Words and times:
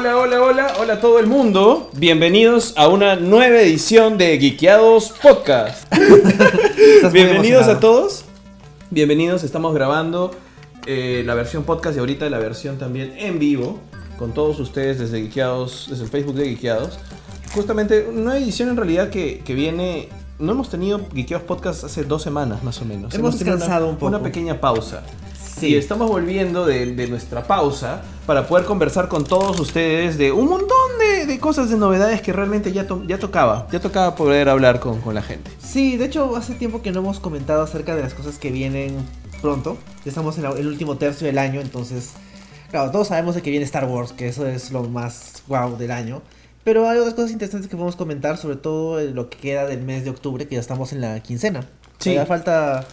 hola, 0.00 0.16
hola, 0.16 0.42
hola, 0.42 0.72
hola 0.78 0.92
a 0.94 1.00
todo 1.00 1.18
el 1.18 1.26
mundo. 1.26 1.90
Bienvenidos 1.92 2.72
a 2.78 2.88
una 2.88 3.16
nueva 3.16 3.60
edición 3.60 4.16
de 4.16 4.38
Geekeados 4.38 5.12
Podcast. 5.22 5.92
Bienvenidos 7.12 7.68
a 7.68 7.80
todos. 7.80 8.24
Bienvenidos, 8.88 9.44
estamos 9.44 9.74
grabando 9.74 10.30
eh, 10.86 11.22
la 11.26 11.34
versión 11.34 11.64
podcast 11.64 11.98
y 11.98 12.00
ahorita 12.00 12.30
la 12.30 12.38
versión 12.38 12.78
también 12.78 13.12
en 13.18 13.38
vivo 13.38 13.78
con 14.18 14.32
todos 14.32 14.58
ustedes 14.58 14.98
desde 14.98 15.20
Geekeados, 15.20 15.88
desde 15.90 16.04
el 16.04 16.08
Facebook 16.08 16.34
de 16.36 16.46
Geekeados. 16.46 16.98
Justamente 17.54 18.08
una 18.08 18.38
edición 18.38 18.70
en 18.70 18.78
realidad 18.78 19.10
que, 19.10 19.40
que 19.44 19.52
viene 19.52 20.08
no 20.38 20.52
hemos 20.52 20.70
tenido 20.70 21.02
Geekeados 21.12 21.46
Podcast 21.46 21.84
hace 21.84 22.04
dos 22.04 22.22
semanas 22.22 22.64
más 22.64 22.80
o 22.80 22.86
menos. 22.86 23.14
Hemos 23.14 23.36
tenido 23.36 23.56
descansado 23.56 23.84
una, 23.84 23.92
un 23.92 23.98
poco. 23.98 24.06
Una 24.06 24.22
pequeña 24.22 24.58
pausa. 24.62 25.02
Sí. 25.60 25.66
Y 25.68 25.76
estamos 25.76 26.08
volviendo 26.08 26.66
de, 26.66 26.94
de 26.94 27.06
nuestra 27.06 27.44
pausa 27.44 28.02
para 28.26 28.46
poder 28.46 28.64
conversar 28.66 29.08
con 29.08 29.24
todos 29.24 29.58
ustedes 29.60 30.18
de 30.18 30.32
un 30.32 30.48
montón 30.48 30.68
de, 30.98 31.26
de 31.26 31.38
cosas, 31.38 31.70
de 31.70 31.76
novedades 31.76 32.20
que 32.22 32.32
realmente 32.32 32.72
ya, 32.72 32.86
to- 32.86 33.04
ya 33.06 33.18
tocaba. 33.18 33.66
Ya 33.70 33.80
tocaba 33.80 34.14
poder 34.14 34.48
hablar 34.48 34.80
con, 34.80 35.00
con 35.00 35.14
la 35.14 35.22
gente. 35.22 35.50
Sí, 35.62 35.96
de 35.96 36.06
hecho 36.06 36.34
hace 36.36 36.54
tiempo 36.54 36.82
que 36.82 36.90
no 36.92 37.00
hemos 37.00 37.20
comentado 37.20 37.62
acerca 37.62 37.94
de 37.94 38.02
las 38.02 38.14
cosas 38.14 38.38
que 38.38 38.50
vienen 38.50 38.96
pronto. 39.40 39.76
Ya 40.04 40.10
estamos 40.10 40.36
en 40.38 40.44
el 40.46 40.66
último 40.66 40.96
tercio 40.96 41.26
del 41.26 41.38
año, 41.38 41.60
entonces, 41.60 42.12
claro, 42.70 42.90
todos 42.90 43.08
sabemos 43.08 43.34
de 43.34 43.42
que 43.42 43.50
viene 43.50 43.64
Star 43.64 43.84
Wars, 43.86 44.12
que 44.12 44.28
eso 44.28 44.46
es 44.46 44.70
lo 44.70 44.82
más 44.84 45.42
wow 45.48 45.76
del 45.76 45.90
año. 45.90 46.22
Pero 46.62 46.86
hay 46.88 46.98
otras 46.98 47.14
cosas 47.14 47.30
interesantes 47.30 47.70
que 47.70 47.76
podemos 47.76 47.96
comentar, 47.96 48.36
sobre 48.36 48.56
todo 48.56 49.00
lo 49.00 49.30
que 49.30 49.38
queda 49.38 49.64
del 49.66 49.82
mes 49.82 50.04
de 50.04 50.10
octubre, 50.10 50.46
que 50.46 50.56
ya 50.56 50.60
estamos 50.60 50.92
en 50.92 51.00
la 51.00 51.18
quincena. 51.20 51.64
Sí. 51.98 52.12
Ya 52.14 52.26
falta 52.26 52.86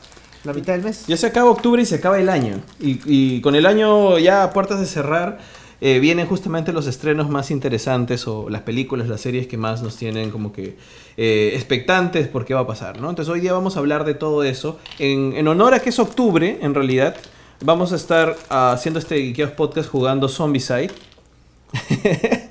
la 0.44 0.54
mitad 0.54 0.74
del 0.74 0.84
mes. 0.84 1.06
Ya 1.08 1.18
se 1.18 1.28
acaba 1.28 1.50
octubre 1.50 1.82
y 1.82 1.86
se 1.86 1.96
acaba 1.96 2.20
el 2.20 2.30
año. 2.30 2.62
Y, 2.80 3.00
y 3.06 3.42
con 3.42 3.56
el 3.56 3.66
año 3.66 4.18
ya 4.20 4.44
a 4.44 4.54
puertas 4.54 4.80
de 4.80 4.86
cerrar, 4.86 5.40
eh, 5.80 6.00
vienen 6.00 6.26
justamente 6.26 6.74
los 6.74 6.88
estrenos 6.88 7.30
más 7.30 7.52
interesantes 7.52 8.28
o 8.28 8.50
las 8.50 8.64
películas, 8.64 9.08
las 9.08 9.22
series 9.22 9.46
que 9.46 9.58
más 9.58 9.84
nos 9.84 9.96
tienen 9.96 10.32
como 10.32 10.52
que 10.52 10.76
eh, 11.18 11.52
expectantes 11.54 12.28
por 12.28 12.46
qué 12.46 12.56
va 12.56 12.62
a 12.62 12.68
pasar, 12.68 13.00
¿no? 13.00 13.12
Entonces 13.12 13.32
hoy 13.32 13.42
día 13.42 13.54
vamos 13.54 13.76
a 13.76 13.80
hablar 13.80 14.04
de 14.04 14.16
todo 14.16 14.44
eso. 14.44 14.80
En, 14.98 15.34
en 15.36 15.48
honor 15.48 15.76
a 15.76 15.80
que 15.80 15.90
es 15.90 16.00
octubre, 16.00 16.58
en 16.62 16.74
realidad, 16.74 17.16
vamos 17.64 17.94
a 17.94 17.96
estar 17.96 18.36
haciendo 18.50 19.00
este 19.00 19.48
Podcast 19.56 19.90
jugando 19.90 20.30
Zombicide. 20.30 20.90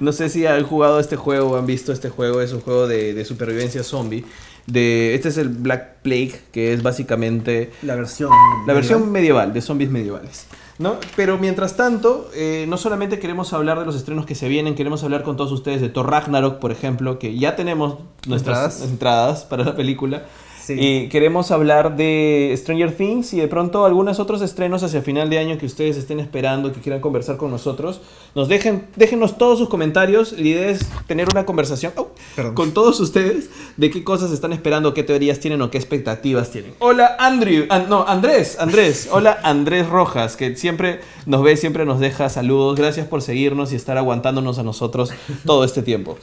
no 0.00 0.12
sé 0.12 0.28
si 0.28 0.44
han 0.44 0.62
jugado 0.64 1.00
este 1.00 1.16
juego 1.16 1.52
o 1.52 1.56
han 1.56 1.64
visto 1.64 1.90
este 1.90 2.10
juego. 2.10 2.42
Es 2.42 2.52
un 2.52 2.60
juego 2.60 2.86
de 2.86 3.24
supervivencia 3.24 3.82
zombie. 3.82 4.24
De, 4.68 5.14
este 5.14 5.28
es 5.30 5.38
el 5.38 5.48
Black 5.48 6.02
Plague, 6.02 6.40
que 6.52 6.72
es 6.72 6.82
básicamente 6.82 7.72
La 7.82 7.94
versión. 7.94 8.30
la 8.66 8.72
versión 8.74 9.10
medieval, 9.10 9.52
de 9.52 9.60
zombies 9.62 9.90
medievales. 9.90 10.46
¿no? 10.78 10.96
Pero 11.16 11.38
mientras 11.38 11.76
tanto, 11.76 12.30
eh, 12.34 12.66
no 12.68 12.76
solamente 12.76 13.18
queremos 13.18 13.52
hablar 13.52 13.80
de 13.80 13.84
los 13.86 13.96
estrenos 13.96 14.26
que 14.26 14.34
se 14.36 14.46
vienen, 14.48 14.74
queremos 14.76 15.02
hablar 15.02 15.24
con 15.24 15.36
todos 15.36 15.50
ustedes 15.50 15.80
de 15.80 15.88
Thor 15.88 16.08
Ragnarok, 16.10 16.58
por 16.60 16.70
ejemplo, 16.70 17.18
que 17.18 17.36
ya 17.36 17.56
tenemos 17.56 17.98
nuestras 18.28 18.58
Entradas. 18.76 18.82
entradas 18.90 19.44
para 19.44 19.64
la 19.64 19.74
película. 19.74 20.22
Sí. 20.68 20.74
Y 20.78 21.08
queremos 21.08 21.50
hablar 21.50 21.96
de 21.96 22.54
Stranger 22.56 22.92
Things 22.94 23.32
y 23.32 23.40
de 23.40 23.48
pronto 23.48 23.86
algunos 23.86 24.20
otros 24.20 24.42
estrenos 24.42 24.82
hacia 24.82 25.00
final 25.00 25.30
de 25.30 25.38
año 25.38 25.56
que 25.56 25.64
ustedes 25.64 25.96
estén 25.96 26.20
esperando, 26.20 26.72
que 26.74 26.80
quieran 26.80 27.00
conversar 27.00 27.38
con 27.38 27.50
nosotros. 27.50 28.02
Nos 28.34 28.48
dejen, 28.48 28.84
déjenos 28.94 29.38
todos 29.38 29.58
sus 29.58 29.70
comentarios. 29.70 30.32
La 30.32 30.40
idea 30.46 30.68
es 30.68 30.86
tener 31.06 31.26
una 31.32 31.46
conversación. 31.46 31.92
Perdón. 32.36 32.54
con 32.54 32.72
todos 32.72 33.00
ustedes 33.00 33.48
de 33.78 33.90
qué 33.90 34.04
cosas 34.04 34.30
están 34.30 34.52
esperando, 34.52 34.92
qué 34.92 35.02
teorías 35.02 35.40
tienen 35.40 35.62
o 35.62 35.70
qué 35.70 35.78
expectativas 35.78 36.50
tienen. 36.50 36.74
Hola 36.80 37.16
Andrew, 37.18 37.64
An- 37.70 37.88
no, 37.88 38.04
Andrés, 38.06 38.58
Andrés, 38.60 39.08
hola 39.12 39.38
Andrés 39.42 39.88
Rojas, 39.88 40.36
que 40.36 40.54
siempre 40.54 41.00
nos 41.24 41.42
ve, 41.42 41.56
siempre 41.56 41.86
nos 41.86 41.98
deja 41.98 42.28
saludos. 42.28 42.76
Gracias 42.78 43.06
por 43.06 43.22
seguirnos 43.22 43.72
y 43.72 43.76
estar 43.76 43.96
aguantándonos 43.96 44.58
a 44.58 44.62
nosotros 44.62 45.10
todo 45.46 45.64
este 45.64 45.82
tiempo. 45.82 46.18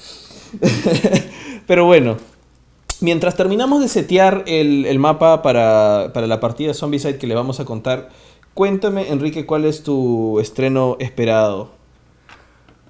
Pero 1.67 1.85
bueno, 1.85 2.17
mientras 3.01 3.35
terminamos 3.35 3.81
de 3.81 3.87
setear 3.87 4.43
el, 4.47 4.85
el 4.85 4.99
mapa 4.99 5.41
para, 5.41 6.11
para 6.13 6.27
la 6.27 6.39
partida 6.39 6.73
Zombicide 6.73 7.17
que 7.17 7.27
le 7.27 7.35
vamos 7.35 7.59
a 7.59 7.65
contar, 7.65 8.09
cuéntame 8.53 9.09
Enrique, 9.09 9.45
¿cuál 9.45 9.65
es 9.65 9.83
tu 9.83 10.39
estreno 10.39 10.97
esperado? 10.99 11.71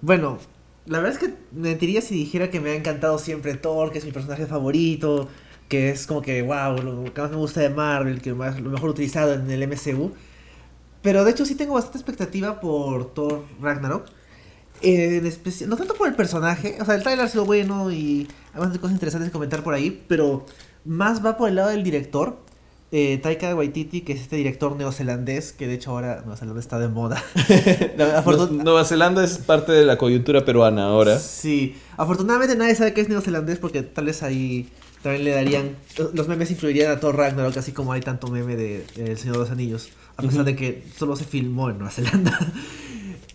Bueno, 0.01 0.37
la 0.85 0.99
verdad 0.99 1.13
es 1.13 1.19
que 1.19 1.33
mentiría 1.51 2.01
si 2.01 2.15
dijera 2.15 2.49
que 2.51 2.59
me 2.59 2.71
ha 2.71 2.75
encantado 2.75 3.17
siempre 3.17 3.55
Thor, 3.55 3.91
que 3.91 3.97
es 3.97 4.05
mi 4.05 4.11
personaje 4.11 4.45
favorito, 4.45 5.27
que 5.67 5.89
es 5.89 6.05
como 6.05 6.21
que, 6.21 6.41
wow, 6.43 6.77
lo 6.81 7.13
que 7.13 7.21
más 7.21 7.31
me 7.31 7.37
gusta 7.37 7.61
de 7.61 7.69
Marvel, 7.69 8.21
que 8.21 8.29
lo 8.29 8.35
mejor 8.35 8.89
utilizado 8.89 9.33
en 9.33 9.49
el 9.49 9.67
MCU. 9.67 10.11
Pero 11.01 11.23
de 11.23 11.31
hecho 11.31 11.45
sí 11.45 11.55
tengo 11.55 11.73
bastante 11.73 11.97
expectativa 11.97 12.59
por 12.59 13.13
Thor 13.13 13.45
Ragnarok. 13.61 14.05
Eh, 14.85 15.17
en 15.17 15.25
especial, 15.25 15.67
no 15.67 15.77
tanto 15.77 15.95
por 15.95 16.07
el 16.07 16.13
personaje, 16.13 16.77
o 16.79 16.85
sea, 16.85 16.93
el 16.93 17.01
trailer 17.01 17.25
ha 17.25 17.27
sido 17.27 17.43
bueno 17.43 17.91
y 17.91 18.27
hay 18.53 18.59
bastante 18.59 18.79
cosas 18.79 18.93
interesantes 18.93 19.29
que 19.29 19.33
comentar 19.33 19.63
por 19.63 19.73
ahí, 19.73 20.05
pero 20.07 20.45
más 20.85 21.25
va 21.25 21.37
por 21.37 21.49
el 21.49 21.55
lado 21.55 21.69
del 21.69 21.83
director, 21.83 22.37
eh, 22.91 23.17
Taika 23.17 23.55
Waititi, 23.55 24.01
que 24.01 24.13
es 24.13 24.21
este 24.21 24.35
director 24.35 24.75
neozelandés, 24.75 25.53
que 25.53 25.65
de 25.65 25.73
hecho 25.73 25.89
ahora 25.89 26.17
Nueva 26.17 26.37
Zelanda 26.37 26.59
está 26.59 26.77
de 26.77 26.87
moda. 26.87 27.23
Nueva 28.63 28.85
Zelanda 28.85 29.23
es 29.23 29.39
parte 29.39 29.71
de 29.71 29.85
la 29.85 29.97
coyuntura 29.97 30.45
peruana 30.45 30.85
ahora. 30.85 31.17
Sí, 31.17 31.75
afortunadamente 31.97 32.55
nadie 32.55 32.75
sabe 32.75 32.93
que 32.93 33.01
es 33.01 33.09
neozelandés 33.09 33.57
porque 33.57 33.81
tal 33.81 34.05
vez 34.05 34.21
ahí 34.21 34.69
también 35.01 35.23
le 35.23 35.31
darían, 35.31 35.75
los 36.13 36.27
memes 36.27 36.51
influirían 36.51 36.91
a 36.91 36.99
Thor 36.99 37.17
Ragnarok, 37.17 37.57
así 37.57 37.71
como 37.71 37.91
hay 37.91 38.01
tanto 38.01 38.27
meme 38.27 38.55
de, 38.55 38.85
de 38.95 39.11
El 39.13 39.17
Señor 39.17 39.37
de 39.37 39.39
los 39.39 39.49
Anillos, 39.49 39.89
a 40.15 40.21
pesar 40.21 40.45
de 40.45 40.55
que 40.55 40.83
solo 40.95 41.15
se 41.15 41.25
filmó 41.25 41.71
en 41.71 41.79
Nueva 41.79 41.91
Zelanda. 41.91 42.37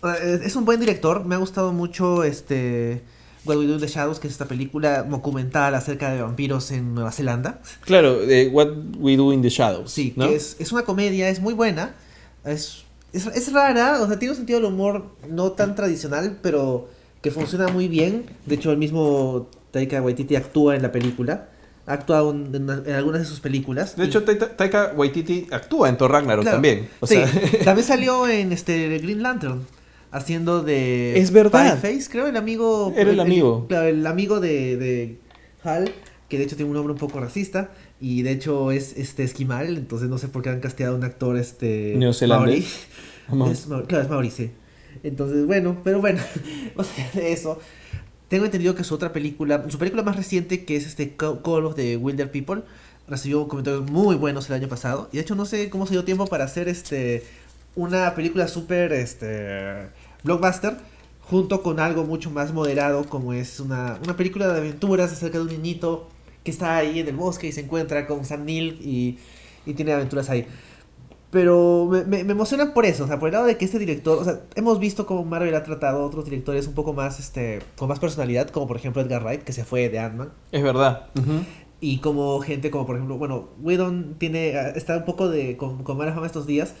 Eh, 0.03 0.39
es 0.43 0.55
un 0.55 0.65
buen 0.65 0.79
director, 0.79 1.25
me 1.25 1.35
ha 1.35 1.37
gustado 1.37 1.73
mucho 1.73 2.23
este 2.23 3.01
What 3.45 3.57
We 3.57 3.65
Do 3.67 3.73
in 3.75 3.79
the 3.79 3.87
Shadows, 3.87 4.19
que 4.19 4.27
es 4.27 4.33
esta 4.33 4.45
película 4.45 5.03
documental 5.03 5.75
acerca 5.75 6.11
de 6.11 6.21
vampiros 6.21 6.71
en 6.71 6.93
Nueva 6.95 7.11
Zelanda. 7.11 7.61
Claro, 7.81 8.19
de 8.19 8.47
What 8.49 8.69
We 8.97 9.15
Do 9.17 9.31
in 9.33 9.41
the 9.41 9.49
Shadows. 9.49 9.91
Sí, 9.91 10.13
¿no? 10.15 10.27
que 10.27 10.35
es, 10.35 10.55
es 10.59 10.71
una 10.71 10.83
comedia, 10.83 11.29
es 11.29 11.39
muy 11.39 11.53
buena. 11.53 11.93
Es, 12.45 12.83
es, 13.13 13.27
es 13.27 13.51
rara, 13.53 14.01
o 14.01 14.07
sea, 14.07 14.17
tiene 14.17 14.31
un 14.31 14.37
sentido 14.37 14.59
del 14.59 14.71
humor 14.71 15.05
no 15.29 15.51
tan 15.51 15.75
tradicional, 15.75 16.39
pero 16.41 16.89
que 17.21 17.29
funciona 17.29 17.67
muy 17.67 17.87
bien. 17.87 18.25
De 18.47 18.55
hecho, 18.55 18.71
el 18.71 18.77
mismo 18.77 19.49
Taika 19.71 20.01
Waititi 20.01 20.35
actúa 20.35 20.75
en 20.75 20.81
la 20.81 20.91
película. 20.91 21.49
Ha 21.87 21.93
actuado 21.93 22.31
en, 22.31 22.53
en- 22.55 22.69
en 22.87 22.93
algunas 22.95 23.21
de 23.21 23.27
sus 23.27 23.39
películas. 23.39 23.95
De 23.95 24.05
Y- 24.05 24.07
hecho, 24.07 24.23
Taika, 24.23 24.55
Taika 24.55 24.93
Waititi 24.95 25.47
actúa 25.51 25.89
en 25.89 25.97
Thor 25.97 26.11
Ragnarok 26.11 26.43
claro, 26.43 26.55
también. 26.55 26.89
O 26.99 27.05
sí, 27.07 27.15
sea, 27.15 27.63
también 27.65 27.87
salió 27.87 28.27
en 28.27 28.51
este 28.51 28.97
Green 28.99 29.21
Lantern. 29.23 29.65
Haciendo 30.11 30.61
de. 30.63 31.17
Es 31.19 31.31
verdad. 31.31 31.79
Face, 31.79 32.07
creo, 32.09 32.27
el 32.27 32.35
amigo. 32.37 32.93
Era 32.97 33.11
el 33.11 33.19
amigo. 33.19 33.65
claro, 33.67 33.87
el 33.87 34.05
amigo 34.05 34.39
de, 34.39 34.75
de 34.77 35.17
Hal, 35.63 35.91
que 36.27 36.37
de 36.37 36.43
hecho 36.43 36.55
tiene 36.55 36.69
un 36.69 36.75
nombre 36.75 36.93
un 36.93 36.99
poco 36.99 37.19
racista. 37.19 37.71
Y 37.99 38.23
de 38.23 38.31
hecho 38.31 38.71
es 38.71 38.97
este 38.97 39.23
esquimal, 39.23 39.77
entonces 39.77 40.09
no 40.09 40.17
sé 40.17 40.27
por 40.27 40.41
qué 40.41 40.49
han 40.49 40.59
casteado 40.59 40.95
a 40.95 40.97
un 40.97 41.03
actor 41.03 41.37
este. 41.37 41.93
Neozelandés. 41.97 42.87
Es 43.49 43.67
claro, 43.87 44.03
es 44.03 44.09
Maori, 44.09 44.29
sí. 44.29 44.51
Entonces, 45.03 45.45
bueno, 45.45 45.77
pero 45.85 46.01
bueno, 46.01 46.19
o 46.75 46.83
sea, 46.83 47.09
de 47.13 47.31
eso. 47.31 47.59
Tengo 48.27 48.43
entendido 48.45 48.75
que 48.75 48.83
su 48.83 48.93
otra 48.95 49.13
película, 49.13 49.63
su 49.69 49.77
película 49.77 50.03
más 50.03 50.17
reciente, 50.17 50.65
que 50.65 50.75
es 50.75 50.85
este 50.85 51.15
Ca- 51.15 51.41
Call 51.41 51.65
of 51.65 51.75
the 51.75 51.95
Wilder 51.95 52.29
People, 52.31 52.63
recibió 53.07 53.47
comentarios 53.47 53.89
muy 53.89 54.15
buenos 54.17 54.49
el 54.49 54.55
año 54.55 54.67
pasado. 54.67 55.07
Y 55.13 55.17
de 55.17 55.21
hecho 55.23 55.35
no 55.35 55.45
sé 55.45 55.69
cómo 55.69 55.85
se 55.85 55.93
dio 55.93 56.03
tiempo 56.03 56.25
para 56.27 56.43
hacer 56.43 56.67
este 56.67 57.23
una 57.75 58.13
película 58.15 58.49
súper 58.49 58.91
este 58.91 59.87
blockbuster 60.23 60.77
junto 61.21 61.63
con 61.63 61.79
algo 61.79 62.03
mucho 62.03 62.29
más 62.29 62.53
moderado 62.53 63.05
como 63.05 63.33
es 63.33 63.59
una, 63.59 63.99
una 64.03 64.17
película 64.17 64.47
de 64.47 64.57
aventuras 64.57 65.11
acerca 65.11 65.37
de 65.37 65.45
un 65.45 65.49
niñito 65.49 66.09
que 66.43 66.51
está 66.51 66.77
ahí 66.77 66.99
en 66.99 67.07
el 67.07 67.15
bosque 67.15 67.47
y 67.47 67.51
se 67.51 67.61
encuentra 67.61 68.07
con 68.07 68.25
Sam 68.25 68.45
Neill 68.45 68.79
y, 68.81 69.17
y 69.65 69.73
tiene 69.73 69.93
aventuras 69.93 70.29
ahí. 70.29 70.45
Pero 71.29 71.87
me, 71.89 72.03
me, 72.03 72.25
me 72.25 72.33
emociona 72.33 72.73
por 72.73 72.85
eso, 72.85 73.05
o 73.05 73.07
sea, 73.07 73.17
por 73.17 73.29
el 73.29 73.33
lado 73.33 73.45
de 73.45 73.55
que 73.55 73.63
este 73.63 73.79
director, 73.79 74.17
o 74.17 74.23
sea, 74.25 74.41
hemos 74.55 74.79
visto 74.79 75.05
cómo 75.05 75.23
Marvel 75.23 75.55
ha 75.55 75.63
tratado 75.63 76.01
a 76.01 76.05
otros 76.05 76.25
directores 76.25 76.67
un 76.67 76.73
poco 76.73 76.91
más, 76.91 77.19
este, 77.21 77.61
con 77.77 77.87
más 77.87 77.99
personalidad, 77.99 78.49
como 78.49 78.67
por 78.67 78.75
ejemplo 78.75 79.01
Edgar 79.01 79.23
Wright, 79.23 79.43
que 79.43 79.53
se 79.53 79.63
fue 79.63 79.87
de 79.87 79.99
Ant-Man, 79.99 80.33
es 80.51 80.61
verdad. 80.61 81.07
Y 81.79 81.99
como 81.99 82.41
gente 82.41 82.69
como 82.69 82.85
por 82.85 82.97
ejemplo, 82.97 83.17
bueno, 83.17 83.47
Whedon 83.61 84.15
tiene, 84.17 84.49
está 84.75 84.97
un 84.97 85.05
poco 85.05 85.29
de, 85.29 85.55
con, 85.55 85.83
con 85.83 85.97
mala 85.97 86.11
fama 86.11 86.25
estos 86.25 86.45
días, 86.47 86.73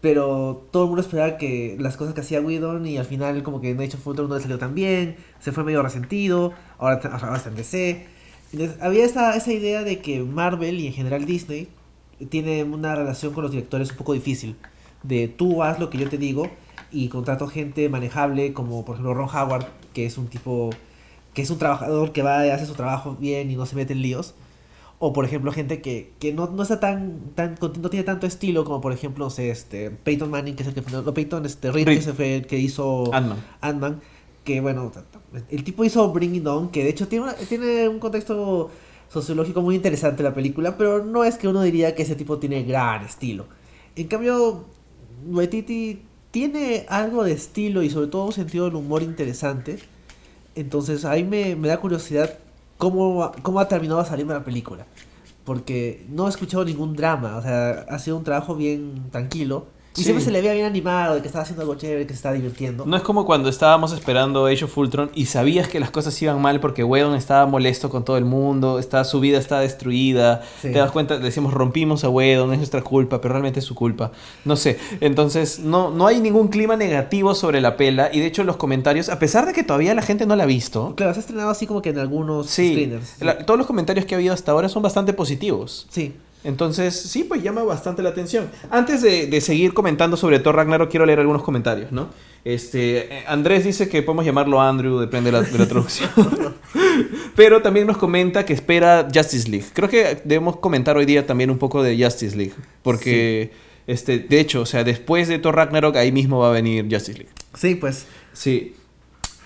pero 0.00 0.66
todo 0.70 0.84
el 0.84 0.88
mundo 0.88 1.02
esperaba 1.02 1.36
que 1.38 1.76
las 1.80 1.96
cosas 1.96 2.14
que 2.14 2.20
hacía 2.20 2.40
Whedon 2.40 2.86
y 2.86 2.98
al 2.98 3.04
final 3.04 3.42
como 3.42 3.60
que 3.60 3.74
Nature 3.74 3.98
Future 3.98 4.28
no 4.28 4.34
le 4.36 4.40
salió 4.40 4.58
tan 4.58 4.74
bien, 4.74 5.16
se 5.40 5.52
fue 5.52 5.64
medio 5.64 5.82
resentido, 5.82 6.52
ahora, 6.78 6.96
está- 6.96 7.42
en 7.48 7.54
DC. 7.56 8.06
Había 8.80 9.04
esa, 9.04 9.36
esa 9.36 9.52
idea 9.52 9.82
de 9.82 10.00
que 10.00 10.22
Marvel 10.22 10.80
y 10.80 10.86
en 10.86 10.92
general 10.94 11.26
Disney 11.26 11.68
tiene 12.30 12.64
una 12.64 12.94
relación 12.94 13.32
con 13.34 13.42
los 13.42 13.52
directores 13.52 13.90
un 13.90 13.96
poco 13.96 14.14
difícil, 14.14 14.56
de 15.02 15.28
tú 15.28 15.62
haz 15.62 15.78
lo 15.78 15.90
que 15.90 15.98
yo 15.98 16.08
te 16.08 16.16
digo 16.18 16.48
y 16.90 17.08
contrato 17.08 17.46
gente 17.48 17.88
manejable 17.88 18.52
como 18.54 18.84
por 18.84 18.94
ejemplo 18.94 19.14
Ron 19.14 19.28
Howard, 19.28 19.66
que 19.94 20.06
es 20.06 20.16
un 20.18 20.28
tipo 20.28 20.70
que 21.34 21.42
es 21.42 21.50
un 21.50 21.58
trabajador 21.58 22.12
que 22.12 22.22
va 22.22 22.46
y 22.46 22.50
hace 22.50 22.66
su 22.66 22.74
trabajo 22.74 23.16
bien 23.20 23.50
y 23.50 23.56
no 23.56 23.66
se 23.66 23.76
mete 23.76 23.92
en 23.92 24.02
líos. 24.02 24.34
O 25.00 25.12
por 25.12 25.24
ejemplo, 25.24 25.52
gente 25.52 25.80
que, 25.80 26.12
que 26.18 26.32
no, 26.32 26.48
no 26.48 26.62
está 26.64 26.80
tan, 26.80 27.20
tan, 27.36 27.54
no 27.60 27.88
tiene 27.90 28.02
tanto 28.04 28.26
estilo 28.26 28.64
como 28.64 28.80
por 28.80 28.92
ejemplo, 28.92 29.24
no 29.26 29.30
sé, 29.30 29.50
este, 29.50 29.90
Peyton 29.92 30.28
Manning, 30.30 30.56
que 30.56 30.62
es 30.64 30.68
el 30.68 30.74
que 30.74 30.82
no, 30.90 31.14
Peyton, 31.14 31.46
este, 31.46 31.70
Reed, 31.70 31.86
Reed. 31.86 31.96
que 31.98 32.02
se 32.02 32.12
fue 32.14 32.36
el 32.36 32.46
que 32.46 32.58
hizo 32.58 33.12
Ant-Man. 33.60 34.00
Que 34.44 34.60
bueno, 34.60 34.90
el 35.50 35.62
tipo 35.62 35.84
hizo 35.84 36.10
Bring 36.12 36.34
It 36.34 36.46
On, 36.46 36.70
que 36.70 36.82
de 36.82 36.90
hecho 36.90 37.06
tiene, 37.06 37.26
una- 37.26 37.34
tiene 37.34 37.88
un 37.88 37.98
contexto 38.00 38.70
sociológico 39.08 39.60
muy 39.62 39.74
interesante 39.76 40.22
la 40.22 40.34
película, 40.34 40.76
pero 40.76 41.04
no 41.04 41.22
es 41.24 41.36
que 41.38 41.46
uno 41.48 41.62
diría 41.62 41.94
que 41.94 42.02
ese 42.02 42.16
tipo 42.16 42.38
tiene 42.38 42.62
gran 42.64 43.04
estilo. 43.04 43.46
En 43.94 44.08
cambio, 44.08 44.64
Waititi 45.28 46.00
tiene 46.30 46.86
algo 46.88 47.24
de 47.24 47.32
estilo 47.32 47.82
y 47.82 47.90
sobre 47.90 48.08
todo 48.08 48.24
un 48.26 48.32
sentido 48.32 48.64
del 48.64 48.74
humor 48.74 49.02
interesante. 49.02 49.78
Entonces 50.54 51.04
ahí 51.04 51.24
me, 51.24 51.54
me 51.56 51.68
da 51.68 51.78
curiosidad 51.78 52.38
cómo, 52.78 53.32
cómo 53.42 53.60
ha 53.60 53.68
terminado 53.68 54.04
salirme 54.04 54.32
la 54.32 54.44
película. 54.44 54.86
Porque 55.44 56.06
no 56.08 56.26
he 56.26 56.30
escuchado 56.30 56.64
ningún 56.64 56.94
drama, 56.94 57.36
o 57.36 57.42
sea, 57.42 57.86
ha 57.88 57.98
sido 57.98 58.16
un 58.16 58.24
trabajo 58.24 58.54
bien 58.54 59.10
tranquilo. 59.10 59.66
Y 59.98 60.02
Sí. 60.02 60.04
siempre 60.04 60.24
se 60.24 60.30
le 60.30 60.40
veía 60.40 60.54
bien 60.54 60.66
animado, 60.66 61.16
de 61.16 61.20
que 61.22 61.26
estaba 61.26 61.42
haciendo 61.42 61.62
algo 61.62 61.74
chévere, 61.74 62.04
que 62.06 62.12
se 62.12 62.16
estaba 62.18 62.34
divirtiendo. 62.34 62.86
No 62.86 62.96
es 62.96 63.02
como 63.02 63.26
cuando 63.26 63.48
estábamos 63.48 63.92
esperando 63.92 64.46
Age 64.46 64.64
of 64.64 64.78
Ultron 64.78 65.10
y 65.14 65.26
sabías 65.26 65.68
que 65.68 65.80
las 65.80 65.90
cosas 65.90 66.20
iban 66.22 66.40
mal 66.40 66.60
porque 66.60 66.84
Whedon 66.84 67.14
estaba 67.14 67.46
molesto 67.46 67.90
con 67.90 68.04
todo 68.04 68.16
el 68.16 68.24
mundo, 68.24 68.78
está, 68.78 69.04
su 69.04 69.20
vida 69.20 69.38
está 69.38 69.60
destruida. 69.60 70.42
Sí. 70.62 70.72
Te 70.72 70.78
das 70.78 70.90
cuenta, 70.92 71.18
decimos 71.18 71.52
rompimos 71.52 72.04
a 72.04 72.08
Whedon, 72.08 72.52
es 72.52 72.58
nuestra 72.58 72.82
culpa, 72.82 73.20
pero 73.20 73.34
realmente 73.34 73.60
es 73.60 73.64
su 73.66 73.74
culpa. 73.74 74.12
No 74.44 74.56
sé. 74.56 74.78
Entonces, 75.00 75.58
no, 75.60 75.90
no 75.90 76.06
hay 76.06 76.20
ningún 76.20 76.48
clima 76.48 76.76
negativo 76.76 77.34
sobre 77.34 77.60
la 77.60 77.76
pela 77.76 78.10
y 78.12 78.20
de 78.20 78.26
hecho 78.26 78.44
los 78.44 78.56
comentarios, 78.56 79.08
a 79.08 79.18
pesar 79.18 79.46
de 79.46 79.52
que 79.52 79.62
todavía 79.64 79.94
la 79.94 80.02
gente 80.02 80.26
no 80.26 80.36
la 80.36 80.44
ha 80.44 80.46
visto, 80.46 80.94
Claro, 80.96 81.12
se 81.14 81.18
ha 81.18 81.22
estrenado 81.22 81.50
así 81.50 81.66
como 81.66 81.82
que 81.82 81.90
en 81.90 81.98
algunos 81.98 82.46
sí, 82.48 82.70
screeners. 82.72 83.16
la- 83.20 83.38
todos 83.44 83.58
los 83.58 83.66
comentarios 83.66 84.06
que 84.06 84.14
ha 84.14 84.18
habido 84.18 84.34
hasta 84.34 84.52
ahora 84.52 84.68
son 84.68 84.82
bastante 84.82 85.12
positivos. 85.12 85.86
Sí. 85.90 86.14
Entonces, 86.48 86.98
sí, 86.98 87.24
pues 87.24 87.42
llama 87.42 87.62
bastante 87.62 88.02
la 88.02 88.08
atención. 88.08 88.48
Antes 88.70 89.02
de, 89.02 89.26
de 89.26 89.40
seguir 89.42 89.74
comentando 89.74 90.16
sobre 90.16 90.38
Thor 90.38 90.56
Ragnarok, 90.56 90.90
quiero 90.90 91.04
leer 91.04 91.20
algunos 91.20 91.42
comentarios, 91.42 91.92
¿no? 91.92 92.08
Este, 92.42 93.18
eh, 93.18 93.24
Andrés 93.26 93.64
dice 93.64 93.90
que 93.90 94.02
podemos 94.02 94.24
llamarlo 94.24 94.58
Andrew, 94.58 94.98
depende 94.98 95.30
de 95.30 95.38
la, 95.38 95.42
de 95.42 95.58
la 95.58 95.68
traducción. 95.68 96.08
Pero 97.36 97.60
también 97.60 97.86
nos 97.86 97.98
comenta 97.98 98.46
que 98.46 98.54
espera 98.54 99.06
Justice 99.14 99.46
League. 99.46 99.66
Creo 99.74 99.90
que 99.90 100.22
debemos 100.24 100.56
comentar 100.56 100.96
hoy 100.96 101.04
día 101.04 101.26
también 101.26 101.50
un 101.50 101.58
poco 101.58 101.82
de 101.82 102.02
Justice 102.02 102.34
League. 102.34 102.54
Porque, 102.82 103.52
este, 103.86 104.18
de 104.18 104.40
hecho, 104.40 104.62
o 104.62 104.66
sea, 104.66 104.84
después 104.84 105.28
de 105.28 105.38
Thor 105.38 105.54
Ragnarok, 105.54 105.96
ahí 105.96 106.12
mismo 106.12 106.38
va 106.38 106.48
a 106.48 106.52
venir 106.52 106.86
Justice 106.90 107.18
League. 107.18 107.32
Sí, 107.52 107.74
pues. 107.74 108.06
Sí. 108.32 108.74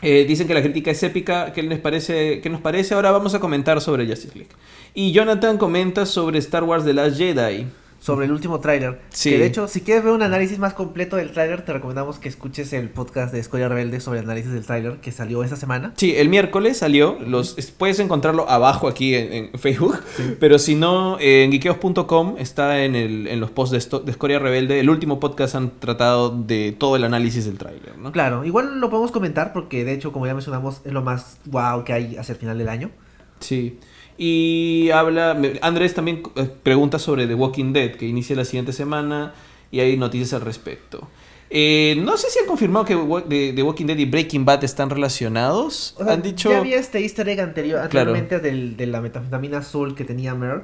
Eh, 0.03 0.25
dicen 0.27 0.49
que 0.49 0.55
la 0.55 0.63
crítica 0.63 0.91
es 0.91 1.03
épica. 1.03 1.53
¿Qué 1.53 1.63
les 1.63 1.79
parece? 1.79 2.41
¿Qué 2.41 2.51
nos 2.51 2.61
parece? 2.61 2.95
Ahora 2.95 3.13
vamos 3.13 3.35
a 3.35 3.41
comentar 3.41 3.81
sobre 3.81 4.07
Justice 4.07 4.37
League. 4.37 4.51
Y 4.95 5.13
Jonathan 5.13 5.57
comenta 5.59 6.05
sobre 6.05 6.39
Star 6.41 6.65
Wars 6.65 6.85
The 6.85 6.93
Last 6.93 7.17
Jedi. 7.17 7.67
Sobre 8.03 8.27
el 8.27 8.33
último 8.33 8.59
tráiler. 8.59 8.99
Sí. 9.11 9.31
Que 9.31 9.39
de 9.39 9.47
hecho, 9.47 9.69
si 9.69 9.81
quieres 9.83 10.03
ver 10.03 10.13
un 10.13 10.23
análisis 10.23 10.59
más 10.59 10.75
completo 10.75 11.15
del 11.15 11.31
tráiler, 11.31 11.65
te 11.65 11.73
recomendamos 11.73 12.19
que 12.19 12.29
escuches 12.29 12.73
el 12.73 12.89
podcast 12.91 13.33
de 13.33 13.39
Escoria 13.39 13.69
Rebelde 13.69 14.01
sobre 14.01 14.19
el 14.19 14.25
análisis 14.25 14.51
del 14.53 14.67
tráiler 14.67 14.97
que 14.97 15.13
salió 15.13 15.45
esta 15.45 15.55
semana. 15.55 15.93
Sí, 15.97 16.13
el 16.17 16.29
miércoles 16.29 16.79
salió. 16.79 17.17
Los, 17.25 17.57
es- 17.59 17.71
puedes 17.71 18.01
encontrarlo 18.01 18.51
abajo 18.51 18.89
aquí 18.89 19.15
en, 19.15 19.33
en 19.55 19.59
Facebook. 19.61 20.01
Pero 20.41 20.59
si 20.59 20.75
no, 20.75 21.17
en 21.21 21.53
geekeos.com 21.53 22.35
está 22.39 22.83
en, 22.85 22.97
el, 22.97 23.29
en 23.29 23.39
los 23.39 23.53
posts 23.53 23.71
de, 23.71 23.79
esto- 23.79 24.01
de 24.01 24.11
Escoria 24.11 24.41
Rebelde. 24.41 24.81
El 24.81 24.91
último 24.91 25.21
podcast 25.21 25.55
han 25.55 25.71
tratado 25.79 26.31
de 26.37 26.75
todo 26.77 26.97
el 26.97 27.05
análisis 27.05 27.45
del 27.45 27.57
tráiler, 27.57 27.97
¿no? 27.99 28.11
Claro, 28.11 28.45
igual 28.45 28.81
lo 28.81 28.91
podemos 28.91 29.13
comentar 29.13 29.53
porque 29.53 29.85
de 29.85 29.93
hecho, 29.93 30.11
como 30.11 30.27
ya 30.27 30.35
mencionamos, 30.35 30.81
es 30.85 30.93
lo 30.93 31.03
más 31.03 31.39
wow 31.45 31.85
que 31.85 31.93
hay 31.93 32.17
hacia 32.17 32.33
el 32.33 32.39
final 32.41 32.59
del 32.59 32.69
año. 32.69 32.91
Sí. 33.39 33.79
Y 34.19 34.91
habla. 34.91 35.37
Andrés 35.62 35.94
también 35.94 36.23
eh, 36.37 36.49
pregunta 36.62 36.99
sobre 36.99 37.26
The 37.26 37.35
Walking 37.35 37.73
Dead, 37.73 37.93
que 37.93 38.06
inicia 38.06 38.37
la 38.37 38.44
siguiente 38.44 38.73
semana. 38.73 39.35
Y 39.70 39.81
hay 39.81 39.97
noticias 39.97 40.32
al 40.35 40.43
respecto. 40.43 41.09
Eh, 41.55 41.97
no 42.03 42.17
sé 42.17 42.31
si 42.31 42.38
han 42.38 42.47
confirmado 42.47 42.85
que 42.85 42.97
The, 43.29 43.53
The 43.55 43.62
Walking 43.62 43.87
Dead 43.87 43.99
y 43.99 44.05
Breaking 44.06 44.44
Bad 44.44 44.64
están 44.64 44.91
relacionados. 44.91 45.94
O 45.99 46.05
sea, 46.05 46.14
han 46.14 46.23
dicho. 46.23 46.50
Ya 46.50 46.59
había 46.59 46.79
este 46.79 47.00
easter 47.00 47.29
egg 47.29 47.41
anterior, 47.41 47.79
Claro. 47.88 48.11
anteriormente 48.12 48.38
del- 48.41 48.76
de 48.76 48.87
la 48.87 49.00
metanfetamina 49.00 49.59
azul 49.59 49.94
que 49.94 50.05
tenía 50.05 50.35
Mer. 50.35 50.62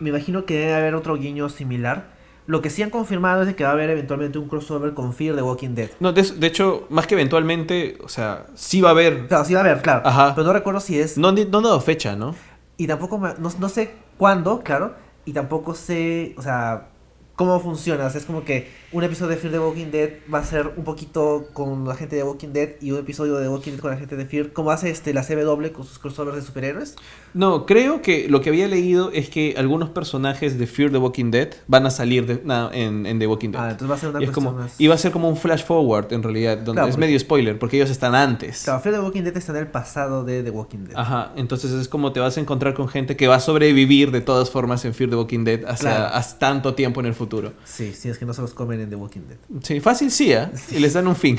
Me 0.00 0.10
imagino 0.10 0.44
que 0.46 0.58
debe 0.58 0.74
haber 0.74 0.94
otro 0.94 1.16
guiño 1.16 1.48
similar. 1.48 2.16
Lo 2.46 2.62
que 2.62 2.70
sí 2.70 2.82
han 2.82 2.88
confirmado 2.88 3.42
es 3.42 3.48
de 3.48 3.54
que 3.56 3.64
va 3.64 3.70
a 3.70 3.72
haber 3.74 3.90
eventualmente 3.90 4.38
un 4.38 4.48
crossover 4.48 4.94
con 4.94 5.12
Fear 5.12 5.36
de 5.36 5.42
Walking 5.42 5.74
Dead. 5.74 5.90
No, 6.00 6.12
de, 6.14 6.22
de 6.22 6.46
hecho, 6.46 6.86
más 6.88 7.06
que 7.06 7.14
eventualmente, 7.14 7.98
o 8.02 8.08
sea, 8.08 8.46
sí 8.54 8.80
va 8.80 8.88
a 8.88 8.92
haber. 8.92 9.26
Claro, 9.26 9.44
sí 9.44 9.52
va 9.52 9.60
a 9.60 9.64
haber, 9.64 9.82
claro. 9.82 10.06
Ajá. 10.06 10.34
Pero 10.34 10.46
no 10.46 10.52
recuerdo 10.54 10.80
si 10.80 10.98
es. 10.98 11.18
No 11.18 11.28
han 11.28 11.34
dado 11.50 11.78
fecha, 11.80 12.16
¿no? 12.16 12.34
Y 12.78 12.86
tampoco 12.86 13.18
me- 13.18 13.34
no, 13.38 13.50
no 13.60 13.68
sé 13.68 13.94
cuándo, 14.16 14.62
claro. 14.62 14.94
Y 15.26 15.34
tampoco 15.34 15.74
sé, 15.74 16.34
o 16.38 16.42
sea, 16.42 16.88
cómo 17.38 17.60
funciona. 17.60 18.04
O 18.06 18.10
sea, 18.10 18.18
es 18.20 18.26
como 18.26 18.44
que 18.44 18.68
un 18.90 19.04
episodio 19.04 19.30
de 19.30 19.36
Fear 19.36 19.52
de 19.52 19.58
Walking 19.60 19.90
Dead 19.92 20.10
va 20.32 20.40
a 20.40 20.44
ser 20.44 20.72
un 20.76 20.82
poquito 20.82 21.46
con 21.52 21.86
la 21.86 21.94
gente 21.94 22.16
de 22.16 22.24
Walking 22.24 22.48
Dead 22.48 22.70
y 22.80 22.90
un 22.90 22.98
episodio 22.98 23.36
de 23.36 23.48
Walking 23.48 23.72
Dead 23.72 23.80
con 23.80 23.90
la 23.92 23.96
gente 23.96 24.16
de 24.16 24.26
Fear. 24.26 24.52
Como 24.52 24.72
hace 24.72 24.90
este 24.90 25.14
la 25.14 25.22
CW 25.22 25.70
con 25.72 25.84
sus 25.84 25.98
crossovers 26.00 26.34
de 26.36 26.42
superhéroes. 26.42 26.96
No, 27.34 27.64
creo 27.64 28.02
que 28.02 28.28
lo 28.28 28.40
que 28.40 28.48
había 28.48 28.66
leído 28.66 29.12
es 29.12 29.28
que 29.30 29.54
algunos 29.56 29.90
personajes 29.90 30.58
de 30.58 30.66
Fear 30.66 30.90
the 30.90 30.98
Walking 30.98 31.30
Dead 31.30 31.50
van 31.68 31.86
a 31.86 31.90
salir 31.90 32.26
de- 32.26 32.40
na- 32.44 32.70
en, 32.72 33.06
en 33.06 33.18
The 33.20 33.26
Walking 33.28 33.50
Dead. 33.52 33.60
Ah, 33.62 33.70
entonces 33.70 33.90
va 33.90 33.94
a 33.94 33.98
ser 33.98 34.08
una 34.10 34.20
y, 34.20 34.24
es 34.24 34.30
cuestión 34.30 34.46
como, 34.54 34.58
más. 34.64 34.74
y 34.80 34.86
va 34.88 34.94
a 34.94 34.98
ser 34.98 35.12
como 35.12 35.28
un 35.28 35.36
flash 35.36 35.62
forward 35.64 36.12
en 36.12 36.22
realidad, 36.24 36.56
donde 36.56 36.72
Claro, 36.72 36.88
es 36.88 36.94
porque- 36.96 37.06
medio 37.06 37.20
spoiler, 37.20 37.58
porque 37.58 37.76
ellos 37.76 37.90
están 37.90 38.16
antes. 38.16 38.62
Claro, 38.64 38.80
Fear 38.80 38.94
the 38.96 39.00
Walking 39.02 39.22
Dead 39.22 39.36
está 39.36 39.52
en 39.52 39.58
el 39.58 39.68
pasado 39.68 40.24
de 40.24 40.42
The 40.42 40.50
Walking 40.50 40.86
Dead. 40.88 40.96
Ajá, 40.98 41.32
entonces 41.36 41.70
es 41.70 41.86
como 41.88 42.10
te 42.12 42.18
vas 42.18 42.36
a 42.36 42.40
encontrar 42.40 42.74
con 42.74 42.88
gente 42.88 43.16
que 43.16 43.28
va 43.28 43.36
a 43.36 43.40
sobrevivir 43.40 44.10
de 44.10 44.22
todas 44.22 44.50
formas 44.50 44.84
en 44.86 44.92
Fear 44.94 45.10
the 45.10 45.16
Walking 45.16 45.44
Dead 45.44 45.64
hasta, 45.66 45.88
Claro. 45.96 46.14
hasta 46.14 46.38
tanto 46.40 46.74
tiempo 46.74 46.98
en 47.00 47.06
el 47.06 47.14
futuro. 47.14 47.27
Sí, 47.64 47.92
sí, 47.92 48.08
es 48.08 48.18
que 48.18 48.24
no 48.24 48.32
se 48.34 48.40
los 48.42 48.54
comen 48.54 48.80
en 48.80 48.90
The 48.90 48.96
Walking 48.96 49.20
Dead. 49.28 49.38
Sí, 49.62 49.80
fácil 49.80 50.10
sí, 50.10 50.32
¿ah? 50.32 50.50
Y 50.70 50.78
les 50.78 50.92
dan 50.94 51.06
un 51.06 51.16
fin. 51.16 51.36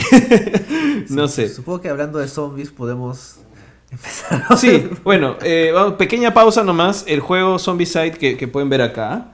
no 1.09 1.27
Sí, 1.27 1.35
sé. 1.35 1.49
Supongo 1.49 1.81
que 1.81 1.89
hablando 1.89 2.19
de 2.19 2.27
zombies 2.27 2.71
podemos 2.71 3.37
empezar. 3.91 4.57
Sí, 4.57 4.89
bueno, 5.03 5.37
eh, 5.41 5.71
vamos, 5.73 5.93
pequeña 5.95 6.33
pausa 6.33 6.63
nomás. 6.63 7.03
El 7.07 7.19
juego 7.19 7.59
Zombicide 7.59 8.11
que, 8.11 8.37
que 8.37 8.47
pueden 8.47 8.69
ver 8.69 8.81
acá. 8.81 9.33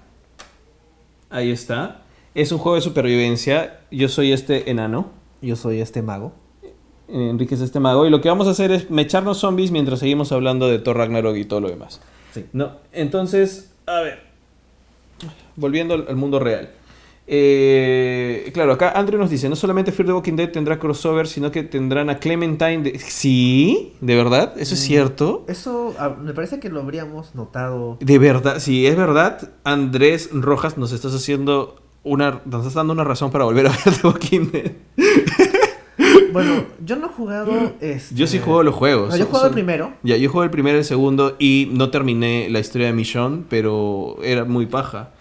Ahí 1.29 1.51
está. 1.51 2.01
Es 2.33 2.51
un 2.51 2.57
juego 2.57 2.75
de 2.75 2.81
supervivencia. 2.81 3.81
Yo 3.91 4.09
soy 4.09 4.31
este 4.31 4.69
enano. 4.69 5.11
Yo 5.41 5.55
soy 5.55 5.79
este 5.81 6.01
mago. 6.01 6.33
Eh, 7.07 7.29
Enrique 7.29 7.55
es 7.55 7.61
este 7.61 7.79
mago. 7.79 8.05
Y 8.05 8.09
lo 8.09 8.21
que 8.21 8.29
vamos 8.29 8.47
a 8.47 8.51
hacer 8.51 8.71
es 8.71 8.89
mecharnos 8.89 9.37
zombies 9.39 9.71
mientras 9.71 9.99
seguimos 9.99 10.31
hablando 10.31 10.67
de 10.67 10.79
Thor 10.79 10.97
Ragnarok 10.97 11.35
y 11.37 11.45
todo 11.45 11.61
lo 11.61 11.69
demás. 11.69 12.01
Sí. 12.33 12.45
No, 12.53 12.73
entonces, 12.91 13.71
a 13.85 14.01
ver. 14.01 14.23
Volviendo 15.55 15.93
al, 15.93 16.05
al 16.09 16.15
mundo 16.15 16.39
real. 16.39 16.69
Eh, 17.27 18.51
claro, 18.53 18.73
acá 18.73 18.91
Andrew 18.95 19.19
nos 19.19 19.29
dice, 19.31 19.49
no 19.49 19.55
solamente 19.55 19.91
Fear 19.91 20.07
the 20.07 20.13
Walking 20.13 20.33
Dead 20.35 20.51
tendrá 20.51 20.77
crossover, 20.77 21.27
sino 21.27 21.51
que 21.51 21.63
tendrán 21.63 22.09
a 22.09 22.19
Clementine. 22.19 22.83
De... 22.83 22.99
Sí, 22.99 23.93
de 24.01 24.15
verdad, 24.15 24.53
eso 24.57 24.75
es 24.75 24.81
Mm. 24.81 24.83
cierto. 24.83 25.45
Eso 25.47 25.95
ah, 25.97 26.15
me 26.21 26.33
parece 26.33 26.59
que 26.59 26.69
lo 26.69 26.81
habríamos 26.81 27.33
notado. 27.33 27.97
De 27.99 28.19
verdad, 28.19 28.59
si 28.59 28.85
es 28.85 28.95
verdad, 28.95 29.51
Andrés 29.63 30.29
Rojas, 30.33 30.77
nos 30.77 30.91
estás 30.91 31.15
haciendo 31.15 31.81
una, 32.03 32.41
nos 32.45 32.59
estás 32.61 32.75
dando 32.75 32.93
una 32.93 33.03
razón 33.03 33.31
para 33.31 33.45
volver 33.45 33.67
a 33.67 33.69
ver 33.71 33.93
The 34.01 34.07
Walking 34.07 34.51
Dead. 34.51 34.71
Bueno, 36.33 36.65
yo 36.85 36.97
no 36.97 37.05
he 37.05 37.09
jugado. 37.09 37.49
Este... 37.79 38.13
Yo 38.13 38.27
sí 38.27 38.39
juego 38.39 38.61
los 38.61 38.75
juegos. 38.75 39.11
No, 39.11 39.15
yo 39.15 39.23
Son- 39.23 39.31
juego 39.31 39.45
el 39.47 39.53
primero. 39.53 39.93
Ya, 40.03 40.17
yo 40.17 40.29
jugué 40.29 40.43
el 40.43 40.51
primero 40.51 40.75
y 40.75 40.79
el 40.79 40.85
segundo 40.85 41.37
y 41.39 41.69
no 41.71 41.91
terminé 41.91 42.49
la 42.49 42.59
historia 42.59 42.87
de 42.87 42.93
Michonne, 42.93 43.43
pero 43.49 44.17
era 44.21 44.43
muy 44.43 44.65
paja. 44.65 45.11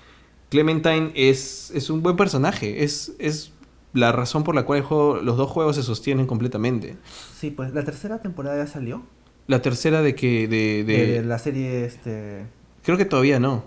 Clementine 0.55 1.11
es, 1.17 1.71
es 1.75 1.91
un 1.91 2.01
buen 2.03 2.17
personaje, 2.17 2.85
es, 2.85 3.13
es 3.19 3.53
la 3.93 4.13
razón 4.13 4.45
por 4.45 4.55
la 4.55 4.65
cual 4.65 4.79
el 4.79 4.85
juego, 4.85 5.17
los 5.23 5.37
dos 5.37 5.51
juegos 5.51 5.75
se 5.77 5.83
sostienen 5.83 6.27
completamente. 6.27 6.97
Sí, 7.37 7.51
pues 7.51 7.75
la 7.75 7.83
tercera 7.83 8.21
temporada 8.21 8.57
ya 8.65 8.71
salió. 8.71 9.03
La 9.49 9.61
tercera 9.63 10.01
de 10.03 10.15
que... 10.15 10.47
De, 10.49 10.85
de- 10.85 11.07
De, 11.15 11.23
la 11.25 11.39
serie, 11.39 11.85
este. 11.85 12.47
creo 12.85 12.97
que 12.97 13.05
todavía 13.05 13.41
no. 13.41 13.65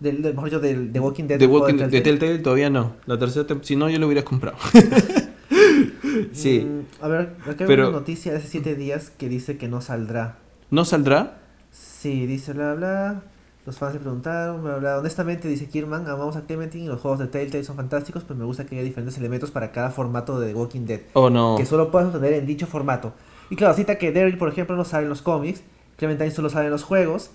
Del, 0.00 0.20
del, 0.20 0.34
mejor 0.34 0.50
dicho, 0.50 0.60
del 0.60 0.92
The 0.92 1.00
Walking 1.00 1.24
Dead. 1.24 1.38
De, 1.38 1.46
juego 1.46 1.62
Walking, 1.64 1.78
de 1.78 1.84
de 1.86 1.90
Telltale. 2.02 2.18
Telltale 2.18 2.38
todavía 2.40 2.68
no. 2.68 2.94
La 3.06 3.18
tercera 3.18 3.46
si 3.62 3.74
no 3.76 3.88
yo 3.88 3.98
lo 3.98 4.06
hubiera 4.06 4.22
comprado. 4.22 4.58
sí. 6.32 6.60
Mm, 6.66 7.02
a 7.04 7.08
ver, 7.08 7.20
acá 7.42 7.64
hay 7.64 7.66
Pero- 7.66 7.88
una 7.88 7.98
noticia 7.98 8.32
de 8.32 8.38
hace 8.38 8.48
siete 8.48 8.74
días 8.74 9.10
que 9.10 9.28
dice 9.28 9.56
que 9.56 9.68
no 9.68 9.80
saldrá. 9.80 10.38
¿No 10.70 10.84
saldrá? 10.84 11.38
Sí, 11.70 12.26
dice 12.26 12.52
bla 12.52 12.74
bla. 12.74 13.22
Los 13.66 13.78
fans 13.78 13.94
se 13.94 13.98
preguntaron, 13.98 14.62
bla 14.62 14.76
bla. 14.76 14.98
Honestamente, 14.98 15.48
dice 15.48 15.68
Kirman, 15.68 16.06
amamos 16.06 16.36
a 16.36 16.42
Clementine 16.42 16.84
y 16.84 16.88
los 16.88 17.00
juegos 17.00 17.18
de 17.18 17.26
Telltale 17.26 17.64
son 17.64 17.74
fantásticos, 17.74 18.22
pero 18.22 18.38
me 18.38 18.44
gusta 18.44 18.64
que 18.64 18.76
haya 18.76 18.84
diferentes 18.84 19.18
elementos 19.18 19.50
para 19.50 19.72
cada 19.72 19.90
formato 19.90 20.38
de 20.38 20.52
The 20.52 20.54
Walking 20.54 20.86
Dead. 20.86 21.00
¿O 21.14 21.30
no? 21.30 21.56
que 21.58 21.66
solo 21.66 21.90
puedes 21.90 22.06
obtener 22.06 22.34
en 22.34 22.46
dicho 22.46 22.68
formato. 22.68 23.12
Y 23.50 23.56
claro, 23.56 23.74
cita 23.74 23.98
que 23.98 24.12
Daryl, 24.12 24.38
por 24.38 24.48
ejemplo, 24.48 24.76
no 24.76 24.84
sale 24.84 25.02
en 25.02 25.08
los 25.08 25.20
cómics, 25.20 25.62
Clementine 25.96 26.30
solo 26.30 26.48
sale 26.48 26.66
en 26.66 26.70
los 26.70 26.84
juegos 26.84 27.30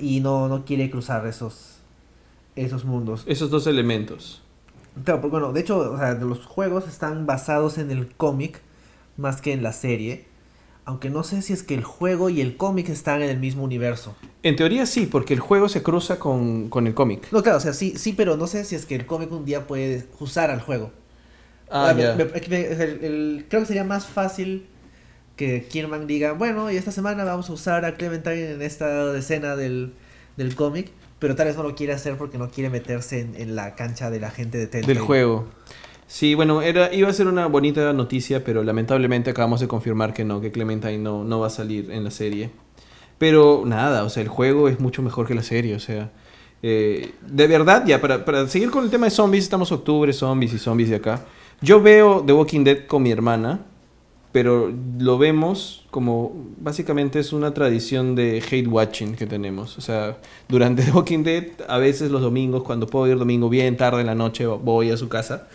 y 0.00 0.20
no, 0.20 0.48
no 0.48 0.64
quiere 0.64 0.88
cruzar 0.88 1.26
esos, 1.26 1.78
esos 2.54 2.84
mundos. 2.84 3.24
Esos 3.26 3.50
dos 3.50 3.66
elementos. 3.66 4.40
Claro, 5.04 5.20
pues 5.20 5.32
bueno, 5.32 5.52
de 5.52 5.60
hecho, 5.60 5.78
o 5.78 5.98
sea, 5.98 6.14
de 6.14 6.24
los 6.24 6.46
juegos 6.46 6.86
están 6.86 7.26
basados 7.26 7.78
en 7.78 7.90
el 7.90 8.08
cómic 8.14 8.60
más 9.16 9.40
que 9.40 9.52
en 9.52 9.64
la 9.64 9.72
serie. 9.72 10.26
Aunque 10.84 11.10
no 11.10 11.22
sé 11.22 11.42
si 11.42 11.52
es 11.52 11.62
que 11.62 11.74
el 11.74 11.84
juego 11.84 12.28
y 12.28 12.40
el 12.40 12.56
cómic 12.56 12.88
están 12.88 13.22
en 13.22 13.30
el 13.30 13.38
mismo 13.38 13.62
universo. 13.62 14.16
En 14.42 14.56
teoría 14.56 14.84
sí, 14.86 15.06
porque 15.06 15.32
el 15.34 15.40
juego 15.40 15.68
se 15.68 15.82
cruza 15.82 16.18
con, 16.18 16.68
con 16.68 16.86
el 16.86 16.94
cómic. 16.94 17.28
No, 17.30 17.42
claro, 17.42 17.58
o 17.58 17.60
sea, 17.60 17.72
sí, 17.72 17.94
sí, 17.96 18.12
pero 18.12 18.36
no 18.36 18.46
sé 18.48 18.64
si 18.64 18.74
es 18.74 18.84
que 18.84 18.96
el 18.96 19.06
cómic 19.06 19.30
un 19.30 19.44
día 19.44 19.66
puede 19.66 20.06
usar 20.18 20.50
al 20.50 20.60
juego. 20.60 20.90
Ah, 21.70 21.94
ya. 21.96 22.16
creo 22.16 23.60
que 23.60 23.66
sería 23.66 23.84
más 23.84 24.06
fácil 24.06 24.66
que 25.36 25.64
Kierman 25.64 26.06
diga, 26.06 26.32
bueno, 26.32 26.70
y 26.70 26.76
esta 26.76 26.92
semana 26.92 27.24
vamos 27.24 27.48
a 27.48 27.52
usar 27.52 27.84
a 27.84 27.94
Clementine 27.94 28.52
en 28.52 28.62
esta 28.62 29.16
escena 29.16 29.56
del, 29.56 29.94
del 30.36 30.54
cómic, 30.54 30.90
pero 31.18 31.34
tal 31.34 31.46
vez 31.46 31.56
no 31.56 31.62
lo 31.62 31.74
quiere 31.74 31.94
hacer 31.94 32.16
porque 32.18 32.36
no 32.36 32.50
quiere 32.50 32.68
meterse 32.68 33.20
en, 33.20 33.36
en 33.36 33.56
la 33.56 33.74
cancha 33.74 34.10
de 34.10 34.20
la 34.20 34.30
gente 34.30 34.58
de 34.58 34.66
Telltale. 34.66 34.94
Del 34.94 35.02
juego. 35.02 35.48
Sí, 36.12 36.34
bueno, 36.34 36.60
era, 36.60 36.92
iba 36.92 37.08
a 37.08 37.12
ser 37.14 37.26
una 37.26 37.46
bonita 37.46 37.90
noticia, 37.94 38.44
pero 38.44 38.62
lamentablemente 38.62 39.30
acabamos 39.30 39.60
de 39.60 39.66
confirmar 39.66 40.12
que 40.12 40.26
no, 40.26 40.42
que 40.42 40.52
Clementine 40.52 40.98
no, 40.98 41.24
no 41.24 41.40
va 41.40 41.46
a 41.46 41.50
salir 41.50 41.90
en 41.90 42.04
la 42.04 42.10
serie. 42.10 42.50
Pero 43.16 43.62
nada, 43.64 44.04
o 44.04 44.10
sea, 44.10 44.22
el 44.22 44.28
juego 44.28 44.68
es 44.68 44.78
mucho 44.78 45.00
mejor 45.00 45.26
que 45.26 45.34
la 45.34 45.42
serie, 45.42 45.74
o 45.74 45.80
sea. 45.80 46.12
eh, 46.62 47.12
de 47.26 47.46
verdad, 47.46 47.84
ya, 47.86 47.98
para, 48.02 48.26
para 48.26 48.46
seguir 48.46 48.70
con 48.70 48.84
el 48.84 48.90
tema 48.90 49.06
de 49.06 49.10
zombies, 49.10 49.44
estamos 49.44 49.72
octubre, 49.72 50.12
zombies 50.12 50.52
y 50.52 50.58
zombies 50.58 50.90
de 50.90 50.96
acá. 50.96 51.24
Yo 51.62 51.80
veo 51.80 52.22
The 52.26 52.34
Walking 52.34 52.64
Dead 52.64 52.86
con 52.86 53.02
mi 53.02 53.10
hermana, 53.10 53.64
pero 54.32 54.70
lo 54.98 55.16
vemos 55.16 55.86
como 55.90 56.34
básicamente 56.58 57.20
es 57.20 57.32
una 57.32 57.54
tradición 57.54 58.14
de 58.16 58.42
hate 58.50 58.68
watching 58.68 59.14
que 59.14 59.26
tenemos. 59.26 59.78
O 59.78 59.80
sea, 59.80 60.18
durante 60.46 60.82
The 60.82 60.90
Walking 60.92 61.22
Dead, 61.22 61.44
a 61.68 61.78
veces 61.78 62.10
los 62.10 62.20
domingos, 62.20 62.64
cuando 62.64 62.86
puedo 62.86 63.06
ir 63.10 63.18
domingo 63.18 63.48
bien 63.48 63.78
tarde 63.78 64.02
en 64.02 64.08
la 64.08 64.14
noche, 64.14 64.44
voy 64.44 64.90
a 64.90 64.98
su 64.98 65.08
casa 65.08 65.48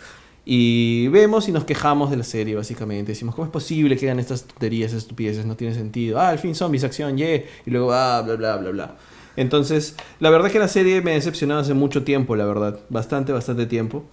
y 0.50 1.08
vemos 1.08 1.46
y 1.46 1.52
nos 1.52 1.64
quejamos 1.64 2.10
de 2.10 2.16
la 2.16 2.24
serie, 2.24 2.54
básicamente. 2.54 3.12
Decimos, 3.12 3.34
¿cómo 3.34 3.44
es 3.44 3.52
posible 3.52 3.98
que 3.98 4.06
hagan 4.06 4.18
estas 4.18 4.44
tonterías, 4.44 4.86
estas 4.92 5.02
estupideces? 5.02 5.44
No 5.44 5.56
tiene 5.56 5.74
sentido. 5.74 6.18
Ah, 6.18 6.30
al 6.30 6.38
fin 6.38 6.54
zombies, 6.54 6.84
acción, 6.84 7.18
yeah. 7.18 7.42
Y 7.66 7.70
luego, 7.70 7.92
ah, 7.92 8.22
bla, 8.22 8.34
bla, 8.36 8.56
bla, 8.56 8.70
bla. 8.70 8.96
Entonces, 9.36 9.94
la 10.20 10.30
verdad 10.30 10.46
es 10.46 10.54
que 10.54 10.58
la 10.58 10.68
serie 10.68 11.02
me 11.02 11.10
decepcionó 11.12 11.58
hace 11.58 11.74
mucho 11.74 12.02
tiempo, 12.02 12.34
la 12.34 12.46
verdad. 12.46 12.80
Bastante, 12.88 13.30
bastante 13.30 13.66
tiempo. 13.66 14.06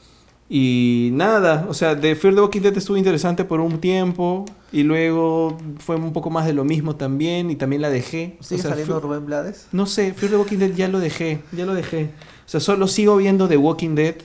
Y 0.50 1.12
nada, 1.14 1.66
o 1.70 1.74
sea, 1.74 1.96
de 1.96 2.18
Fear 2.18 2.36
the 2.36 2.42
Walking 2.42 2.60
Dead 2.62 2.78
estuvo 2.78 2.98
interesante 2.98 3.46
por 3.46 3.62
un 3.62 3.80
tiempo 3.80 4.44
y 4.74 4.84
luego 4.84 5.58
fue 5.80 5.96
un 5.96 6.12
poco 6.12 6.30
más 6.30 6.46
de 6.46 6.52
lo 6.54 6.66
mismo 6.66 6.98
también 6.98 7.50
y 7.50 7.56
también 7.56 7.82
la 7.82 7.90
dejé. 7.90 8.36
¿Sigue 8.42 8.60
O 8.60 8.62
sea, 8.62 8.72
saliendo 8.72 9.00
Rubén 9.00 9.26
Blades? 9.26 9.68
no 9.72 9.86
sé, 9.86 10.14
Fear 10.14 10.34
the 10.34 10.38
Walking 10.38 10.58
Dead 10.58 10.74
ya 10.76 10.90
lo 10.90 11.00
dejé, 11.00 11.40
ya 11.54 11.66
lo 11.66 11.74
dejé. 11.74 12.10
O 12.46 12.50
sea, 12.50 12.60
solo 12.60 12.88
sigo 12.90 13.16
viendo 13.16 13.48
The 13.48 13.56
Walking 13.58 13.96
Dead 13.96 14.16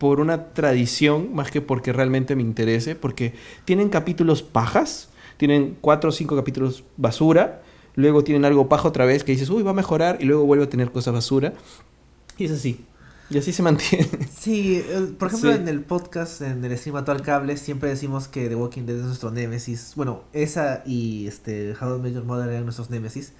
por 0.00 0.18
una 0.18 0.46
tradición 0.54 1.34
más 1.34 1.50
que 1.50 1.60
porque 1.60 1.92
realmente 1.92 2.34
me 2.34 2.40
interese, 2.42 2.94
porque 2.96 3.34
tienen 3.66 3.90
capítulos 3.90 4.42
pajas, 4.42 5.10
tienen 5.36 5.76
cuatro 5.82 6.08
o 6.08 6.12
cinco 6.12 6.34
capítulos 6.36 6.84
basura, 6.96 7.60
luego 7.96 8.24
tienen 8.24 8.46
algo 8.46 8.66
paja 8.66 8.88
otra 8.88 9.04
vez 9.04 9.24
que 9.24 9.32
dices, 9.32 9.50
uy, 9.50 9.62
va 9.62 9.72
a 9.72 9.74
mejorar, 9.74 10.16
y 10.18 10.24
luego 10.24 10.46
vuelve 10.46 10.64
a 10.64 10.70
tener 10.70 10.90
cosas 10.90 11.12
basura. 11.12 11.52
Y 12.38 12.46
es 12.46 12.50
así. 12.52 12.86
Y 13.28 13.36
así 13.36 13.52
se 13.52 13.62
mantiene. 13.62 14.08
Sí, 14.40 14.82
por 15.18 15.28
ejemplo, 15.28 15.52
Sí. 15.52 15.58
en 15.58 15.68
el 15.68 15.82
podcast, 15.82 16.40
en 16.40 16.64
el 16.64 16.78
stream 16.78 16.96
al 16.96 17.20
cable, 17.20 17.58
siempre 17.58 17.90
decimos 17.90 18.26
que 18.26 18.48
The 18.48 18.54
Walking 18.54 18.86
Dead 18.86 18.96
es 18.96 19.04
nuestro 19.04 19.30
némesis. 19.30 19.92
Bueno, 19.96 20.24
esa 20.32 20.82
y 20.86 21.26
este 21.26 21.74
How 21.78 21.98
I 21.98 22.00
Met 22.00 22.14
Your 22.14 22.24
Mother 22.24 22.48
eran 22.48 22.64
nuestros 22.64 22.88
némesis. 22.88 23.34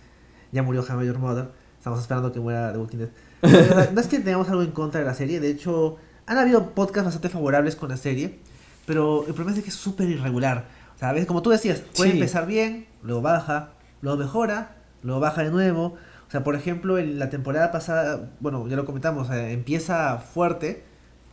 Ya 0.52 0.62
murió 0.62 0.83
How 0.83 0.97
I 0.97 0.99
Met 0.99 1.07
Your 1.07 1.19
Mother. 1.19 1.49
Estamos 1.79 2.00
esperando 2.00 2.31
que 2.33 2.38
muera 2.38 2.71
The 2.71 2.79
Walking 2.79 2.99
Dead. 2.99 3.09
No 3.95 4.00
es 4.02 4.07
que 4.09 4.19
tengamos 4.21 4.50
algo 4.50 4.62
en 4.62 4.73
contra 4.73 5.00
de 5.00 5.07
la 5.07 5.14
serie. 5.14 5.40
De 5.40 5.49
hecho, 5.50 5.97
han 6.31 6.39
habido 6.39 6.71
podcasts 6.71 7.07
bastante 7.07 7.29
favorables 7.29 7.75
con 7.77 7.89
la 7.89 7.97
serie. 7.97 8.39
Pero 8.87 9.27
el 9.27 9.35
problema 9.35 9.57
es 9.57 9.63
que 9.65 9.71
es 9.71 9.77
súper 9.77 10.09
irregular. 10.09 10.65
O 10.95 10.99
sea, 10.99 11.11
a 11.11 11.13
veces, 11.13 11.27
como 11.27 11.43
tú 11.43 11.51
decías, 11.51 11.83
puede 11.97 12.13
Sí. 12.13 12.17
empezar 12.19 12.47
bien, 12.47 12.87
luego 13.03 13.21
baja, 13.21 13.71
luego 14.01 14.17
mejora, 14.19 14.77
luego 15.03 15.21
baja 15.21 15.43
de 15.43 15.51
nuevo. 15.51 15.97
O 16.29 16.31
sea, 16.31 16.45
por 16.45 16.55
ejemplo, 16.55 16.99
en 16.99 17.19
la 17.19 17.31
temporada 17.31 17.73
pasada, 17.73 18.31
bueno, 18.39 18.67
ya 18.69 18.77
lo 18.77 18.85
comentamos, 18.87 19.27
sea, 19.27 19.51
empieza 19.51 20.19
fuerte, 20.19 20.85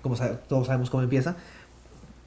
como 0.01 0.15
todos 0.47 0.65
sabemos 0.67 0.89
cómo 0.89 1.03
empieza. 1.03 1.35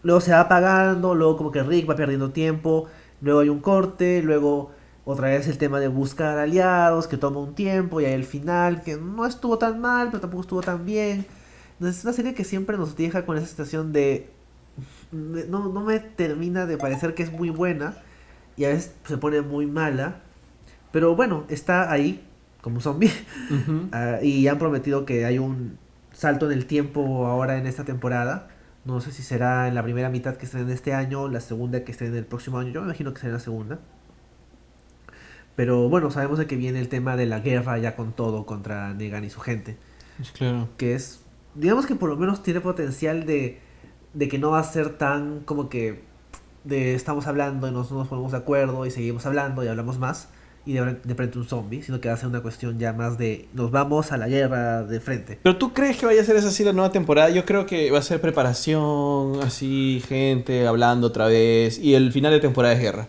Luego 0.05 0.21
se 0.21 0.31
va 0.31 0.41
apagando, 0.41 1.15
luego 1.17 1.37
como 1.37 1.51
que 1.51 1.63
Rick 1.65 1.91
va 1.91 1.97
perdiendo 1.97 2.31
tiempo, 2.31 2.87
luego 3.21 3.41
hay 3.41 3.49
un 3.49 3.61
corte, 3.61 4.23
luego 4.23 4.71
otra 5.05 5.29
vez 5.29 5.49
el 5.49 5.59
tema 5.59 5.81
de 5.81 5.89
buscar 5.89 6.39
aliados, 6.39 7.09
que 7.09 7.17
toma 7.17 7.41
un 7.41 7.55
tiempo, 7.55 8.01
y 8.01 8.05
ahí 8.05 8.13
el 8.13 8.25
final, 8.25 8.83
que 8.83 8.97
no 8.97 9.27
estuvo 9.27 9.59
tan 9.59 9.81
mal, 9.81 10.09
pero 10.09 10.21
tampoco 10.21 10.43
estuvo 10.43 10.61
tan 10.61 10.85
bien. 10.87 11.27
Es 11.81 12.05
una 12.05 12.13
serie 12.13 12.35
que 12.35 12.45
siempre 12.45 12.77
nos 12.77 12.97
deja 12.97 13.25
con 13.25 13.37
esa 13.37 13.47
sensación 13.47 13.93
de... 13.93 14.31
No, 15.13 15.69
no 15.69 15.81
me 15.81 15.99
termina 15.99 16.67
de 16.67 16.77
parecer 16.77 17.15
que 17.15 17.23
es 17.23 17.33
muy 17.33 17.51
buena, 17.51 17.97
y 18.57 18.65
a 18.65 18.69
veces 18.69 18.95
se 19.05 19.17
pone 19.17 19.41
muy 19.41 19.67
mala, 19.67 20.21
pero 20.93 21.17
bueno, 21.17 21.45
está 21.49 21.91
ahí 21.91 22.25
como 22.61 22.81
zombie. 22.81 23.11
Ah, 23.93 24.19
y 24.23 24.47
han 24.49 24.59
prometido 24.59 25.05
que 25.05 25.25
hay 25.25 25.39
un 25.39 25.79
salto 26.13 26.51
en 26.51 26.57
el 26.57 26.67
tiempo 26.67 27.27
ahora 27.27 27.57
en 27.57 27.67
esta 27.67 27.85
temporada. 27.85 28.49
No 28.85 29.01
sé 29.01 29.13
si 29.13 29.23
será 29.23 29.69
en 29.69 29.75
la 29.75 29.83
primera 29.83 30.09
mitad 30.11 30.37
que 30.37 30.47
estén 30.47 30.63
en 30.63 30.71
este 30.71 30.95
año, 30.95 31.29
la 31.29 31.41
segunda 31.41 31.85
que 31.85 31.93
esté 31.93 32.07
en 32.07 32.17
el 32.17 32.25
próximo 32.25 32.59
año. 32.59 32.71
Yo 32.71 32.81
me 32.81 32.87
imagino 32.89 33.13
que 33.13 33.21
será 33.21 33.31
en 33.31 33.35
la 33.35 33.41
segunda. 33.41 33.79
Pero 35.57 35.89
bueno, 35.89 36.11
sabemos 36.11 36.39
de 36.39 36.47
que 36.47 36.57
viene 36.57 36.81
el 36.81 36.89
tema 36.89 37.17
de 37.17 37.27
la 37.27 37.41
guerra 37.41 37.77
ya 37.79 37.97
con 37.97 38.13
todo 38.13 38.47
contra 38.47 38.95
Negan 38.95 39.25
y 39.25 39.31
su 39.31 39.41
gente. 39.41 39.77
Pues 40.17 40.31
claro. 40.33 40.69
Que 40.77 40.95
es, 40.95 41.20
digamos 41.55 41.87
que 41.87 41.95
por 41.95 42.09
lo 42.09 42.17
menos 42.17 42.43
tiene 42.43 42.61
potencial 42.61 43.27
de, 43.27 43.61
de 44.15 44.29
que 44.29 44.39
no 44.39 44.51
va 44.51 44.61
a 44.61 44.65
ser 44.65 44.97
tan 44.99 45.41
como 45.41 45.69
que 45.69 46.03
de 46.65 46.95
estamos 46.95 47.27
hablando 47.27 47.69
y 47.69 47.73
nos, 47.73 47.91
no 47.91 47.99
nos 47.99 48.09
ponemos 48.09 48.33
de 48.33 48.39
acuerdo 48.39 48.85
y 48.87 48.91
seguimos 48.91 49.25
hablando 49.27 49.65
y 49.65 49.69
hablamos 49.69 49.99
más 49.99 50.29
y 50.67 50.75
de, 50.75 50.99
de 51.03 51.15
frente 51.15 51.39
un 51.39 51.47
zombie, 51.49 51.83
sino 51.83 52.01
que 52.01 52.09
va 52.09 52.15
a 52.15 52.17
ser 52.19 52.29
una 52.29 52.43
cuestión 52.43 52.79
ya 52.79 52.93
más 52.93 53.17
de 53.17 53.49
nos 53.55 53.71
vamos 53.71 54.13
a 54.13 54.19
la 54.19 54.29
guerra 54.29 54.83
de 54.83 55.01
frente. 55.01 55.39
Pero 55.43 55.57
tú 55.57 55.73
crees 55.73 55.97
que 55.97 56.05
vaya 56.05 56.21
a 56.21 56.25
ser 56.25 56.37
esa 56.37 56.49
así 56.49 56.63
la 56.65 56.75
nueva 56.75 56.93
temporada? 56.93 57.31
Yo 57.31 57.47
creo 57.47 57.65
que 57.65 57.91
va 57.91 57.99
a 57.99 58.03
ser 58.03 58.21
preparación, 58.21 59.41
así, 59.43 60.03
gente 60.07 60.67
hablando 60.67 61.07
otra 61.07 61.27
vez. 61.29 61.79
Y 61.79 61.95
el 61.95 62.13
final 62.13 62.33
de 62.33 62.41
temporada 62.41 62.75
es 62.75 62.81
guerra. 62.81 63.09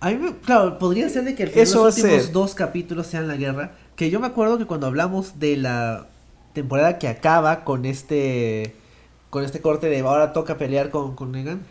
A 0.00 0.10
mí, 0.10 0.34
claro, 0.44 0.78
podría 0.78 1.08
ser 1.08 1.24
de 1.24 1.34
que 1.34 1.44
al 1.44 1.48
final 1.48 1.62
Eso 1.62 1.86
los 1.86 1.96
últimos 1.96 2.22
ser. 2.24 2.32
dos 2.32 2.54
capítulos 2.54 3.06
sean 3.06 3.26
la 3.28 3.36
guerra. 3.36 3.72
Que 3.96 4.10
yo 4.10 4.20
me 4.20 4.26
acuerdo 4.26 4.58
que 4.58 4.66
cuando 4.66 4.86
hablamos 4.86 5.38
de 5.40 5.56
la 5.56 6.08
temporada 6.54 6.98
que 6.98 7.08
acaba 7.08 7.64
con 7.64 7.84
este 7.84 8.74
con 9.28 9.44
este 9.44 9.60
corte 9.60 9.88
de 9.88 9.98
ahora 9.98 10.32
toca 10.32 10.56
pelear 10.56 10.90
con, 10.90 11.16
con 11.16 11.32
Negan, 11.32 11.62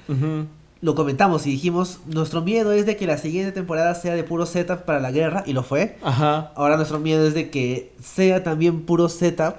lo 0.82 0.96
comentamos 0.96 1.48
y 1.48 1.52
dijimos, 1.52 2.02
nuestro 2.08 2.42
miedo 2.42 2.74
es 2.74 2.86
de 2.86 2.98
que 2.98 3.08
la 3.08 3.18
siguiente 3.18 3.54
temporada 3.54 3.96
sea 3.96 4.16
de 4.16 4.24
puro 4.26 4.46
setup 4.46 4.80
para 4.84 5.00
la 5.00 5.12
guerra, 5.12 5.44
y 5.46 5.54
lo 5.54 5.64
fue. 5.64 5.96
Ajá. 6.04 6.52
Ahora 6.56 6.76
nuestro 6.76 7.00
miedo 7.00 7.26
es 7.26 7.34
de 7.34 7.50
que 7.50 7.94
sea 8.04 8.44
también 8.44 8.82
puro 8.82 9.08
setup. 9.08 9.56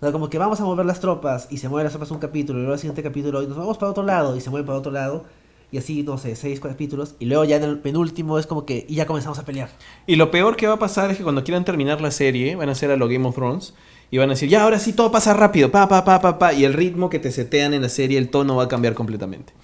sea, 0.00 0.12
como 0.12 0.30
que 0.30 0.38
vamos 0.38 0.62
a 0.62 0.64
mover 0.64 0.86
las 0.86 0.98
tropas 0.98 1.46
y 1.50 1.58
se 1.58 1.68
mueven 1.68 1.84
las 1.84 1.92
tropas 1.92 2.10
un 2.10 2.20
capítulo, 2.20 2.58
y 2.58 2.62
luego 2.62 2.72
el 2.72 2.80
siguiente 2.80 3.02
capítulo 3.02 3.42
y 3.42 3.46
nos 3.46 3.58
vamos 3.58 3.76
para 3.76 3.90
otro 3.90 4.02
lado 4.02 4.34
y 4.34 4.40
se 4.40 4.48
mueven 4.48 4.64
para 4.64 4.78
otro 4.78 4.90
lado. 4.90 5.26
Y 5.70 5.76
así, 5.76 6.02
no 6.02 6.16
sé, 6.16 6.36
seis 6.36 6.58
capítulos. 6.58 7.16
Y 7.18 7.26
luego 7.26 7.44
ya 7.44 7.56
en 7.56 7.64
el 7.64 7.78
penúltimo 7.78 8.38
es 8.38 8.46
como 8.46 8.64
que 8.64 8.86
y 8.88 8.94
ya 8.94 9.06
comenzamos 9.06 9.38
a 9.38 9.44
pelear. 9.44 9.68
Y 10.06 10.16
lo 10.16 10.30
peor 10.30 10.56
que 10.56 10.66
va 10.66 10.74
a 10.74 10.78
pasar 10.78 11.10
es 11.10 11.18
que 11.18 11.22
cuando 11.22 11.44
quieran 11.44 11.66
terminar 11.66 12.00
la 12.00 12.10
serie, 12.10 12.56
van 12.56 12.70
a 12.70 12.72
hacer 12.72 12.90
a 12.90 12.96
lo 12.96 13.08
Game 13.08 13.28
of 13.28 13.34
Thrones. 13.34 13.74
Y 14.12 14.18
van 14.18 14.28
a 14.28 14.34
decir, 14.34 14.50
ya, 14.50 14.62
ahora 14.62 14.78
sí 14.78 14.92
todo 14.92 15.10
pasa 15.10 15.32
rápido, 15.32 15.70
pa, 15.70 15.88
pa, 15.88 16.04
pa, 16.04 16.20
pa, 16.20 16.38
pa. 16.38 16.52
Y 16.52 16.66
el 16.66 16.74
ritmo 16.74 17.08
que 17.08 17.18
te 17.18 17.32
setean 17.32 17.72
en 17.72 17.80
la 17.80 17.88
serie, 17.88 18.18
el 18.18 18.28
tono 18.28 18.54
va 18.54 18.64
a 18.64 18.68
cambiar 18.68 18.92
completamente. 18.92 19.54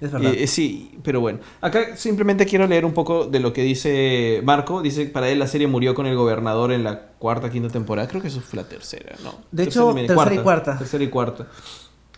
Es 0.00 0.12
verdad. 0.12 0.32
Eh, 0.32 0.44
eh, 0.44 0.46
sí, 0.46 0.92
pero 1.02 1.20
bueno. 1.20 1.40
Acá 1.60 1.96
simplemente 1.96 2.46
quiero 2.46 2.68
leer 2.68 2.84
un 2.84 2.92
poco 2.92 3.26
de 3.26 3.40
lo 3.40 3.52
que 3.52 3.64
dice 3.64 4.42
Marco. 4.44 4.80
Dice, 4.80 5.06
para 5.06 5.28
él 5.28 5.40
la 5.40 5.48
serie 5.48 5.66
murió 5.66 5.96
con 5.96 6.06
el 6.06 6.14
gobernador 6.14 6.70
en 6.70 6.84
la 6.84 7.08
cuarta, 7.18 7.50
quinta 7.50 7.68
temporada. 7.68 8.06
Creo 8.06 8.22
que 8.22 8.28
eso 8.28 8.40
fue 8.40 8.58
la 8.58 8.68
tercera, 8.68 9.16
¿no? 9.24 9.34
De 9.50 9.64
hecho, 9.64 9.92
media, 9.92 10.06
tercera 10.06 10.34
y 10.36 10.38
cuarta. 10.38 10.78
Tercera 10.78 11.02
y 11.02 11.08
cuarta. 11.08 11.48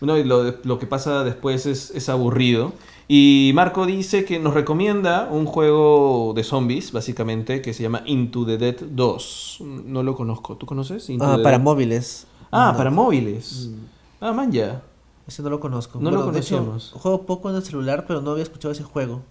No, 0.01 0.15
y 0.15 0.23
lo, 0.23 0.57
lo 0.63 0.77
que 0.77 0.85
pasa 0.85 1.23
después 1.23 1.65
es, 1.65 1.89
es 1.89 2.07
aburrido. 2.07 2.73
Y 3.11 3.51
Marco 3.55 3.87
dice 3.87 4.23
que 4.23 4.37
nos 4.37 4.53
recomienda 4.53 5.27
un 5.31 5.47
juego 5.47 6.31
de 6.35 6.43
zombies, 6.43 6.91
básicamente, 6.91 7.59
que 7.59 7.73
se 7.73 7.81
llama 7.81 8.03
Into 8.05 8.45
the 8.45 8.59
Dead 8.59 8.75
2. 8.81 9.57
No 9.85 10.03
lo 10.03 10.15
conozco. 10.15 10.55
¿Tú 10.57 10.67
conoces? 10.67 11.09
Into 11.09 11.25
Ah, 11.25 11.37
the 11.37 11.41
para 11.43 11.57
Dead? 11.57 11.63
móviles. 11.63 12.27
Ah, 12.51 12.69
No, 12.71 12.77
para 12.77 12.91
móviles. 12.91 13.69
Mm. 13.71 13.85
Ah, 14.21 14.31
man, 14.31 14.51
ya. 14.51 14.83
Ese 15.27 15.41
no 15.41 15.49
lo 15.49 15.59
conozco. 15.59 15.97
No 15.99 16.11
lo 16.11 16.17
hecho, 16.17 16.25
conocíamos. 16.25 16.91
juego 16.95 17.23
poco 17.25 17.49
en 17.49 17.55
el 17.55 17.63
celular, 17.63 18.05
pero 18.07 18.21
no 18.21 18.29
había 18.31 18.43
escuchado 18.43 18.71
ese 18.73 18.83
juego. 18.83 19.21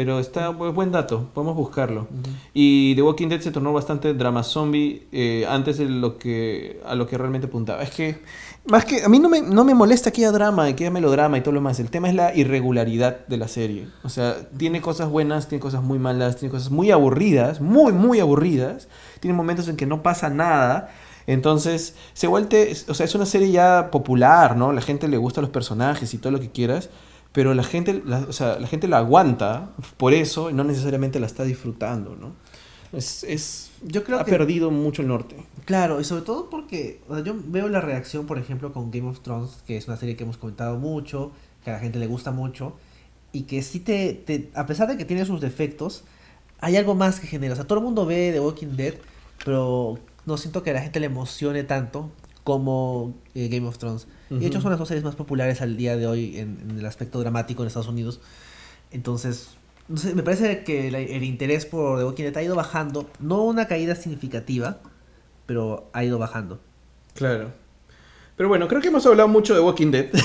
Pero 0.00 0.18
está 0.18 0.50
bu- 0.50 0.72
buen 0.72 0.90
dato, 0.92 1.28
podemos 1.34 1.54
buscarlo. 1.54 2.08
Y 2.54 2.94
The 2.94 3.02
Walking 3.02 3.28
Dead 3.28 3.40
se 3.42 3.50
tornó 3.50 3.70
bastante 3.74 4.14
drama 4.14 4.42
zombie 4.42 5.06
eh, 5.12 5.44
antes 5.46 5.76
de 5.76 5.84
lo 5.84 6.16
que 6.16 6.80
a 6.86 6.94
lo 6.94 7.06
que 7.06 7.18
realmente 7.18 7.48
apuntaba. 7.48 7.82
Es 7.82 7.90
que 7.90 8.22
más 8.64 8.86
que 8.86 9.04
a 9.04 9.10
mí 9.10 9.18
no 9.18 9.28
me, 9.28 9.42
no 9.42 9.62
me 9.62 9.74
molesta 9.74 10.10
que 10.10 10.22
haya 10.22 10.32
drama 10.32 10.72
que 10.74 10.84
haya 10.84 10.90
melodrama 10.90 11.36
y 11.36 11.42
todo 11.42 11.52
lo 11.52 11.60
más. 11.60 11.78
El 11.80 11.90
tema 11.90 12.08
es 12.08 12.14
la 12.14 12.34
irregularidad 12.34 13.26
de 13.26 13.36
la 13.36 13.46
serie. 13.46 13.88
O 14.04 14.08
sea, 14.08 14.36
tiene 14.56 14.80
cosas 14.80 15.10
buenas, 15.10 15.48
tiene 15.48 15.60
cosas 15.60 15.82
muy 15.82 15.98
malas, 15.98 16.36
tiene 16.36 16.50
cosas 16.50 16.70
muy 16.70 16.90
aburridas, 16.90 17.60
muy 17.60 17.92
muy 17.92 18.20
aburridas. 18.20 18.88
Tiene 19.20 19.36
momentos 19.36 19.68
en 19.68 19.76
que 19.76 19.84
no 19.84 20.02
pasa 20.02 20.30
nada. 20.30 20.88
Entonces, 21.26 21.94
se 22.14 22.26
vuelve, 22.26 22.74
o 22.88 22.94
sea, 22.94 23.04
es 23.04 23.14
una 23.14 23.26
serie 23.26 23.50
ya 23.50 23.90
popular, 23.90 24.56
¿no? 24.56 24.72
La 24.72 24.80
gente 24.80 25.08
le 25.08 25.18
gusta 25.18 25.42
los 25.42 25.50
personajes 25.50 26.14
y 26.14 26.18
todo 26.18 26.32
lo 26.32 26.40
que 26.40 26.48
quieras. 26.50 26.88
Pero 27.32 27.54
la 27.54 27.62
gente, 27.62 28.02
la, 28.04 28.20
o 28.20 28.32
sea, 28.32 28.58
la 28.58 28.66
gente 28.66 28.88
la 28.88 28.98
aguanta 28.98 29.70
por 29.96 30.14
eso 30.14 30.50
y 30.50 30.52
no 30.52 30.64
necesariamente 30.64 31.20
la 31.20 31.26
está 31.26 31.44
disfrutando, 31.44 32.16
¿no? 32.16 32.32
Es, 32.92 33.22
es 33.22 33.70
Yo 33.82 34.02
creo 34.02 34.18
ha 34.18 34.24
que 34.24 34.32
perdido 34.32 34.70
mucho 34.70 35.02
el 35.02 35.08
norte. 35.08 35.36
Claro, 35.64 36.00
y 36.00 36.04
sobre 36.04 36.22
todo 36.22 36.50
porque 36.50 37.00
o 37.08 37.14
sea, 37.14 37.22
yo 37.22 37.34
veo 37.36 37.68
la 37.68 37.80
reacción, 37.80 38.26
por 38.26 38.38
ejemplo, 38.38 38.72
con 38.72 38.90
Game 38.90 39.08
of 39.08 39.20
Thrones, 39.20 39.62
que 39.66 39.76
es 39.76 39.86
una 39.86 39.96
serie 39.96 40.16
que 40.16 40.24
hemos 40.24 40.38
comentado 40.38 40.76
mucho, 40.78 41.30
que 41.64 41.70
a 41.70 41.74
la 41.74 41.78
gente 41.78 41.98
le 41.98 42.08
gusta 42.08 42.32
mucho, 42.32 42.74
y 43.32 43.42
que 43.42 43.62
sí 43.62 43.78
te, 43.78 44.14
te 44.14 44.50
a 44.54 44.66
pesar 44.66 44.88
de 44.88 44.96
que 44.96 45.04
tiene 45.04 45.24
sus 45.24 45.40
defectos, 45.40 46.02
hay 46.60 46.76
algo 46.76 46.96
más 46.96 47.20
que 47.20 47.28
genera. 47.28 47.52
O 47.52 47.56
sea, 47.56 47.66
todo 47.66 47.78
el 47.78 47.84
mundo 47.84 48.06
ve 48.06 48.30
The 48.32 48.40
Walking 48.40 48.76
Dead, 48.76 48.94
pero 49.44 49.98
no 50.26 50.36
siento 50.36 50.62
que 50.64 50.70
a 50.70 50.74
la 50.74 50.82
gente 50.82 50.98
le 50.98 51.06
emocione 51.06 51.62
tanto 51.62 52.10
como 52.44 53.14
eh, 53.34 53.48
Game 53.48 53.66
of 53.68 53.78
Thrones. 53.78 54.08
Y 54.30 54.38
de 54.38 54.46
hecho 54.46 54.60
son 54.60 54.70
las 54.70 54.78
dos 54.78 54.88
series 54.88 55.04
más 55.04 55.16
populares 55.16 55.60
al 55.60 55.76
día 55.76 55.96
de 55.96 56.06
hoy 56.06 56.38
en, 56.38 56.58
en 56.70 56.78
el 56.78 56.86
aspecto 56.86 57.18
dramático 57.20 57.62
en 57.62 57.66
Estados 57.66 57.88
Unidos. 57.88 58.20
Entonces, 58.92 59.50
no 59.88 59.96
sé, 59.96 60.14
me 60.14 60.22
parece 60.22 60.62
que 60.64 60.88
el 60.88 61.24
interés 61.24 61.66
por 61.66 61.98
The 61.98 62.04
Walking 62.04 62.24
Dead 62.24 62.36
ha 62.36 62.42
ido 62.42 62.54
bajando, 62.54 63.10
no 63.18 63.42
una 63.44 63.66
caída 63.66 63.94
significativa, 63.96 64.78
pero 65.46 65.90
ha 65.92 66.04
ido 66.04 66.18
bajando. 66.18 66.60
Claro. 67.14 67.50
Pero 68.36 68.48
bueno, 68.48 68.68
creo 68.68 68.80
que 68.80 68.88
hemos 68.88 69.04
hablado 69.04 69.28
mucho 69.28 69.52
de 69.54 69.60
Walking 69.60 69.90
Dead. 69.90 70.06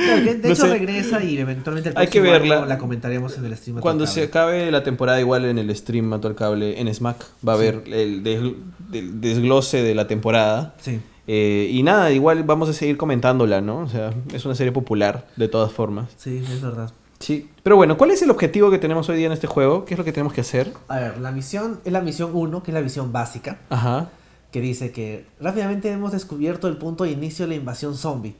Claro, 0.00 0.24
de 0.24 0.34
No 0.42 0.48
hecho 0.48 0.62
sé. 0.62 0.68
regresa 0.70 1.22
y 1.22 1.36
eventualmente 1.38 1.90
el 1.90 1.96
Hay 1.98 2.08
que 2.08 2.18
año 2.20 2.64
la 2.66 2.78
comentaremos 2.78 3.36
en 3.38 3.44
el 3.44 3.56
stream. 3.56 3.80
Cuando 3.80 4.06
se 4.06 4.24
acabe 4.24 4.70
la 4.70 4.82
temporada, 4.82 5.20
igual 5.20 5.44
en 5.44 5.58
el 5.58 5.74
stream 5.76 6.06
Mato 6.06 6.26
al 6.26 6.34
Cable, 6.34 6.80
en 6.80 6.92
Smack, 6.92 7.24
va 7.46 7.52
a 7.54 7.56
Sí. 7.58 7.62
haber 7.68 7.82
el, 7.94 8.22
des- 8.24 8.52
el 8.92 9.20
desglose 9.20 9.82
de 9.82 9.94
la 9.94 10.08
temporada. 10.08 10.74
Sí. 10.80 11.00
Eh, 11.32 11.68
y 11.70 11.84
nada, 11.84 12.10
igual 12.10 12.42
vamos 12.42 12.68
a 12.68 12.72
seguir 12.72 12.96
comentándola, 12.96 13.60
¿no? 13.60 13.78
O 13.78 13.88
sea, 13.88 14.12
es 14.34 14.44
una 14.46 14.56
serie 14.56 14.72
popular, 14.72 15.28
de 15.36 15.46
todas 15.46 15.70
formas. 15.70 16.08
Sí, 16.16 16.38
es 16.38 16.60
verdad. 16.60 16.90
Sí. 17.20 17.48
Pero 17.62 17.76
bueno, 17.76 17.96
¿cuál 17.96 18.10
es 18.10 18.20
el 18.22 18.30
objetivo 18.32 18.68
que 18.68 18.78
tenemos 18.78 19.08
hoy 19.08 19.18
día 19.18 19.26
en 19.26 19.32
este 19.32 19.46
juego? 19.46 19.84
¿Qué 19.84 19.94
es 19.94 19.98
lo 19.98 20.04
que 20.04 20.10
tenemos 20.10 20.32
que 20.32 20.40
hacer? 20.40 20.72
A 20.88 20.98
ver, 20.98 21.18
la 21.18 21.30
misión 21.30 21.78
es 21.84 21.92
la 21.92 22.00
misión 22.00 22.32
1, 22.34 22.64
que 22.64 22.72
es 22.72 22.74
la 22.74 22.80
misión 22.80 23.12
básica, 23.12 23.60
Ajá. 23.70 24.08
que 24.50 24.60
dice 24.60 24.90
que 24.90 25.24
rápidamente 25.38 25.88
hemos 25.92 26.10
descubierto 26.10 26.66
el 26.66 26.78
punto 26.78 27.04
de 27.04 27.12
inicio 27.12 27.44
de 27.44 27.50
la 27.50 27.54
invasión 27.60 27.94
zombie. 27.94 28.34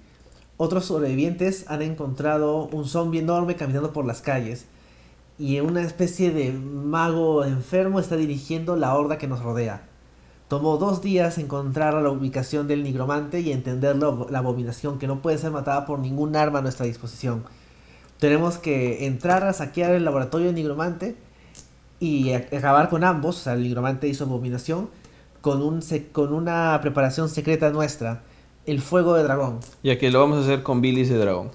Otros 0.57 0.87
sobrevivientes 0.87 1.67
han 1.69 1.83
encontrado 1.83 2.65
un 2.73 2.87
zombie 2.87 3.21
enorme 3.21 3.55
caminando 3.55 3.93
por 3.93 4.05
las 4.05 4.21
calles 4.21 4.67
y 5.39 5.61
una 5.61 5.83
especie 5.83 6.33
de 6.33 6.51
mago 6.53 7.45
enfermo 7.45 8.01
está 8.01 8.17
dirigiendo 8.17 8.75
la 8.75 8.97
horda 8.97 9.17
que 9.17 9.29
nos 9.29 9.45
rodea. 9.45 9.85
Tomó 10.51 10.79
dos 10.79 11.01
días 11.01 11.39
encontrar 11.39 11.95
la 11.95 12.11
ubicación 12.11 12.67
del 12.67 12.83
nigromante 12.83 13.41
y 13.41 13.53
entender 13.53 13.95
lo- 13.95 14.27
la 14.31 14.41
abominación 14.41 14.99
que 14.99 15.07
no 15.07 15.23
puede 15.23 15.39
ser 15.39 15.53
matada 15.53 15.87
por 15.87 16.01
ningún 16.01 16.35
arma 16.35 16.59
a 16.59 16.63
nuestra 16.63 16.87
disposición. 16.87 17.45
Tenemos 18.19 18.59
que 18.59 19.07
entrar 19.07 19.45
a 19.45 19.53
saquear 19.53 19.93
el 19.93 20.05
laboratorio 20.05 20.47
del 20.49 20.57
nigromante 20.57 21.17
y 22.01 22.33
acabar 22.33 22.89
con 22.91 23.05
ambos, 23.05 23.39
o 23.39 23.41
sea, 23.45 23.53
el 23.53 23.63
nigromante 23.63 24.09
y 24.09 24.15
su 24.15 24.25
abominación, 24.25 24.91
con, 25.41 25.63
un 25.63 25.81
con 26.13 26.33
una 26.35 26.77
preparación 26.83 27.29
secreta 27.29 27.71
nuestra, 27.71 28.23
el 28.67 28.81
fuego 28.81 29.15
de 29.15 29.23
dragón. 29.23 29.61
Ya 29.85 29.99
que 29.99 30.11
lo 30.11 30.19
vamos 30.21 30.39
a 30.39 30.41
hacer 30.43 30.63
con 30.65 30.81
bilis 30.81 31.09
de 31.09 31.17
dragón. 31.17 31.51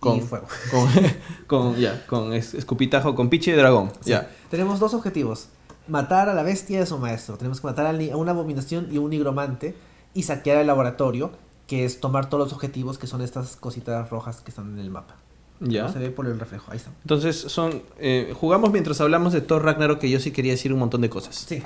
Con, 0.00 0.16
Y 0.16 0.20
fuego. 0.22 0.46
Con, 0.70 0.88
con, 1.46 1.76
ya, 1.76 2.06
con 2.06 2.32
es- 2.32 2.54
escupitajo, 2.54 3.14
con 3.14 3.28
piche 3.28 3.50
de 3.50 3.58
dragón. 3.58 3.90
Sí. 4.00 4.10
Ya. 4.10 4.30
Tenemos 4.50 4.80
dos 4.80 4.94
objetivos. 4.94 5.48
Matar 5.88 6.28
a 6.28 6.34
la 6.34 6.42
bestia 6.42 6.78
de 6.80 6.86
su 6.86 6.98
maestro. 6.98 7.36
Tenemos 7.38 7.60
que 7.60 7.66
matar 7.66 7.86
a 7.86 8.16
una 8.16 8.32
abominación 8.32 8.88
y 8.90 8.98
un 8.98 9.10
nigromante 9.10 9.74
y 10.14 10.22
saquear 10.24 10.58
el 10.58 10.66
laboratorio, 10.66 11.30
que 11.66 11.84
es 11.84 12.00
tomar 12.00 12.28
todos 12.28 12.44
los 12.44 12.52
objetivos 12.52 12.98
que 12.98 13.06
son 13.06 13.20
estas 13.22 13.56
cositas 13.56 14.08
rojas 14.10 14.40
que 14.42 14.50
están 14.50 14.72
en 14.72 14.78
el 14.78 14.90
mapa. 14.90 15.16
Ya. 15.60 15.82
No 15.84 15.92
se 15.92 15.98
ve 15.98 16.10
por 16.10 16.26
el 16.26 16.38
reflejo. 16.38 16.70
Ahí 16.70 16.76
están. 16.76 16.94
Entonces, 17.02 17.36
son. 17.36 17.82
eh, 17.98 18.32
jugamos 18.38 18.70
mientras 18.70 19.00
hablamos 19.00 19.32
de 19.32 19.40
Thor 19.40 19.64
Ragnarok, 19.64 19.98
que 19.98 20.08
yo 20.08 20.20
sí 20.20 20.30
quería 20.30 20.52
decir 20.52 20.72
un 20.72 20.78
montón 20.78 21.00
de 21.00 21.10
cosas. 21.10 21.34
Sí, 21.34 21.62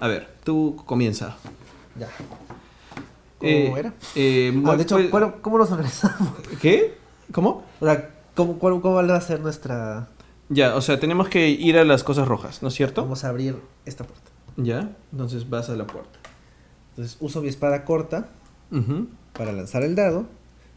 A 0.00 0.08
ver, 0.08 0.28
tú 0.44 0.76
comienza. 0.86 1.36
ya. 1.98 2.08
¿Cómo 3.38 3.50
Eh, 3.50 3.74
era? 3.76 3.92
eh, 4.14 4.62
Ah, 4.66 4.76
de 4.76 4.82
hecho, 4.84 4.96
pues- 4.96 5.10
¿cuál- 5.10 5.34
¿cómo 5.42 5.58
nos 5.58 5.70
organizamos? 5.70 6.30
¿Qué? 6.62 6.96
¿Cómo? 7.32 7.64
O 7.80 7.84
sea, 7.84 8.10
¿cómo, 8.34 8.58
cuál, 8.58 8.80
¿cómo 8.80 8.94
va 8.94 9.16
a 9.16 9.20
ser 9.20 9.40
nuestra...? 9.40 10.08
Ya, 10.54 10.76
o 10.76 10.80
sea, 10.80 11.00
tenemos 11.00 11.28
que 11.28 11.48
ir 11.48 11.76
a 11.78 11.84
las 11.84 12.04
cosas 12.04 12.28
rojas, 12.28 12.62
¿no 12.62 12.68
es 12.68 12.74
cierto? 12.74 13.02
Vamos 13.02 13.24
a 13.24 13.28
abrir 13.28 13.56
esta 13.84 14.04
puerta. 14.04 14.30
Ya, 14.56 14.92
entonces 15.10 15.50
vas 15.50 15.68
a 15.68 15.74
la 15.74 15.86
puerta. 15.86 16.18
Entonces 16.90 17.16
uso 17.20 17.42
mi 17.42 17.48
espada 17.48 17.84
corta 17.84 18.28
para 19.32 19.52
lanzar 19.52 19.82
el 19.82 19.96
dado, 19.96 20.26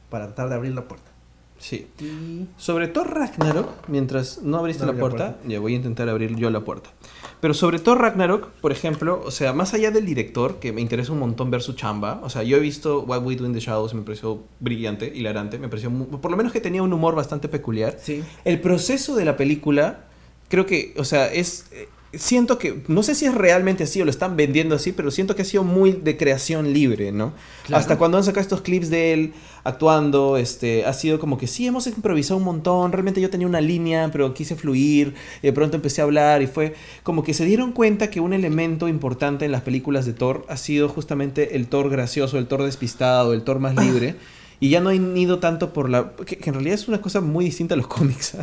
para 0.09 0.25
tratar 0.25 0.49
de 0.49 0.55
abrir 0.55 0.73
la 0.73 0.87
puerta. 0.87 1.11
Sí. 1.59 1.87
Y... 1.99 2.47
Sobre 2.57 2.87
Thor 2.87 3.13
Ragnarok, 3.13 3.87
mientras 3.87 4.41
no 4.41 4.57
abriste 4.57 4.81
No 4.81 4.87
la 4.87 4.91
abrí 4.91 5.01
la 5.01 5.09
puerta, 5.09 5.33
puerta. 5.33 5.49
ya 5.49 5.59
voy 5.59 5.73
a 5.73 5.75
intentar 5.75 6.09
abrir 6.09 6.35
yo 6.35 6.49
la 6.49 6.61
puerta. 6.61 6.89
Pero 7.39 7.53
sobre 7.53 7.77
Thor 7.79 7.99
Ragnarok, 8.01 8.47
por 8.61 8.71
ejemplo, 8.71 9.21
o 9.23 9.29
sea, 9.31 9.53
más 9.53 9.73
allá 9.73 9.91
del 9.91 10.05
director, 10.05 10.59
que 10.59 10.71
me 10.73 10.81
interesa 10.81 11.11
un 11.11 11.19
montón 11.19 11.51
ver 11.51 11.61
su 11.61 11.73
chamba, 11.73 12.19
o 12.23 12.29
sea, 12.29 12.41
yo 12.43 12.57
he 12.57 12.59
visto 12.59 13.01
What 13.01 13.23
We 13.23 13.35
Do 13.35 13.45
in 13.45 13.53
the 13.53 13.59
Shadows, 13.59 13.93
me 13.93 14.01
pareció 14.01 14.41
brillante, 14.59 15.11
hilarante, 15.13 15.59
me 15.59 15.67
pareció, 15.69 15.91
mu- 15.91 16.07
por 16.19 16.31
lo 16.31 16.37
menos 16.37 16.51
que 16.51 16.61
tenía 16.61 16.81
un 16.81 16.91
humor 16.93 17.13
bastante 17.15 17.47
peculiar. 17.47 17.97
Sí. 18.01 18.23
El 18.43 18.59
proceso 18.59 19.15
de 19.15 19.25
la 19.25 19.37
película, 19.37 20.05
creo 20.49 20.65
que, 20.65 20.93
o 20.97 21.03
sea, 21.03 21.31
es. 21.31 21.65
Siento 22.13 22.57
que, 22.57 22.83
no 22.87 23.03
sé 23.03 23.15
si 23.15 23.25
es 23.25 23.35
realmente 23.35 23.83
así 23.83 24.01
o 24.01 24.05
lo 24.05 24.11
están 24.11 24.37
vendiendo 24.37 24.75
así, 24.75 24.93
pero 24.93 25.11
siento 25.11 25.35
que 25.35 25.41
ha 25.41 25.45
sido 25.45 25.63
muy 25.63 25.91
de 25.91 26.15
creación 26.15 26.71
libre, 26.73 27.11
¿no? 27.11 27.33
Claro. 27.65 27.81
Hasta 27.81 27.97
cuando 27.97 28.17
han 28.17 28.23
sacado 28.23 28.41
estos 28.41 28.61
clips 28.61 28.89
de 28.89 29.13
él 29.13 29.33
actuando, 29.65 30.37
este, 30.37 30.85
ha 30.85 30.93
sido 30.93 31.19
como 31.19 31.37
que 31.37 31.47
sí, 31.47 31.67
hemos 31.67 31.85
improvisado 31.85 32.37
un 32.37 32.45
montón, 32.45 32.93
realmente 32.93 33.19
yo 33.19 33.29
tenía 33.29 33.45
una 33.45 33.59
línea, 33.59 34.09
pero 34.11 34.33
quise 34.33 34.55
fluir, 34.55 35.15
y 35.41 35.47
de 35.47 35.53
pronto 35.53 35.75
empecé 35.75 35.99
a 35.99 36.05
hablar 36.05 36.41
y 36.41 36.47
fue 36.47 36.75
como 37.03 37.23
que 37.23 37.33
se 37.33 37.43
dieron 37.43 37.73
cuenta 37.73 38.09
que 38.09 38.21
un 38.21 38.31
elemento 38.31 38.87
importante 38.87 39.43
en 39.43 39.51
las 39.51 39.61
películas 39.61 40.05
de 40.05 40.13
Thor 40.13 40.45
ha 40.47 40.55
sido 40.55 40.87
justamente 40.87 41.57
el 41.57 41.67
Thor 41.67 41.89
gracioso, 41.89 42.37
el 42.37 42.47
Thor 42.47 42.63
despistado, 42.63 43.33
el 43.33 43.43
Thor 43.43 43.59
más 43.59 43.75
libre. 43.75 44.15
Y 44.59 44.69
ya 44.69 44.81
no 44.81 44.89
han 44.89 45.15
ido 45.15 45.39
tanto 45.39 45.73
por 45.73 45.89
la... 45.89 46.13
Que, 46.25 46.39
en 46.43 46.53
realidad 46.53 46.75
es 46.75 46.87
una 46.87 47.01
cosa 47.01 47.21
muy 47.21 47.45
distinta 47.45 47.75
a 47.75 47.77
los 47.77 47.87
cómics, 47.97 48.37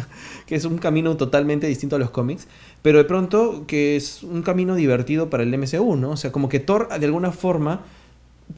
que 0.46 0.55
es 0.55 0.64
un 0.64 0.79
camino 0.79 1.16
totalmente 1.16 1.66
distinto 1.66 1.96
a 1.96 1.98
los 1.98 2.11
cómics, 2.11 2.46
pero 2.83 2.98
de 2.98 3.05
pronto 3.05 3.64
que 3.66 3.96
es 3.96 4.22
un 4.22 4.42
camino 4.42 4.74
divertido 4.77 5.31
para 5.31 5.42
el 5.42 5.57
MCU, 5.57 5.96
¿no? 5.96 6.11
O 6.11 6.16
sea, 6.16 6.33
como 6.33 6.48
que 6.48 6.61
Thor 6.61 6.88
de 6.88 7.07
alguna 7.07 7.33
forma 7.33 7.83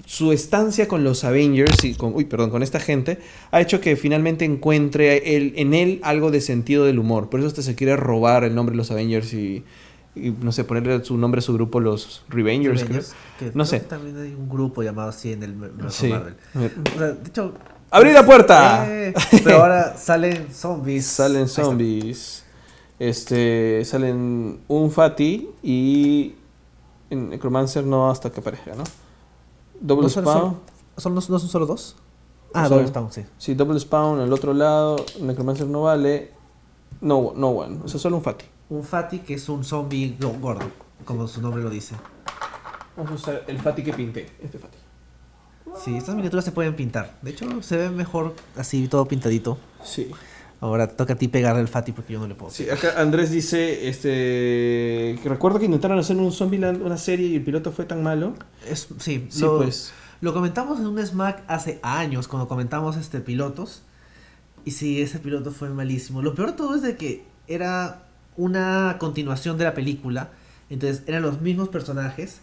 su 0.04 0.32
estancia 0.32 0.88
con 0.88 1.04
los 1.04 1.24
Avengers 1.24 1.84
y 1.84 1.94
con, 1.94 2.14
uy, 2.14 2.24
perdón, 2.24 2.50
con 2.50 2.62
esta 2.62 2.80
gente 2.80 3.18
ha 3.50 3.60
hecho 3.60 3.80
que 3.80 3.96
finalmente 3.96 4.44
encuentre 4.44 5.36
él, 5.36 5.52
en 5.56 5.74
él 5.74 6.00
algo 6.02 6.30
de 6.30 6.40
sentido 6.40 6.84
del 6.84 6.98
humor. 6.98 7.30
Por 7.30 7.40
eso 7.40 7.48
hasta 7.48 7.62
se 7.62 7.74
quiere 7.74 7.96
robar 7.96 8.44
el 8.44 8.54
nombre 8.54 8.72
de 8.72 8.78
los 8.78 8.90
Avengers 8.90 9.32
y, 9.32 9.64
y, 10.16 10.30
no 10.30 10.50
sé, 10.52 10.64
ponerle 10.64 11.04
su 11.04 11.16
nombre 11.16 11.38
a 11.40 11.42
su 11.42 11.52
grupo 11.54 11.78
los 11.80 12.24
Revengers. 12.28 12.80
creo. 12.84 12.86
Avengers, 13.00 13.14
que 13.38 13.52
No 13.54 13.64
sé. 13.64 13.80
También 13.80 14.18
hay 14.18 14.34
un 14.34 14.48
grupo 14.48 14.82
llamado 14.82 15.10
así 15.10 15.32
en 15.32 15.42
el 15.42 15.50
universo 15.52 15.90
Sí. 15.90 16.08
Marvel. 16.08 16.34
O 16.54 16.98
sea, 16.98 17.06
de 17.12 17.28
hecho... 17.28 17.52
¡Abrí 17.90 18.12
la 18.12 18.26
puerta! 18.26 18.84
Eh, 18.88 19.14
pero 19.44 19.62
ahora 19.62 19.96
salen 19.96 20.52
zombies. 20.52 21.06
Salen 21.06 21.46
zombies. 21.48 22.44
Este, 22.98 23.84
salen 23.84 24.60
un 24.68 24.90
Fati 24.90 25.48
y 25.62 26.34
en 27.10 27.30
Necromancer 27.30 27.84
no 27.84 28.10
hasta 28.10 28.30
que 28.30 28.40
aparezca, 28.40 28.74
¿no? 28.74 28.84
Double 29.80 30.04
¿No 30.04 30.08
son, 30.08 30.24
Spawn. 30.24 30.40
son, 30.42 30.56
son- 30.96 31.14
no, 31.14 31.20
no 31.28 31.38
son 31.38 31.48
solo 31.48 31.66
dos? 31.66 31.96
Ah, 32.54 32.68
Double 32.68 32.86
Spawn, 32.88 33.12
sí. 33.12 33.22
Sí, 33.38 33.54
Double 33.54 33.78
Spawn 33.78 34.20
al 34.20 34.32
otro 34.32 34.54
lado. 34.54 34.96
Necromancer 35.20 35.66
no 35.66 35.82
vale. 35.82 36.32
No, 37.02 37.34
no 37.36 37.48
one. 37.50 37.80
O 37.84 37.88
sea, 37.88 38.00
solo 38.00 38.16
un 38.16 38.22
Fati. 38.22 38.46
Un 38.68 38.82
Fati 38.84 39.20
que 39.20 39.34
es 39.34 39.48
un 39.48 39.64
zombie 39.64 40.16
go- 40.20 40.34
gordo, 40.40 40.68
como 41.04 41.28
su 41.28 41.40
nombre 41.40 41.62
lo 41.62 41.70
dice. 41.70 41.94
Vamos 42.96 43.12
a 43.12 43.14
usar 43.14 43.44
el 43.46 43.58
Fati 43.60 43.82
que 43.84 43.92
pinté. 43.92 44.30
Este 44.42 44.58
Fati. 44.58 44.78
Sí, 45.84 45.96
estas 45.96 46.14
miniaturas 46.14 46.44
se 46.44 46.52
pueden 46.52 46.74
pintar. 46.74 47.18
De 47.22 47.30
hecho, 47.32 47.62
se 47.62 47.76
ve 47.76 47.90
mejor 47.90 48.34
así, 48.56 48.88
todo 48.88 49.06
pintadito. 49.06 49.58
Sí. 49.84 50.10
Ahora 50.60 50.88
toca 50.88 51.12
a 51.12 51.16
ti 51.16 51.28
pegarle 51.28 51.60
el 51.60 51.68
Fati 51.68 51.92
porque 51.92 52.14
yo 52.14 52.18
no 52.18 52.26
le 52.26 52.34
puedo. 52.34 52.50
Sí, 52.50 52.68
acá 52.70 52.94
Andrés 53.00 53.30
dice, 53.30 53.88
este, 53.88 55.18
que 55.22 55.28
recuerdo 55.28 55.58
que 55.58 55.66
intentaron 55.66 55.98
hacer 55.98 56.16
un 56.16 56.32
Zombieland, 56.32 56.82
una 56.82 56.96
serie 56.96 57.26
y 57.28 57.36
el 57.36 57.44
piloto 57.44 57.72
fue 57.72 57.84
tan 57.84 58.02
malo. 58.02 58.32
Es, 58.66 58.88
sí, 58.98 59.26
Sí, 59.28 59.42
lo, 59.42 59.58
pues. 59.58 59.92
lo 60.22 60.32
comentamos 60.32 60.78
en 60.80 60.86
un 60.86 61.04
Smack 61.06 61.42
hace 61.46 61.78
años, 61.82 62.26
cuando 62.26 62.48
comentamos 62.48 62.96
este 62.96 63.20
pilotos. 63.20 63.82
Y 64.64 64.70
sí, 64.70 65.02
ese 65.02 65.18
piloto 65.18 65.50
fue 65.52 65.68
malísimo. 65.68 66.22
Lo 66.22 66.34
peor 66.34 66.52
de 66.52 66.56
todo 66.56 66.74
es 66.74 66.80
de 66.82 66.96
que 66.96 67.24
era 67.48 68.05
una 68.36 68.96
continuación 68.98 69.58
de 69.58 69.64
la 69.64 69.74
película. 69.74 70.30
Entonces 70.70 71.02
eran 71.06 71.22
los 71.22 71.40
mismos 71.40 71.68
personajes, 71.68 72.40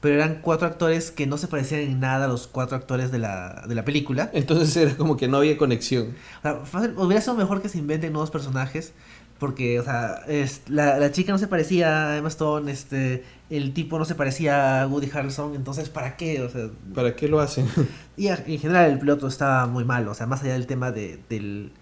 pero 0.00 0.14
eran 0.16 0.38
cuatro 0.42 0.66
actores 0.66 1.10
que 1.10 1.26
no 1.26 1.38
se 1.38 1.48
parecían 1.48 1.80
en 1.80 2.00
nada 2.00 2.26
a 2.26 2.28
los 2.28 2.46
cuatro 2.46 2.76
actores 2.76 3.10
de 3.10 3.18
la, 3.18 3.64
de 3.66 3.74
la 3.74 3.84
película. 3.84 4.30
Entonces 4.34 4.76
era 4.76 4.96
como 4.96 5.16
que 5.16 5.28
no 5.28 5.38
había 5.38 5.56
conexión. 5.56 6.14
O 6.38 6.42
sea, 6.42 6.60
fácil- 6.64 6.94
hubiera 6.96 7.20
sido 7.20 7.34
mejor 7.34 7.62
que 7.62 7.68
se 7.68 7.78
inventen 7.78 8.12
nuevos 8.12 8.30
personajes. 8.30 8.92
Porque, 9.38 9.80
o 9.80 9.82
sea, 9.84 10.20
es, 10.28 10.62
la, 10.68 10.96
la 10.98 11.10
chica 11.10 11.32
no 11.32 11.38
se 11.38 11.48
parecía 11.48 12.10
a 12.12 12.16
Emma 12.16 12.28
Stone, 12.28 12.70
este, 12.70 13.24
el 13.50 13.74
tipo 13.74 13.98
no 13.98 14.04
se 14.04 14.14
parecía 14.14 14.82
a 14.82 14.86
Woody 14.86 15.10
Harrelson, 15.12 15.56
entonces, 15.56 15.88
¿para 15.90 16.16
qué? 16.16 16.40
O 16.40 16.48
sea, 16.48 16.68
¿Para 16.94 17.16
qué 17.16 17.26
lo 17.28 17.40
hacen? 17.40 17.66
y 18.16 18.28
a- 18.28 18.42
en 18.46 18.58
general 18.60 18.92
el 18.92 18.98
piloto 19.00 19.26
estaba 19.26 19.66
muy 19.66 19.84
mal, 19.84 20.06
o 20.06 20.14
sea, 20.14 20.26
más 20.28 20.42
allá 20.44 20.52
del 20.52 20.68
tema 20.68 20.92
de, 20.92 21.18
del, 21.28 21.72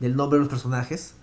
del 0.00 0.16
nombre 0.16 0.36
de 0.38 0.40
los 0.44 0.50
personajes. 0.50 1.14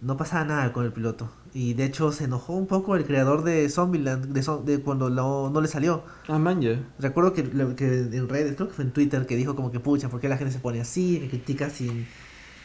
No 0.00 0.16
pasaba 0.16 0.44
nada 0.44 0.72
con 0.72 0.84
el 0.84 0.92
piloto. 0.92 1.30
Y 1.52 1.74
de 1.74 1.84
hecho 1.84 2.12
se 2.12 2.24
enojó 2.24 2.54
un 2.54 2.66
poco 2.66 2.96
el 2.96 3.04
creador 3.04 3.42
de 3.42 3.68
Zombieland 3.68 4.26
de, 4.26 4.72
de 4.72 4.82
cuando 4.82 5.10
no, 5.10 5.50
no 5.50 5.60
le 5.60 5.68
salió. 5.68 6.04
Ah, 6.28 6.38
man, 6.38 6.60
ya. 6.60 6.80
Recuerdo 6.98 7.32
que, 7.32 7.42
que 7.76 7.86
en 7.86 8.28
redes, 8.28 8.54
creo 8.54 8.68
que 8.68 8.74
fue 8.74 8.84
en 8.84 8.92
Twitter, 8.92 9.26
que 9.26 9.36
dijo 9.36 9.56
como 9.56 9.70
que 9.70 9.80
pucha, 9.80 10.08
¿por 10.08 10.20
qué 10.20 10.28
la 10.28 10.36
gente 10.36 10.52
se 10.52 10.60
pone 10.60 10.80
así? 10.80 11.18
Que 11.20 11.28
critica 11.28 11.70
sin, 11.70 12.06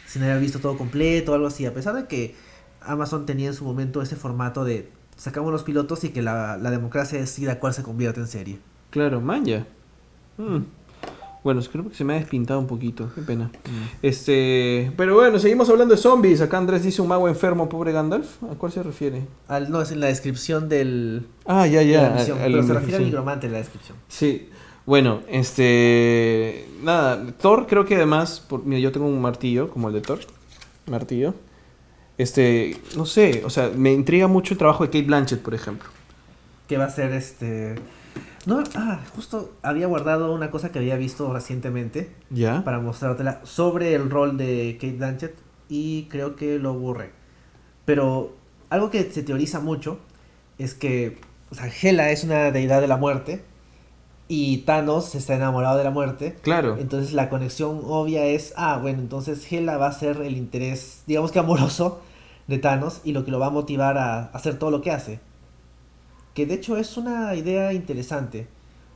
sin 0.07 0.23
haber 0.23 0.39
visto 0.39 0.59
todo 0.59 0.77
completo 0.77 1.31
o 1.31 1.35
algo 1.35 1.47
así. 1.47 1.65
A 1.65 1.73
pesar 1.73 1.95
de 1.95 2.07
que 2.07 2.35
Amazon 2.81 3.25
tenía 3.25 3.47
en 3.47 3.53
su 3.53 3.65
momento 3.65 4.01
ese 4.01 4.15
formato 4.15 4.63
de 4.63 4.91
sacamos 5.17 5.51
los 5.51 5.63
pilotos 5.63 6.03
y 6.03 6.09
que 6.09 6.21
la, 6.21 6.57
la 6.57 6.71
democracia 6.71 7.19
decida 7.19 7.59
cuál 7.59 7.73
se 7.73 7.83
convierte 7.83 8.19
en 8.19 8.27
serie. 8.27 8.59
Claro, 8.91 9.19
man, 9.21 9.45
ya. 9.45 9.67
Mm. 10.37 10.63
Bueno, 11.45 11.61
creo 11.71 11.87
que 11.87 11.95
se 11.95 12.03
me 12.03 12.13
ha 12.13 12.17
despintado 12.17 12.59
un 12.59 12.65
poquito, 12.67 13.09
qué 13.15 13.21
pena. 13.21 13.51
Este, 14.01 14.91
pero 14.97 15.13
bueno, 15.15 15.39
seguimos 15.39 15.69
hablando 15.69 15.93
de 15.95 16.01
zombies. 16.01 16.41
Acá 16.41 16.57
Andrés 16.57 16.83
dice 16.83 17.01
un 17.01 17.07
mago 17.07 17.27
enfermo, 17.29 17.69
pobre 17.69 17.91
Gandalf. 17.91 18.41
¿A 18.43 18.55
cuál 18.55 18.71
se 18.71 18.81
refiere? 18.81 19.21
Al, 19.47 19.69
no, 19.69 19.79
es 19.81 19.91
en 19.91 19.99
la 19.99 20.07
descripción 20.07 20.67
del, 20.67 21.27
Ah, 21.45 21.67
ya, 21.67 21.79
de 21.79 21.87
ya. 21.87 22.09
la 22.09 22.15
misión, 22.15 22.39
a- 22.39 22.43
a 22.45 22.49
la 22.49 22.55
pero 22.57 22.67
se 22.67 22.73
refiere 22.73 22.97
al 22.97 23.03
nigromante 23.05 23.45
en 23.45 23.53
la 23.53 23.59
descripción. 23.59 23.95
Sí. 24.07 24.49
Bueno, 24.87 25.21
este. 25.29 26.67
Nada, 26.83 27.23
Thor 27.39 27.67
creo 27.67 27.85
que 27.85 27.95
además. 27.95 28.39
Por, 28.39 28.65
mira, 28.65 28.79
yo 28.79 28.91
tengo 28.91 29.05
un 29.07 29.21
martillo, 29.21 29.69
como 29.69 29.87
el 29.89 29.93
de 29.93 30.01
Thor. 30.01 30.19
Martillo. 30.89 31.33
Este. 32.17 32.77
No 32.97 33.05
sé, 33.05 33.43
o 33.45 33.49
sea, 33.49 33.69
me 33.75 33.91
intriga 33.93 34.27
mucho 34.27 34.53
el 34.53 34.57
trabajo 34.57 34.83
de 34.83 34.89
Kate 34.89 35.03
Blanchett, 35.05 35.41
por 35.41 35.53
ejemplo. 35.53 35.89
Que 36.67 36.77
va 36.77 36.85
a 36.85 36.89
ser 36.89 37.11
este... 37.13 37.75
No, 38.45 38.63
ah, 38.75 39.01
justo 39.15 39.53
había 39.61 39.87
guardado 39.87 40.33
una 40.33 40.51
cosa 40.51 40.71
que 40.71 40.79
había 40.79 40.95
visto 40.97 41.31
recientemente 41.33 42.11
¿Ya? 42.29 42.63
para 42.63 42.79
mostrártela 42.79 43.41
sobre 43.43 43.95
el 43.95 44.09
rol 44.09 44.37
de 44.37 44.77
Kate 44.79 44.97
Blanchett 44.97 45.35
y 45.67 46.03
creo 46.05 46.35
que 46.35 46.59
lo 46.59 46.73
borré. 46.73 47.11
Pero 47.85 48.35
algo 48.69 48.89
que 48.89 49.11
se 49.11 49.23
teoriza 49.23 49.59
mucho 49.59 49.99
es 50.57 50.73
que 50.73 51.17
o 51.51 51.55
sea, 51.55 51.69
Hela 51.81 52.11
es 52.11 52.23
una 52.23 52.51
deidad 52.51 52.81
de 52.81 52.87
la 52.87 52.97
muerte 52.97 53.43
y 54.27 54.59
Thanos 54.59 55.13
está 55.15 55.35
enamorado 55.35 55.77
de 55.77 55.83
la 55.83 55.91
muerte. 55.91 56.35
Claro. 56.41 56.77
Entonces 56.77 57.13
la 57.13 57.29
conexión 57.29 57.81
obvia 57.85 58.25
es, 58.25 58.53
ah, 58.57 58.77
bueno, 58.81 58.99
entonces 58.99 59.51
Hela 59.51 59.77
va 59.77 59.87
a 59.87 59.91
ser 59.91 60.21
el 60.21 60.37
interés, 60.37 61.03
digamos 61.05 61.31
que 61.31 61.39
amoroso 61.39 62.01
de 62.47 62.57
Thanos 62.57 63.01
y 63.03 63.11
lo 63.11 63.25
que 63.25 63.31
lo 63.31 63.39
va 63.39 63.47
a 63.47 63.51
motivar 63.51 63.97
a 63.97 64.25
hacer 64.25 64.57
todo 64.57 64.71
lo 64.71 64.81
que 64.81 64.91
hace. 64.91 65.19
Que 66.35 66.45
de 66.45 66.53
hecho 66.53 66.77
es 66.77 66.97
una 66.97 67.33
idea 67.35 67.73
interesante. 67.73 68.47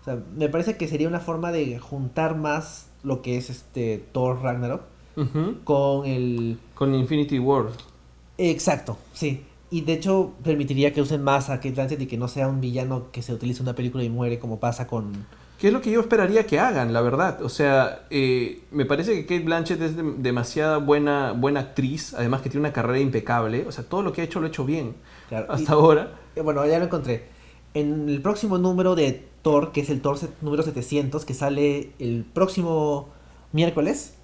O 0.02 0.04
sea, 0.06 0.20
me 0.38 0.48
parece 0.50 0.78
que 0.78 0.88
sería 0.88 1.08
una 1.08 1.20
forma 1.20 1.52
de 1.52 1.80
juntar 1.80 2.36
más 2.38 2.88
lo 3.04 3.22
que 3.24 3.38
es 3.38 3.50
este 3.50 4.04
Thor 4.12 4.42
Ragnarok 4.44 4.82
con 5.64 6.06
el... 6.06 6.58
Con 6.76 6.94
Infinity 6.96 7.40
War. 7.40 7.66
Exacto, 8.38 8.98
sí. 9.14 9.44
Y 9.72 9.82
de 9.82 9.94
hecho 9.94 10.34
permitiría 10.44 10.94
que 10.94 11.02
usen 11.02 11.22
más 11.24 11.50
a 11.50 11.58
Kate 11.58 11.72
Blanchett 11.72 12.02
y 12.02 12.08
que 12.08 12.18
no 12.18 12.28
sea 12.28 12.48
un 12.48 12.62
villano 12.62 13.12
que 13.12 13.22
se 13.22 13.34
utilice 13.34 13.62
una 13.62 13.74
película 13.76 14.04
y 14.04 14.10
muere 14.10 14.40
como 14.40 14.60
pasa 14.60 14.88
con... 14.88 15.26
¿Qué 15.60 15.68
es 15.68 15.74
lo 15.74 15.82
que 15.82 15.92
yo 15.92 16.00
esperaría 16.00 16.46
que 16.48 16.58
hagan, 16.58 16.94
la 16.94 17.02
verdad? 17.02 17.42
O 17.42 17.50
sea, 17.50 18.06
eh, 18.10 18.62
me 18.72 18.86
parece 18.86 19.14
que 19.14 19.24
Kate 19.26 19.44
Blanchett 19.44 19.82
es 19.82 19.98
de- 19.98 20.14
demasiada 20.18 20.78
buena, 20.78 21.34
buena 21.34 21.60
actriz, 21.60 22.14
además 22.14 22.42
que 22.42 22.50
tiene 22.50 22.62
una 22.66 22.72
carrera 22.74 23.00
impecable. 23.00 23.66
O 23.68 23.72
sea, 23.74 23.84
todo 23.84 24.02
lo 24.02 24.14
que 24.14 24.22
ha 24.22 24.24
hecho 24.24 24.40
lo 24.40 24.46
ha 24.46 24.50
hecho 24.50 24.64
bien 24.64 24.96
Claro, 25.28 25.48
y- 25.50 25.54
hasta 25.56 25.74
ahora. 25.74 26.14
Eh, 26.36 26.42
Bueno, 26.42 26.66
ya 26.66 26.80
lo 26.80 26.86
encontré. 26.86 27.26
En 27.74 28.10
el 28.10 28.22
próximo 28.22 28.58
número 28.58 28.96
de 28.96 29.24
Thor, 29.42 29.72
que 29.72 29.82
es 29.82 29.90
el 29.90 30.02
Thor 30.02 30.18
número 30.42 30.64
700, 30.64 31.26
que 31.26 31.34
sale 31.34 31.92
el 32.00 32.26
próximo 32.26 33.10
miércoles, 33.52 34.16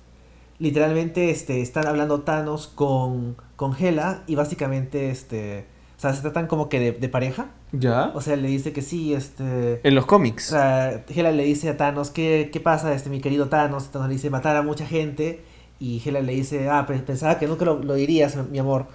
literalmente 0.59 1.29
este, 1.29 1.61
están 1.61 1.87
hablando 1.87 2.21
Thanos 2.21 2.67
con, 2.67 3.35
con 3.55 3.75
Hela 3.77 4.23
y 4.27 4.35
básicamente 4.35 5.09
este, 5.09 5.65
o 5.97 5.99
sea, 5.99 6.13
se 6.13 6.21
tratan 6.21 6.47
como 6.47 6.69
que 6.69 6.79
de, 6.79 6.91
de 6.93 7.09
pareja. 7.09 7.47
¿Ya? 7.71 8.11
O 8.15 8.21
sea, 8.21 8.35
le 8.37 8.47
dice 8.47 8.71
que 8.71 8.81
sí, 8.81 9.13
este... 9.13 9.81
En 9.87 9.95
los 9.95 10.05
O 10.05 10.07
cómics. 10.07 10.45
sea, 10.45 11.03
Hela 11.09 11.31
le 11.31 11.43
dice 11.43 11.69
a 11.69 11.77
Thanos, 11.77 12.09
¿qué, 12.09 12.49
qué 12.51 12.59
pasa, 12.61 12.93
este, 12.93 13.09
mi 13.09 13.19
querido 13.19 13.49
Thanos? 13.49 13.91
Thanos 13.91 14.07
le 14.07 14.13
dice, 14.15 14.29
matar 14.29 14.55
a 14.55 14.61
mucha 14.61 14.85
gente. 14.85 15.41
Y 15.79 16.01
Hela 16.05 16.21
le 16.21 16.33
dice, 16.33 16.69
ah, 16.69 16.85
pe- 16.87 16.99
pensaba 16.99 17.37
que 17.37 17.47
nunca 17.47 17.65
lo, 17.65 17.79
lo 17.83 17.95
dirías, 17.95 18.37
mi 18.49 18.59
amor. 18.59 18.85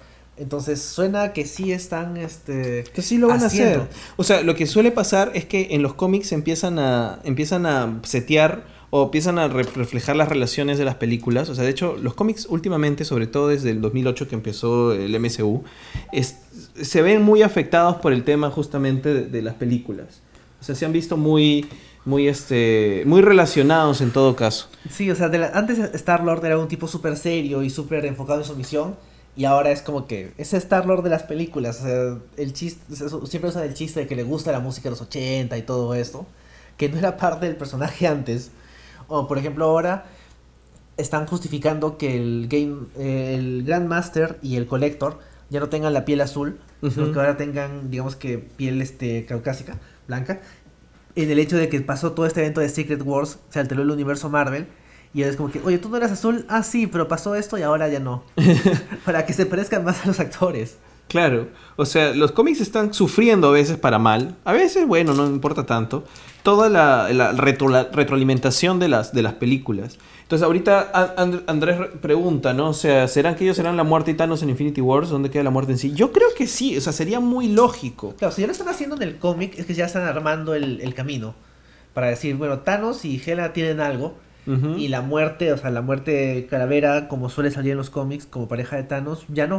Entonces 0.41 0.81
suena 0.81 1.33
que 1.33 1.45
sí 1.45 1.71
están, 1.71 2.17
este... 2.17 2.83
Que 2.93 3.01
sí 3.03 3.17
lo 3.19 3.27
van 3.27 3.43
haciendo. 3.43 3.81
a 3.81 3.83
hacer. 3.83 3.95
O 4.17 4.23
sea, 4.23 4.41
lo 4.41 4.55
que 4.55 4.65
suele 4.65 4.91
pasar 4.91 5.31
es 5.35 5.45
que 5.45 5.67
en 5.71 5.83
los 5.83 5.93
cómics 5.93 6.31
empiezan 6.31 6.79
a, 6.79 7.19
empiezan 7.23 7.67
a 7.67 7.99
setear 8.03 8.63
o 8.89 9.03
empiezan 9.03 9.37
a 9.37 9.47
re- 9.47 9.61
reflejar 9.63 10.15
las 10.15 10.27
relaciones 10.29 10.79
de 10.79 10.85
las 10.85 10.95
películas. 10.95 11.47
O 11.49 11.53
sea, 11.55 11.63
de 11.63 11.69
hecho, 11.69 11.95
los 12.01 12.15
cómics 12.15 12.47
últimamente, 12.49 13.05
sobre 13.05 13.27
todo 13.27 13.49
desde 13.49 13.69
el 13.69 13.81
2008 13.81 14.27
que 14.27 14.33
empezó 14.35 14.93
el 14.93 15.13
MCU, 15.19 15.63
es- 16.11 16.37
se 16.81 17.01
ven 17.03 17.21
muy 17.21 17.43
afectados 17.43 17.97
por 17.97 18.11
el 18.11 18.23
tema 18.23 18.49
justamente 18.49 19.13
de, 19.13 19.25
de 19.27 19.41
las 19.43 19.53
películas. 19.53 20.21
O 20.59 20.63
sea, 20.63 20.73
se 20.73 20.85
han 20.85 20.91
visto 20.91 21.17
muy, 21.17 21.67
muy, 22.03 22.27
este, 22.27 23.03
muy 23.05 23.21
relacionados 23.21 24.01
en 24.01 24.09
todo 24.11 24.35
caso. 24.35 24.69
Sí, 24.89 25.09
o 25.11 25.15
sea, 25.15 25.29
de 25.29 25.37
la- 25.37 25.51
antes 25.53 25.77
Star-Lord 25.93 26.43
era 26.45 26.57
un 26.57 26.67
tipo 26.67 26.87
súper 26.87 27.15
serio 27.15 27.61
y 27.61 27.69
súper 27.69 28.05
enfocado 28.07 28.39
en 28.41 28.45
su 28.47 28.55
misión. 28.55 28.95
Y 29.35 29.45
ahora 29.45 29.71
es 29.71 29.81
como 29.81 30.07
que 30.07 30.33
es 30.37 30.53
Star-Lord 30.53 31.03
de 31.03 31.09
las 31.09 31.23
películas. 31.23 31.79
O 31.79 31.83
sea, 31.83 32.17
el 32.37 32.53
chiste, 32.53 32.95
siempre 32.95 33.49
usa 33.49 33.63
el 33.63 33.73
chiste 33.73 34.01
de 34.01 34.07
que 34.07 34.15
le 34.15 34.23
gusta 34.23 34.51
la 34.51 34.59
música 34.59 34.85
de 34.85 34.91
los 34.91 35.01
80 35.01 35.57
y 35.57 35.61
todo 35.61 35.93
esto. 35.95 36.25
Que 36.77 36.89
no 36.89 36.97
era 36.97 37.17
parte 37.17 37.45
del 37.45 37.55
personaje 37.55 38.07
antes. 38.07 38.51
O 39.07 39.27
por 39.27 39.37
ejemplo 39.37 39.65
ahora 39.65 40.05
están 40.97 41.25
justificando 41.25 41.97
que 41.97 42.15
el 42.15 42.47
game, 42.49 42.87
eh, 42.97 43.35
el 43.37 43.63
Grandmaster 43.63 44.37
y 44.41 44.55
el 44.55 44.67
Collector 44.67 45.19
ya 45.49 45.59
no 45.59 45.67
tengan 45.67 45.93
la 45.93 46.05
piel 46.05 46.21
azul, 46.21 46.59
sino 46.81 47.11
que 47.11 47.19
ahora 47.19 47.35
tengan, 47.35 47.91
digamos 47.91 48.15
que 48.15 48.37
piel 48.37 48.81
este 48.81 49.25
caucásica, 49.25 49.79
blanca. 50.07 50.39
En 51.15 51.29
el 51.29 51.39
hecho 51.39 51.57
de 51.57 51.67
que 51.67 51.81
pasó 51.81 52.13
todo 52.13 52.25
este 52.25 52.39
evento 52.39 52.61
de 52.61 52.69
Secret 52.69 53.01
Wars, 53.03 53.39
se 53.49 53.59
alteró 53.59 53.81
el 53.81 53.91
universo 53.91 54.29
Marvel. 54.29 54.67
Y 55.13 55.23
es 55.23 55.35
como 55.35 55.51
que, 55.51 55.59
oye, 55.63 55.77
tú 55.77 55.89
no 55.89 55.97
eras 55.97 56.11
azul, 56.11 56.45
ah 56.47 56.63
sí, 56.63 56.87
pero 56.87 57.07
pasó 57.07 57.35
esto 57.35 57.57
y 57.57 57.63
ahora 57.63 57.89
ya 57.89 57.99
no. 57.99 58.23
Para 59.05 59.25
que 59.25 59.33
se 59.33 59.45
parezcan 59.45 59.83
más 59.83 60.03
a 60.03 60.07
los 60.07 60.19
actores. 60.19 60.77
Claro, 61.07 61.49
o 61.75 61.85
sea, 61.85 62.13
los 62.13 62.31
cómics 62.31 62.61
están 62.61 62.93
sufriendo 62.93 63.49
a 63.49 63.51
veces 63.51 63.75
para 63.75 63.99
mal, 63.99 64.37
a 64.45 64.53
veces, 64.53 64.87
bueno, 64.87 65.13
no 65.13 65.25
importa 65.27 65.65
tanto, 65.65 66.05
toda 66.41 66.69
la, 66.69 67.09
la 67.11 67.33
retro- 67.33 67.69
la 67.69 67.89
retroalimentación 67.91 68.79
de 68.79 68.87
las, 68.87 69.11
de 69.13 69.21
las 69.21 69.33
películas. 69.33 69.97
Entonces, 70.21 70.45
ahorita 70.45 71.13
And- 71.17 71.43
Andrés 71.47 71.77
re- 71.79 71.87
pregunta, 71.89 72.53
¿no? 72.53 72.69
O 72.69 72.73
sea, 72.73 73.09
¿serán 73.09 73.35
que 73.35 73.43
ellos 73.43 73.57
serán 73.57 73.75
la 73.75 73.83
muerte 73.83 74.11
y 74.11 74.13
Thanos 74.13 74.41
en 74.41 74.51
Infinity 74.51 74.79
Wars? 74.79 75.09
¿Dónde 75.09 75.29
queda 75.29 75.43
la 75.43 75.49
muerte 75.49 75.73
en 75.73 75.77
sí? 75.79 75.91
Yo 75.93 76.13
creo 76.13 76.29
que 76.33 76.47
sí, 76.47 76.77
o 76.77 76.79
sea, 76.79 76.93
sería 76.93 77.19
muy 77.19 77.49
lógico. 77.49 78.15
Claro, 78.17 78.33
si 78.33 78.39
ya 78.39 78.47
lo 78.47 78.53
están 78.53 78.69
haciendo 78.69 78.95
en 78.95 79.01
el 79.01 79.17
cómic, 79.17 79.59
es 79.59 79.65
que 79.65 79.73
ya 79.73 79.83
están 79.87 80.03
armando 80.03 80.55
el, 80.55 80.79
el 80.79 80.93
camino. 80.93 81.35
Para 81.93 82.07
decir, 82.07 82.35
bueno, 82.37 82.59
Thanos 82.59 83.03
y 83.03 83.21
Hela 83.25 83.51
tienen 83.51 83.81
algo. 83.81 84.15
Y 84.77 84.87
la 84.87 85.01
muerte, 85.01 85.53
o 85.53 85.57
sea, 85.57 85.69
la 85.69 85.81
muerte 85.81 86.47
calavera, 86.49 87.07
como 87.07 87.29
suele 87.29 87.51
salir 87.51 87.71
en 87.73 87.77
los 87.77 87.89
cómics, 87.89 88.25
como 88.25 88.47
pareja 88.47 88.75
de 88.75 88.83
Thanos, 88.83 89.23
ya 89.29 89.45
no. 89.47 89.57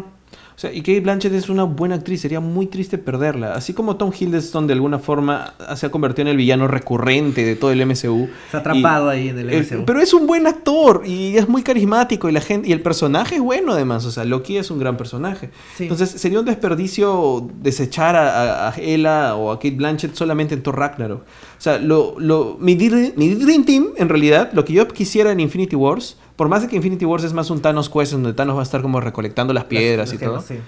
O 0.54 0.58
sea, 0.62 0.72
y 0.72 0.80
Kate 0.80 1.00
Blanchett 1.00 1.32
es 1.34 1.48
una 1.48 1.64
buena 1.64 1.94
actriz, 1.96 2.20
sería 2.20 2.40
muy 2.40 2.66
triste 2.66 2.98
perderla. 2.98 3.54
Así 3.54 3.74
como 3.74 3.96
Tom 3.96 4.12
Hiddleston 4.18 4.66
de 4.66 4.72
alguna 4.74 4.98
forma 4.98 5.54
se 5.76 5.86
ha 5.86 5.90
convertido 5.90 6.22
en 6.22 6.28
el 6.28 6.36
villano 6.36 6.68
recurrente 6.68 7.44
de 7.44 7.54
todo 7.56 7.70
el 7.72 7.80
MCU. 7.86 8.28
Está 8.46 8.58
atrapado 8.58 9.12
Y- 9.12 9.16
ahí 9.16 9.28
en 9.28 9.38
el 9.38 9.50
Eh, 9.50 9.58
MCU. 9.58 9.84
pero 9.86 10.00
es 10.00 10.12
un 10.14 10.26
buen 10.26 10.46
actor 10.46 11.02
y 11.06 11.36
es 11.36 11.48
muy 11.48 11.62
carismático 11.62 12.28
y 12.28 12.32
la 12.32 12.40
gente 12.40 12.68
y 12.68 12.72
el 12.72 12.80
personaje 12.82 13.36
es 13.36 13.40
bueno 13.40 13.72
además, 13.72 14.04
o 14.04 14.10
sea, 14.10 14.24
Loki 14.24 14.56
es 14.58 14.70
un 14.70 14.78
gran 14.78 14.96
personaje. 14.96 15.50
Sí. 15.76 15.84
Entonces 15.84 16.10
sería 16.10 16.38
un 16.40 16.44
desperdicio 16.46 17.48
desechar 17.60 18.16
a, 18.16 18.66
a- 18.66 18.68
a 18.70 18.74
Hela 18.76 19.36
o 19.36 19.50
a 19.52 19.56
Kate 19.56 19.70
Blanchett 19.76 20.14
solamente 20.14 20.54
en 20.54 20.62
Thor 20.62 20.78
Ragnarok. 20.78 21.24
O 21.62 21.64
sea, 21.64 21.78
lo, 21.78 22.16
lo, 22.18 22.56
mi, 22.58 22.74
mi 22.74 23.34
Dream 23.36 23.64
Team, 23.64 23.90
en 23.96 24.08
realidad, 24.08 24.50
lo 24.52 24.64
que 24.64 24.72
yo 24.72 24.88
quisiera 24.88 25.30
en 25.30 25.38
Infinity 25.38 25.76
Wars, 25.76 26.16
por 26.34 26.48
más 26.48 26.62
de 26.62 26.66
que 26.66 26.74
Infinity 26.74 27.04
Wars 27.04 27.22
es 27.22 27.32
más 27.32 27.50
un 27.50 27.60
Thanos 27.60 27.88
Quest, 27.88 28.10
donde 28.14 28.32
Thanos 28.32 28.56
va 28.56 28.60
a 28.60 28.64
estar 28.64 28.82
como 28.82 29.00
recolectando 29.00 29.52
las 29.54 29.66
piedras 29.66 30.08
Las- 30.12 30.20
y 30.20 30.24
las 30.24 30.32
todo. 30.34 30.42
gemas, 30.42 30.64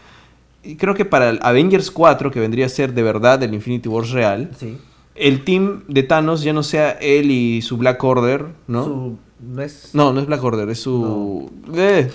Y 0.63 0.77
creo 0.77 0.95
que 0.95 1.05
para 1.05 1.31
el 1.31 1.41
Avengers 1.43 1.91
4, 1.91 2.31
que 2.31 2.39
vendría 2.39 2.67
a 2.67 2.69
ser 2.69 2.95
de 2.95 3.03
verdad 3.03 3.43
el 3.43 3.55
Infinity 3.55 3.89
Wars 3.89 4.11
real, 4.13 4.53
Sí. 4.57 4.79
el 5.17 5.43
team 5.45 5.83
de 5.89 6.05
Thanos 6.05 6.45
ya 6.45 6.53
no 6.53 6.63
sea 6.63 6.93
él 6.93 7.29
y 7.33 7.61
su 7.63 7.77
Black 7.77 8.03
Order, 8.05 8.47
¿no? 8.69 8.85
Su- 8.85 9.19
no 9.45 9.63
es. 9.63 9.91
No, 9.95 10.13
no 10.13 10.21
es 10.21 10.27
Black 10.27 10.45
Order, 10.45 10.71
es 10.71 10.79
su. 10.79 11.51
Eh, 11.75 12.09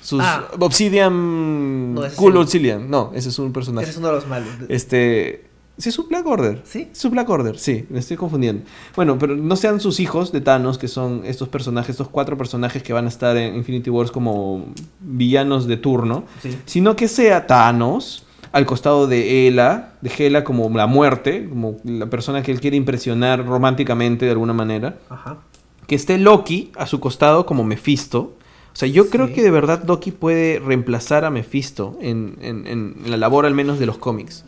sus 0.00 0.20
Ah. 0.20 0.48
Obsidian. 0.58 1.94
No, 1.94 2.02
cool 2.16 2.32
el- 2.32 2.38
Obsidian. 2.38 2.90
No, 2.90 3.12
ese 3.14 3.28
es 3.28 3.38
un 3.38 3.52
personaje. 3.52 3.84
Ese 3.84 3.92
es 3.92 3.98
uno 3.98 4.08
de 4.08 4.14
los 4.14 4.26
malos. 4.26 4.48
Este. 4.68 5.44
Sí, 5.76 5.88
es 5.88 5.94
su 5.96 6.06
Black 6.06 6.24
Order. 6.26 6.62
¿Sí? 6.64 6.88
Es 6.92 7.10
Black 7.10 7.28
Order, 7.28 7.58
sí, 7.58 7.84
me 7.90 7.98
estoy 7.98 8.16
confundiendo. 8.16 8.62
Bueno, 8.94 9.18
pero 9.18 9.34
no 9.34 9.56
sean 9.56 9.80
sus 9.80 9.98
hijos 9.98 10.30
de 10.30 10.40
Thanos, 10.40 10.78
que 10.78 10.86
son 10.88 11.22
estos 11.24 11.48
personajes, 11.48 11.90
estos 11.90 12.08
cuatro 12.08 12.36
personajes 12.38 12.82
que 12.82 12.92
van 12.92 13.06
a 13.06 13.08
estar 13.08 13.36
en 13.36 13.56
Infinity 13.56 13.90
Wars 13.90 14.10
como 14.12 14.66
villanos 15.00 15.66
de 15.66 15.76
turno, 15.76 16.24
Sí. 16.42 16.56
sino 16.64 16.94
que 16.96 17.08
sea 17.08 17.46
Thanos 17.46 18.24
al 18.52 18.66
costado 18.66 19.08
de 19.08 19.48
Hela, 19.48 19.94
de 20.00 20.12
Hela 20.16 20.44
como 20.44 20.68
la 20.70 20.86
muerte, 20.86 21.48
como 21.48 21.76
la 21.82 22.06
persona 22.06 22.42
que 22.42 22.52
él 22.52 22.60
quiere 22.60 22.76
impresionar 22.76 23.44
románticamente 23.44 24.26
de 24.26 24.30
alguna 24.30 24.52
manera 24.52 24.98
Ajá. 25.10 25.38
que 25.88 25.96
esté 25.96 26.18
Loki 26.18 26.70
a 26.76 26.86
su 26.86 27.00
costado 27.00 27.46
como 27.46 27.64
Mephisto. 27.64 28.34
O 28.72 28.76
sea, 28.76 28.88
yo 28.88 29.08
creo 29.10 29.32
que 29.32 29.42
de 29.42 29.50
verdad 29.50 29.82
Loki 29.86 30.10
puede 30.12 30.58
reemplazar 30.60 31.24
a 31.24 31.30
Mephisto 31.30 31.96
en, 32.00 32.36
en- 32.40 32.66
en 32.68 32.94
la 33.10 33.16
labor 33.16 33.44
al 33.46 33.54
menos 33.54 33.78
de 33.80 33.86
los 33.86 33.98
cómics. 33.98 34.44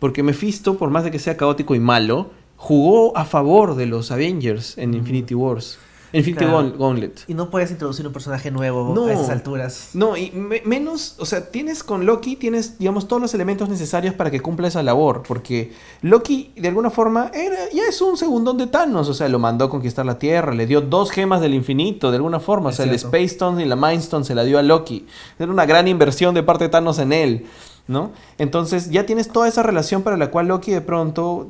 Porque 0.00 0.22
Mephisto, 0.22 0.76
por 0.78 0.90
más 0.90 1.04
de 1.04 1.10
que 1.10 1.18
sea 1.18 1.36
caótico 1.36 1.74
y 1.74 1.80
malo, 1.80 2.30
jugó 2.56 3.16
a 3.16 3.24
favor 3.24 3.74
de 3.76 3.86
los 3.86 4.10
Avengers 4.10 4.76
en 4.78 4.94
Infinity 4.94 5.34
Wars. 5.34 5.78
Infinity 6.12 6.44
Claro. 6.44 6.72
Gauntlet. 6.78 7.24
Y 7.26 7.34
no 7.34 7.50
puedes 7.50 7.70
introducir 7.72 8.06
un 8.06 8.12
personaje 8.12 8.50
nuevo 8.50 8.94
No. 8.94 9.06
a 9.06 9.12
esas 9.12 9.28
alturas. 9.28 9.90
No, 9.92 10.16
y 10.16 10.30
me- 10.30 10.62
menos, 10.64 11.16
o 11.18 11.26
sea, 11.26 11.50
tienes 11.50 11.82
con 11.82 12.06
Loki, 12.06 12.36
tienes, 12.36 12.78
digamos, 12.78 13.08
todos 13.08 13.20
los 13.20 13.34
elementos 13.34 13.68
necesarios 13.68 14.14
para 14.14 14.30
que 14.30 14.40
cumpla 14.40 14.68
esa 14.68 14.82
labor, 14.84 15.24
porque 15.26 15.72
Loki, 16.02 16.52
de 16.56 16.68
alguna 16.68 16.90
forma, 16.90 17.30
era, 17.34 17.56
ya 17.74 17.82
es 17.88 18.00
un 18.00 18.16
segundón 18.16 18.56
de 18.56 18.68
Thanos, 18.68 19.08
o 19.08 19.14
sea, 19.14 19.28
lo 19.28 19.38
mandó 19.40 19.64
a 19.66 19.70
conquistar 19.70 20.06
la 20.06 20.18
Tierra, 20.18 20.54
le 20.54 20.66
dio 20.66 20.80
dos 20.80 21.10
gemas 21.10 21.40
del 21.40 21.52
infinito, 21.54 22.10
de 22.10 22.16
alguna 22.16 22.40
forma, 22.40 22.70
o 22.70 22.72
sea, 22.72 22.86
el. 22.86 22.94
Space 22.94 23.24
Stone 23.24 23.62
y 23.62 23.66
la 23.66 23.76
Mind 23.76 24.00
Stone 24.00 24.24
se 24.24 24.34
la 24.34 24.44
dio 24.44 24.58
a 24.58 24.62
Loki. 24.62 25.06
Era 25.38 25.50
una 25.50 25.66
gran 25.66 25.86
inversión 25.88 26.34
de 26.34 26.42
parte 26.44 26.64
de 26.64 26.70
Thanos 26.70 26.98
en 27.00 27.12
él, 27.12 27.46
¿no? 27.88 28.10
Entonces, 28.38 28.90
ya 28.90 29.06
tienes 29.06 29.28
toda 29.28 29.48
esa 29.48 29.62
relación 29.62 30.02
para 30.02 30.16
la 30.16 30.30
cual 30.30 30.48
Loki 30.48 30.72
de 30.72 30.80
pronto 30.80 31.48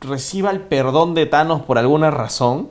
reciba 0.00 0.50
el 0.50 0.60
perdón 0.60 1.14
de 1.14 1.26
Thanos 1.26 1.62
por 1.62 1.78
alguna 1.78 2.10
razón, 2.10 2.70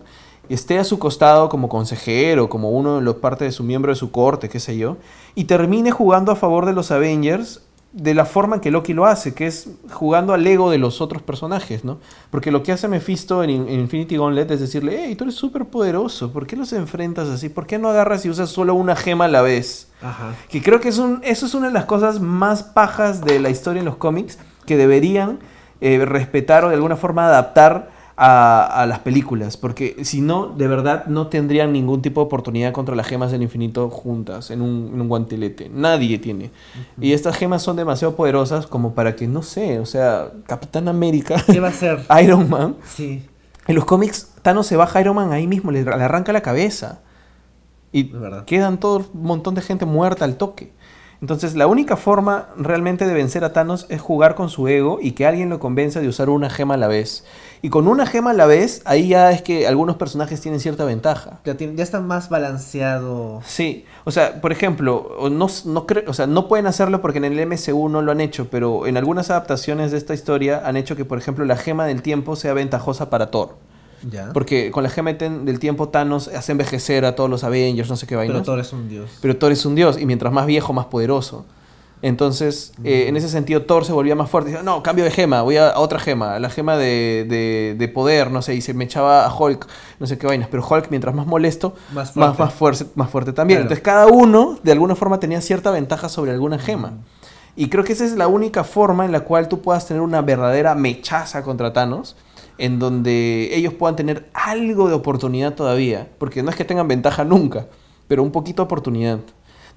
esté 0.50 0.80
a 0.80 0.84
su 0.84 1.00
costado 1.00 1.50
como 1.50 1.70
consejero, 1.70 2.50
como 2.50 2.72
uno 2.72 2.98
de 2.98 3.02
los 3.02 3.16
parte 3.16 3.46
de 3.46 3.52
su 3.52 3.64
miembro 3.64 3.92
de 3.92 3.96
su 3.96 4.12
corte, 4.12 4.50
qué 4.50 4.60
sé 4.60 4.78
yo, 4.78 4.98
y 5.36 5.46
termine 5.46 5.92
jugando 5.92 6.32
a 6.32 6.36
favor 6.36 6.66
de 6.66 6.74
los 6.74 6.92
Avengers 6.92 7.62
de 7.94 8.14
la 8.14 8.26
forma 8.26 8.56
en 8.56 8.62
que 8.62 8.72
Loki 8.72 8.94
lo 8.94 9.06
hace, 9.06 9.34
que 9.34 9.48
es 9.48 9.70
jugando 9.92 10.34
al 10.34 10.48
ego 10.48 10.72
de 10.72 10.78
los 10.78 11.02
otros 11.02 11.22
personajes, 11.22 11.84
¿no? 11.84 12.00
Porque 12.30 12.52
lo 12.52 12.64
que 12.64 12.72
hace 12.72 12.88
Mephisto 12.88 13.44
en, 13.44 13.50
en 13.50 13.80
Infinity 13.82 14.16
Gauntlet 14.16 14.50
es 14.52 14.62
decirle, 14.62 15.04
hey, 15.06 15.16
tú 15.16 15.26
eres 15.26 15.36
súper 15.36 15.66
poderoso, 15.66 16.32
¿por 16.32 16.48
qué 16.48 16.56
los 16.56 16.72
enfrentas 16.72 17.28
así? 17.28 17.50
¿Por 17.50 17.68
qué 17.68 17.78
no 17.78 17.90
agarras 17.90 18.26
y 18.26 18.30
usas 18.30 18.50
solo 18.50 18.76
una 18.76 18.96
gema 18.96 19.26
a 19.26 19.28
la 19.28 19.42
vez? 19.42 19.90
Ajá. 20.02 20.36
Que 20.50 20.62
creo 20.62 20.80
que 20.80 20.90
es 20.90 21.00
un, 21.00 21.20
eso 21.24 21.46
es 21.46 21.54
una 21.54 21.68
de 21.68 21.74
las 21.74 21.86
cosas 21.86 22.22
más 22.22 22.64
pajas 22.64 23.22
de 23.26 23.40
la 23.40 23.50
historia 23.50 23.80
en 23.80 23.86
los 23.86 23.98
cómics 23.98 24.40
que 24.66 24.78
deberían 24.78 25.40
eh, 25.82 26.06
respetar 26.06 26.64
o 26.64 26.70
de 26.70 26.76
alguna 26.76 26.96
forma 26.96 27.28
adaptar 27.28 27.90
a, 28.16 28.82
a 28.82 28.86
las 28.86 29.00
películas. 29.00 29.58
Porque 29.58 29.98
si 30.04 30.22
no, 30.22 30.48
de 30.48 30.68
verdad 30.68 31.06
no 31.08 31.28
tendrían 31.28 31.74
ningún 31.74 32.02
tipo 32.02 32.22
de 32.22 32.26
oportunidad 32.26 32.74
contra 32.74 32.96
las 32.96 33.08
gemas 33.08 33.32
del 33.32 33.42
infinito 33.42 33.90
juntas 33.90 34.52
en 34.52 34.62
un, 34.62 34.92
en 34.94 35.02
un 35.02 35.08
guantelete. 35.08 35.70
Nadie 35.70 36.20
tiene. 36.20 36.52
Y 37.00 37.14
estas 37.14 37.38
gemas 37.38 37.62
son 37.64 37.76
demasiado 37.76 38.16
poderosas 38.16 38.68
como 38.68 38.94
para 38.94 39.16
que, 39.16 39.28
no 39.28 39.42
sé, 39.44 39.80
o 39.80 39.86
sea, 39.86 40.32
Capitán 40.48 40.88
América, 40.88 41.44
¿Qué 41.52 41.60
va 41.60 41.70
a 41.70 41.74
ser? 41.74 42.06
Iron 42.24 42.50
Man. 42.50 42.76
Sí, 42.84 43.24
En 43.68 43.76
los 43.76 43.86
cómics, 43.86 44.32
Thanos 44.42 44.68
se 44.68 44.76
baja 44.76 45.00
a 45.00 45.02
Iron 45.02 45.16
Man 45.16 45.32
ahí 45.32 45.48
mismo, 45.48 45.72
le, 45.72 45.84
le 45.84 45.92
arranca 45.92 46.34
la 46.34 46.42
cabeza. 46.42 47.02
Y 47.92 48.12
quedan 48.46 48.80
todo 48.80 49.06
un 49.14 49.24
montón 49.24 49.54
de 49.56 49.62
gente 49.62 49.86
muerta 49.86 50.26
al 50.26 50.38
toque. 50.38 50.72
Entonces, 51.22 51.56
la 51.56 51.68
única 51.68 51.98
forma 51.98 52.50
realmente 52.58 53.06
de 53.06 53.14
vencer 53.14 53.44
a 53.44 53.54
Thanos 53.54 53.86
es 53.90 54.02
jugar 54.02 54.34
con 54.34 54.50
su 54.50 54.68
ego 54.68 54.98
y 55.02 55.12
que 55.12 55.28
alguien 55.28 55.50
lo 55.50 55.60
convenza 55.60 56.00
de 56.02 56.08
usar 56.08 56.30
una 56.30 56.50
gema 56.50 56.74
a 56.74 56.78
la 56.78 56.88
vez. 56.88 57.26
Y 57.64 57.70
con 57.70 57.88
una 57.88 58.08
gema 58.08 58.32
a 58.32 58.34
la 58.34 58.48
vez, 58.48 58.82
ahí 58.86 59.10
ya 59.10 59.32
es 59.32 59.44
que 59.44 59.68
algunos 59.68 59.96
personajes 59.98 60.42
tienen 60.42 60.60
cierta 60.60 60.84
ventaja. 60.84 61.40
ya, 61.46 61.56
tiene- 61.56 61.76
ya 61.76 61.84
está 61.84 62.00
más 62.02 62.28
balanceado. 62.30 63.42
Sí, 63.46 63.86
o 64.04 64.12
sea, 64.12 64.42
por 64.42 64.52
ejemplo, 64.52 65.30
no, 65.32 65.48
no, 65.66 65.86
o 66.08 66.14
sea, 66.14 66.28
no 66.28 66.48
pueden 66.48 66.66
hacerlo 66.68 67.02
porque 67.02 67.20
en 67.20 67.26
el 67.26 67.40
MCU 67.40 67.90
no 67.90 68.02
lo 68.02 68.12
han 68.12 68.22
hecho, 68.22 68.48
pero 68.50 68.88
en 68.88 68.98
algunas 68.98 69.30
adaptaciones 69.30 69.92
de 69.92 69.98
esta 69.98 70.14
historia 70.14 70.64
han 70.66 70.78
hecho 70.78 70.96
que, 70.96 71.06
por 71.06 71.18
ejemplo, 71.18 71.46
la 71.46 71.56
gema 71.56 71.86
del 71.86 72.02
tiempo 72.02 72.36
sea 72.36 72.54
ventajosa 72.54 73.10
para 73.10 73.30
Thor. 73.32 73.56
Ya. 74.10 74.34
Porque 74.34 74.72
con 74.72 74.82
la 74.84 74.90
gema 74.90 75.14
del 75.14 75.60
tiempo 75.60 75.90
Thanos 75.90 76.28
hace 76.30 76.54
envejecer 76.54 77.06
a 77.06 77.14
todos 77.16 77.30
los 77.30 77.44
Avengers, 77.44 77.88
no 77.90 77.96
sé 77.96 78.08
qué 78.08 78.16
vainas. 78.16 78.34
Pero 78.38 78.46
Thor 78.46 78.60
es 78.60 78.74
un 78.74 78.90
dios. 78.90 79.12
Pero 79.22 79.38
Thor 79.38 79.52
es 79.52 79.64
un 79.68 79.76
dios 79.76 80.00
y 80.00 80.08
mientras 80.08 80.34
más 80.34 80.48
viejo, 80.48 80.74
más 80.74 80.86
poderoso. 80.88 81.46
Entonces, 82.04 82.74
eh, 82.84 83.06
en 83.08 83.16
ese 83.16 83.30
sentido, 83.30 83.62
Thor 83.64 83.86
se 83.86 83.94
volvía 83.94 84.16
más 84.16 84.30
fuerte. 84.30 84.50
Dice, 84.52 84.64
no, 84.64 84.82
cambio 84.82 85.04
de 85.06 85.12
gema, 85.12 85.44
voy 85.44 85.58
a, 85.58 85.78
otra 85.78 86.00
gema, 86.00 86.36
a 86.36 86.40
la 86.40 86.50
gema 86.50 86.76
de, 86.78 87.26
de- 87.30 87.76
de 87.78 87.88
poder, 87.88 88.32
no 88.32 88.42
sé, 88.42 88.56
y 88.56 88.62
se 88.62 88.74
me 88.74 88.86
echaba 88.86 89.26
a 89.26 89.34
Hulk, 89.36 89.68
no 90.00 90.08
sé 90.08 90.18
qué 90.18 90.26
vainas. 90.26 90.48
Pero 90.50 90.66
Hulk, 90.68 90.88
mientras 90.90 91.14
más 91.14 91.28
molesto, 91.28 91.76
Más 91.94 92.16
más, 92.16 92.36
fuerte. 92.36 92.44
más, 92.44 92.54
fuerte, 92.54 92.86
más 92.96 93.10
fuerte 93.10 93.34
también. 93.34 93.60
Claro. 93.60 93.66
Entonces, 93.74 93.84
cada 93.84 94.08
uno, 94.08 94.58
de 94.64 94.72
alguna 94.72 94.96
forma, 94.96 95.20
tenía 95.20 95.42
cierta 95.42 95.70
ventaja 95.70 96.10
sobre 96.10 96.32
alguna 96.32 96.58
gema. 96.58 96.94
Y 97.56 97.68
creo 97.70 97.84
que 97.84 97.94
esa 97.94 98.06
es 98.06 98.14
la 98.14 98.28
única 98.28 98.64
forma 98.64 99.06
en 99.06 99.12
la 99.12 99.20
cual 99.20 99.48
tú 99.48 99.62
puedas 99.62 99.86
tener 99.86 100.02
una 100.02 100.22
verdadera 100.22 100.74
mechaza 100.74 101.44
contra 101.44 101.74
Thanos, 101.74 102.16
en 102.58 102.80
donde 102.80 103.50
ellos 103.54 103.74
puedan 103.74 103.96
tener 103.96 104.30
algo 104.34 104.88
de 104.88 104.94
oportunidad 104.96 105.54
todavía, 105.54 106.08
porque 106.18 106.42
no 106.44 106.50
es 106.50 106.56
que 106.56 106.64
tengan 106.66 106.88
ventaja 106.88 107.24
nunca, 107.26 107.68
pero 108.08 108.24
un 108.24 108.32
poquito 108.32 108.62
de 108.64 108.66
oportunidad. 108.66 109.20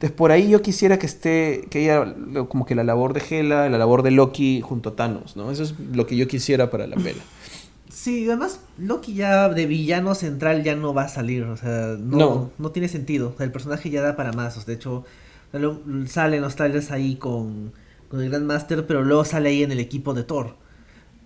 Entonces 0.04 0.18
por 0.18 0.32
ahí 0.32 0.50
yo 0.50 0.60
quisiera 0.60 0.98
que 0.98 1.06
esté, 1.06 1.66
que 1.70 1.78
haya 1.78 2.04
lo- 2.04 2.46
como 2.50 2.66
que 2.66 2.74
la 2.74 2.84
labor 2.84 3.14
de 3.14 3.22
Hela, 3.26 3.70
la 3.70 3.78
labor 3.78 4.02
de 4.02 4.10
Loki 4.10 4.60
junto 4.60 4.90
a 4.90 4.96
Thanos, 4.96 5.34
¿no? 5.34 5.50
Eso 5.50 5.62
es 5.62 5.72
lo 5.94 6.06
que 6.06 6.14
yo 6.14 6.28
quisiera 6.28 6.68
para 6.68 6.86
la 6.86 6.96
pela. 6.96 7.22
Sí, 7.88 8.26
además 8.26 8.60
Loki 8.76 9.14
ya 9.14 9.48
de 9.48 9.64
villano 9.64 10.14
central 10.14 10.62
ya 10.62 10.76
no 10.76 10.92
va 10.92 11.04
a 11.04 11.08
salir, 11.08 11.44
o 11.44 11.56
sea, 11.56 11.96
no, 11.98 12.18
No. 12.18 12.50
no. 12.58 12.70
tiene 12.70 12.88
sentido. 12.88 13.30
O 13.32 13.36
sea, 13.38 13.46
el 13.46 13.52
personaje 13.52 13.88
ya 13.88 14.02
da 14.02 14.14
para 14.14 14.32
más. 14.32 14.58
o 14.58 14.60
sea, 14.60 14.66
de 14.66 14.74
hecho, 14.74 15.06
lo- 15.52 15.80
sale 16.06 16.36
en 16.36 16.42
los 16.42 16.54
trailers 16.54 16.90
ahí 16.90 17.16
con, 17.16 17.72
con 18.10 18.20
el 18.20 18.28
Grandmaster, 18.28 18.86
pero 18.86 19.02
luego 19.04 19.24
sale 19.24 19.48
ahí 19.48 19.62
en 19.62 19.72
el 19.72 19.80
equipo 19.80 20.12
de 20.12 20.24
Thor. 20.24 20.56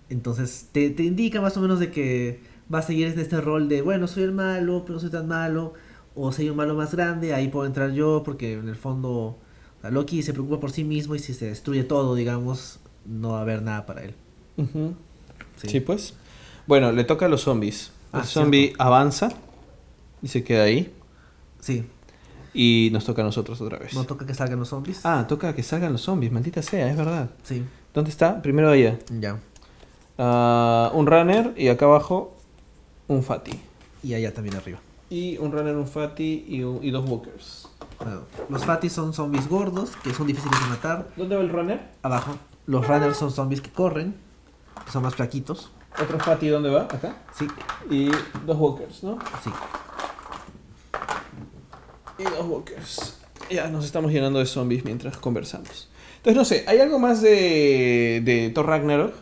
Entonces 0.09 0.69
te, 0.71 0.89
te 0.91 1.03
indica 1.03 1.41
más 1.41 1.57
o 1.57 1.61
menos 1.61 1.81
de 1.81 1.91
que 1.91 2.39
va 2.73 2.79
a 2.79 2.81
seguir 2.81 3.07
en 3.09 3.19
este 3.19 3.41
rol 3.41 3.67
de, 3.67 3.81
bueno, 3.81 4.07
soy 4.07 4.23
el 4.23 4.31
malo, 4.31 4.83
pero 4.83 4.93
no 4.93 4.99
soy 5.01 5.09
tan 5.09 5.27
malo. 5.27 5.73
O 6.15 6.31
soy 6.31 6.49
un 6.49 6.57
malo 6.57 6.75
más 6.75 6.93
grande, 6.93 7.33
ahí 7.33 7.47
puedo 7.47 7.65
entrar 7.65 7.91
yo, 7.91 8.23
porque 8.25 8.53
en 8.53 8.67
el 8.67 8.75
fondo 8.75 9.37
Loki 9.83 10.21
se 10.23 10.33
preocupa 10.33 10.59
por 10.59 10.71
sí 10.71 10.83
mismo 10.83 11.15
y 11.15 11.19
si 11.19 11.33
se 11.33 11.45
destruye 11.47 11.83
todo, 11.83 12.15
digamos, 12.15 12.79
no 13.05 13.31
va 13.31 13.39
a 13.39 13.41
haber 13.41 13.61
nada 13.61 13.85
para 13.85 14.03
él. 14.03 14.13
Sí. 15.57 15.67
sí. 15.69 15.79
pues. 15.79 16.13
Bueno, 16.67 16.91
le 16.91 17.03
toca 17.03 17.25
a 17.25 17.29
los 17.29 17.41
zombies. 17.41 17.91
El 18.13 18.19
Ah, 18.21 18.23
zombie 18.23 18.67
cierto. 18.67 18.83
avanza 18.83 19.29
y 20.21 20.27
se 20.27 20.43
queda 20.43 20.63
ahí. 20.63 20.93
Sí, 21.59 21.85
Y 22.53 22.89
nos 22.91 23.05
toca 23.05 23.21
a 23.21 23.25
nosotros 23.25 23.59
otra 23.61 23.77
vez. 23.77 23.93
no 23.93 24.03
toca 24.05 24.25
que 24.25 24.33
salgan 24.33 24.59
los 24.59 24.69
zombies. 24.69 25.05
Ah, 25.05 25.25
toca 25.27 25.53
que 25.55 25.61
salgan 25.63 25.91
los 25.91 26.01
zombies, 26.01 26.31
maldita 26.31 26.61
sea, 26.61 26.89
es 26.89 26.97
verdad. 26.97 27.29
Sí, 27.43 27.63
¿Dónde 27.93 28.09
está? 28.11 28.41
Primero 28.41 28.69
allá. 28.69 28.97
ya. 29.19 29.39
Ah, 30.17 30.91
un 30.93 31.05
runner 31.07 31.53
y 31.57 31.67
acá 31.69 31.85
abajo 31.85 32.35
un 33.07 33.23
fatty. 33.23 33.59
Y 34.03 34.13
allá 34.13 34.33
también 34.33 34.55
arriba. 34.55 34.79
Y 35.09 35.37
un 35.39 35.51
runner, 35.51 35.75
un 35.75 35.87
fatty 35.87 36.45
y, 36.47 36.61
un- 36.63 36.83
y 36.83 36.91
dos 36.91 37.09
walkers. 37.09 37.67
Bueno, 37.97 38.21
los 38.47 38.63
Fatis 38.63 38.93
son 38.93 39.11
zombies 39.13 39.49
gordos, 39.49 39.91
que 40.03 40.13
son 40.13 40.25
difíciles 40.27 40.57
de 40.61 40.67
matar. 40.67 41.07
¿Dónde 41.17 41.35
va 41.35 41.41
el 41.41 41.49
runner? 41.49 41.81
Abajo. 42.01 42.35
Los 42.65 42.87
Runners 42.87 43.17
son 43.17 43.31
zombies 43.31 43.59
que 43.61 43.71
corren, 43.71 44.15
que 44.85 44.91
son 44.91 45.03
más 45.03 45.15
flaquitos. 45.15 45.71
Otro 46.01 46.17
fatty, 46.19 46.47
¿dónde 46.47 46.69
va? 46.69 46.83
Acá. 46.83 47.17
Sí, 47.37 47.47
Y 47.89 48.09
dos 48.45 48.57
walkers, 48.57 49.03
¿no? 49.03 49.17
sí. 49.43 49.49
Y 52.19 52.23
dos 52.23 52.45
walkers. 52.47 53.17
Ya 53.49 53.67
nos 53.67 53.85
estamos 53.85 54.11
llenando 54.11 54.39
de 54.39 54.45
zombies 54.45 54.85
mientras 54.85 55.17
conversamos. 55.17 55.89
Entonces, 56.17 56.35
no 56.37 56.45
sé, 56.45 56.65
¿hay 56.67 56.79
algo 56.79 56.99
más 56.99 57.21
de, 57.21 58.21
de 58.23 58.51
Thor 58.53 58.67
Ragnarok? 58.67 59.13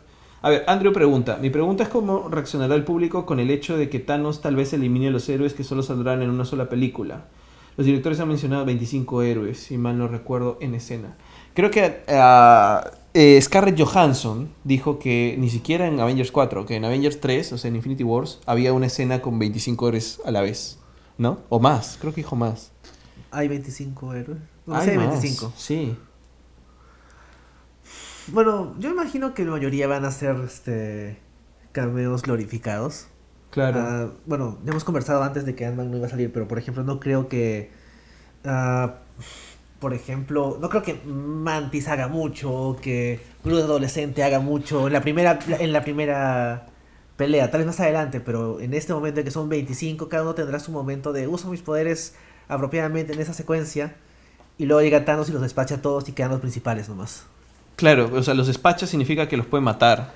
A 0.41 0.49
ver, 0.49 0.63
Andrew 0.67 0.93
pregunta. 0.93 1.37
Mi 1.41 1.49
pregunta 1.49 1.83
es 1.83 1.89
cómo 1.89 2.29
reaccionará 2.29 2.75
el 2.75 2.83
público 2.83 3.25
con 3.25 3.39
el 3.39 3.49
hecho 3.49 3.77
de 3.77 3.89
que 3.89 3.99
Thanos 3.99 4.41
tal 4.41 4.55
vez 4.55 4.71
elimine 4.73 5.07
a 5.07 5.11
los 5.11 5.27
héroes 5.29 5.53
que 5.53 5.63
solo 5.63 5.81
saldrán 5.83 6.21
en 6.21 6.29
una 6.29 6.45
sola 6.45 6.69
película. 6.69 7.25
Los 7.75 7.85
directores 7.85 8.19
han 8.19 8.27
mencionado 8.27 8.65
25 8.65 9.21
héroes, 9.21 9.59
si 9.59 9.77
mal 9.77 9.97
no 9.97 10.07
recuerdo, 10.07 10.57
en 10.61 10.73
escena. 10.73 11.15
Creo 11.53 11.69
que 11.69 12.01
eh, 13.13 13.39
Scarlett 13.41 13.79
Johansson 13.79 14.49
dijo 14.63 14.99
que 14.99 15.35
ni 15.39 15.49
siquiera 15.49 15.87
en 15.87 15.99
Avengers 15.99 16.31
4, 16.31 16.65
que 16.65 16.75
en 16.75 16.85
Avengers 16.85 17.19
3, 17.19 17.53
o 17.53 17.57
sea, 17.57 17.69
en 17.69 17.75
Infinity 17.75 18.03
Wars, 18.03 18.39
había 18.45 18.73
una 18.73 18.87
escena 18.87 19.21
con 19.21 19.37
25 19.37 19.87
héroes 19.89 20.21
a 20.25 20.31
la 20.31 20.41
vez. 20.41 20.79
¿No? 21.19 21.39
O 21.49 21.59
más, 21.59 21.97
creo 21.99 22.13
que 22.13 22.21
dijo 22.21 22.35
más. 22.35 22.71
Hay 23.31 23.47
25 23.47 24.13
héroes. 24.13 24.39
No 24.65 24.75
Hay 24.75 24.87
sé, 24.87 24.97
más, 24.97 25.09
25. 25.21 25.53
Sí. 25.55 25.95
Bueno, 28.27 28.75
yo 28.79 28.89
imagino 28.89 29.33
que 29.33 29.45
la 29.45 29.51
mayoría 29.51 29.87
van 29.87 30.05
a 30.05 30.11
ser 30.11 30.35
este 30.45 31.17
cameos 31.71 32.23
glorificados. 32.23 33.07
Claro. 33.51 33.79
Ah, 33.79 34.11
bueno, 34.25 34.57
ya 34.63 34.71
hemos 34.71 34.83
conversado 34.83 35.23
antes 35.23 35.45
de 35.45 35.55
que 35.55 35.65
Ant-Man 35.65 35.91
no 35.91 35.97
iba 35.97 36.07
a 36.07 36.09
salir, 36.09 36.31
pero 36.33 36.47
por 36.47 36.57
ejemplo, 36.57 36.83
no 36.83 36.99
creo 36.99 37.27
que. 37.29 37.71
ah, 38.45 38.95
por 39.79 39.93
ejemplo, 39.93 40.57
no 40.59 40.69
creo 40.69 40.81
que 40.81 40.95
Mantis 41.05 41.87
haga 41.87 42.07
mucho, 42.07 42.77
que 42.81 43.19
Groot 43.43 43.61
adolescente 43.63 44.23
haga 44.23 44.39
mucho 44.39 44.87
en 44.87 44.93
la 44.93 45.01
primera 45.01 45.39
en 45.59 45.71
la 45.71 45.83
primera 45.83 46.67
pelea, 47.15 47.51
tal 47.51 47.59
vez 47.59 47.67
más 47.67 47.79
adelante, 47.79 48.19
pero 48.19 48.59
en 48.59 48.73
este 48.73 48.93
momento 48.93 49.19
en 49.19 49.25
que 49.25 49.31
son 49.31 49.49
25, 49.49 50.09
cada 50.09 50.23
uno 50.23 50.35
tendrá 50.35 50.59
su 50.59 50.71
momento 50.71 51.13
de 51.13 51.27
uso 51.27 51.49
mis 51.49 51.61
poderes 51.61 52.15
apropiadamente 52.47 53.13
en 53.13 53.19
esa 53.19 53.33
secuencia 53.33 53.95
y 54.57 54.65
luego 54.65 54.81
llega 54.81 55.05
Thanos 55.05 55.29
y 55.29 55.33
los 55.33 55.41
despacha 55.41 55.75
a 55.75 55.81
todos 55.81 56.07
y 56.09 56.13
quedan 56.13 56.31
los 56.31 56.39
principales 56.39 56.89
nomás. 56.89 57.25
Claro, 57.77 58.09
o 58.11 58.23
sea, 58.23 58.33
los 58.33 58.47
despachas 58.47 58.89
significa 58.89 59.29
que 59.29 59.37
los 59.37 59.45
puede 59.45 59.63
matar. 59.63 60.11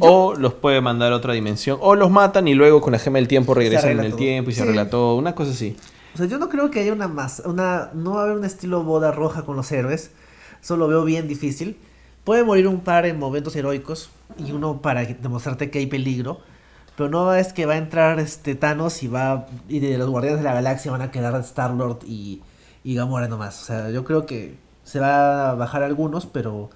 O 0.00 0.34
los 0.34 0.54
puede 0.54 0.80
mandar 0.80 1.12
a 1.12 1.16
otra 1.16 1.32
dimensión. 1.32 1.78
O 1.80 1.94
los 1.94 2.10
matan 2.10 2.48
y 2.48 2.54
luego 2.54 2.80
con 2.80 2.92
la 2.92 2.98
gema 2.98 3.18
del 3.18 3.28
tiempo 3.28 3.54
regresan 3.54 3.92
en 3.92 4.00
el 4.00 4.08
todo. 4.08 4.16
tiempo 4.16 4.50
y 4.50 4.54
se 4.54 4.62
arregla 4.62 4.90
todo. 4.90 5.16
Una 5.16 5.34
cosa 5.34 5.52
así. 5.52 5.76
O 6.14 6.18
sea, 6.18 6.26
yo 6.26 6.38
no 6.38 6.48
creo 6.48 6.70
que 6.70 6.80
haya 6.80 6.92
una 6.92 7.08
más, 7.08 7.40
una, 7.44 7.90
no 7.94 8.14
va 8.14 8.22
a 8.22 8.24
haber 8.24 8.36
un 8.36 8.44
estilo 8.44 8.82
boda 8.82 9.12
roja 9.12 9.42
con 9.42 9.54
los 9.54 9.70
héroes. 9.70 10.10
Eso 10.60 10.76
lo 10.76 10.88
veo 10.88 11.04
bien 11.04 11.28
difícil. 11.28 11.76
Puede 12.24 12.42
morir 12.42 12.66
un 12.66 12.80
par 12.80 13.06
en 13.06 13.18
momentos 13.18 13.54
heroicos 13.54 14.10
y 14.38 14.50
uno 14.50 14.82
para 14.82 15.04
demostrarte 15.04 15.70
que 15.70 15.78
hay 15.78 15.86
peligro. 15.86 16.40
Pero 16.96 17.08
no 17.08 17.32
es 17.34 17.52
que 17.52 17.64
va 17.64 17.74
a 17.74 17.78
entrar 17.78 18.18
este 18.18 18.56
Thanos 18.56 19.02
y 19.04 19.08
va 19.08 19.46
y 19.68 19.78
de 19.78 19.98
los 19.98 20.10
Guardianes 20.10 20.40
de 20.40 20.44
la 20.44 20.54
Galaxia 20.54 20.90
van 20.90 21.02
a 21.02 21.12
quedar 21.12 21.38
Star 21.40 21.70
Lord 21.70 22.00
y, 22.06 22.42
y 22.82 22.94
Gamora 22.96 23.28
nomás. 23.28 23.62
O 23.62 23.64
sea, 23.66 23.90
yo 23.90 24.04
creo 24.04 24.26
que 24.26 24.56
se 24.84 25.00
va 25.00 25.50
a 25.50 25.54
bajar 25.54 25.82
algunos, 25.82 26.26
pero 26.26 26.70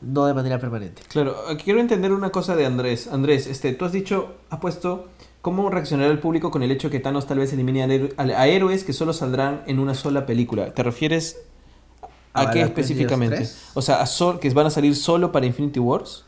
no 0.00 0.26
de 0.26 0.34
manera 0.34 0.58
permanente. 0.58 1.02
Claro, 1.08 1.36
quiero 1.62 1.80
entender 1.80 2.12
una 2.12 2.30
cosa 2.30 2.56
de 2.56 2.66
Andrés. 2.66 3.08
Andrés, 3.10 3.46
este, 3.46 3.72
tú 3.72 3.84
has 3.84 3.92
dicho, 3.92 4.34
has 4.50 4.58
puesto 4.60 5.08
cómo 5.40 5.70
reaccionará 5.70 6.10
el 6.10 6.18
público 6.18 6.50
con 6.50 6.62
el 6.62 6.70
hecho 6.70 6.90
que 6.90 7.00
Thanos 7.00 7.26
tal 7.26 7.38
vez 7.38 7.52
elimine 7.52 7.82
a, 7.82 7.86
héro- 7.86 8.08
a- 8.16 8.22
a 8.22 8.46
héroes 8.46 8.84
que 8.84 8.92
solo 8.92 9.12
saldrán 9.12 9.62
en 9.66 9.78
una 9.78 9.94
sola 9.94 10.26
película. 10.26 10.72
¿Te 10.74 10.82
refieres 10.82 11.38
a, 12.32 12.42
¿A 12.42 12.50
qué 12.50 12.62
específicamente? 12.62 13.36
Avengers 13.36 13.58
3? 13.60 13.70
O 13.74 13.82
sea, 13.82 14.00
a 14.02 14.06
sol- 14.06 14.40
que 14.40 14.50
van 14.50 14.66
a 14.66 14.70
salir 14.70 14.96
solo 14.96 15.32
para 15.32 15.46
Infinity 15.46 15.80
Wars. 15.80 16.24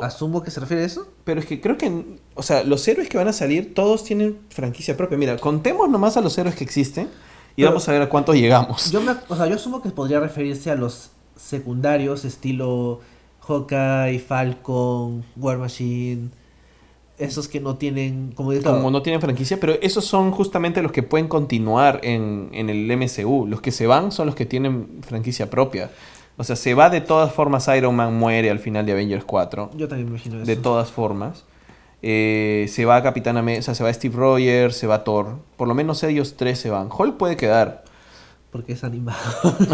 Asumo 0.00 0.42
que 0.44 0.50
se 0.52 0.60
refiere 0.60 0.84
a 0.84 0.86
eso. 0.86 1.08
Pero 1.24 1.40
es 1.40 1.46
que 1.46 1.60
creo 1.60 1.76
que, 1.76 2.18
o 2.34 2.42
sea, 2.42 2.62
los 2.62 2.86
héroes 2.86 3.08
que 3.08 3.18
van 3.18 3.26
a 3.28 3.32
salir, 3.32 3.74
todos 3.74 4.04
tienen 4.04 4.38
franquicia 4.50 4.96
propia. 4.96 5.18
Mira, 5.18 5.36
contemos 5.38 5.88
nomás 5.90 6.16
a 6.16 6.20
los 6.20 6.38
héroes 6.38 6.54
que 6.54 6.62
existen 6.64 7.08
y 7.58 7.62
Pero- 7.62 7.70
vamos 7.70 7.88
a 7.88 7.92
ver 7.92 8.02
a 8.02 8.08
cuántos 8.08 8.36
llegamos. 8.36 8.92
Yo, 8.92 9.00
me, 9.00 9.10
o 9.28 9.34
sea, 9.34 9.48
yo 9.48 9.56
asumo 9.56 9.82
que 9.82 9.90
podría 9.90 10.20
referirse 10.20 10.70
a 10.70 10.76
los 10.76 11.10
secundarios, 11.34 12.24
estilo 12.24 13.00
Hawkeye, 13.48 14.20
Falcon, 14.20 15.24
War 15.36 15.58
Machine. 15.58 16.28
Esos 17.18 17.48
que 17.48 17.58
no 17.58 17.74
tienen. 17.74 18.30
Como, 18.36 18.52
digo, 18.52 18.62
Como 18.70 18.92
no 18.92 19.02
tienen 19.02 19.20
franquicia, 19.20 19.58
pero 19.58 19.72
esos 19.82 20.04
son 20.04 20.30
justamente 20.30 20.82
los 20.82 20.92
que 20.92 21.02
pueden 21.02 21.26
continuar 21.26 21.98
en, 22.04 22.48
en 22.52 22.70
el 22.70 22.86
MCU. 22.96 23.48
Los 23.48 23.60
que 23.60 23.72
se 23.72 23.88
van 23.88 24.12
son 24.12 24.26
los 24.26 24.36
que 24.36 24.46
tienen 24.46 25.00
franquicia 25.02 25.50
propia. 25.50 25.90
O 26.36 26.44
sea, 26.44 26.54
se 26.54 26.74
va 26.74 26.90
de 26.90 27.00
todas 27.00 27.32
formas, 27.32 27.66
Iron 27.76 27.96
Man 27.96 28.14
muere 28.16 28.50
al 28.52 28.60
final 28.60 28.86
de 28.86 28.92
Avengers 28.92 29.24
4. 29.24 29.72
Yo 29.74 29.88
también 29.88 30.06
me 30.08 30.14
imagino 30.14 30.36
eso. 30.36 30.46
De 30.46 30.54
todas 30.54 30.92
formas. 30.92 31.44
Eh, 32.02 32.66
se 32.68 32.84
va 32.84 33.02
Capitán 33.02 33.36
América, 33.36 33.60
o 33.60 33.64
sea, 33.64 33.74
se 33.74 33.82
va 33.82 33.92
Steve 33.92 34.16
Rogers, 34.16 34.76
se 34.76 34.86
va 34.86 35.04
Thor. 35.04 35.38
Por 35.56 35.68
lo 35.68 35.74
menos 35.74 36.02
ellos 36.04 36.36
tres 36.36 36.58
se 36.60 36.70
van. 36.70 36.88
Hulk 36.96 37.16
puede 37.16 37.36
quedar. 37.36 37.84
Porque 38.50 38.72
es 38.72 38.82
animado. 38.82 39.18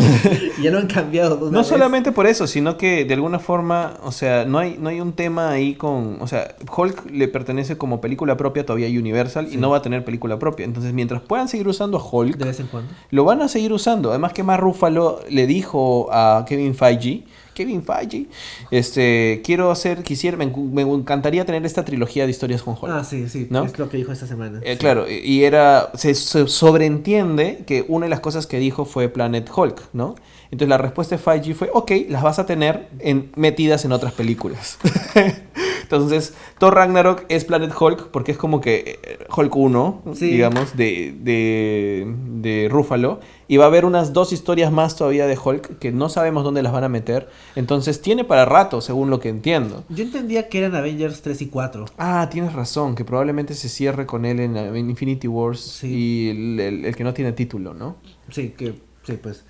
ya 0.62 0.70
lo 0.72 0.78
han 0.78 0.88
cambiado. 0.88 1.38
No 1.48 1.58
vez. 1.58 1.66
solamente 1.66 2.10
por 2.10 2.26
eso, 2.26 2.48
sino 2.48 2.76
que 2.76 3.04
de 3.04 3.14
alguna 3.14 3.38
forma, 3.38 3.98
o 4.02 4.10
sea, 4.10 4.46
no 4.46 4.58
hay, 4.58 4.76
no 4.80 4.88
hay 4.88 5.00
un 5.00 5.12
tema 5.12 5.50
ahí 5.50 5.74
con, 5.74 6.20
o 6.20 6.26
sea, 6.26 6.56
Hulk 6.76 7.08
le 7.12 7.28
pertenece 7.28 7.78
como 7.78 8.00
película 8.00 8.36
propia 8.36 8.66
todavía 8.66 8.88
a 8.88 8.90
Universal 8.90 9.46
y 9.52 9.58
no 9.58 9.70
va 9.70 9.76
a 9.76 9.82
tener 9.82 10.04
película 10.04 10.40
propia. 10.40 10.64
Entonces, 10.64 10.92
mientras 10.92 11.22
puedan 11.22 11.46
seguir 11.46 11.68
usando 11.68 11.98
a 11.98 12.04
Hulk, 12.04 12.36
De 12.36 12.46
vez 12.46 12.58
en 12.58 12.66
cuando. 12.66 12.92
lo 13.10 13.24
van 13.24 13.42
a 13.42 13.48
seguir 13.48 13.72
usando. 13.72 14.10
Además 14.10 14.32
que 14.32 14.42
Mark 14.42 14.60
Ruffalo 14.60 15.20
le 15.28 15.46
dijo 15.46 16.08
a 16.10 16.44
Kevin 16.48 16.74
Feige, 16.74 17.26
Kevin 17.54 17.82
Feige, 17.82 18.26
este, 18.70 19.40
quiero 19.44 19.70
hacer, 19.70 20.02
quisiera, 20.02 20.36
me, 20.36 20.46
me 20.46 20.82
encantaría 20.82 21.44
tener 21.44 21.64
esta 21.64 21.84
trilogía 21.84 22.24
de 22.24 22.30
historias 22.30 22.62
con 22.62 22.74
Hulk. 22.74 22.92
Ah, 22.92 23.04
sí, 23.04 23.28
sí. 23.28 23.46
¿No? 23.50 23.64
Es 23.64 23.78
lo 23.78 23.88
que 23.88 23.96
dijo 23.96 24.12
esta 24.12 24.26
semana. 24.26 24.60
Eh, 24.62 24.72
Sí. 24.74 24.78
Claro, 24.78 25.06
y 25.10 25.34
y 25.34 25.44
era. 25.44 25.90
Se, 25.94 26.14
se 26.14 26.46
sobreentiende 26.48 27.64
que 27.66 27.84
una 27.88 28.06
de 28.06 28.10
las 28.10 28.20
cosas 28.20 28.46
que 28.46 28.58
dijo 28.58 28.84
fue 28.84 29.08
Planet 29.08 29.48
Hulk, 29.54 29.80
¿no? 29.92 30.14
Entonces 30.50 30.68
la 30.68 30.78
respuesta 30.78 31.16
de 31.16 31.22
Feige 31.22 31.54
fue: 31.54 31.70
Ok, 31.72 31.92
las 32.08 32.22
vas 32.22 32.38
a 32.38 32.46
tener 32.46 32.88
en, 32.98 33.30
metidas 33.36 33.84
en 33.84 33.92
otras 33.92 34.12
películas. 34.12 34.78
Entonces, 35.82 36.32
Thor 36.58 36.74
Ragnarok 36.74 37.24
es 37.28 37.44
Planet 37.44 37.70
Hulk 37.78 38.08
porque 38.10 38.32
es 38.32 38.38
como 38.38 38.60
que 38.60 38.98
eh, 39.02 39.18
Hulk 39.34 39.54
1, 39.54 40.02
Sí. 40.14 40.30
digamos, 40.30 40.76
de, 40.76 41.14
de, 41.20 42.06
de 42.40 42.68
Ruffalo. 42.70 43.20
Y 43.48 43.58
va 43.58 43.64
a 43.64 43.66
haber 43.68 43.84
unas 43.84 44.14
dos 44.14 44.32
historias 44.32 44.72
más 44.72 44.96
todavía 44.96 45.26
de 45.26 45.36
Hulk 45.38 45.78
que 45.78 45.92
no 45.92 46.08
sabemos 46.08 46.42
dónde 46.42 46.62
las 46.62 46.72
van 46.72 46.84
a 46.84 46.88
meter. 46.88 47.28
Entonces, 47.54 48.00
tiene 48.00 48.24
para 48.24 48.46
rato, 48.46 48.80
según 48.80 49.10
lo 49.10 49.20
que 49.20 49.28
entiendo. 49.28 49.84
Yo 49.90 50.04
entendía 50.04 50.48
que 50.48 50.58
eran 50.60 50.74
Avengers 50.74 51.20
3 51.20 51.42
y 51.42 51.46
4. 51.48 51.84
Ah, 51.98 52.28
tienes 52.32 52.54
razón, 52.54 52.94
que 52.94 53.04
probablemente 53.04 53.52
se 53.54 53.68
cierre 53.68 54.06
con 54.06 54.24
él 54.24 54.40
en, 54.40 54.56
en 54.56 54.90
Infinity 54.90 55.28
Wars 55.28 55.60
Sí. 55.60 55.88
y 55.88 56.28
el, 56.30 56.60
el- 56.60 56.84
el 56.86 56.96
que 56.96 57.04
no 57.04 57.12
tiene 57.12 57.32
título, 57.32 57.74
¿no? 57.74 57.96
Sí, 58.30 58.54
que. 58.56 58.74
Sí, 59.02 59.18
pues. 59.22 59.44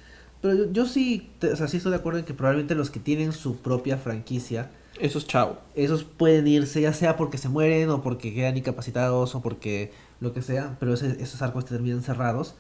Pero 0.45 0.55
yo, 0.67 0.73
yo 0.73 0.87
sí. 0.87 1.31
te- 1.39 1.53
o 1.53 1.57
sea, 1.57 1.69
sí 1.69 1.79
estoy 1.79 1.89
de 1.93 1.97
acuerdo 1.97 2.19
en 2.19 2.27
que 2.27 2.35
probablemente 2.35 2.75
los 2.75 2.91
que 2.91 3.01
tienen 3.01 3.33
su 3.33 3.57
propia 3.57 3.97
franquicia. 3.97 4.71
Eso 5.01 5.17
es 5.17 5.27
chao. 5.27 5.59
Esos 5.75 6.05
pueden 6.05 6.47
irse, 6.47 6.83
ya 6.83 6.93
sea 6.93 7.17
porque 7.17 7.39
se 7.39 7.49
mueren 7.49 7.89
o 7.89 8.03
porque 8.03 8.35
quedan 8.35 8.55
incapacitados 8.59 9.35
o 9.35 9.41
porque 9.41 9.91
lo 10.21 10.35
que 10.35 10.43
sea, 10.43 10.77
pero 10.79 10.93
ese- 10.93 11.17
esos 11.23 11.41
arcos 11.41 11.65
terminan 11.65 12.03
cerrados. 12.03 12.57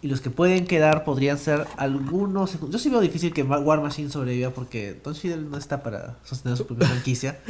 Y 0.00 0.08
los 0.08 0.22
que 0.22 0.30
pueden 0.30 0.66
quedar 0.66 1.04
podrían 1.04 1.36
ser 1.36 1.66
algunos. 1.76 2.56
Yo 2.70 2.78
sí 2.78 2.88
veo 2.88 3.02
difícil 3.02 3.34
que 3.34 3.42
War 3.42 3.82
Machine 3.82 4.08
sobreviva 4.08 4.48
porque 4.48 4.98
Don 5.04 5.12
Cheadle 5.14 5.42
no 5.42 5.58
está 5.58 5.82
para 5.82 6.16
sostener 6.24 6.56
su 6.56 6.66
propia 6.66 6.88
franquicia. 6.88 7.38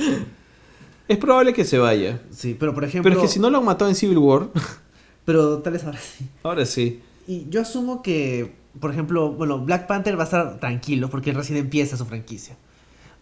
Es 1.09 1.17
probable 1.19 1.53
que 1.53 1.65
se 1.65 1.77
vaya. 1.79 2.21
Sí, 2.31 2.57
pero 2.59 2.73
por 2.75 2.85
ejemplo. 2.85 3.09
Pero 3.11 3.21
es 3.21 3.27
que 3.29 3.33
si 3.33 3.41
no 3.41 3.51
lo 3.51 3.59
han 3.59 3.65
matado 3.65 3.89
en 3.89 3.97
Civil 3.97 4.19
War, 4.19 4.49
Pero 5.25 5.59
tal 5.59 5.73
vez 5.73 5.85
ahora 5.85 5.99
sí. 5.99 6.29
ahora 6.43 6.65
sí. 6.67 7.03
Y 7.27 7.47
yo 7.51 7.61
asumo 7.63 8.01
que, 8.03 8.55
por 8.79 8.91
ejemplo, 8.91 9.33
bueno, 9.33 9.59
Black 9.59 9.87
Panther 9.87 10.17
va 10.19 10.23
a 10.23 10.25
estar 10.25 10.61
tranquilo 10.61 11.11
porque 11.11 11.33
recién 11.33 11.59
empieza 11.59 11.97
su 11.97 12.05
franquicia. 12.05 12.57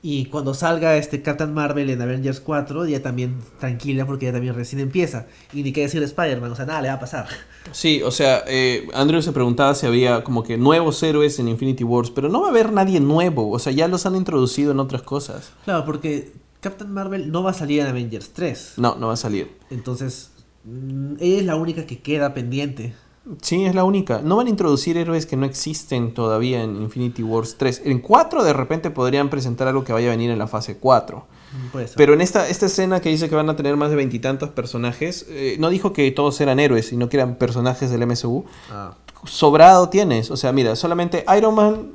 Y 0.01 0.27
cuando 0.27 0.55
salga 0.55 0.97
este 0.97 1.23
Captain 1.23 1.53
Marvel 1.53 1.91
en 1.91 2.01
Avengers 2.01 2.41
4, 2.41 2.87
ya 2.87 3.03
también 3.03 3.39
tranquila 3.59 4.07
porque 4.07 4.27
ya 4.27 4.33
también 4.33 4.55
recién 4.55 4.81
empieza. 4.81 5.27
Y 5.53 5.65
ni 5.65 5.73
qué 5.73 5.81
decir 5.81 5.99
de 5.99 6.07
Spider-Man, 6.07 6.53
o 6.53 6.55
sea, 6.55 6.67
nada 6.67 6.83
le 6.83 6.89
va 6.89 6.95
a 6.95 7.01
pasar. 7.01 7.27
Sí, 7.73 8.01
o 8.03 8.13
sea, 8.13 8.45
eh, 8.47 8.87
Andrew 8.95 9.21
se 9.23 9.33
preguntaba 9.33 9.75
si 9.75 9.87
había 9.87 10.23
como 10.23 10.45
que 10.45 10.57
nuevos 10.57 11.03
héroes 11.03 11.39
en 11.41 11.49
Infinity 11.49 11.83
Wars, 11.83 12.11
pero 12.13 12.29
no 12.29 12.41
va 12.43 12.47
a 12.47 12.51
haber 12.51 12.73
nadie 12.73 13.01
nuevo, 13.01 13.51
o 13.51 13.59
sea, 13.59 13.73
ya 13.73 13.89
los 13.89 14.07
han 14.07 14.15
introducido 14.15 14.71
en 14.71 14.79
otras 14.79 15.03
cosas. 15.03 15.53
Claro, 15.65 15.85
porque 15.85 16.33
Captain 16.61 16.93
Marvel 16.93 17.33
no 17.33 17.43
va 17.43 17.51
a 17.51 17.55
salir 17.55 17.81
en 17.81 17.89
Avengers 17.89 18.31
3. 18.31 18.75
No, 18.77 18.95
no 18.95 19.09
va 19.09 19.15
a 19.15 19.17
salir. 19.17 19.57
Entonces, 19.71 20.31
mm, 20.65 21.15
ella 21.19 21.39
es 21.39 21.45
la 21.45 21.57
única 21.57 21.87
que 21.87 22.01
queda 22.01 22.35
pendiente. 22.35 22.95
Sí, 23.43 23.65
es 23.67 23.75
la 23.75 23.85
única. 23.85 24.21
No 24.23 24.37
van 24.37 24.47
a 24.47 24.51
introducir 24.51 24.97
héroes 24.97 25.27
que 25.27 25.37
no 25.37 25.45
existen 25.45 26.15
todavía 26.15 26.63
en 26.63 26.77
Infinity 26.81 27.23
Wars 27.23 27.57
3. 27.59 27.83
En 27.85 27.99
4 28.01 28.43
de 28.43 28.53
repente 28.53 28.91
podrían 28.91 29.29
presentar 29.29 29.69
algo 29.69 29.85
que 29.85 29.93
vaya 29.93 30.09
a 30.09 30.11
venir 30.13 30.31
en 30.31 30.39
la 30.39 30.47
fase 30.47 30.79
4. 30.79 31.19
Mm, 31.19 31.67
Puede 31.71 31.89
ser. 31.89 31.97
Pero 31.97 32.15
en 32.15 32.21
esta, 32.23 32.49
esta 32.49 32.67
escena 32.67 33.01
que 33.01 33.11
dice 33.11 33.29
que 33.29 33.35
van 33.35 33.49
a 33.51 33.57
tener 33.57 33.77
más 33.77 33.91
de 33.91 33.97
veintitantos 33.97 34.49
personajes, 34.51 35.27
eh, 35.29 35.57
no 35.59 35.69
dijo 35.71 35.93
que 35.93 36.11
todos 36.11 36.41
eran 36.41 36.59
héroes, 36.59 36.87
sino 36.89 37.09
que 37.09 37.19
eran 37.19 37.37
personajes 37.37 37.91
del 37.91 38.07
MSU. 38.07 38.45
Ah, 38.71 38.95
Sobrado 39.25 39.89
tienes. 39.91 40.31
O 40.31 40.37
sea, 40.37 40.53
mira, 40.53 40.75
solamente 40.77 41.25
Iron 41.37 41.55
Man, 41.55 41.91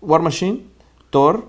War 0.00 0.22
Machine, 0.22 0.64
Thor. 1.10 1.46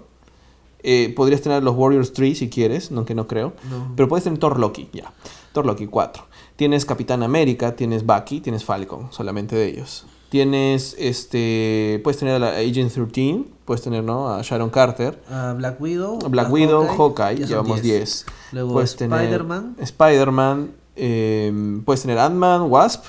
eh, 0.84 1.12
podrías 1.16 1.42
tener 1.42 1.64
los 1.64 1.76
Warriors 1.76 2.14
3 2.14 2.38
si 2.38 2.50
quieres, 2.50 2.92
aunque 2.92 3.16
no 3.16 3.26
creo. 3.26 3.54
no. 3.70 3.94
Pero 3.96 4.08
puedes 4.08 4.24
tener 4.24 4.38
Thor 4.38 4.60
Loki, 4.60 4.88
ya. 4.94 5.12
Thor 5.56 5.66
Loki 5.66 5.88
4. 5.88 6.24
Tienes 6.58 6.86
Capitán 6.86 7.24
América, 7.24 7.76
tienes 7.78 8.06
Bucky, 8.06 8.42
tienes 8.42 8.66
Falcon, 8.66 9.08
solamente 9.12 9.56
de 9.56 9.68
ellos. 9.70 10.06
Tienes, 10.30 10.96
este, 11.00 12.02
puedes 12.04 12.20
tener 12.20 12.36
a 12.36 12.40
la 12.40 12.50
Agent 12.58 12.92
13, 12.92 13.46
puedes 13.64 13.82
tener, 13.82 14.04
¿no? 14.04 14.28
A 14.34 14.42
Sharon 14.42 14.70
Carter. 14.70 15.22
Ah, 15.30 15.54
Black 15.58 15.80
Widow. 15.80 16.20
Black 16.30 16.48
a 16.48 16.50
Widow, 16.50 16.86
Hawkeye, 16.88 17.46
llevamos 17.48 17.82
10. 17.82 18.26
Luego 18.52 18.74
Puedes 18.74 18.98
tener 18.98 19.18
Spider-Man. 19.22 19.78
Spider-Man, 19.80 20.72
eh, 20.98 21.80
puedes 21.86 22.02
tener 22.02 22.20
Ant-Man, 22.20 22.64
Wasp, 22.64 23.06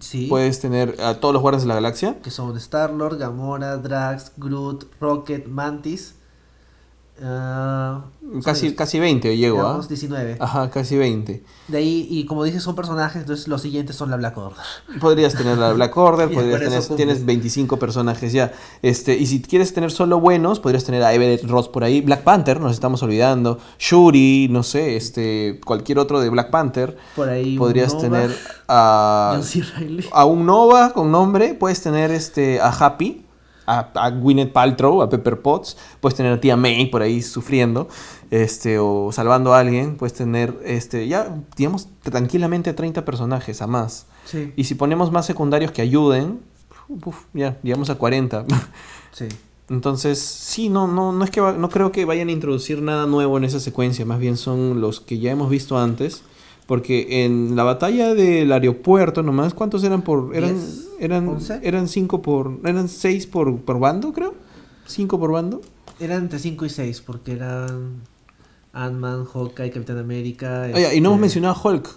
Sí. 0.00 0.26
puedes 0.28 0.60
tener 0.60 1.00
a 1.02 1.14
todos 1.18 1.32
los 1.32 1.42
guardias 1.42 1.62
de 1.62 1.68
la 1.68 1.74
galaxia. 1.74 2.18
que 2.22 2.30
son 2.30 2.56
Star-Lord, 2.56 3.18
Gamora, 3.18 3.76
Drax, 3.78 4.32
Groot, 4.36 4.84
Rocket, 5.00 5.48
Mantis. 5.48 6.14
Ah, 7.22 8.04
Casi, 8.44 8.74
casi 8.74 8.98
20 8.98 9.36
llego, 9.36 9.58
¿ah? 9.58 9.62
llevamos 9.62 9.88
19. 9.88 10.36
Ajá, 10.38 10.70
casi 10.70 10.98
20. 10.98 11.42
De 11.68 11.78
ahí, 11.78 12.06
y 12.10 12.26
como 12.26 12.44
dices, 12.44 12.62
son 12.62 12.74
personajes, 12.74 13.22
entonces 13.22 13.48
los 13.48 13.62
siguientes 13.62 13.96
son 13.96 14.10
la 14.10 14.16
Black 14.16 14.36
Order. 14.36 14.58
Podrías 15.00 15.34
tener 15.34 15.56
la 15.56 15.72
Black 15.72 15.96
Order, 15.96 16.30
podrías 16.34 16.60
tener, 16.60 16.96
tienes 16.96 17.24
25 17.24 17.78
personajes 17.78 18.32
ya. 18.32 18.52
Este, 18.82 19.16
y 19.16 19.26
si 19.26 19.40
quieres 19.40 19.72
tener 19.72 19.90
solo 19.90 20.20
buenos, 20.20 20.60
podrías 20.60 20.84
tener 20.84 21.02
a 21.04 21.14
Everett 21.14 21.44
Ross 21.44 21.68
por 21.68 21.84
ahí, 21.84 22.02
Black 22.02 22.22
Panther, 22.22 22.60
nos 22.60 22.72
estamos 22.72 23.02
olvidando, 23.02 23.58
Shuri, 23.78 24.48
no 24.50 24.62
sé, 24.62 24.96
este, 24.96 25.58
cualquier 25.64 25.98
otro 25.98 26.20
de 26.20 26.28
Black 26.28 26.50
Panther. 26.50 26.98
Por 27.16 27.30
ahí 27.30 27.56
Podrías 27.56 27.94
Nova, 27.94 28.02
tener 28.02 28.36
a, 28.68 29.40
a 30.12 30.24
un 30.26 30.44
Nova 30.44 30.92
con 30.92 31.10
nombre, 31.10 31.54
puedes 31.54 31.80
tener 31.80 32.10
este 32.10 32.60
a 32.60 32.68
Happy, 32.68 33.24
a, 33.68 33.90
a 33.94 34.10
Gwyneth 34.10 34.52
Paltrow, 34.52 35.02
a 35.02 35.08
Pepper 35.10 35.40
Potts, 35.42 35.76
puedes 36.00 36.16
tener 36.16 36.32
a 36.32 36.40
Tía 36.40 36.56
May 36.56 36.86
por 36.86 37.02
ahí 37.02 37.22
sufriendo, 37.22 37.88
este, 38.30 38.78
o 38.78 39.10
salvando 39.12 39.52
a 39.54 39.58
alguien, 39.60 39.96
puedes 39.96 40.14
tener 40.14 40.58
este, 40.64 41.06
ya, 41.08 41.36
digamos, 41.56 41.88
tranquilamente 42.02 42.72
30 42.72 43.04
personajes 43.04 43.60
a 43.62 43.66
más. 43.66 44.06
Sí, 44.24 44.52
Y 44.56 44.64
si 44.64 44.74
ponemos 44.74 45.10
más 45.12 45.26
secundarios 45.26 45.70
que 45.72 45.82
ayuden, 45.82 46.40
uf, 46.88 47.16
ya, 47.34 47.58
llegamos 47.62 47.90
a 47.90 47.94
40. 47.96 48.44
sí. 49.12 49.26
Entonces, 49.70 50.18
sí, 50.18 50.70
no, 50.70 50.86
no, 50.88 51.12
no 51.12 51.24
es 51.24 51.30
que 51.30 51.42
va- 51.42 51.52
no 51.52 51.68
creo 51.68 51.92
que 51.92 52.06
vayan 52.06 52.28
a 52.28 52.32
introducir 52.32 52.80
nada 52.80 53.04
nuevo 53.06 53.36
en 53.36 53.44
esa 53.44 53.60
secuencia, 53.60 54.06
más 54.06 54.18
bien 54.18 54.38
son 54.38 54.80
los 54.80 55.00
que 55.00 55.18
ya 55.18 55.30
hemos 55.30 55.50
visto 55.50 55.76
antes, 55.78 56.22
Porque 56.68 57.24
en 57.24 57.56
la 57.56 57.64
batalla 57.64 58.12
del 58.12 58.52
aeropuerto, 58.52 59.22
nomás, 59.22 59.54
¿cuántos 59.54 59.82
eran 59.84 60.02
por...? 60.02 60.36
Eran, 60.36 60.52
Diez, 60.54 60.88
eran, 61.00 61.26
once. 61.26 61.58
eran 61.62 61.88
cinco 61.88 62.20
por... 62.20 62.60
Eran 62.62 62.88
seis 62.88 63.26
por, 63.26 63.56
por 63.62 63.80
bando, 63.80 64.12
creo. 64.12 64.34
Cinco 64.86 65.18
por 65.18 65.32
bando. 65.32 65.62
Eran 65.98 66.24
entre 66.24 66.38
5 66.38 66.64
y 66.66 66.68
6, 66.68 67.00
porque 67.00 67.32
eran 67.32 68.02
Ant-Man, 68.72 69.24
Hawkeye, 69.24 69.70
Capitán 69.70 69.98
América. 69.98 70.68
Ya, 70.70 70.94
y 70.94 71.00
no 71.00 71.08
hemos 71.08 71.16
este- 71.16 71.20
mencionado 71.22 71.54
a 71.54 71.68
Hulk. 71.68 71.88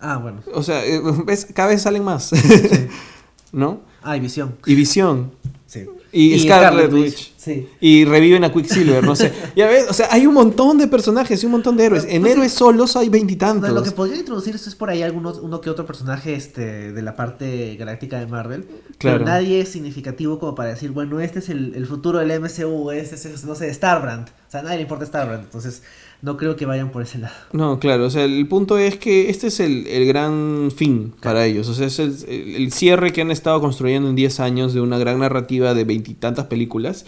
Ah, 0.00 0.18
bueno. 0.18 0.40
O 0.54 0.62
sea, 0.62 0.86
eh, 0.86 1.02
¿ves? 1.26 1.46
cada 1.52 1.70
vez 1.70 1.82
salen 1.82 2.04
más. 2.04 2.26
Sí. 2.28 2.36
¿No? 3.52 3.80
Ah, 4.02 4.16
y 4.16 4.20
Visión. 4.20 4.54
Y 4.66 4.74
Visión. 4.76 5.32
Sí. 5.66 5.84
Y, 6.16 6.40
Scarlet 6.40 6.92
Witch. 6.92 7.32
Sí. 7.36 7.68
Y 7.80 8.04
reviven 8.04 8.42
a 8.42 8.52
Quicksilver, 8.52 9.04
no 9.04 9.14
sé. 9.14 9.32
Ya 9.56 9.66
ves, 9.68 9.86
o 9.88 9.92
sea, 9.92 10.08
hay 10.10 10.26
un 10.26 10.34
montón 10.34 10.78
de 10.78 10.88
personajes 10.88 11.42
y 11.42 11.46
un 11.46 11.52
montón 11.52 11.76
de 11.76 11.84
héroes. 11.84 12.04
En 12.08 12.22
Pues, 12.22 12.32
héroes 12.32 12.52
solos 12.52 12.96
hay 12.96 13.08
veintitantos. 13.08 13.70
lo 13.70 13.82
que 13.82 13.92
podría 13.92 14.16
introducirse 14.16 14.68
es 14.68 14.74
por 14.74 14.90
ahí 14.90 15.02
algunos, 15.02 15.38
uno 15.38 15.60
que 15.60 15.70
otro 15.70 15.86
personaje 15.86 16.34
este, 16.34 16.92
de 16.92 17.02
la 17.02 17.14
parte 17.14 17.76
galáctica 17.76 18.18
de 18.18 18.26
Marvel. 18.26 18.64
Claro. 18.98 19.18
Pero 19.18 19.24
nadie 19.30 19.60
es 19.60 19.68
significativo 19.68 20.38
como 20.38 20.54
para 20.54 20.70
decir, 20.70 20.90
bueno, 20.90 21.20
este 21.20 21.38
es 21.38 21.48
el, 21.48 21.74
el 21.76 21.86
futuro 21.86 22.18
del 22.18 22.40
MCU, 22.40 22.90
este 22.90 23.14
es, 23.14 23.44
no 23.44 23.54
sé, 23.54 23.72
Starbrand. 23.72 24.28
O 24.28 24.50
sea, 24.50 24.60
a 24.60 24.62
nadie 24.64 24.76
le 24.76 24.82
importa 24.82 25.06
Starbrand. 25.06 25.44
Entonces, 25.44 25.82
no 26.26 26.36
creo 26.36 26.56
que 26.56 26.66
vayan 26.66 26.90
por 26.90 27.02
ese 27.02 27.18
lado. 27.18 27.34
No, 27.52 27.78
claro, 27.78 28.04
o 28.04 28.10
sea, 28.10 28.24
el 28.24 28.46
punto 28.48 28.76
es 28.76 28.96
que 28.98 29.30
este 29.30 29.46
es 29.46 29.60
el, 29.60 29.86
el 29.86 30.06
gran 30.06 30.70
fin 30.74 31.14
para 31.22 31.46
ellos. 31.46 31.68
O 31.68 31.74
sea, 31.74 31.86
es 31.86 31.98
el, 32.00 32.14
el- 32.28 32.72
cierre 32.72 33.12
que 33.14 33.22
han 33.22 33.30
estado 33.30 33.60
construyendo 33.60 34.10
en 34.10 34.16
10 34.16 34.40
años 34.40 34.74
de 34.74 34.80
una 34.82 34.98
gran 34.98 35.20
narrativa 35.20 35.72
de 35.72 35.84
veintitantas 35.84 36.46
películas 36.46 37.06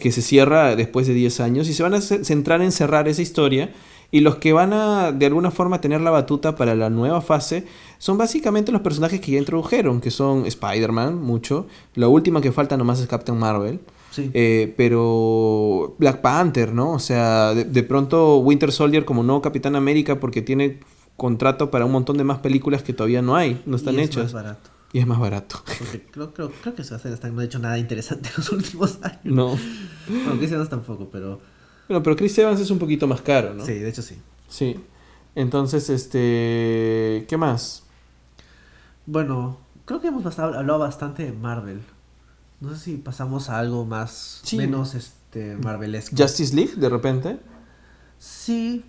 que 0.00 0.10
se 0.10 0.22
cierra 0.22 0.74
después 0.74 1.06
de 1.06 1.14
10 1.14 1.38
años 1.40 1.68
y 1.68 1.74
se 1.74 1.82
van 1.84 1.94
a 1.94 2.00
ce- 2.00 2.24
centrar 2.24 2.60
en 2.62 2.72
cerrar 2.72 3.06
esa 3.06 3.22
historia. 3.22 3.72
Y 4.10 4.20
los 4.20 4.36
que 4.36 4.52
van 4.52 4.72
a, 4.72 5.10
de 5.12 5.26
alguna 5.26 5.50
forma, 5.50 5.80
tener 5.80 6.00
la 6.00 6.10
batuta 6.10 6.54
para 6.56 6.74
la 6.76 6.90
nueva 6.90 7.20
fase 7.20 7.66
son 7.98 8.16
básicamente 8.16 8.70
los 8.72 8.80
personajes 8.80 9.20
que 9.20 9.32
ya 9.32 9.38
introdujeron, 9.38 10.00
que 10.00 10.10
son 10.10 10.46
Spider-Man, 10.46 11.20
mucho. 11.22 11.66
La 11.94 12.06
última 12.08 12.40
que 12.40 12.52
falta 12.52 12.76
nomás 12.76 13.00
es 13.00 13.06
Captain 13.08 13.36
Marvel. 13.36 13.80
Sí. 14.16 14.30
Eh, 14.34 14.72
pero 14.76 15.94
Black 15.98 16.20
Panther, 16.22 16.72
¿no? 16.72 16.92
O 16.92 16.98
sea, 16.98 17.52
de, 17.54 17.64
de 17.64 17.82
pronto 17.82 18.38
Winter 18.38 18.72
Soldier 18.72 19.04
como 19.04 19.22
no 19.22 19.42
Capitán 19.42 19.76
América 19.76 20.18
porque 20.20 20.40
tiene 20.42 20.80
contrato 21.16 21.70
para 21.70 21.84
un 21.84 21.92
montón 21.92 22.16
de 22.16 22.24
más 22.24 22.38
películas 22.38 22.82
que 22.82 22.92
todavía 22.92 23.20
no 23.22 23.36
hay, 23.36 23.62
no 23.66 23.76
están 23.76 23.94
Y 23.94 24.00
es 24.00 24.06
hechas. 24.06 24.24
más 24.24 24.32
barato. 24.32 24.70
y 24.92 24.98
es 25.00 25.06
más 25.06 25.18
barato. 25.18 25.56
Porque 25.78 26.06
creo, 26.10 26.32
creo, 26.32 26.50
creo 26.62 26.74
que 26.74 26.82
no 27.30 27.40
ha 27.40 27.44
hecho 27.44 27.58
nada 27.58 27.78
interesante 27.78 28.28
en 28.28 28.34
los 28.38 28.50
últimos 28.52 28.98
años. 29.02 29.20
no. 29.24 29.48
Bueno, 30.08 30.38
Chris 30.38 30.52
Evans 30.52 30.70
tampoco, 30.70 31.08
pero... 31.10 31.40
Bueno, 31.88 32.02
pero 32.02 32.16
Chris 32.16 32.36
Evans 32.38 32.60
es 32.60 32.70
un 32.70 32.78
poquito 32.78 33.06
más 33.06 33.20
caro, 33.20 33.54
¿no? 33.54 33.64
Sí, 33.64 33.74
de 33.74 33.88
hecho 33.88 34.02
sí. 34.02 34.16
Sí. 34.48 34.76
Entonces, 35.34 35.90
este... 35.90 37.26
¿Qué 37.28 37.36
más? 37.36 37.82
Bueno, 39.06 39.58
creo 39.84 40.00
que 40.00 40.08
hemos 40.08 40.38
hablado 40.38 40.78
bastante 40.78 41.24
de 41.24 41.32
Marvel. 41.32 41.80
No 42.60 42.74
sé 42.74 42.78
si 42.80 42.96
pasamos 42.96 43.48
a 43.50 43.58
algo 43.58 43.84
más, 43.84 44.40
Sí. 44.42 44.56
menos 44.56 44.94
este, 44.94 45.56
Marvelesco. 45.56 46.16
Justice 46.16 46.54
League, 46.54 46.74
de 46.76 46.88
repente. 46.88 47.38
Sí. 48.18 48.84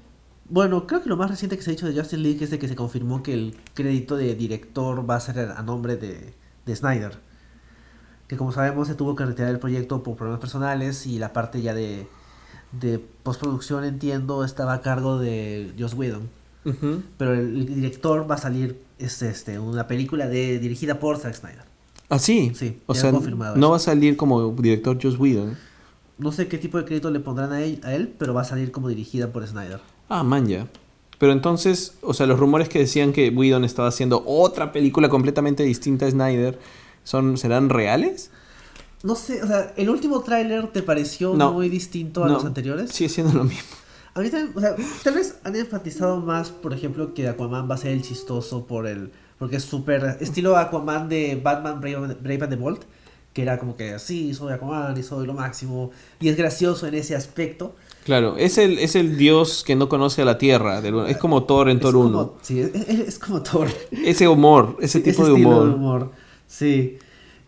Bueno, 0.49 0.87
creo 0.87 1.03
que 1.03 1.09
lo 1.09 1.17
más 1.17 1.29
reciente 1.29 1.57
que 1.57 1.63
se 1.63 1.71
ha 1.71 1.73
dicho 1.73 1.87
de 1.87 1.93
Justice 1.93 2.17
League 2.17 2.41
es 2.43 2.49
de 2.51 2.59
que 2.59 2.69
se 2.69 2.75
confirmó 2.75 3.21
que 3.21 3.33
el 3.33 3.57
crédito 3.73 4.15
de 4.15 4.33
director 4.35 5.09
va 5.09 5.15
a 5.15 5.19
ser 5.19 5.39
a 5.39 5.61
nombre 5.63 5.97
de, 5.97 6.33
de 6.65 6.75
Snyder. 6.75 7.19
Que 8.29 8.37
como 8.37 8.51
sabemos 8.53 8.87
se 8.87 8.95
tuvo 8.95 9.15
que 9.15 9.25
retirar 9.25 9.51
el 9.51 9.59
proyecto 9.59 10.03
por 10.03 10.15
problemas 10.15 10.39
personales 10.39 11.05
y 11.05 11.19
la 11.19 11.33
parte 11.33 11.61
ya 11.61 11.73
de, 11.73 12.07
de 12.71 12.99
postproducción, 13.23 13.83
entiendo, 13.83 14.45
estaba 14.45 14.73
a 14.73 14.81
cargo 14.81 15.17
de 15.19 15.73
Joss 15.77 15.93
Whedon. 15.93 16.29
Pero 17.17 17.33
el, 17.33 17.59
el 17.59 17.65
director 17.75 18.29
va 18.29 18.35
a 18.35 18.39
salir 18.39 18.81
este, 18.99 19.29
este, 19.29 19.57
una 19.59 19.87
película 19.87 20.27
de, 20.27 20.59
dirigida 20.59 20.99
por 20.99 21.17
Zack 21.17 21.33
Snyder. 21.35 21.63
Ah, 22.09 22.19
sí. 22.19 22.51
Sí, 22.55 22.79
O 22.85 22.95
sea, 22.95 23.11
confirmado 23.11 23.55
no 23.55 23.67
eso. 23.67 23.71
va 23.71 23.75
a 23.77 23.79
salir 23.79 24.15
como 24.17 24.51
director 24.53 24.97
Joss 25.01 25.19
Whedon. 25.19 25.57
No 26.17 26.31
sé 26.31 26.47
qué 26.47 26.57
tipo 26.57 26.77
de 26.77 26.85
crédito 26.85 27.11
le 27.11 27.19
pondrán 27.19 27.51
a 27.51 27.61
él, 27.61 27.79
a 27.83 27.93
él, 27.93 28.13
pero 28.17 28.33
va 28.33 28.41
a 28.41 28.45
salir 28.45 28.71
como 28.71 28.87
dirigida 28.89 29.31
por 29.31 29.45
Snyder. 29.45 29.79
Ah, 30.09 30.23
man, 30.23 30.47
ya. 30.47 30.67
Pero 31.19 31.31
entonces, 31.31 31.95
o 32.01 32.13
sea, 32.13 32.25
los 32.27 32.39
rumores 32.39 32.69
que 32.69 32.79
decían 32.79 33.11
que 33.11 33.29
Whedon 33.29 33.63
estaba 33.65 33.87
haciendo 33.89 34.23
otra 34.25 34.71
película 34.71 35.09
completamente 35.09 35.63
distinta 35.63 36.05
a 36.05 36.11
Snyder, 36.11 36.59
¿son, 37.03 37.37
¿serán 37.37 37.69
reales? 37.69 38.31
No 39.03 39.15
sé, 39.15 39.43
o 39.43 39.47
sea, 39.47 39.73
¿el 39.77 39.89
último 39.89 40.21
tráiler 40.21 40.67
te 40.69 40.81
pareció 40.83 41.35
No. 41.35 41.53
muy 41.53 41.69
distinto 41.69 42.23
a 42.23 42.27
No, 42.27 42.33
los 42.35 42.45
anteriores? 42.45 42.91
Sigue 42.91 43.09
siendo 43.09 43.33
lo 43.33 43.43
mismo. 43.43 43.61
A 44.15 44.21
mí 44.21 44.29
también, 44.31 44.53
o 44.57 44.59
sea, 44.59 44.75
tal 45.03 45.13
vez 45.13 45.37
han 45.43 45.55
enfatizado 45.55 46.17
más, 46.21 46.49
por 46.49 46.73
ejemplo, 46.73 47.13
que 47.13 47.27
Aquaman 47.27 47.69
va 47.69 47.75
a 47.75 47.77
ser 47.77 47.91
el 47.91 48.01
chistoso 48.01 48.65
por 48.65 48.87
el... 48.87 49.11
Porque 49.39 49.57
es 49.57 49.63
súper 49.63 50.17
estilo 50.19 50.57
Aquaman 50.57 51.09
de 51.09 51.39
Batman 51.41 51.79
Brave, 51.79 52.15
Brave 52.21 52.43
and 52.43 52.49
the 52.49 52.55
Bold, 52.55 52.79
que 53.33 53.43
era 53.43 53.59
como 53.59 53.75
que, 53.77 53.99
sí, 53.99 54.33
soy 54.33 54.51
Aquaman 54.53 54.97
y 54.97 55.03
soy 55.03 55.27
lo 55.27 55.33
máximo. 55.33 55.91
Y 56.19 56.29
es 56.29 56.37
gracioso 56.37 56.87
en 56.87 56.95
ese 56.95 57.15
aspecto. 57.15 57.75
Claro, 58.03 58.35
es 58.37 58.57
el, 58.57 58.79
es 58.79 58.95
el 58.95 59.17
dios 59.17 59.63
que 59.65 59.75
no 59.75 59.89
conoce 59.89 60.21
a 60.21 60.25
la 60.25 60.37
tierra. 60.37 60.81
de 60.81 61.11
Es 61.11 61.17
como 61.17 61.43
Thor 61.43 61.69
en 61.69 61.77
Es 61.77 61.83
Thor 61.83 61.93
como- 61.93 62.07
1. 62.07 62.33
Sí, 62.41 62.61
es, 62.61 62.73
es- 62.89 63.19
como 63.19 63.43
Thor. 63.43 63.67
Ese 63.91 64.27
humor, 64.27 64.77
ese 64.81 64.99
tipo 65.01 65.23
de 65.25 65.31
estilo 65.33 65.61
humor. 65.75 66.11
Sí. 66.47 66.97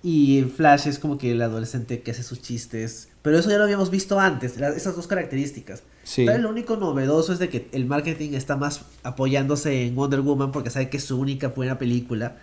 Y 0.04 0.44
Flash 0.44 0.88
es 0.88 1.00
como 1.00 1.18
que 1.18 1.32
el 1.32 1.42
adolescente 1.42 2.02
que 2.02 2.12
hace 2.12 2.24
sus 2.24 2.42
chistes. 2.42 3.10
Pero 3.22 3.38
eso 3.40 3.50
ya 3.50 3.58
lo 3.58 3.64
habíamos 3.64 3.90
visto 3.90 4.20
antes, 4.20 4.58
esas 4.58 4.96
dos 4.96 5.08
características. 5.08 5.84
Sí. 6.10 6.26
Lo 6.26 6.50
único 6.50 6.76
novedoso 6.76 7.34
es 7.34 7.38
de 7.38 7.50
que 7.50 7.68
el 7.72 7.86
marketing 7.86 8.32
está 8.34 8.58
más 8.58 8.82
apoyándose 9.04 9.86
en 9.86 9.94
Wonder 9.94 10.22
Woman 10.22 10.52
porque 10.52 10.72
sabe 10.72 10.90
que 10.90 10.98
es 10.98 11.04
su 11.04 11.20
única 11.20 11.50
buena 11.50 11.78
película. 11.78 12.38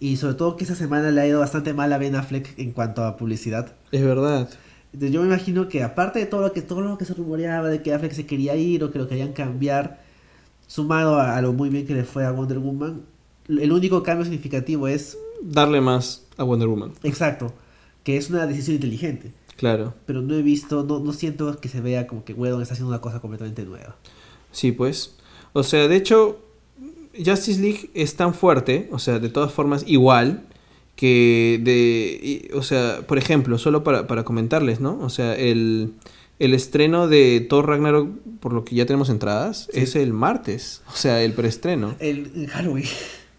Y 0.00 0.16
sobre 0.16 0.34
todo 0.34 0.56
que 0.56 0.64
esa 0.64 0.74
semana 0.74 1.10
le 1.10 1.20
ha 1.20 1.26
ido 1.26 1.40
bastante 1.40 1.74
mal 1.74 1.92
a 1.92 1.98
Ben 1.98 2.14
Affleck 2.14 2.58
en 2.58 2.72
cuanto 2.72 3.04
a 3.04 3.18
publicidad. 3.18 3.74
Es 3.92 4.02
verdad. 4.02 4.48
Entonces 4.94 5.12
yo 5.12 5.20
me 5.20 5.26
imagino 5.26 5.68
que 5.68 5.82
aparte 5.82 6.18
de 6.18 6.24
todo 6.24 6.40
lo 6.40 6.52
que 6.54 6.62
todo 6.62 6.80
lo 6.80 6.96
que 6.96 7.04
se 7.04 7.12
rumoreaba 7.12 7.68
de 7.68 7.82
que 7.82 7.92
Affleck 7.92 8.12
se 8.12 8.24
quería 8.24 8.56
ir 8.56 8.82
o 8.82 8.90
que 8.90 8.98
lo 8.98 9.06
querían 9.06 9.34
cambiar, 9.34 10.00
sumado 10.66 11.16
a, 11.16 11.36
a 11.36 11.42
lo 11.42 11.52
muy 11.52 11.68
bien 11.68 11.86
que 11.86 11.92
le 11.92 12.04
fue 12.04 12.24
a 12.24 12.32
Wonder 12.32 12.58
Woman, 12.58 13.02
el 13.48 13.70
único 13.70 14.02
cambio 14.02 14.24
significativo 14.24 14.88
es 14.88 15.18
Darle 15.42 15.82
más 15.82 16.24
a 16.38 16.44
Wonder 16.44 16.68
Woman. 16.68 16.92
exacto, 17.02 17.52
que 18.02 18.16
es 18.16 18.30
una 18.30 18.46
decisión 18.46 18.76
inteligente. 18.76 19.32
Claro. 19.58 19.92
Pero 20.06 20.22
no 20.22 20.34
he 20.34 20.40
visto, 20.42 20.82
no, 20.84 20.98
no 21.00 21.12
siento 21.12 21.60
que 21.60 21.68
se 21.68 21.82
vea 21.82 22.06
como 22.06 22.24
que 22.24 22.32
Whedon 22.32 22.62
está 22.62 22.72
haciendo 22.72 22.88
una 22.88 23.00
cosa 23.02 23.20
completamente 23.20 23.64
nueva. 23.64 23.96
Sí, 24.52 24.72
pues. 24.72 25.16
O 25.52 25.62
sea, 25.62 25.86
de 25.88 25.96
hecho, 25.96 26.38
Justice 27.14 27.60
League 27.60 27.90
es 27.92 28.16
tan 28.16 28.32
fuerte, 28.32 28.88
o 28.92 28.98
sea, 28.98 29.18
de 29.18 29.28
todas 29.28 29.52
formas, 29.52 29.84
igual, 29.86 30.46
que 30.96 31.60
de... 31.62 32.20
y- 32.50 32.52
o 32.54 32.62
sea, 32.62 33.00
por 33.06 33.18
ejemplo, 33.18 33.58
solo 33.58 33.84
para, 33.84 34.06
para 34.06 34.24
comentarles, 34.24 34.80
¿no? 34.80 34.98
O 35.00 35.10
sea, 35.10 35.34
el, 35.36 35.92
el 36.38 36.54
estreno 36.54 37.08
de 37.08 37.44
Thor 37.48 37.66
Ragnarok, 37.66 38.10
por 38.40 38.52
lo 38.52 38.64
que 38.64 38.76
ya 38.76 38.86
tenemos 38.86 39.08
entradas, 39.10 39.68
Sí. 39.72 39.80
es 39.80 39.96
el 39.96 40.12
martes. 40.12 40.82
O 40.92 40.96
sea, 40.96 41.22
el 41.22 41.32
preestreno. 41.34 41.94
El, 41.98 42.30
en 42.34 42.46
Halloween. 42.46 42.86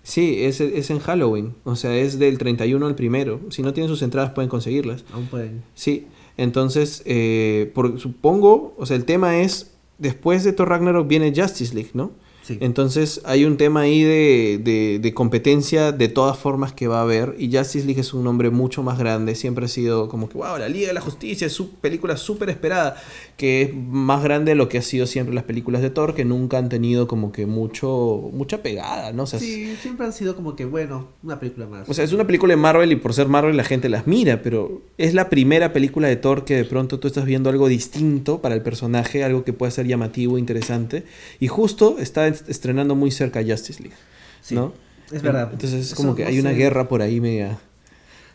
Sí, 0.09 0.43
es, 0.43 0.59
es 0.59 0.89
en 0.89 0.99
Halloween. 0.99 1.53
O 1.65 1.75
sea, 1.75 1.95
es 1.95 2.17
del 2.17 2.37
31 2.39 2.85
al 2.87 2.95
primero. 2.95 3.39
Si 3.49 3.61
no 3.61 3.73
tienen 3.73 3.89
sus 3.89 4.01
entradas, 4.01 4.31
pueden 4.31 4.49
conseguirlas. 4.49 5.05
Aún 5.13 5.27
pueden. 5.27 5.63
Sí, 5.75 6.07
entonces, 6.37 7.03
eh, 7.05 7.71
por, 7.75 7.99
supongo, 7.99 8.73
o 8.77 8.85
sea, 8.85 8.95
el 8.97 9.05
tema 9.05 9.39
es, 9.41 9.71
después 9.97 10.43
de 10.43 10.53
Thor 10.53 10.69
Ragnarok 10.69 11.07
viene 11.07 11.31
Justice 11.35 11.75
League, 11.75 11.91
¿no? 11.93 12.11
Sí. 12.41 12.57
Entonces 12.61 13.21
hay 13.25 13.45
un 13.45 13.57
tema 13.57 13.81
ahí 13.81 14.01
de, 14.01 14.59
de- 14.63 14.97
de 14.99 15.13
competencia 15.13 15.91
de 15.91 16.07
todas 16.07 16.35
formas 16.39 16.73
que 16.73 16.87
va 16.87 16.99
a 16.99 17.03
haber. 17.03 17.35
Y 17.37 17.55
Justice 17.55 17.85
League 17.85 18.01
es 18.01 18.11
un 18.13 18.23
nombre 18.23 18.49
mucho 18.49 18.81
más 18.81 18.97
grande. 18.97 19.35
Siempre 19.35 19.65
ha 19.65 19.67
sido 19.67 20.09
como 20.09 20.29
que, 20.29 20.37
wow, 20.39 20.57
la 20.57 20.67
Liga 20.67 20.87
de 20.87 20.93
la 20.95 21.01
Justicia 21.01 21.45
es 21.45 21.53
su 21.53 21.75
película 21.75 22.17
súper 22.17 22.49
esperada. 22.49 22.95
Que 23.39 23.61
es 23.61 23.73
más 23.73 24.21
grande 24.21 24.51
de 24.51 24.55
lo 24.55 24.67
que 24.67 24.79
ha 24.79 24.81
sido 24.81 25.07
siempre 25.07 25.33
las 25.33 25.45
películas 25.45 25.81
de 25.81 25.89
Thor, 25.89 26.13
que 26.13 26.25
nunca 26.25 26.57
han 26.57 26.67
tenido 26.67 27.07
como 27.07 27.31
que 27.31 27.45
mucho 27.45 28.29
mucha 28.33 28.61
pegada, 28.61 29.13
¿no? 29.13 29.23
O 29.23 29.27
sea, 29.27 29.39
es- 29.39 29.45
Sí, 29.45 29.75
siempre 29.81 30.05
han 30.05 30.11
sido 30.11 30.35
como 30.35 30.57
que, 30.57 30.65
bueno, 30.65 31.07
una 31.23 31.39
película 31.39 31.65
más. 31.65 31.87
o 31.87 31.93
sea, 31.93 32.03
es 32.03 32.11
una 32.11 32.27
película 32.27 32.51
de 32.53 32.57
Marvel 32.57 32.91
y 32.91 32.97
por 32.97 33.13
ser 33.13 33.29
Marvel 33.29 33.55
la 33.55 33.63
gente 33.63 33.87
las 33.87 34.05
mira, 34.07 34.41
pero 34.41 34.81
es 34.97 35.13
la 35.13 35.29
primera 35.29 35.71
película 35.71 36.09
de 36.09 36.17
Thor 36.17 36.43
que 36.43 36.57
de 36.57 36.65
pronto 36.65 36.99
tú 36.99 37.07
estás 37.07 37.23
viendo 37.23 37.49
algo 37.49 37.69
distinto 37.69 38.41
para 38.41 38.55
el 38.55 38.61
personaje, 38.61 39.23
algo 39.23 39.45
que 39.45 39.53
puede 39.53 39.71
ser 39.71 39.87
llamativo, 39.87 40.37
interesante. 40.37 41.05
Y 41.39 41.47
justo 41.47 41.95
está 41.97 42.27
est- 42.27 42.49
estrenando 42.49 42.93
muy 42.95 43.09
cerca 43.09 43.41
Justice 43.41 43.81
League, 43.81 43.95
Sí, 44.41 44.55
¿no? 44.55 44.73
es 45.13 45.21
verdad. 45.21 45.49
Entonces 45.53 45.79
es 45.79 45.85
Eso 45.93 45.95
como 45.95 46.13
que 46.13 46.23
no 46.23 46.29
hay 46.29 46.39
una 46.39 46.51
sé. 46.51 46.57
guerra 46.57 46.89
por 46.89 47.01
ahí 47.01 47.21
media... 47.21 47.57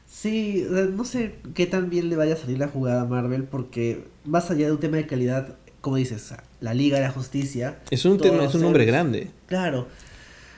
Sí, 0.06 0.64
no 0.92 1.04
sé 1.04 1.34
qué 1.54 1.66
tan 1.66 1.90
bien 1.90 2.08
le 2.08 2.16
vaya 2.16 2.32
a 2.34 2.36
salir 2.38 2.58
la 2.58 2.68
jugada 2.68 3.02
a 3.02 3.04
Marvel 3.04 3.44
porque 3.44 4.04
más 4.24 4.50
allá 4.50 4.66
de 4.66 4.72
un 4.72 4.80
tema 4.80 4.96
de 4.96 5.06
calidad, 5.06 5.56
como 5.80 5.96
dices, 5.96 6.32
la 6.60 6.74
Liga 6.74 6.96
de 6.98 7.04
la 7.04 7.10
Justicia. 7.10 7.78
Es 7.90 8.04
un 8.04 8.18
tema, 8.18 8.44
es 8.44 8.54
un 8.54 8.62
nombre 8.62 8.84
grande. 8.84 9.30
Claro. 9.46 9.86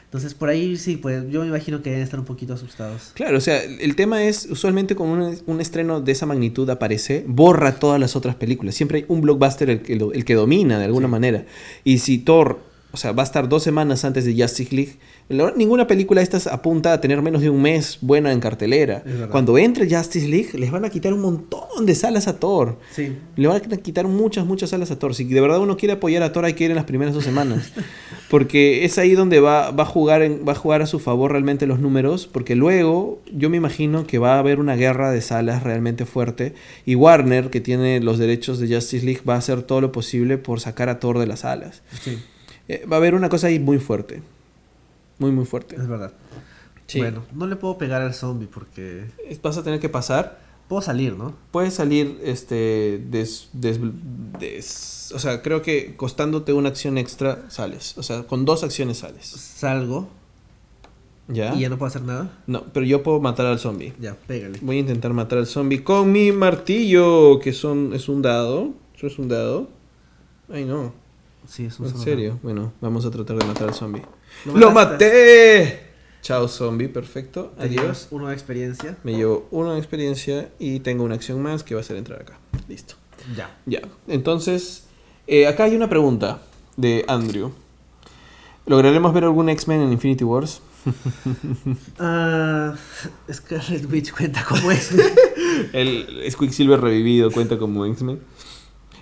Entonces 0.05 0.35
por 0.35 0.49
ahí 0.49 0.77
sí, 0.77 0.97
pues 0.97 1.25
yo 1.31 1.41
me 1.43 1.49
imagino 1.49 1.83
que 1.83 1.91
deben 1.91 2.05
estar 2.05 2.19
un 2.19 2.25
poquito 2.25 2.55
asustados. 2.55 3.11
Claro, 3.14 3.37
o 3.37 3.41
sea, 3.41 3.61
el 3.62 3.97
tema 3.97 4.23
es, 4.23 4.47
usualmente 4.49 4.95
cuando 4.95 5.27
un, 5.29 5.39
un 5.47 5.61
estreno 5.61 6.01
de 6.01 6.12
esa 6.12 6.27
magnitud 6.27 6.71
aparece, 6.71 7.25
borra 7.27 7.79
todas 7.81 8.01
las 8.01 8.14
otras 8.14 8.37
películas. 8.37 8.77
Siempre 8.77 8.99
hay 8.99 9.05
un 9.09 9.21
blockbuster 9.21 9.69
el 9.69 9.83
que, 9.83 9.93
el 9.95 10.25
que 10.25 10.35
domina 10.35 10.79
de 10.79 10.85
alguna 10.85 11.09
Sí. 11.09 11.11
manera. 11.11 11.45
Y 11.83 11.99
si 11.99 12.19
Thor, 12.19 12.61
o 12.97 12.99
sea, 12.99 13.13
va 13.13 13.23
a 13.23 13.27
estar 13.27 13.47
dos 13.47 13.63
semanas 13.63 14.07
antes 14.07 14.25
de 14.25 14.33
Justice 14.41 14.75
League. 14.75 14.97
La- 15.29 15.53
Ninguna 15.55 15.87
película 15.87 16.21
de 16.21 16.25
estas 16.25 16.47
apunta 16.47 16.95
a 16.95 17.01
tener 17.03 17.21
menos 17.21 17.43
de 17.43 17.51
un 17.51 17.61
mes 17.61 17.99
buena 18.01 18.33
en 18.33 18.41
cartelera. 18.41 19.05
Cuando 19.31 19.59
entre 19.59 19.85
Justice 19.95 20.27
League, 20.27 20.51
les 20.59 20.71
van 20.71 20.87
a 20.87 20.89
quitar 20.89 21.13
un 21.13 21.21
montón 21.21 21.85
de 21.85 21.95
salas 21.95 22.27
a 22.27 22.39
Thor. 22.39 22.79
Sí. 22.93 23.15
Le 23.37 23.49
van 23.49 23.61
a 23.71 23.77
quitar 23.77 24.07
muchas, 24.09 24.47
muchas 24.47 24.71
salas 24.71 24.91
a 24.91 24.99
Thor. 24.99 25.15
Si 25.15 25.25
de 25.25 25.41
verdad 25.43 25.61
uno 25.61 25.77
quiere 25.77 25.93
apoyar 25.93 26.23
a 26.23 26.33
Thor, 26.33 26.47
hay 26.47 26.55
que 26.55 26.65
ir 26.65 26.71
en 26.71 26.77
las 26.77 26.87
primeras 26.87 27.13
dos 27.13 27.23
semanas. 27.25 27.71
Porque 28.31 28.85
es 28.85 28.97
ahí 28.99 29.13
donde 29.13 29.41
va, 29.41 29.71
va, 29.73 29.83
a 29.83 29.87
jugar 29.87 30.23
en- 30.23 30.45
va 30.49 30.53
a 30.53 30.57
jugar 30.57 30.81
a 30.83 30.87
su 30.87 30.99
favor 30.99 31.33
realmente 31.33 31.67
los 31.67 31.79
números. 31.81 32.27
Porque 32.27 32.55
luego 32.57 33.21
yo 33.33 33.51
me 33.51 33.57
imagino 33.59 34.07
que 34.07 34.19
va 34.19 34.37
a 34.37 34.39
haber 34.39 34.59
una 34.59 34.75
guerra 34.75 35.11
de 35.13 35.21
salas 35.21 35.63
realmente 35.63 36.07
fuerte. 36.07 36.55
Y 36.87 36.95
Warner, 36.95 37.51
que 37.51 37.61
tiene 37.61 38.01
los 38.01 38.19
derechos 38.19 38.59
de 38.59 38.75
Justice 38.75 39.05
League, 39.05 39.21
va 39.29 39.35
a 39.35 39.39
hacer 39.39 39.63
todo 39.63 39.81
lo 39.81 39.93
posible 39.93 40.39
por 40.39 40.61
sacar 40.61 40.89
a 40.89 40.99
Thor 40.99 41.19
de 41.19 41.27
las 41.27 41.41
salas. 41.41 41.83
Sí, 42.03 42.19
Eh, 42.69 42.85
va 42.91 42.97
a 42.97 42.99
haber 42.99 43.14
una 43.14 43.29
cosa 43.29 43.47
ahí 43.49 43.59
muy 43.59 43.79
fuerte. 43.79 44.23
Muy, 45.19 45.31
muy 45.31 45.45
fuerte. 45.45 45.77
es 45.77 45.87
verdad. 45.89 46.12
Sí. 46.87 46.99
Bueno, 47.01 47.25
no 47.35 47.47
le 47.47 47.57
puedo 47.57 47.79
pegar 47.79 48.03
al 48.03 48.14
zombie 48.14 48.47
porque 48.53 49.07
Vas 49.43 49.57
a 49.59 49.62
tener 49.64 49.81
que 49.81 49.89
pasar. 49.89 50.41
puedo 50.69 50.83
salir, 50.83 51.17
¿no? 51.17 51.35
Puedes 51.53 51.75
salir, 51.75 52.19
este, 52.25 53.03
des, 53.09 53.49
des- 53.53 53.79
des- 54.39 55.12
o 55.14 55.19
sea, 55.19 55.43
creo 55.43 55.62
que 55.62 55.95
costándote 55.97 56.53
una 56.53 56.69
acción 56.69 56.99
extra 56.99 57.45
sales. 57.51 57.97
O 57.99 58.03
sea, 58.03 58.25
con 58.25 58.45
dos 58.45 58.62
acciones 58.64 58.99
sales. 58.99 59.27
Salgo 59.27 60.09
¿Ya? 61.29 61.55
y 61.55 61.61
ya 61.61 61.69
no 61.69 61.77
puedo 61.79 61.89
hacer 61.89 62.03
nada. 62.03 62.31
No, 62.47 62.64
pero 62.73 62.85
yo 62.87 63.03
puedo 63.03 63.21
matar 63.21 63.47
al 63.47 63.59
zombie. 63.59 63.93
Ya, 64.01 64.14
pégale. 64.14 64.59
Voy 64.62 64.77
a 64.77 64.81
intentar 64.81 65.12
matar 65.12 65.39
al 65.39 65.47
zombie 65.47 65.83
con 65.83 66.11
mi 66.12 66.31
martillo, 66.33 67.39
que 67.41 67.53
son, 67.53 67.93
es 67.95 68.09
un 68.09 68.23
dado. 68.23 68.75
Eso 68.97 69.07
es 69.09 69.19
un 69.19 69.29
dado. 69.29 69.69
Ay, 70.49 70.64
no. 70.64 70.93
Sí, 71.47 71.67
es 71.67 71.79
un 71.81 71.87
En 71.87 71.99
serio. 71.99 72.39
Bueno, 72.43 72.73
vamos 72.81 73.05
a 73.07 73.11
tratar 73.11 73.37
de 73.39 73.47
matar 73.47 73.69
al 73.69 73.75
zombie. 73.75 74.03
Lo 74.45 74.57
¡Lo 74.57 74.71
mataste. 74.71 75.05
maté! 75.07 75.81
Chao, 76.23 76.49
zombie. 76.49 76.89
Perfecto. 76.89 77.55
Adiós. 77.59 78.09
uno 78.11 78.29
de 78.29 78.35
experiencia. 78.35 78.97
Me 79.05 79.15
llevo 79.15 79.47
una 79.51 79.75
de 79.75 79.79
experiencia 79.79 80.51
y 80.59 80.81
tengo 80.81 81.05
una 81.05 81.15
acción 81.15 81.41
más 81.41 81.63
que 81.63 81.75
va 81.75 81.81
a 81.81 81.85
ser 81.85 81.97
entrar 81.97 82.21
acá. 82.21 82.39
Listo. 82.69 82.95
Ya. 83.37 83.57
Ya, 83.67 83.81
entonces, 84.09 84.85
eh, 85.27 85.47
acá 85.47 85.65
hay 85.65 85.75
una 85.77 85.89
pregunta 85.89 86.43
de 86.77 87.05
Andrew. 87.09 87.53
¿Lograremos 88.67 89.15
ver 89.15 89.25
algún 89.25 89.49
X-Men 89.49 89.83
en 89.83 89.93
Infinity 89.93 90.25
Wars? 90.25 90.61
Ah, 91.99 92.75
Scarlet 93.33 93.91
Witch 93.91 94.13
cuenta 94.13 94.45
como 94.45 94.71
es. 94.71 94.91
El 95.73 96.33
Quicksilver 96.39 96.81
revivido 96.81 97.31
cuenta 97.31 97.59
como 97.59 97.87
X-Men. 97.87 98.21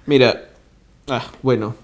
Mira, 0.06 0.50
ah, 1.08 1.24
bueno, 1.42 1.74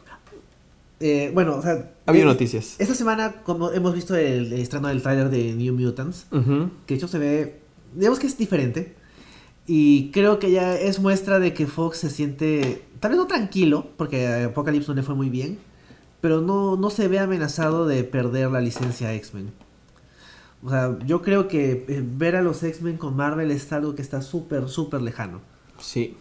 Eh, 1.00 1.30
bueno, 1.32 1.56
o 1.56 1.62
sea. 1.62 1.92
había 2.06 2.22
eh, 2.22 2.26
noticias. 2.26 2.76
Esta 2.78 2.94
semana, 2.94 3.42
como 3.42 3.70
hemos 3.72 3.94
visto 3.94 4.14
el, 4.14 4.52
el 4.52 4.60
estreno 4.60 4.88
del 4.88 5.02
tráiler 5.02 5.30
de 5.30 5.54
New 5.54 5.74
Mutants, 5.74 6.26
que 6.30 6.94
de 6.94 6.94
hecho 6.94 7.08
se 7.08 7.18
ve, 7.18 7.60
digamos 7.94 8.18
que 8.18 8.26
es 8.26 8.36
diferente. 8.36 8.94
Y 9.66 10.10
creo 10.10 10.38
que 10.38 10.50
ya 10.50 10.74
es 10.74 10.98
muestra 10.98 11.38
de 11.38 11.54
que 11.54 11.66
Fox 11.66 11.98
se 11.98 12.10
siente, 12.10 12.84
tal 12.98 13.12
vez 13.12 13.18
no 13.18 13.26
tranquilo, 13.26 13.86
porque 13.96 14.26
a 14.26 14.46
Apocalypse 14.46 14.88
no 14.88 14.94
le 14.94 15.02
fue 15.02 15.14
muy 15.14 15.30
bien, 15.30 15.58
pero 16.20 16.40
no, 16.40 16.76
no 16.76 16.90
se 16.90 17.08
ve 17.08 17.18
amenazado 17.18 17.86
de 17.86 18.04
perder 18.04 18.50
la 18.50 18.60
licencia 18.60 19.14
X-Men. 19.14 19.52
O 20.62 20.70
sea, 20.70 20.98
yo 21.06 21.22
creo 21.22 21.48
que 21.48 21.86
eh, 21.88 22.04
ver 22.04 22.36
a 22.36 22.42
los 22.42 22.62
X-Men 22.62 22.98
con 22.98 23.16
Marvel 23.16 23.50
es 23.50 23.72
algo 23.72 23.94
que 23.94 24.02
está 24.02 24.20
súper, 24.20 24.68
súper 24.68 25.00
lejano. 25.00 25.40
Sí, 25.78 26.16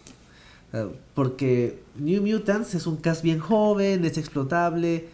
Uh, 0.72 0.92
Porque 1.14 1.82
New 1.96 2.22
Mutants 2.22 2.74
es 2.74 2.86
un 2.86 2.96
cast 2.96 3.22
bien 3.22 3.38
joven, 3.38 4.04
es 4.04 4.18
explotable. 4.18 5.08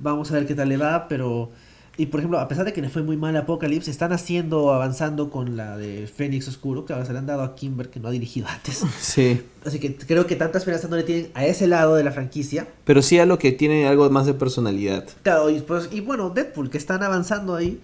Vamos 0.00 0.30
a 0.30 0.34
ver 0.34 0.46
qué 0.46 0.54
tal 0.54 0.68
le 0.68 0.76
va, 0.76 1.08
pero. 1.08 1.50
Y 1.98 2.06
por 2.06 2.20
ejemplo, 2.20 2.38
a 2.38 2.46
pesar 2.46 2.66
de 2.66 2.74
que 2.74 2.82
le 2.82 2.90
fue 2.90 3.02
muy 3.02 3.16
mal 3.16 3.34
Apocalypse, 3.36 3.90
están 3.90 4.12
haciendo, 4.12 4.70
avanzando 4.70 5.30
con 5.30 5.56
la 5.56 5.78
de 5.78 6.06
Fénix 6.06 6.46
Oscuro, 6.46 6.84
que 6.84 6.92
ahora 6.92 7.06
se 7.06 7.12
le 7.14 7.18
han 7.20 7.26
dado 7.26 7.42
a 7.42 7.54
Kimber, 7.54 7.88
que 7.88 8.00
no 8.00 8.08
ha 8.08 8.10
dirigido 8.10 8.46
antes. 8.48 8.82
sí. 9.00 9.42
Así 9.64 9.78
que 9.78 9.96
creo 9.96 10.26
que 10.26 10.36
tanta 10.36 10.58
esperanza 10.58 10.88
no 10.88 10.96
le 10.96 11.04
tienen 11.04 11.30
a 11.32 11.46
ese 11.46 11.66
lado 11.66 11.94
de 11.94 12.04
la 12.04 12.12
franquicia. 12.12 12.68
Pero 12.84 13.00
sí 13.00 13.18
a 13.18 13.24
lo 13.24 13.38
que 13.38 13.52
tiene 13.52 13.86
algo 13.86 14.10
más 14.10 14.26
de 14.26 14.34
personalidad. 14.34 15.06
Claro, 15.22 15.48
y, 15.48 15.60
pues, 15.60 15.88
y 15.90 16.00
bueno, 16.00 16.28
Deadpool, 16.28 16.68
que 16.68 16.76
están 16.76 17.02
avanzando 17.02 17.54
ahí. 17.54 17.80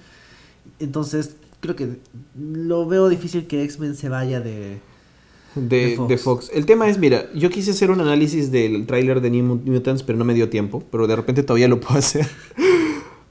Entonces, 0.78 1.36
creo 1.60 1.74
que 1.74 1.96
lo 2.38 2.86
veo 2.86 3.08
difícil 3.08 3.46
que 3.46 3.62
X-Men 3.64 3.96
se 3.96 4.10
vaya 4.10 4.40
de. 4.40 4.80
De, 5.54 5.88
De 5.88 5.96
Fox. 5.96 6.08
de 6.08 6.16
Fox. 6.18 6.50
El 6.54 6.64
tema 6.66 6.88
es, 6.88 6.98
mira, 6.98 7.26
yo 7.34 7.50
quise 7.50 7.72
hacer 7.72 7.90
un 7.90 8.00
análisis 8.00 8.50
del 8.50 8.86
tráiler 8.86 9.20
de 9.20 9.30
New 9.30 9.60
Mutants, 9.64 10.02
pero 10.02 10.18
no 10.18 10.24
me 10.24 10.34
dio 10.34 10.48
tiempo. 10.48 10.82
Pero 10.90 11.06
de 11.06 11.16
repente 11.16 11.42
todavía 11.42 11.68
lo 11.68 11.78
puedo 11.80 11.98
hacer. 11.98 12.26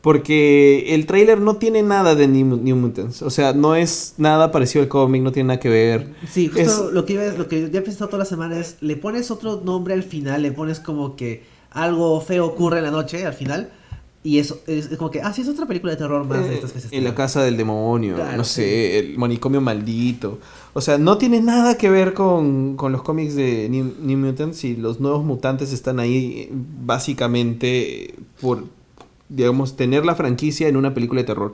Porque 0.02 0.96
el 0.96 1.06
tráiler 1.06 1.40
no 1.40 1.58
tiene 1.58 1.84
nada 1.84 2.16
de 2.16 2.28
New, 2.28 2.58
New 2.58 2.76
Mutants. 2.76 3.22
O 3.22 3.30
sea, 3.30 3.54
no 3.54 3.76
es 3.76 4.16
nada 4.18 4.52
parecido 4.52 4.82
al 4.82 4.88
cómic, 4.90 5.22
no 5.22 5.32
tiene 5.32 5.48
nada 5.50 5.60
que 5.60 5.70
ver. 5.70 6.08
Sí, 6.32 6.48
justo 6.48 6.88
Es- 6.88 6.94
lo 6.94 7.06
que 7.06 7.14
iba- 7.14 7.28
lo 7.38 7.48
que 7.48 7.70
ya 7.70 7.80
he 7.80 7.82
pensado 7.84 8.08
toda 8.08 8.20
la 8.20 8.26
semana 8.26 8.60
es, 8.60 8.78
le 8.82 8.96
pones 8.98 9.30
otro 9.30 9.62
nombre 9.64 9.94
al 9.94 10.02
final, 10.04 10.42
le 10.42 10.52
pones 10.52 10.80
como 10.80 11.16
que 11.16 11.44
algo 11.70 12.20
feo 12.20 12.48
ocurre 12.48 12.80
en 12.80 12.86
la 12.86 12.92
noche 12.92 13.26
al 13.28 13.34
final, 13.36 13.70
y 14.24 14.40
eso 14.40 14.60
es, 14.66 14.88
como 14.98 15.12
que, 15.12 15.22
ah, 15.22 15.34
sí, 15.34 15.42
es 15.44 15.48
otra 15.50 15.68
película 15.68 15.92
de 15.94 15.98
terror 15.98 16.26
más 16.26 16.44
de 16.48 16.52
Eh, 16.52 16.56
estas 16.56 16.72
que 16.74 16.80
se 16.80 16.96
en 16.96 17.04
la 17.04 17.14
casa 17.16 17.44
del 17.44 17.56
demonio, 17.58 18.16
Claro, 18.16 18.38
no 18.38 18.44
sí. 18.44 18.56
sé, 18.56 19.00
el 19.00 19.18
manicomio 19.20 19.62
maldito. 19.62 20.40
O 20.74 20.80
sea, 20.80 20.98
no 20.98 21.18
tiene 21.18 21.42
nada 21.42 21.78
que 21.78 21.90
ver 21.90 22.14
con, 22.14 22.78
con 22.78 22.94
los 22.94 23.02
cómics 23.02 23.36
de 23.36 23.68
New, 23.70 24.18
Mutants 24.18 24.64
y 24.64 24.78
los 24.78 25.02
nuevos 25.02 25.26
mutantes 25.26 25.74
están 25.74 26.00
ahí 26.00 26.50
básicamente 26.52 28.16
por, 28.40 28.64
digamos, 29.28 29.76
tener 29.76 30.06
la 30.06 30.16
franquicia 30.16 30.70
en 30.70 30.78
una 30.78 30.94
película 30.94 31.22
de 31.22 31.28
terror. 31.28 31.54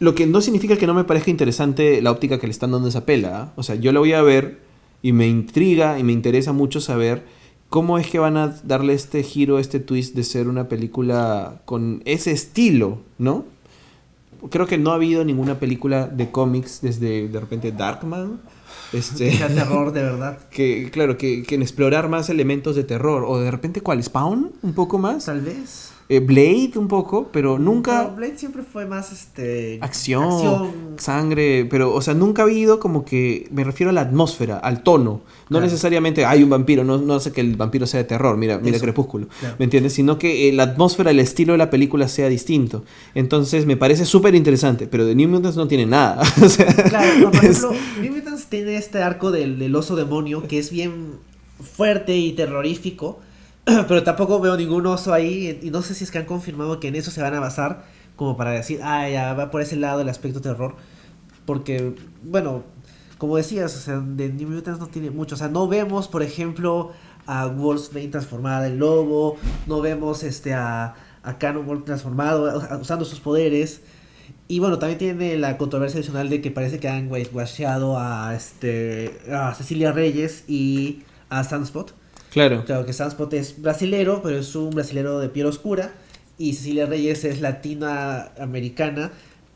Lo 0.00 0.14
que 0.14 0.26
no 0.26 0.40
significa 0.40 0.76
que 0.76 0.86
no 0.86 0.94
me 0.94 1.04
parezca 1.04 1.30
interesante 1.30 2.00
la 2.00 2.10
óptica 2.10 2.38
que 2.38 2.46
le 2.46 2.52
están 2.52 2.72
dando 2.72 2.88
esa 2.88 3.04
pela. 3.04 3.42
¿ah? 3.42 3.52
O 3.56 3.62
sea, 3.62 3.74
yo 3.74 3.92
la 3.92 4.00
voy 4.00 4.14
a 4.14 4.22
ver 4.22 4.60
y 5.02 5.12
me 5.12 5.28
intriga 5.28 5.98
y 5.98 6.02
me 6.02 6.12
interesa 6.12 6.52
mucho 6.52 6.80
saber 6.80 7.24
cómo 7.68 7.98
es 7.98 8.06
que 8.06 8.18
van 8.18 8.38
a 8.38 8.56
darle 8.64 8.94
este 8.94 9.22
giro, 9.22 9.58
este 9.58 9.78
twist 9.78 10.14
de 10.14 10.24
ser 10.24 10.48
una 10.48 10.68
película 10.68 11.60
con 11.66 12.02
ese 12.06 12.30
estilo, 12.30 13.00
¿no? 13.18 13.44
Creo 14.50 14.66
que 14.66 14.78
no 14.78 14.92
ha 14.92 14.94
habido 14.94 15.24
ninguna 15.24 15.58
película 15.58 16.06
de 16.06 16.30
cómics 16.30 16.80
desde 16.80 17.28
de 17.28 17.40
repente 17.40 17.72
Darkman. 17.72 18.40
Este, 18.94 19.30
Que 19.30 19.36
sea 19.36 19.48
terror 19.48 19.92
de 19.92 20.02
verdad. 20.10 20.38
que 20.50 20.90
claro, 20.92 21.18
que, 21.18 21.42
que 21.42 21.54
en 21.56 21.62
explorar 21.62 22.08
más 22.08 22.28
elementos 22.30 22.76
de 22.76 22.84
terror. 22.84 23.24
O 23.26 23.38
de 23.40 23.50
repente, 23.50 23.80
¿cuál? 23.80 24.02
¿Spawn? 24.02 24.52
Un 24.62 24.72
poco 24.74 24.98
más. 24.98 25.24
Tal 25.26 25.40
vez. 25.40 25.90
Eh, 26.10 26.20
Blade 26.20 26.72
un 26.76 26.86
poco, 26.86 27.28
pero 27.32 27.58
nunca 27.58 28.02
Pero 28.04 28.16
Blade 28.16 28.36
siempre 28.38 28.62
fue 28.62 28.84
más, 28.84 29.10
este... 29.10 29.78
acción, 29.80 30.24
acción. 30.24 30.70
sangre, 30.98 31.64
pero, 31.70 31.94
o 31.94 32.02
sea, 32.02 32.12
nunca 32.12 32.42
ha 32.42 32.44
habido 32.44 32.78
como 32.78 33.06
que, 33.06 33.48
me 33.50 33.64
refiero 33.64 33.88
a 33.88 33.92
la 33.94 34.02
atmósfera, 34.02 34.58
al 34.58 34.82
tono. 34.82 35.22
No 35.44 35.48
Claro. 35.48 35.64
necesariamente 35.66 36.24
hay 36.26 36.42
un 36.42 36.50
vampiro, 36.50 36.84
no, 36.84 36.98
no 36.98 37.14
hace 37.14 37.32
que 37.32 37.40
el 37.40 37.56
vampiro 37.56 37.86
sea 37.86 37.98
de 37.98 38.04
terror, 38.04 38.36
mira, 38.36 38.58
mira 38.58 38.76
Eso. 38.76 38.84
Crepúsculo, 38.84 39.28
Claro. 39.40 39.56
¿me 39.58 39.64
entiendes? 39.64 39.94
Sino 39.94 40.18
que 40.18 40.48
eh, 40.48 40.52
la 40.52 40.64
atmósfera, 40.64 41.10
el 41.10 41.20
estilo 41.20 41.52
de 41.52 41.58
la 41.58 41.70
película 41.70 42.06
sea 42.06 42.28
distinto. 42.28 42.84
Entonces, 43.14 43.64
me 43.64 43.76
parece 43.78 44.04
súper 44.04 44.34
interesante, 44.34 44.86
pero 44.86 45.06
de 45.06 45.14
New 45.14 45.28
Mutants 45.30 45.56
no 45.56 45.68
tiene 45.68 45.86
nada. 45.86 46.22
o 46.42 46.48
sea, 46.50 46.66
Claro, 46.66 47.18
no, 47.18 47.30
por 47.30 47.44
es- 47.46 47.58
ejemplo, 47.64 47.72
New 48.02 48.12
Mutants 48.14 48.44
tiene 48.46 48.76
este 48.76 49.02
arco 49.02 49.30
del, 49.30 49.58
del 49.58 49.74
oso 49.74 49.96
demonio 49.96 50.46
que 50.46 50.58
es 50.58 50.70
bien 50.70 51.12
fuerte 51.76 52.16
y 52.16 52.32
terrorífico, 52.32 53.20
pero 53.88 54.02
tampoco 54.02 54.40
veo 54.40 54.56
ningún 54.56 54.86
oso 54.86 55.12
ahí 55.12 55.60
y 55.62 55.70
no 55.70 55.82
sé 55.82 55.94
si 55.94 56.04
es 56.04 56.10
que 56.10 56.18
han 56.18 56.26
confirmado 56.26 56.80
que 56.80 56.88
en 56.88 56.96
eso 56.96 57.10
se 57.10 57.22
van 57.22 57.34
a 57.34 57.40
basar 57.40 57.84
como 58.16 58.36
para 58.36 58.52
decir, 58.52 58.80
ah, 58.82 59.08
ya 59.08 59.34
va 59.34 59.50
por 59.50 59.60
ese 59.60 59.76
lado 59.76 60.00
el 60.00 60.08
aspecto 60.08 60.40
terror, 60.40 60.76
porque, 61.46 61.94
bueno, 62.22 62.62
como 63.18 63.36
decías, 63.36 63.74
o 63.76 63.80
sea, 63.80 63.98
de 64.00 64.28
New 64.28 64.48
Mutants 64.48 64.80
no 64.80 64.86
tiene 64.86 65.10
mucho, 65.10 65.34
o 65.34 65.38
sea, 65.38 65.48
no 65.48 65.66
vemos, 65.68 66.08
por 66.08 66.22
ejemplo, 66.22 66.92
a 67.26 67.46
Wolfsbane 67.46 68.08
transformada 68.08 68.66
en 68.66 68.78
lobo, 68.78 69.36
no 69.66 69.80
vemos 69.80 70.22
este 70.22 70.54
a, 70.54 70.94
a 71.22 71.38
Cannonball 71.38 71.84
transformado, 71.84 72.62
usando 72.80 73.04
sus 73.04 73.20
poderes. 73.20 73.80
Y 74.46 74.58
bueno, 74.58 74.78
también 74.78 74.98
tiene 74.98 75.36
la 75.38 75.56
controversia 75.56 75.98
adicional 75.98 76.28
de 76.28 76.42
que 76.42 76.50
parece 76.50 76.78
que 76.78 76.88
han 76.88 77.10
whitewasheado 77.10 77.98
a, 77.98 78.34
este, 78.34 79.18
a 79.32 79.54
Cecilia 79.54 79.92
Reyes 79.92 80.44
y 80.48 81.02
a 81.30 81.44
Sunspot. 81.44 81.94
Claro. 82.34 82.64
Claro 82.66 82.84
que 82.84 82.92
Sunspot 82.92 83.32
es 83.32 83.62
brasilero, 83.62 84.20
pero 84.22 84.38
es 84.38 84.54
un 84.54 84.70
brasilero 84.70 85.18
de 85.20 85.30
piel 85.30 85.46
oscura. 85.46 85.92
Y 86.36 86.52
Cecilia 86.52 86.84
Reyes 86.84 87.24
es 87.24 87.40
latina 87.40 88.32
americana, 88.38 89.12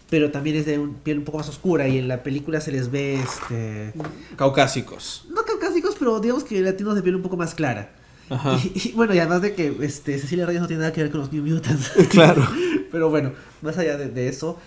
pero 0.09 0.31
también 0.31 0.57
es 0.57 0.65
de 0.65 0.79
un, 0.79 0.95
piel 0.95 1.19
un 1.19 1.25
poco 1.25 1.39
más 1.39 1.49
oscura. 1.49 1.89
Y 1.89 1.99
en 1.99 2.09
la 2.09 2.23
película 2.23 2.61
se 2.61 2.73
les 2.73 2.91
ve, 2.91 3.17
este, 3.17 3.93
Caucásicos. 4.37 5.27
no 5.31 5.45
caucásicos, 5.45 5.97
pero 5.99 6.21
digamos 6.21 6.45
que 6.45 6.61
latinos 6.61 6.95
de 6.95 7.03
piel 7.03 7.17
un 7.17 7.23
poco 7.23 7.37
más 7.37 7.55
clara. 7.55 7.91
Ajá. 8.31 8.59
Y, 8.75 8.89
y 8.91 8.93
bueno, 8.93 9.15
y 9.15 9.19
además 9.19 9.43
de 9.43 9.55
que 9.55 9.77
este, 9.83 10.19
Cecilia 10.19 10.47
Reyes 10.47 10.63
no 10.63 10.69
tiene 10.69 10.81
nada 10.81 10.93
que 10.93 11.03
ver 11.03 11.11
con 11.11 11.21
los 11.21 11.33
New 11.33 11.45
Mutants. 11.45 11.91
Claro. 12.11 12.47
Pero 12.91 13.11
bueno, 13.11 13.33
más 13.61 13.77
allá 13.77 13.99
de, 13.99 14.09
de 14.09 14.29
eso, 14.29 14.59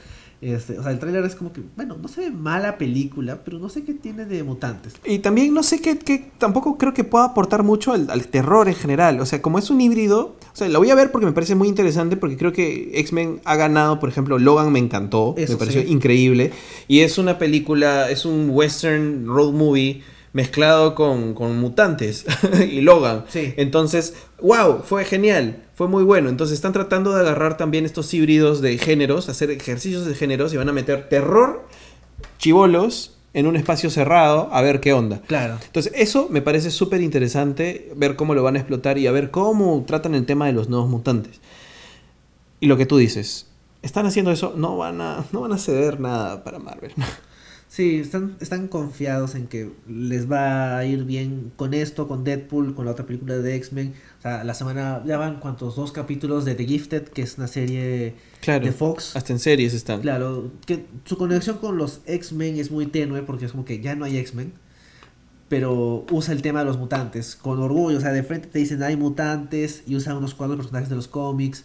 Este, 0.42 0.80
o 0.80 0.82
sea, 0.82 0.92
el 0.92 0.98
tráiler 0.98 1.24
es 1.24 1.36
como 1.36 1.54
que, 1.54 1.62
bueno, 1.76 1.98
no 2.02 2.08
se 2.08 2.22
ve 2.22 2.32
mala 2.32 2.80
película, 2.80 3.44
pero 3.46 3.60
no 3.60 3.70
sé 3.70 3.84
qué 3.84 3.94
tiene 3.94 4.26
de 4.26 4.42
mutantes. 4.42 4.96
Y 5.06 5.20
también 5.20 5.54
no 5.54 5.62
sé 5.62 5.82
qué, 5.82 6.00
qué 6.00 6.32
tampoco 6.40 6.80
creo 6.80 6.96
que 6.96 7.04
pueda 7.04 7.26
aportar 7.26 7.62
mucho 7.62 7.94
al, 7.94 8.10
al 8.10 8.26
terror 8.28 8.68
en 8.68 8.74
general. 8.74 9.20
O 9.20 9.26
sea, 9.28 9.40
como 9.40 9.60
es 9.60 9.70
un 9.70 9.80
híbrido, 9.80 10.36
o 10.52 10.56
sea, 10.56 10.68
la 10.68 10.80
voy 10.80 10.90
a 10.90 10.96
ver 10.96 11.12
porque 11.12 11.28
me 11.28 11.32
parece 11.32 11.54
muy 11.54 11.68
interesante, 11.68 12.18
porque 12.18 12.38
creo 12.38 12.52
que 12.54 12.92
X-Men 12.96 13.40
ha 13.46 13.56
ganado, 13.56 14.00
por 14.00 14.10
ejemplo, 14.10 14.40
Logan 14.40 14.72
me 14.72 14.80
encantó, 14.80 15.36
Eso 15.38 15.54
me 15.54 15.60
pareció 15.60 15.84
sí. 15.84 15.92
increíble. 15.92 16.52
Y 16.88 17.02
es 17.02 17.20
una 17.20 17.38
película, 17.38 18.10
es 18.10 18.26
un 18.26 18.50
western 18.50 19.28
road 19.28 19.54
movie 19.54 20.02
mezclado 20.34 20.96
con, 20.96 21.34
con 21.34 21.60
mutantes 21.60 22.26
y 22.72 22.82
Logan. 22.82 23.26
Sí. 23.28 23.54
Entonces, 23.58 24.16
wow, 24.42 24.82
fue 24.84 25.06
genial, 25.06 25.66
fue 25.82 25.88
muy 25.88 26.04
bueno. 26.04 26.30
Entonces 26.30 26.54
están 26.54 26.74
tratando 26.74 27.12
de 27.12 27.22
agarrar 27.22 27.58
también 27.58 27.86
estos 27.86 28.14
híbridos 28.14 28.62
de 28.62 28.78
géneros, 28.78 29.30
hacer 29.30 29.50
ejercicios 29.50 30.06
de 30.06 30.14
géneros 30.14 30.54
y 30.54 30.58
van 30.58 30.70
a 30.70 30.74
meter 30.74 31.10
terror, 31.10 31.68
chivolos 32.38 33.18
en 33.34 33.48
un 33.48 33.56
espacio 33.56 33.90
cerrado 33.90 34.48
a 34.52 34.62
ver 34.62 34.80
qué 34.80 34.94
onda. 34.94 35.22
Claro. 35.22 35.58
Entonces, 35.66 35.92
eso 35.96 36.28
me 36.30 36.44
parece 36.44 36.70
súper 36.70 37.02
interesante, 37.02 37.92
ver 37.96 38.16
cómo 38.16 38.36
lo 38.36 38.44
van 38.44 38.58
a 38.58 38.60
explotar 38.60 39.00
y 39.00 39.08
a 39.08 39.12
ver 39.12 39.32
cómo 39.32 39.84
tratan 39.88 40.14
el 40.14 40.28
tema 40.28 40.46
de 40.46 40.54
los 40.54 40.70
nuevos 40.70 40.88
mutantes. 40.88 41.42
Y 42.60 42.68
lo 42.68 42.78
que 42.78 42.86
tú 42.86 42.98
dices, 42.98 43.48
están 43.82 44.06
haciendo 44.06 44.30
eso, 44.30 44.54
no 44.56 44.78
van 44.78 45.02
a, 45.02 45.26
no 45.32 45.42
van 45.42 45.54
a 45.54 45.58
ceder 45.58 46.00
nada 46.00 46.44
para 46.44 46.60
Marvel. 46.60 46.94
Sí, 47.72 48.00
están, 48.02 48.36
están 48.42 48.68
confiados 48.68 49.34
en 49.34 49.48
que 49.48 49.72
les 49.88 50.30
va 50.30 50.78
a 50.78 50.84
ir 50.86 51.06
bien 51.06 51.54
con 51.56 51.74
esto, 51.74 52.06
con 52.06 52.26
Deadpool, 52.26 52.76
con 52.76 52.84
la 52.84 52.92
otra 52.92 53.06
película 53.06 53.38
de 53.38 53.56
X-Men. 53.56 53.94
O 54.20 54.22
sea, 54.22 54.44
la 54.44 54.54
semana 54.54 55.02
ya 55.06 55.18
van 55.18 55.40
cuantos 55.40 55.78
dos 55.78 55.94
capítulos 55.94 56.44
de 56.44 56.54
The 56.56 56.66
Gifted, 56.66 57.04
que 57.04 57.22
es 57.22 57.38
una 57.38 57.48
serie 57.48 58.16
Claro, 58.42 58.66
de 58.66 58.74
Fox. 58.74 59.16
hasta 59.16 59.32
en 59.32 59.40
series 59.40 59.74
están. 59.74 60.02
Claro, 60.02 60.52
que 60.66 60.86
su 61.06 61.18
conexión 61.18 61.60
con 61.60 61.78
los 61.78 62.02
X-Men 62.08 62.58
es 62.58 62.72
muy 62.72 62.88
tenue 62.88 63.22
porque 63.24 63.46
es 63.46 63.52
como 63.52 63.64
que 63.64 63.80
ya 63.80 63.96
no 63.96 64.04
hay 64.04 64.18
X-Men, 64.18 64.52
pero 65.48 66.06
usa 66.12 66.34
el 66.34 66.42
tema 66.42 66.60
de 66.60 66.66
los 66.66 66.78
mutantes 66.78 67.38
con 67.38 67.58
orgullo. 67.62 68.00
O 68.00 68.02
sea, 68.02 68.12
de 68.12 68.24
frente 68.24 68.50
te 68.50 68.60
dicen 68.60 68.84
hay 68.84 68.98
mutantes 68.98 69.84
y 69.88 69.96
usa 69.96 70.18
unos 70.18 70.34
cuantos 70.34 70.58
personajes 70.58 70.90
de 70.90 70.98
los 70.98 71.08
cómics. 71.08 71.64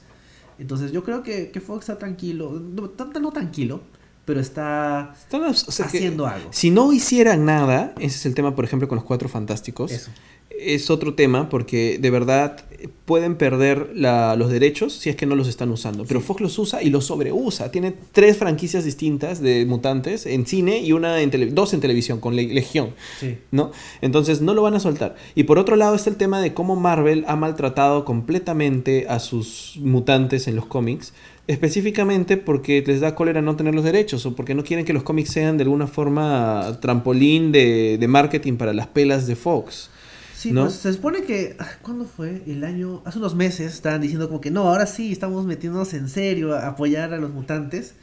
Entonces 0.61 0.92
yo 0.92 1.02
creo 1.02 1.24
que, 1.24 1.50
que 1.50 1.61
Fox 1.61 1.80
está 1.80 1.98
tranquilo, 1.98 2.52
no, 2.52 2.90
tanto 2.90 3.18
no 3.18 3.32
tranquilo, 3.32 3.80
pero 4.27 4.41
está 4.41 5.14
Están, 5.18 5.43
o 5.45 5.55
sea, 5.55 5.87
que 5.87 5.97
haciendo 5.97 6.27
algo. 6.27 6.49
Si 6.53 6.70
no 6.70 6.93
hicieran 6.93 7.47
nada, 7.47 7.95
ese 7.99 8.16
es 8.16 8.27
el 8.27 8.35
tema, 8.35 8.55
por 8.55 8.64
ejemplo, 8.66 8.87
con 8.89 8.97
los 8.97 9.05
cuatro 9.05 9.29
fantásticos. 9.31 9.91
Eso. 9.93 10.11
Es 10.59 10.89
otro 10.91 11.12
tema 11.14 11.51
porque 11.51 11.99
de 12.01 12.09
verdad 12.11 12.64
eh, 12.70 12.89
pueden 13.05 13.37
perder 13.37 13.91
la- 13.95 14.37
los 14.37 14.51
derechos 14.51 14.95
si 14.95 15.11
es 15.11 15.16
que 15.16 15.27
no 15.27 15.35
los 15.37 15.49
están 15.49 15.70
usando. 15.70 16.05
Pero 16.07 16.20
Fox 16.22 16.41
los 16.41 16.59
usa 16.59 16.83
y 16.83 16.89
los 16.89 17.05
sobreusa. 17.07 17.70
Tiene 17.70 17.93
tres 18.12 18.39
franquicias 18.39 18.83
distintas 18.85 19.43
de 19.43 19.66
mutantes 19.66 20.24
en 20.24 20.47
cine 20.47 20.79
y 20.81 20.93
una 20.93 21.20
en 21.20 21.31
tele- 21.31 21.51
dos 21.53 21.74
en 21.74 21.81
televisión 21.81 22.20
con 22.20 22.37
Le- 22.37 22.49
Legión. 22.55 22.95
Sí. 23.20 23.37
¿no? 23.51 23.70
Entonces 24.01 24.41
no 24.41 24.55
lo 24.55 24.62
van 24.62 24.74
a 24.74 24.81
soltar. 24.81 25.14
Y 25.35 25.43
por 25.45 25.59
otro 25.59 25.77
lado 25.77 25.95
está 25.95 26.09
el 26.09 26.16
tema 26.16 26.41
de 26.41 26.55
cómo 26.55 26.74
Marvel 26.74 27.24
ha 27.29 27.37
maltratado 27.37 28.07
completamente 28.07 29.07
a 29.09 29.18
sus 29.18 29.79
mutantes 29.83 30.49
en 30.49 30.57
los 30.57 30.64
cómics, 30.66 31.12
específicamente 31.47 32.36
porque 32.36 32.82
les 32.86 33.01
da 33.01 33.14
cólera 33.14 33.40
no 33.40 33.57
tener 33.57 33.74
los 33.74 33.84
derechos 33.84 34.26
o 34.26 34.34
porque 34.34 34.55
no 34.55 34.64
quieren 34.64 34.84
que 34.84 34.92
los 34.92 35.03
cómics 35.03 35.30
sean 35.30 35.57
de 35.57 35.62
alguna 35.64 35.86
forma 35.86 36.78
trampolín 36.80 37.53
de, 37.53 37.99
de 37.99 38.09
marketing 38.09 38.57
para 38.57 38.72
las 38.72 38.88
pelas 38.88 39.26
de 39.26 39.36
Fox. 39.36 39.90
Sí, 40.36 40.53
¿No? 40.53 40.64
pues 40.64 40.74
se 40.74 40.92
supone 40.92 41.22
que, 41.22 41.57
ah, 41.59 41.68
¿cuándo 41.82 42.05
fue? 42.05 42.42
El 42.47 42.62
año, 42.64 43.01
hace 43.05 43.18
unos 43.18 43.34
meses 43.34 43.72
estaban 43.72 44.01
diciendo 44.01 44.28
como 44.28 44.40
que 44.40 44.51
no, 44.51 44.68
ahora 44.68 44.86
sí, 44.86 45.11
estamos 45.11 45.47
metiéndonos 45.47 45.94
en 45.94 46.09
serio 46.09 46.55
a 46.55 46.66
apoyar 46.66 47.14
a 47.14 47.18
los 47.18 47.30
mutantes. 47.30 47.94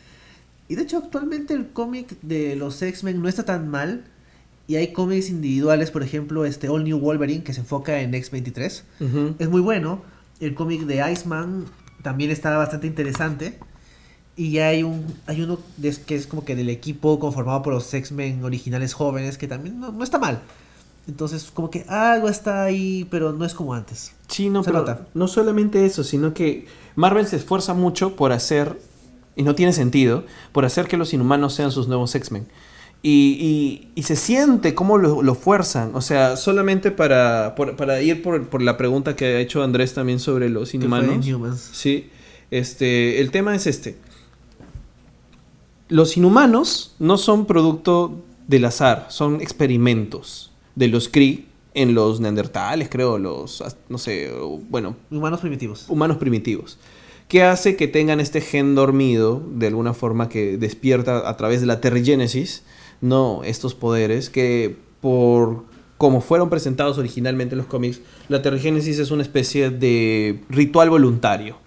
Y 0.68 0.76
de 0.76 0.84
hecho 0.84 0.98
actualmente 0.98 1.54
el 1.54 1.68
cómic 1.68 2.18
de 2.22 2.56
los 2.56 2.82
X-Men 2.82 3.22
no 3.22 3.28
está 3.28 3.44
tan 3.44 3.68
mal. 3.68 4.06
Y 4.66 4.78
hay 4.78 4.94
cómics 4.94 5.30
individuales, 5.30 5.92
por 5.92 6.04
ejemplo, 6.04 6.46
este 6.46 6.70
All 6.70 6.86
New 6.86 6.98
Wolverine 6.98 7.44
que 7.44 7.54
se 7.54 7.60
enfoca 7.60 8.02
en 8.02 8.16
X-23. 8.16 8.84
Ujú. 9.02 9.36
Es 9.38 9.50
muy 9.50 9.62
bueno. 9.62 10.02
El 10.40 10.56
cómic 10.56 10.82
de 10.84 11.12
Iceman 11.12 11.66
también 12.04 12.30
está 12.30 12.56
bastante 12.58 12.86
interesante. 12.86 13.58
Y 14.36 14.58
hay 14.60 14.82
un 14.84 15.06
hay 15.28 15.42
uno 15.42 15.60
de- 15.78 15.96
que 16.06 16.16
es 16.16 16.26
como 16.28 16.44
que 16.46 16.56
del 16.56 16.70
equipo 16.70 17.20
conformado 17.20 17.62
por 17.64 17.74
los 17.74 17.92
X-Men 17.94 18.44
originales 18.44 18.94
jóvenes 18.94 19.38
que 19.38 19.48
también 19.48 19.80
no, 19.80 19.92
no 19.92 20.04
está 20.04 20.18
mal. 20.20 20.42
Entonces, 21.08 21.52
como 21.54 21.70
que 21.70 21.84
algo 21.90 22.30
está 22.30 22.64
ahí, 22.64 23.06
pero 23.12 23.34
no 23.34 23.44
es 23.46 23.54
como 23.54 23.74
antes. 23.74 24.14
Sí, 24.28 24.50
no, 24.50 24.64
Se 24.64 24.70
pero 24.72 24.80
nota. 24.80 25.06
no 25.14 25.28
solamente 25.28 25.86
eso, 25.86 26.04
sino 26.04 26.34
que 26.34 26.66
Marvel 26.96 27.28
se 27.28 27.36
esfuerza 27.36 27.74
mucho 27.74 28.16
por 28.16 28.32
hacer, 28.32 28.80
y 29.36 29.44
no 29.44 29.54
tiene 29.54 29.74
sentido, 29.74 30.24
por 30.54 30.64
hacer 30.64 30.88
que 30.88 30.96
los 30.96 31.14
inhumanos 31.14 31.54
sean 31.54 31.72
sus 31.72 31.88
nuevos 31.90 32.16
X-Men. 32.16 32.48
Y, 33.06 33.38
y- 33.40 33.88
y 33.96 34.04
se 34.04 34.16
siente 34.16 34.74
cómo 34.74 34.98
lo, 34.98 35.22
lo 35.22 35.36
fuerzan. 35.36 35.92
O 35.94 36.00
sea, 36.02 36.38
solamente 36.38 36.90
para, 36.90 37.54
por- 37.56 37.76
para 37.76 38.02
ir 38.02 38.24
por, 38.24 38.48
por 38.48 38.62
la 38.62 38.78
pregunta 38.78 39.16
que 39.18 39.26
ha 39.26 39.40
hecho 39.42 39.62
Andrés 39.62 39.94
también 39.94 40.20
sobre 40.20 40.50
los 40.50 40.72
Que 40.72 40.78
inhumanos. 40.78 41.26
Sí, 41.74 42.10
este, 42.50 43.20
el 43.20 43.30
tema 43.32 43.54
es 43.56 43.68
este. 43.68 43.98
Los 45.90 46.18
inhumanos 46.18 46.96
no 47.00 47.18
son 47.18 47.46
producto 47.46 48.22
del 48.48 48.66
azar, 48.66 49.08
son 49.10 49.42
experimentos 49.42 50.52
de 50.76 50.88
los 50.88 51.10
Kree 51.10 51.46
en 51.76 51.94
los 51.96 52.20
neandertales, 52.20 52.88
creo, 52.90 53.18
los, 53.18 53.64
no 53.90 53.98
sé, 53.98 54.32
bueno, 54.70 54.96
Humanos 55.12 55.42
primitivos. 55.42 55.86
humanos 55.90 56.18
primitivos. 56.18 56.78
¿Qué 57.28 57.44
hace 57.44 57.76
que 57.76 57.88
tengan 57.88 58.20
este 58.20 58.42
gen 58.42 58.76
dormido, 58.76 59.42
de 59.56 59.68
alguna 59.68 59.94
forma 59.94 60.30
que 60.30 60.58
despierta 60.58 61.28
a 61.28 61.36
través 61.38 61.62
de 61.62 61.68
la 61.68 61.82
terrigénesis, 61.82 62.64
no 63.04 63.42
estos 63.44 63.76
poderes 63.76 64.30
que 64.30 64.76
por 65.02 65.66
como 65.98 66.22
fueron 66.22 66.50
presentados 66.50 66.98
originalmente 66.98 67.54
en 67.54 67.60
los 67.60 67.68
cómics, 67.68 68.02
la 68.28 68.42
terrigénesis 68.42 69.00
es 69.00 69.12
una 69.12 69.22
especie 69.22 69.70
de 69.70 70.42
ritual 70.50 70.90
voluntario. 70.90 71.58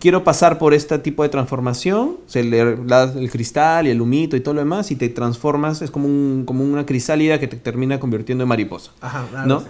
Quiero 0.00 0.24
pasar 0.24 0.58
por 0.58 0.74
este 0.74 0.98
tipo 0.98 1.22
de 1.22 1.28
transformación, 1.28 2.16
se 2.26 2.42
le 2.42 2.76
da 2.76 3.04
el 3.12 3.30
cristal 3.30 3.86
y 3.86 3.90
el 3.90 4.00
humito 4.00 4.36
y 4.36 4.40
todo 4.40 4.54
lo 4.54 4.60
demás 4.60 4.90
y 4.90 4.96
te 4.96 5.08
transformas, 5.08 5.80
es 5.82 5.90
como, 5.90 6.06
un, 6.08 6.44
como 6.44 6.64
una 6.64 6.84
crisálida 6.86 7.38
que 7.38 7.46
te 7.46 7.56
termina 7.56 8.00
convirtiendo 8.00 8.42
en 8.42 8.48
mariposa. 8.48 8.90
Ajá, 9.00 9.46
¿no? 9.46 9.62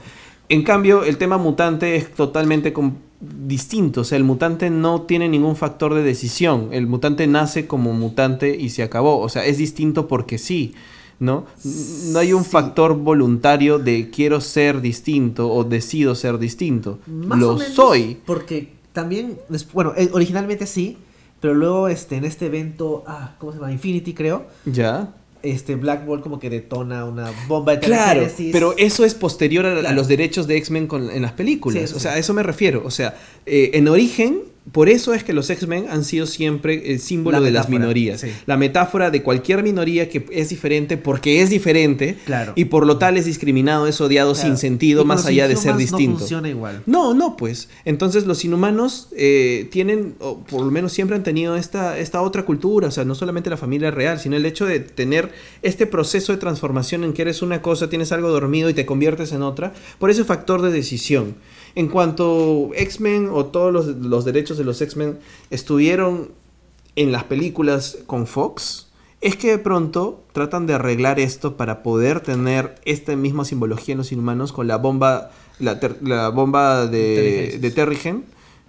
En 0.48 0.62
cambio, 0.62 1.04
el 1.04 1.16
tema 1.16 1.38
mutante 1.38 1.96
es 1.96 2.12
totalmente 2.12 2.74
distinto. 3.20 4.02
O 4.02 4.04
sea, 4.04 4.16
el 4.16 4.24
mutante 4.24 4.70
no 4.70 5.02
tiene 5.02 5.28
ningún 5.28 5.56
factor 5.56 5.94
de 5.94 6.02
decisión. 6.02 6.68
El 6.72 6.86
mutante 6.86 7.26
nace 7.26 7.66
como 7.66 7.92
mutante 7.92 8.54
y 8.54 8.68
se 8.70 8.82
acabó. 8.82 9.20
O 9.20 9.28
sea, 9.28 9.46
es 9.46 9.56
distinto 9.56 10.06
porque 10.06 10.38
sí. 10.38 10.74
¿No? 11.20 11.46
No 12.12 12.18
hay 12.18 12.32
un 12.32 12.44
Sí. 12.44 12.50
factor 12.50 12.96
voluntario 12.96 13.78
de 13.78 14.10
quiero 14.10 14.40
ser 14.40 14.80
distinto 14.80 15.50
o 15.52 15.64
decido 15.64 16.14
ser 16.14 16.38
distinto. 16.38 16.98
Más 17.06 17.38
Lo 17.38 17.52
o 17.52 17.58
menos, 17.58 17.72
soy. 17.72 18.18
Porque 18.26 18.72
también, 18.92 19.38
bueno, 19.72 19.92
eh, 19.96 20.10
originalmente 20.12 20.66
sí, 20.66 20.98
pero 21.40 21.54
luego 21.54 21.88
este, 21.88 22.16
en 22.16 22.24
este 22.24 22.46
evento, 22.46 23.04
ah, 23.06 23.34
¿cómo 23.38 23.52
se 23.52 23.58
llama? 23.58 23.70
Infinity 23.72 24.14
creo, 24.14 24.46
¿Ya? 24.64 25.14
este 25.42 25.76
Black 25.76 26.06
Bolt 26.06 26.22
como 26.22 26.38
que 26.38 26.48
detona 26.50 27.04
una 27.04 27.30
bomba 27.46 27.76
de 27.76 27.80
Claro, 27.80 28.26
pero 28.50 28.74
eso 28.78 29.04
es 29.04 29.14
posterior 29.14 29.66
a, 29.66 29.92
los 29.92 30.08
derechos 30.08 30.46
de 30.46 30.56
X-Men 30.56 30.88
en 31.12 31.22
las 31.22 31.32
películas. 31.32 31.90
Sí, 31.90 31.96
o 31.96 32.00
sea, 32.00 32.12
a 32.12 32.18
eso 32.18 32.32
me 32.34 32.42
refiero. 32.42 32.82
O 32.84 32.90
sea, 32.90 33.16
eh, 33.44 33.72
en 33.74 33.88
origen, 33.88 34.40
por 34.72 34.88
eso 34.88 35.12
es 35.12 35.22
que 35.24 35.32
los 35.34 35.50
X-Men 35.50 35.86
han 35.90 36.04
sido 36.04 36.26
siempre 36.26 36.90
el 36.92 36.98
símbolo 36.98 37.38
La 37.38 37.44
de 37.44 37.50
las 37.50 37.68
minorías. 37.68 38.22
sí. 38.22 38.28
La 38.46 38.56
metáfora 38.56 39.10
de 39.10 39.22
cualquier 39.22 39.62
minoría 39.62 40.08
que 40.08 40.24
es 40.32 40.48
diferente 40.48 40.96
porque 40.96 41.42
es 41.42 41.50
diferente 41.50 42.16
Claro. 42.24 42.54
y 42.56 42.64
por 42.64 42.86
lo 42.86 42.96
tal 42.96 43.16
es 43.18 43.26
discriminado, 43.26 43.86
es 43.86 44.00
odiado 44.00 44.32
Claro. 44.32 44.48
sin 44.48 44.56
sentido, 44.56 45.04
más 45.04 45.26
allá 45.26 45.48
de 45.48 45.56
ser 45.56 45.76
distinto. 45.76 46.12
No 46.14 46.18
funciona 46.20 46.48
igual. 46.48 46.82
No, 46.86 47.12
no, 47.12 47.36
pues. 47.36 47.68
Entonces 47.84 48.24
los 48.26 48.42
inhumanos 48.44 49.08
eh, 49.16 49.68
tienen, 49.70 50.14
o 50.18 50.38
por 50.44 50.62
lo 50.64 50.70
menos 50.70 50.92
siempre 50.92 51.14
han 51.16 51.22
tenido 51.24 51.56
esta, 51.56 51.98
esta 51.98 52.22
otra 52.22 52.44
cultura, 52.44 52.88
o 52.88 52.90
sea, 52.90 53.04
no 53.04 53.14
solamente 53.14 53.50
la 53.50 53.58
familia 53.58 53.90
real, 53.90 54.18
sino 54.18 54.34
el 54.36 54.46
hecho 54.46 54.64
de 54.64 54.80
tener 54.80 55.30
este 55.62 55.86
proceso 55.86 56.32
de 56.32 56.38
transformación 56.38 57.04
en 57.04 57.12
que 57.12 57.22
eres 57.22 57.42
una 57.42 57.60
cosa, 57.60 57.90
tienes 57.90 58.12
algo 58.12 58.30
dormido 58.30 58.70
y 58.70 58.74
te 58.74 58.86
conviertes 58.86 59.32
en 59.32 59.42
otra, 59.42 59.74
por 59.98 60.08
ese 60.10 60.24
factor 60.24 60.62
de 60.62 60.72
decisión. 60.72 61.34
En 61.74 61.88
cuanto 61.88 62.70
X-Men 62.74 63.28
o 63.32 63.46
todos 63.46 63.72
los, 63.72 63.86
los 63.86 64.24
derechos 64.24 64.58
de 64.58 64.64
los 64.64 64.80
X-Men 64.80 65.18
estuvieron 65.50 66.30
en 66.96 67.10
las 67.10 67.24
películas 67.24 67.98
con 68.06 68.26
Fox, 68.26 68.88
es 69.20 69.36
que 69.36 69.50
de 69.50 69.58
pronto 69.58 70.22
tratan 70.32 70.66
de 70.66 70.74
arreglar 70.74 71.18
esto 71.18 71.56
para 71.56 71.82
poder 71.82 72.20
tener 72.20 72.76
esta 72.84 73.16
misma 73.16 73.44
simbología 73.44 73.92
en 73.92 73.98
los 73.98 74.12
inhumanos 74.12 74.52
con 74.52 74.68
la 74.68 74.76
bomba, 74.76 75.30
la, 75.58 75.80
ter- 75.80 75.96
la 76.02 76.28
bomba 76.28 76.86
de, 76.86 77.58
de 77.60 77.70
Terrigen 77.70 78.24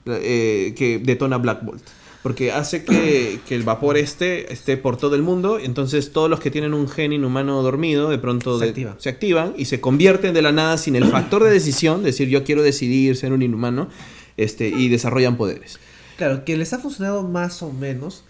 eh, 0.05 0.73
que 0.77 0.99
detona 0.99 1.37
Black 1.37 1.63
Bolt. 1.63 1.83
Porque 2.26 2.51
hace 2.51 2.84
que, 2.84 3.39
que 3.47 3.53
el 3.53 3.61
vapor 3.61 3.97
este 3.97 4.51
esté 4.51 4.78
por 4.78 4.97
todo 4.97 5.13
el 5.15 5.21
mundo, 5.21 5.59
entonces 5.59 6.11
todos 6.11 6.28
los 6.28 6.39
que 6.39 6.49
tienen 6.49 6.73
un 6.73 6.88
gen 6.89 7.13
inhumano 7.13 7.61
dormido 7.61 8.09
de 8.09 8.17
pronto 8.17 8.57
Se 8.57 8.63
de- 8.65 8.69
activa. 8.71 8.95
se 8.97 9.09
activan 9.09 9.53
y 9.57 9.65
se 9.65 9.80
convierten 9.80 10.34
de 10.34 10.41
la 10.41 10.51
nada 10.51 10.80
sin 10.80 10.95
el 10.95 11.05
factor 11.05 11.43
de 11.43 11.51
decisión, 11.51 12.01
decir 12.01 12.28
yo 12.28 12.43
quiero 12.43 12.63
decidir 12.63 13.15
ser 13.15 13.32
un 13.32 13.43
inhumano, 13.43 13.89
este, 14.38 14.69
y 14.69 14.89
desarrollan 14.89 15.38
poderes. 15.38 15.78
Claro, 16.17 16.43
que 16.45 16.57
les 16.57 16.73
ha 16.73 16.80
funcionado 16.80 17.21
más 17.21 17.61
o 17.61 17.71
menos, 17.71 18.23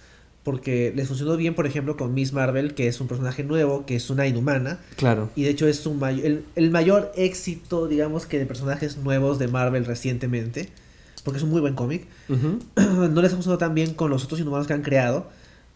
porque 0.44 0.92
les 0.94 1.08
funcionó 1.08 1.38
bien, 1.38 1.56
por 1.56 1.66
ejemplo, 1.66 1.96
con 1.96 2.14
Miss 2.14 2.34
Marvel, 2.34 2.74
que 2.74 2.88
es 2.88 3.00
un 3.00 3.08
personaje 3.08 3.46
nuevo, 3.46 3.86
que 3.86 3.96
es 3.96 4.10
una 4.10 4.28
inhumana. 4.28 4.82
Claro. 4.98 5.30
Y 5.38 5.44
de 5.44 5.52
hecho 5.52 5.70
es 5.70 5.86
un 5.86 6.00
may- 6.00 6.20
el, 6.26 6.44
el 6.58 6.70
mayor 6.70 7.14
éxito, 7.16 7.88
digamos, 7.88 8.26
que 8.26 8.40
de 8.40 8.46
personajes 8.46 8.98
nuevos 8.98 9.40
de 9.40 9.48
Marvel 9.48 9.86
recientemente. 9.86 10.68
Porque 11.26 11.40
es 11.40 11.44
un 11.44 11.50
muy 11.50 11.60
buen 11.60 11.76
cómic. 11.76 12.08
No 12.78 13.22
les 13.22 13.34
ha 13.34 13.36
funcionado 13.36 13.58
tan 13.58 13.76
bien 13.76 13.94
con 13.94 14.10
los 14.10 14.24
otros 14.24 14.40
inhumanos 14.40 14.68
que 14.68 14.74
han 14.74 14.82
creado. 14.82 15.28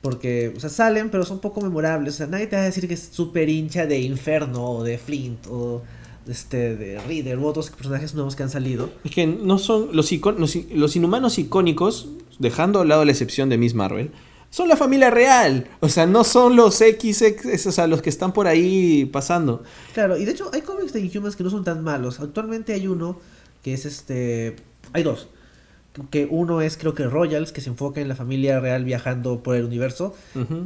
Porque, 0.02 0.54
o 0.56 0.60
sea, 0.62 0.70
salen, 0.70 1.10
pero 1.10 1.26
son 1.26 1.40
poco 1.40 1.60
memorables. 1.60 2.14
O 2.14 2.18
sea, 2.18 2.28
nadie 2.28 2.48
te 2.48 2.56
va 2.56 2.62
a 2.62 2.66
decir 2.66 2.88
que 2.88 2.94
es 2.94 3.10
súper 3.12 3.50
hincha 3.50 3.86
de 3.86 4.00
Inferno 4.00 4.64
o 4.64 4.84
de 4.86 4.98
Flint 4.98 5.46
o 5.50 5.82
este, 6.30 6.78
de 6.78 7.00
Reader 7.02 7.38
u 7.38 7.48
otros 7.48 7.70
personajes 7.72 8.14
nuevos 8.14 8.38
que 8.38 8.44
han 8.44 8.50
salido. 8.50 8.90
Es 9.04 9.12
que 9.12 9.28
no 9.28 9.58
son 9.58 9.90
los, 9.92 10.10
los, 10.12 10.56
los 10.72 10.96
inhumanos 10.96 11.38
icónicos, 11.38 12.10
dejando 12.38 12.80
a 12.80 12.86
lado 12.86 13.04
la 13.04 13.12
excepción 13.12 13.50
de 13.50 13.58
Miss 13.58 13.74
Marvel, 13.74 14.12
son 14.52 14.68
la 14.68 14.76
familia 14.76 15.10
real. 15.10 15.68
O 15.80 15.90
sea, 15.90 16.06
no 16.06 16.24
son 16.24 16.56
los 16.56 16.80
X, 16.82 17.22
X, 17.22 17.68
o 17.68 17.72
sea, 17.72 17.88
los 17.88 18.02
que 18.02 18.10
están 18.10 18.34
por 18.34 18.48
ahí 18.48 19.06
pasando. 19.06 19.64
Claro, 19.94 20.18
y 20.18 20.26
de 20.26 20.32
hecho 20.32 20.50
hay 20.54 20.62
cómics 20.62 20.94
de 20.94 21.02
Inhumans 21.02 21.36
que 21.36 21.44
no 21.44 21.50
son 21.50 21.64
tan 21.64 21.84
malos. 21.84 22.20
Actualmente 22.20 22.74
hay 22.74 22.88
uno 22.88 23.20
que 23.64 23.74
es 23.74 23.86
este... 23.86 24.56
Hay 24.94 25.04
dos. 25.04 25.28
Que 26.12 26.28
uno 26.30 26.62
es 26.62 26.78
creo 26.78 26.94
que 26.94 27.04
Royals, 27.06 27.52
que 27.52 27.62
se 27.62 27.70
enfoca 27.70 28.00
en 28.00 28.08
la 28.08 28.16
familia 28.16 28.60
real 28.60 28.86
viajando 28.86 29.42
por 29.44 29.56
el 29.56 29.66
universo. 29.66 30.16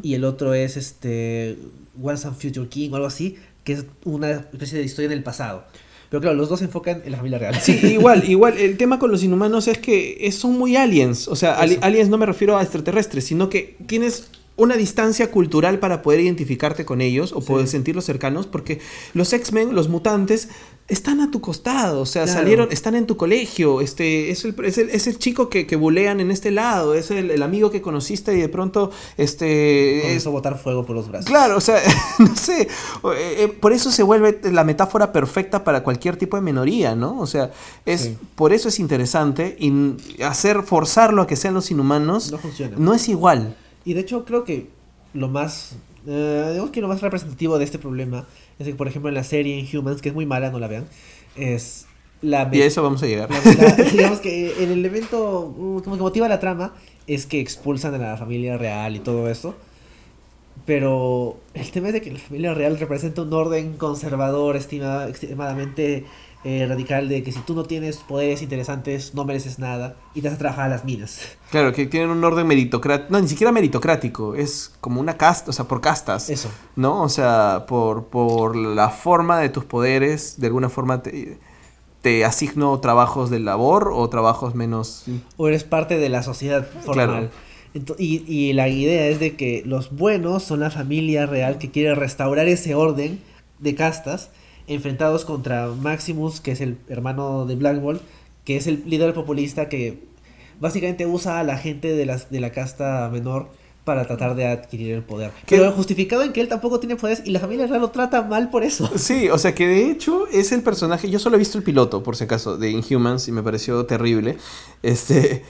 Y 0.02 0.14
el 0.16 0.26
otro 0.26 0.54
es 0.54 0.78
este 0.78 1.58
Once 2.02 2.28
and 2.28 2.38
Future 2.38 2.68
King 2.70 2.90
o 2.92 2.96
algo 2.98 3.08
así, 3.08 3.38
que 3.64 3.74
es 3.74 3.86
una 4.06 4.32
especie 4.32 4.78
de 4.78 4.84
historia 4.84 5.08
en 5.08 5.14
el 5.14 5.24
pasado. 5.24 5.64
Pero 6.10 6.22
claro, 6.22 6.36
los 6.38 6.50
dos 6.50 6.60
se 6.60 6.66
enfocan 6.66 7.02
en 7.06 7.12
la 7.12 7.18
familia 7.18 7.40
real. 7.40 7.56
Sí, 7.56 7.80
igual, 7.84 8.30
igual. 8.30 8.58
El 8.58 8.78
tema 8.78 9.00
con 9.00 9.10
los 9.12 9.24
inhumanos 9.24 9.68
es 9.68 9.80
que 9.80 10.30
son 10.32 10.58
muy 10.60 10.76
aliens. 10.76 11.28
O 11.28 11.36
sea, 11.36 11.56
ali- 11.56 11.80
aliens 11.82 12.10
no 12.10 12.18
me 12.20 12.26
refiero 12.28 12.56
a 12.58 12.62
extraterrestres, 12.62 13.24
sino 13.24 13.50
que 13.50 13.76
tienes 13.88 14.28
una 14.56 14.78
distancia 14.78 15.32
cultural 15.32 15.80
para 15.80 16.04
poder 16.04 16.20
identificarte 16.20 16.86
con 16.86 17.02
ellos 17.02 17.32
o 17.34 17.42
Sí. 17.42 17.48
poder 17.48 17.68
sentirlos 17.68 18.06
cercanos, 18.06 18.46
porque 18.46 18.80
los 19.16 19.34
X-Men, 19.34 19.74
los 19.74 19.90
mutantes, 19.90 20.50
están 20.90 21.22
a 21.22 21.32
tu 21.32 21.40
costado, 21.40 22.02
o 22.02 22.06
sea, 22.06 22.26
Claro. 22.26 22.40
salieron, 22.40 22.68
están 22.72 22.94
en 22.96 23.08
tu 23.08 23.16
colegio, 23.16 23.80
este, 23.80 24.30
es 24.32 24.44
el, 24.44 24.54
es 24.66 24.78
el, 24.78 24.90
es 24.90 25.08
el 25.08 25.18
chico 25.18 25.48
que, 25.50 25.66
que 25.66 25.76
bulean 25.78 26.20
en 26.20 26.30
este 26.30 26.52
lado, 26.52 26.94
es 26.94 27.10
el, 27.10 27.32
el 27.32 27.42
amigo 27.42 27.72
que 27.72 27.82
conociste 27.82 28.36
y 28.38 28.42
de 28.42 28.50
pronto, 28.50 28.92
este, 29.18 30.00
es, 30.00 30.04
Comenzó 30.04 30.30
a 30.30 30.32
botar 30.34 30.58
fuego 30.60 30.86
por 30.86 30.96
los 30.96 31.08
brazos. 31.08 31.26
Claro, 31.26 31.58
o 31.58 31.62
sea, 31.62 31.80
no 32.20 32.36
sé, 32.36 32.64
eh, 32.64 32.68
eh, 33.38 33.48
por 33.48 33.72
eso 33.74 33.92
se 33.92 34.04
vuelve 34.04 34.40
la 34.52 34.64
metáfora 34.66 35.12
perfecta 35.14 35.64
para 35.64 35.84
cualquier 35.84 36.18
tipo 36.18 36.36
de 36.38 36.44
minoría, 36.44 36.96
¿no? 36.96 37.20
O 37.20 37.28
sea, 37.28 37.52
es 37.86 38.02
Sí. 38.02 38.18
por 38.36 38.52
eso 38.54 38.68
es 38.70 38.80
interesante 38.80 39.56
y 39.60 39.72
hacer 40.24 40.64
forzarlo 40.64 41.22
a 41.22 41.28
que 41.28 41.38
sean 41.38 41.54
los 41.54 41.72
inhumanos 41.72 42.32
No 42.32 42.38
funciona. 42.38 42.76
no 42.78 42.94
es 42.94 43.08
igual. 43.08 43.56
Y 43.86 43.94
de 43.94 44.02
hecho 44.02 44.26
creo 44.26 44.44
que 44.44 44.68
lo 45.14 45.30
más, 45.30 45.76
eh, 46.08 46.48
digamos 46.52 46.72
que 46.72 46.82
lo 46.82 46.88
más 46.90 47.02
representativo 47.02 47.58
de 47.58 47.64
este 47.66 47.80
problema 47.80 48.28
es 48.60 48.68
que 48.68 48.76
por 48.76 48.88
ejemplo 48.88 49.10
en 49.10 49.16
la 49.16 49.24
serie 49.24 49.58
Inhumans, 49.60 50.02
que 50.02 50.10
es 50.10 50.16
muy 50.16 50.26
mala, 50.26 50.50
no 50.52 50.60
la 50.60 50.68
vean, 50.68 50.86
es 51.36 51.86
la... 52.22 52.50
Y 52.52 52.62
a 52.62 52.66
eso 52.66 52.82
vamos 52.84 53.02
a 53.04 53.08
llegar. 53.08 53.30
la- 53.30 53.76
la- 53.78 53.84
digamos 53.92 54.20
que 54.20 54.64
el 54.64 54.72
elemento 54.72 55.54
mm, 55.58 55.80
como 55.80 55.96
que 55.98 56.02
motiva 56.02 56.28
la 56.28 56.40
trama 56.40 56.74
es 57.08 57.26
que 57.26 57.40
expulsan 57.40 57.94
a 57.96 57.98
la 57.98 58.18
familia 58.18 58.58
real 58.58 58.96
y 58.96 59.00
todo 59.00 59.30
eso. 59.30 59.56
Pero 60.66 61.38
el 61.54 61.70
tema 61.72 61.88
es 61.88 61.94
de 61.94 62.02
que 62.02 62.12
la 62.12 62.20
familia 62.20 62.54
real 62.54 62.80
representa 62.80 63.22
un 63.24 63.34
orden 63.34 63.74
conservador, 63.76 64.56
estima, 64.56 65.08
extremadamente 65.10 66.06
eh, 66.44 66.66
radical, 66.68 67.08
de 67.08 67.24
que 67.24 67.32
si 67.32 67.40
tú 67.40 67.56
no 67.56 67.64
tienes 67.64 67.98
poderes 67.98 68.42
interesantes, 68.42 69.14
no 69.14 69.24
mereces 69.24 69.60
nada 69.60 69.96
y 70.14 70.22
te 70.22 70.28
vas 70.28 70.36
a 70.36 70.40
trabajar 70.40 70.66
a 70.66 70.70
las 70.70 70.84
minas. 70.86 71.22
Claro, 71.54 71.72
que 71.72 71.86
tienen 71.86 72.10
un 72.10 72.24
orden 72.24 72.48
meritocrático, 72.48 73.12
no, 73.12 73.22
ni 73.22 73.28
siquiera 73.28 73.52
meritocrático, 73.52 74.34
es 74.34 74.74
como 74.82 75.00
una 75.00 75.18
casta, 75.18 75.52
o 75.52 75.54
sea, 75.54 75.66
por 75.66 75.82
castas. 75.82 76.32
Eso. 76.32 76.50
¿no? 76.76 77.04
O 77.04 77.10
sea, 77.10 77.66
por, 77.68 78.08
por 78.08 78.56
la 78.56 78.90
forma 78.90 79.40
de 79.40 79.50
tus 79.50 79.64
poderes, 79.64 80.40
de 80.40 80.48
alguna 80.48 80.70
forma 80.70 81.04
te, 81.04 81.38
te 82.02 82.26
asigno 82.26 82.80
trabajos 82.80 83.30
de 83.30 83.40
labor 83.40 83.92
o 83.94 84.10
trabajos 84.10 84.56
menos... 84.56 85.06
o 85.38 85.48
eres 85.48 85.64
parte 85.64 86.00
de 86.00 86.10
la 86.10 86.24
sociedad 86.24 86.68
formal. 86.84 87.30
Claro. 87.74 87.96
Y, 88.00 88.24
y 88.28 88.54
la 88.54 88.68
idea 88.68 89.06
es 89.06 89.20
de 89.20 89.36
que 89.36 89.62
los 89.64 89.96
buenos 89.96 90.44
son 90.44 90.60
la 90.60 90.72
familia 90.72 91.28
real 91.28 91.60
que 91.60 91.70
quiere 91.70 91.94
restaurar 91.94 92.48
ese 92.48 92.74
orden 92.74 93.22
de 93.60 93.76
castas 93.76 94.32
enfrentados 94.68 95.26
contra 95.26 95.68
Maximus, 95.68 96.42
que 96.42 96.52
es 96.52 96.62
el 96.62 96.78
hermano 96.88 97.46
de 97.46 97.56
Black 97.56 97.82
Bolt, 97.82 98.02
que 98.46 98.58
es 98.58 98.68
el 98.68 98.84
líder 98.86 99.14
populista 99.14 99.70
que 99.70 100.04
básicamente 100.60 101.06
usa 101.06 101.40
a 101.40 101.44
la 101.44 101.58
gente 101.58 101.94
de, 101.94 102.06
las, 102.06 102.30
de 102.30 102.40
la 102.40 102.52
casta 102.52 103.10
menor 103.12 103.50
para 103.84 104.06
tratar 104.06 104.36
de 104.36 104.48
adquirir 104.48 104.94
el 104.94 105.04
poder. 105.04 105.32
Pero 105.48 105.72
justificado 105.74 106.24
en 106.24 106.32
que 106.32 106.40
él 106.40 106.48
tampoco 106.48 106.80
tiene 106.80 106.96
poderes 106.96 107.24
y 107.26 107.32
la 107.32 107.40
familia 107.40 107.68
real 107.68 107.82
lo 107.82 107.90
trata 107.90 108.22
mal 108.22 108.50
por 108.50 108.64
eso. 108.64 108.90
Sí, 108.98 109.30
o 109.30 109.38
sea 109.38 109.54
que 109.54 109.68
de 109.68 109.92
hecho 109.92 110.28
es 110.28 110.52
el 110.54 110.62
personaje, 110.62 111.10
yo 111.10 111.20
solo 111.20 111.36
he 111.36 111.40
visto 111.40 111.58
el 111.58 111.64
piloto, 111.64 112.02
por 112.04 112.16
si 112.16 112.24
acaso, 112.24 112.58
de 112.58 112.72
Inhumans 112.72 113.28
y 113.28 113.32
me 113.32 113.44
pareció 113.44 113.86
terrible. 113.86 114.38
Este... 114.82 115.44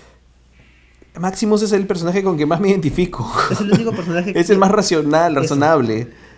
Maximus 1.20 1.61
es 1.61 1.72
el 1.74 1.86
personaje 1.86 2.24
con 2.24 2.38
que 2.38 2.47
más 2.47 2.59
me 2.59 2.70
identifico. 2.70 3.32
Es 3.51 3.61
el 3.61 3.72
único 3.72 3.91
personaje 3.91 4.34
que... 4.34 4.39
Es 4.39 4.49
el 4.49 4.57
más 4.57 4.72
racional, 4.72 5.38
Eso. 5.38 5.55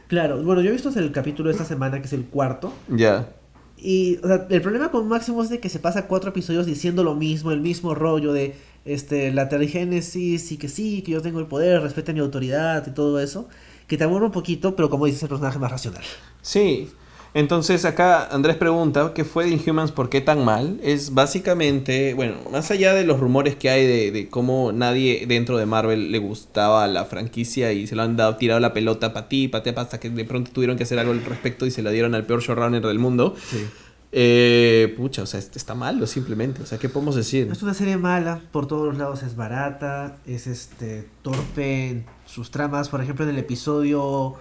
Claro, 0.08 0.41
bueno, 0.43 0.62
yo 0.62 0.70
he 0.70 0.74
visto 0.74 0.89
el 0.97 1.12
capítulo 1.12 1.49
de 1.49 1.53
esta 1.53 1.66
semana, 1.66 1.99
que 1.99 2.08
es 2.08 2.14
el 2.14 2.26
cuarto. 2.26 2.72
Ya. 2.89 3.30
Y 3.78 4.18
o 4.24 4.28
sea, 4.28 4.47
el 4.49 4.62
problema 4.62 4.89
con 4.89 5.08
Máximo 5.08 5.43
es 5.43 5.49
de 5.49 5.60
que 5.60 5.70
se 5.70 5.80
pasa 5.80 6.08
cuatro 6.08 6.30
episodios 6.30 6.66
diciendo 6.66 7.03
lo 7.03 7.16
mismo, 7.16 7.51
el 7.51 7.62
mismo 7.62 7.93
rollo 7.93 8.34
de 8.34 8.56
este 8.86 9.32
la 9.32 9.49
terigénesis 9.49 10.51
y 10.51 10.58
que 10.58 10.70
sí, 10.70 11.01
que 11.01 11.12
yo 11.12 11.22
tengo 11.22 11.39
el 11.39 11.47
poder, 11.47 11.82
respeta 11.82 12.14
mi 12.14 12.20
autoridad 12.20 12.86
y 12.88 12.91
todo 12.91 13.20
eso, 13.20 13.49
que 13.88 13.97
te 13.97 14.03
aburre 14.03 14.26
un 14.26 14.32
poquito, 14.32 14.76
pero 14.76 14.89
como 14.89 15.06
dices, 15.06 15.20
es 15.20 15.24
el 15.24 15.30
personaje 15.30 15.60
más 15.60 15.72
racional. 15.72 16.03
Sí. 16.41 16.89
Entonces 17.36 17.83
acá 17.83 18.29
Andrés 18.31 18.55
pregunta, 18.55 19.11
¿qué 19.13 19.25
fue 19.25 19.43
de 19.43 19.49
Inhumans? 19.49 19.91
¿Por 19.91 20.09
qué 20.09 20.21
tan 20.21 20.45
mal? 20.45 20.79
Es 20.81 21.13
básicamente, 21.13 22.13
bueno, 22.13 22.36
más 22.49 22.71
allá 22.71 22.93
de 22.93 23.03
los 23.03 23.19
rumores 23.19 23.57
que 23.57 23.69
hay 23.69 23.86
de, 23.86 24.11
de 24.11 24.29
cómo 24.29 24.71
nadie 24.71 25.25
dentro 25.27 25.57
de 25.57 25.65
Marvel 25.65 26.13
le 26.13 26.19
gustaba 26.19 26.88
la 26.88 27.03
franquicia 27.03 27.73
y 27.73 27.88
se 27.88 27.95
lo 27.97 28.03
han 28.03 28.15
dado 28.15 28.38
tirado 28.38 28.61
la 28.61 28.71
pelota 28.71 29.11
para 29.11 29.27
ti, 29.27 29.49
para 29.49 29.65
ti, 29.65 29.71
hasta 29.75 29.99
que 29.99 30.09
de 30.09 30.23
pronto 30.23 30.51
tuvieron 30.51 30.77
que 30.77 30.83
hacer 30.83 30.97
algo 30.97 31.11
al 31.11 31.25
respecto 31.25 31.65
y 31.65 31.71
se 31.71 31.81
la 31.81 31.91
dieron 31.91 32.15
al 32.15 32.25
peor 32.25 32.41
showrunner 32.41 32.81
del 32.81 32.99
mundo. 32.99 33.36
Sí. 33.49 33.65
Eh, 34.13 34.93
pucha, 34.95 35.23
o 35.23 35.25
sea, 35.25 35.41
está 35.41 35.75
malo 35.75 36.07
simplemente. 36.07 36.63
O 36.63 36.65
sea, 36.65 36.77
¿qué 36.77 36.88
podemos 36.88 37.17
decir? 37.17 37.49
Es 37.51 37.61
una 37.61 37.73
serie 37.73 37.97
mala, 37.97 38.43
por 38.53 38.65
todos 38.65 38.88
los 38.88 38.97
lados 38.97 39.23
es 39.23 39.36
barata, 39.36 40.15
es 40.25 40.47
este 40.47 41.05
torpe 41.21 41.89
en 41.89 42.05
sus 42.25 42.49
tramas, 42.49 42.88
por 42.88 43.01
ejemplo 43.01 43.25
en 43.25 43.31
el 43.31 43.39
episodio 43.39 44.36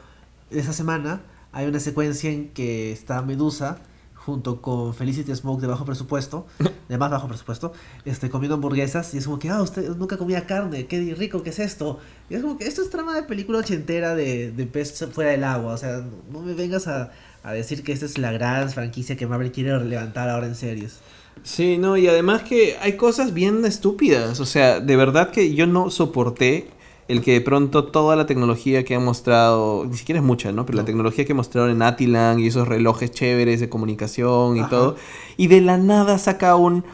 de 0.48 0.60
esta 0.60 0.72
semana 0.72 1.22
hay 1.54 1.66
una 1.66 1.80
secuencia 1.80 2.30
en 2.30 2.50
que 2.50 2.92
está 2.92 3.22
Medusa 3.22 3.78
junto 4.14 4.62
con 4.62 4.94
Felicity 4.94 5.34
Smoke 5.34 5.60
de 5.60 5.66
bajo 5.66 5.84
presupuesto, 5.84 6.46
de 6.88 6.98
más 6.98 7.10
bajo 7.10 7.28
presupuesto, 7.28 7.72
este, 8.04 8.30
comiendo 8.30 8.54
hamburguesas 8.54 9.12
y 9.14 9.18
es 9.18 9.26
como 9.26 9.38
que, 9.38 9.50
ah, 9.50 9.62
usted 9.62 9.88
nunca 9.96 10.16
comía 10.16 10.46
carne, 10.46 10.86
qué 10.86 11.14
rico, 11.14 11.42
¿qué 11.42 11.50
es 11.50 11.58
esto? 11.58 11.98
Y 12.30 12.34
es 12.34 12.42
como 12.42 12.56
que 12.56 12.66
esto 12.66 12.82
es 12.82 12.90
trama 12.90 13.14
de 13.14 13.22
película 13.22 13.58
ochentera 13.58 14.14
de, 14.14 14.50
de 14.50 14.66
pez 14.66 15.06
fuera 15.12 15.30
del 15.30 15.44
agua, 15.44 15.74
o 15.74 15.76
sea, 15.76 16.04
no 16.32 16.40
me 16.40 16.54
vengas 16.54 16.86
a, 16.86 17.12
a 17.42 17.52
decir 17.52 17.82
que 17.84 17.92
esta 17.92 18.06
es 18.06 18.16
la 18.16 18.32
gran 18.32 18.70
franquicia 18.70 19.16
que 19.16 19.26
Marvel 19.26 19.52
quiere 19.52 19.78
levantar 19.84 20.30
ahora 20.30 20.46
en 20.46 20.54
series. 20.54 21.00
Sí, 21.42 21.76
no, 21.76 21.96
y 21.96 22.08
además 22.08 22.42
que 22.42 22.76
hay 22.80 22.96
cosas 22.96 23.34
bien 23.34 23.64
estúpidas. 23.66 24.40
O 24.40 24.46
sea, 24.46 24.80
de 24.80 24.96
verdad 24.96 25.30
que 25.30 25.54
yo 25.54 25.66
no 25.66 25.90
soporté 25.90 26.68
el 27.08 27.20
que 27.22 27.32
de 27.32 27.40
pronto 27.40 27.84
toda 27.84 28.16
la 28.16 28.26
tecnología 28.26 28.84
que 28.84 28.94
han 28.94 29.04
mostrado, 29.04 29.84
ni 29.88 29.96
siquiera 29.96 30.20
es 30.20 30.24
mucha, 30.24 30.52
¿no? 30.52 30.64
Pero 30.64 30.76
la 30.76 30.82
No. 30.82 30.86
tecnología 30.86 31.24
que 31.24 31.34
mostraron 31.34 31.70
en 31.70 31.82
Atilan 31.82 32.38
y 32.40 32.46
esos 32.46 32.66
relojes 32.66 33.10
chéveres 33.10 33.60
de 33.60 33.68
comunicación 33.68 34.56
y 34.56 34.60
Ajá. 34.60 34.70
todo, 34.70 34.96
y 35.36 35.48
de 35.48 35.60
la 35.60 35.76
nada 35.76 36.18
saca 36.18 36.56
un, 36.56 36.84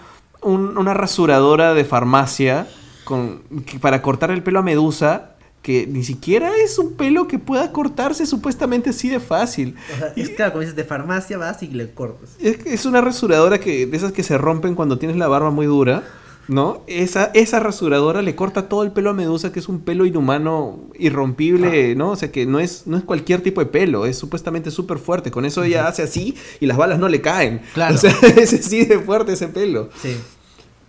un- 0.43 0.77
una 0.79 0.95
rasuradora 0.95 1.75
de 1.75 1.85
farmacia 1.85 2.67
con, 3.05 3.43
que- 3.67 3.79
para 3.79 4.03
cortar 4.03 4.31
el 4.31 4.43
pelo 4.43 4.59
a 4.59 4.63
Medusa, 4.63 5.37
que 5.63 5.87
ni 5.87 6.03
siquiera 6.03 6.51
es 6.65 6.79
un 6.79 6.95
pelo 6.95 7.29
que 7.29 7.39
pueda 7.39 7.71
cortarse 7.71 8.25
supuestamente 8.25 8.91
así 8.91 9.11
de 9.11 9.21
fácil. 9.21 9.77
O 9.95 9.99
sea, 9.99 10.13
es 10.17 10.31
claro, 10.31 10.53
como 10.53 10.61
dices, 10.63 10.75
de 10.75 10.85
farmacia 10.85 11.37
vas 11.37 11.63
y 11.63 11.67
le 11.69 11.93
cortas. 11.93 12.31
Es, 12.41 12.65
es 12.65 12.87
una 12.87 13.03
rasuradora 13.03 13.61
que 13.61 13.85
de 13.87 13.97
esas 13.97 14.13
que 14.13 14.23
se 14.23 14.39
rompen 14.39 14.75
cuando 14.75 14.99
tienes 14.99 15.19
la 15.19 15.29
barba 15.29 15.51
muy 15.51 15.67
dura, 15.67 16.03
¿no? 16.51 16.83
Esa, 16.89 17.31
esa 17.33 17.61
rasuradora 17.61 18.23
le 18.23 18.35
corta 18.35 18.69
todo 18.69 18.83
el 18.83 18.91
pelo 18.91 19.11
a 19.11 19.15
Medusa, 19.15 19.53
que 19.53 19.61
es 19.61 19.69
un 19.69 19.81
pelo 19.81 20.05
inhumano 20.05 20.81
irrompible, 20.99 21.95
¿no? 21.95 22.11
O 22.11 22.17
sea, 22.17 22.33
que 22.33 22.45
no 22.45 22.59
es, 22.59 22.89
no 22.89 22.97
es 22.97 23.05
cualquier 23.05 23.41
tipo 23.41 23.61
de 23.61 23.67
pelo, 23.67 24.05
es 24.05 24.19
supuestamente 24.19 24.73
súper 24.73 24.99
fuerte. 24.99 25.31
Con 25.31 25.45
eso 25.45 25.63
ella 25.63 25.87
hace 25.87 26.03
así 26.03 26.35
y 26.59 26.67
las 26.67 26.77
balas 26.77 26.99
no 26.99 27.09
le 27.09 27.21
caen. 27.21 27.63
Claro. 27.73 27.95
O 27.95 27.99
sea, 27.99 28.11
es 28.37 28.53
así 28.53 28.85
de 28.85 28.99
fuerte 28.99 29.33
ese 29.35 29.47
pelo. 29.47 29.91
Sí. 30.03 30.17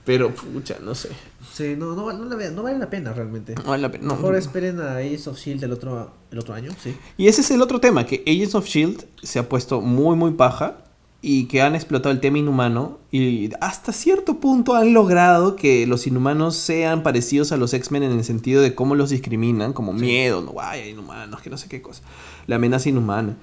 Pero, 0.04 0.34
pucha, 0.34 0.78
no 0.82 0.96
sé. 0.96 1.10
Sí, 1.54 1.76
no, 1.78 1.96
no, 1.96 2.12
no, 2.12 2.26
no 2.26 2.64
vale 2.64 2.80
la 2.80 2.90
pena 2.90 3.14
realmente. 3.14 3.54
No 3.54 3.70
vale 3.70 3.84
la 3.84 3.92
pena, 3.92 4.06
no. 4.06 4.16
Mejor 4.16 4.36
esperen 4.36 4.82
a 4.82 4.98
Ace 4.98 5.30
of 5.30 5.38
Shield 5.38 5.64
el 5.64 5.74
otro, 5.74 6.12
el 6.32 6.40
otro 6.40 6.56
año, 6.56 6.72
sí. 6.82 6.98
Y 7.18 7.28
ese 7.28 7.42
es 7.42 7.52
el 7.52 7.62
otro 7.62 7.80
tema, 7.80 8.08
que 8.08 8.24
Agents 8.26 8.56
of 8.56 8.66
Shield 8.66 9.06
se 9.22 9.38
ha 9.38 9.48
puesto 9.48 9.80
muy, 9.80 10.16
muy 10.16 10.32
paja. 10.32 10.86
Y 11.22 11.46
que 11.46 11.62
han 11.62 11.76
explotado 11.76 12.12
el 12.12 12.20
tema 12.20 12.40
inhumano 12.40 12.98
y 13.12 13.52
hasta 13.62 13.94
cierto 13.94 14.40
punto 14.40 14.74
han 14.74 14.94
logrado 14.94 15.56
que 15.56 15.86
los 15.86 16.08
inhumanos 16.08 16.56
sean 16.56 17.04
parecidos 17.04 17.52
a 17.52 17.58
los 17.58 17.74
X-Men 17.76 18.04
en 18.04 18.12
el 18.14 18.24
sentido 18.24 18.62
de 18.62 18.74
cómo 18.74 18.96
los 18.96 19.12
discriminan, 19.12 19.74
como 19.74 19.94
miedo, 19.94 20.42
no 20.42 20.54
vaya, 20.54 20.88
inhumanos, 20.88 21.42
que 21.42 21.52
no 21.52 21.58
sé 21.58 21.70
qué 21.70 21.82
cosa, 21.82 22.02
la 22.48 22.56
amenaza 22.56 22.90
inhumana. 22.90 23.38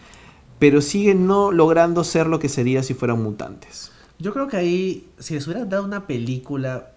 Pero 0.59 0.81
siguen 0.81 1.29
no 1.29 1.53
logrando 1.53 2.03
ser 2.03 2.27
lo 2.27 2.41
que 2.41 2.49
sería 2.49 2.83
si 2.83 2.95
fueran 2.95 3.23
mutantes. 3.23 3.93
Yo 4.19 4.33
creo 4.33 4.49
que 4.49 4.57
ahí, 4.57 5.09
si 5.21 5.35
les 5.35 5.47
hubieran 5.47 5.69
dado 5.69 5.85
una 5.85 6.09
película, 6.09 6.95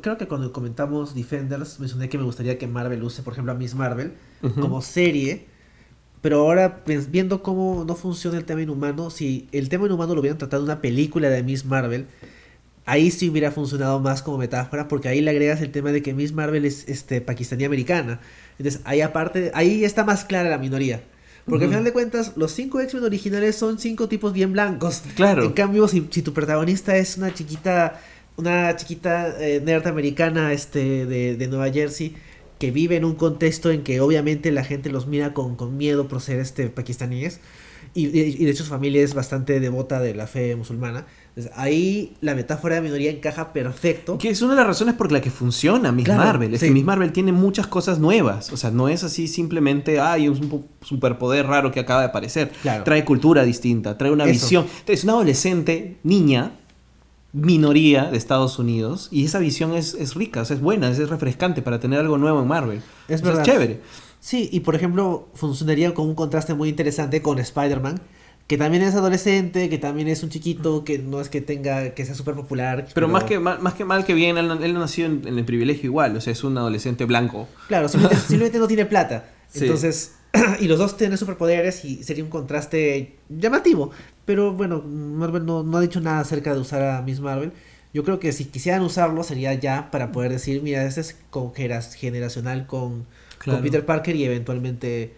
creo 0.00 0.18
que 0.18 0.26
cuando 0.26 0.52
comentamos 0.52 1.14
Defenders 1.14 1.78
mencioné 1.78 2.08
que 2.08 2.18
me 2.18 2.24
gustaría 2.24 2.58
que 2.58 2.66
Marvel 2.66 3.04
use, 3.04 3.22
por 3.22 3.34
ejemplo, 3.34 3.52
a 3.52 3.54
Miss 3.54 3.76
Marvel 3.76 4.14
como 4.60 4.82
serie. 4.82 5.46
Pero 6.26 6.40
ahora, 6.40 6.82
pues, 6.84 7.12
viendo 7.12 7.40
cómo 7.40 7.84
no 7.86 7.94
funciona 7.94 8.36
el 8.36 8.44
tema 8.44 8.60
inhumano, 8.60 9.10
si 9.10 9.46
el 9.52 9.68
tema 9.68 9.86
inhumano 9.86 10.12
lo 10.12 10.18
hubieran 10.18 10.38
tratado 10.38 10.64
en 10.64 10.64
una 10.64 10.80
película 10.80 11.30
de 11.30 11.44
Miss 11.44 11.64
Marvel, 11.64 12.06
ahí 12.84 13.12
sí 13.12 13.30
hubiera 13.30 13.52
funcionado 13.52 14.00
más 14.00 14.22
como 14.22 14.36
metáfora, 14.36 14.88
porque 14.88 15.08
ahí 15.08 15.20
le 15.20 15.30
agregas 15.30 15.60
el 15.60 15.70
tema 15.70 15.92
de 15.92 16.02
que 16.02 16.14
Miss 16.14 16.32
Marvel 16.32 16.64
es 16.64 16.88
este, 16.88 17.20
pakistaní 17.20 17.62
americana. 17.62 18.18
Entonces, 18.58 18.80
ahí 18.82 19.02
aparte, 19.02 19.52
ahí 19.54 19.84
está 19.84 20.02
más 20.02 20.24
clara 20.24 20.50
la 20.50 20.58
minoría. 20.58 21.00
Porque 21.44 21.66
al 21.66 21.70
final 21.70 21.84
de 21.84 21.92
cuentas, 21.92 22.32
los 22.34 22.50
cinco 22.50 22.80
X-Men 22.80 23.04
originales 23.04 23.54
son 23.54 23.78
cinco 23.78 24.08
tipos 24.08 24.32
bien 24.32 24.52
blancos. 24.52 25.04
Claro. 25.14 25.44
En 25.44 25.52
cambio, 25.52 25.86
si, 25.86 26.08
si 26.10 26.22
tu 26.22 26.32
protagonista 26.32 26.96
es 26.96 27.18
una 27.18 27.32
chiquita, 27.32 28.00
una 28.34 28.74
chiquita 28.74 29.32
eh, 29.38 29.62
nerd 29.64 29.86
americana 29.86 30.52
este, 30.52 31.06
de, 31.06 31.36
de 31.36 31.46
Nueva 31.46 31.70
Jersey, 31.70 32.16
que 32.58 32.70
vive 32.70 32.96
en 32.96 33.04
un 33.04 33.14
contexto 33.14 33.70
en 33.70 33.82
que 33.82 34.00
obviamente 34.00 34.50
la 34.50 34.64
gente 34.64 34.90
los 34.90 35.06
mira 35.06 35.34
con, 35.34 35.56
con 35.56 35.76
miedo 35.76 36.08
por 36.08 36.20
ser 36.20 36.38
este 36.40 36.68
pakistaníes, 36.68 37.40
y, 37.94 38.06
y- 38.08 38.44
de 38.44 38.50
hecho 38.50 38.62
su 38.64 38.70
familia 38.70 39.02
es 39.02 39.14
bastante 39.14 39.58
devota 39.60 40.00
de 40.00 40.14
la 40.14 40.26
fe 40.26 40.54
musulmana. 40.56 41.06
Entonces, 41.28 41.52
ahí 41.56 42.14
la 42.20 42.34
metáfora 42.34 42.74
de 42.76 42.80
minoría 42.82 43.10
encaja 43.10 43.52
perfecto. 43.54 44.18
Que 44.18 44.28
es 44.30 44.40
una 44.42 44.52
de 44.52 44.56
las 44.58 44.66
razones 44.66 44.94
por 44.94 45.12
la 45.12 45.20
que 45.22 45.30
funciona 45.30 45.92
Miss 45.92 46.06
Claro, 46.06 46.20
Marvel. 46.24 46.52
Es 46.54 46.60
sí. 46.60 46.66
que 46.66 46.72
Miss 46.72 46.84
Marvel 46.84 47.12
tiene 47.12 47.32
muchas 47.32 47.66
cosas 47.66 47.98
nuevas. 47.98 48.52
O 48.52 48.56
sea, 48.58 48.70
no 48.70 48.88
es 48.88 49.02
así 49.04 49.28
simplemente, 49.28 49.98
ay, 50.00 50.28
un 50.28 50.64
superpoder 50.82 51.46
raro 51.46 51.72
que 51.72 51.80
acaba 51.80 52.00
de 52.00 52.06
aparecer. 52.08 52.50
Claro. 52.62 52.84
Trae 52.84 53.04
cultura 53.04 53.44
distinta, 53.44 53.96
trae 53.98 54.10
una 54.10 54.24
Eso. 54.24 54.32
visión. 54.32 54.66
Es 54.86 55.04
una 55.04 55.12
adolescente, 55.14 55.96
niña, 56.02 56.52
minoría 57.36 58.04
de 58.10 58.16
Estados 58.16 58.58
Unidos. 58.58 59.08
Y 59.10 59.24
esa 59.26 59.38
visión 59.38 59.74
es, 59.74 59.94
es 59.94 60.14
rica, 60.14 60.40
o 60.40 60.44
sea, 60.44 60.56
es 60.56 60.62
buena, 60.62 60.90
es, 60.90 60.98
es 60.98 61.08
refrescante 61.10 61.62
para 61.62 61.78
tener 61.78 62.00
algo 62.00 62.18
nuevo 62.18 62.40
en 62.42 62.48
Marvel. 62.48 62.82
Es 63.08 63.20
O 63.20 63.24
sea, 63.24 63.34
verdad. 63.34 63.44
chévere. 63.44 63.80
Sí, 64.20 64.48
y 64.50 64.60
por 64.60 64.74
ejemplo, 64.74 65.28
funcionaría 65.34 65.94
con 65.94 66.08
un 66.08 66.14
contraste 66.14 66.54
muy 66.54 66.68
interesante 66.70 67.22
con 67.22 67.38
Spider-Man, 67.38 68.00
que 68.46 68.56
también 68.56 68.82
es 68.82 68.94
adolescente, 68.94 69.68
que 69.68 69.78
también 69.78 70.08
es 70.08 70.22
un 70.22 70.30
chiquito, 70.30 70.84
que 70.84 70.98
no 70.98 71.20
es 71.20 71.28
que 71.28 71.40
tenga, 71.40 71.90
que 71.94 72.04
sea 72.06 72.14
súper 72.14 72.34
popular. 72.34 72.86
Pero 72.94 73.08
más 73.08 73.24
que, 73.24 73.38
mal, 73.38 73.60
más 73.60 73.74
que 73.74 73.84
mal 73.84 74.04
que 74.04 74.14
bien, 74.14 74.38
él, 74.38 74.50
él 74.62 74.74
nació 74.74 75.06
en, 75.06 75.22
en 75.26 75.38
el 75.38 75.44
privilegio 75.44 75.84
igual. 75.84 76.16
O 76.16 76.20
sea, 76.20 76.32
es 76.32 76.42
un 76.44 76.56
adolescente 76.56 77.04
blanco. 77.04 77.48
Claro, 77.68 77.88
simplemente, 77.88 78.24
simplemente 78.28 78.58
no 78.58 78.66
tiene 78.68 78.86
plata. 78.86 79.30
Sí. 79.48 79.60
Entonces, 79.64 80.14
y 80.60 80.66
los 80.68 80.78
dos 80.78 80.96
tienen 80.96 81.18
superpoderes 81.18 81.84
y 81.84 82.02
sería 82.02 82.24
un 82.24 82.30
contraste 82.30 83.16
llamativo. 83.28 83.90
Pero 84.26 84.52
bueno, 84.52 84.82
Marvel 84.82 85.46
no, 85.46 85.62
no 85.62 85.78
ha 85.78 85.80
dicho 85.80 86.00
nada 86.00 86.20
acerca 86.20 86.52
de 86.52 86.60
usar 86.60 86.82
a 86.82 87.00
Miss 87.00 87.20
Marvel. 87.20 87.52
Yo 87.94 88.04
creo 88.04 88.20
que 88.20 88.32
si 88.32 88.44
quisieran 88.44 88.82
usarlo 88.82 89.22
sería 89.22 89.54
ya 89.54 89.90
para 89.90 90.12
poder 90.12 90.30
decir, 90.32 90.60
mira, 90.62 90.84
este 90.84 91.00
es 91.00 91.16
con 91.30 91.54
geras- 91.54 91.94
generacional 91.94 92.66
con, 92.66 93.06
Claro. 93.38 93.58
con 93.58 93.64
Peter 93.64 93.86
Parker 93.86 94.14
y 94.16 94.24
eventualmente 94.24 95.14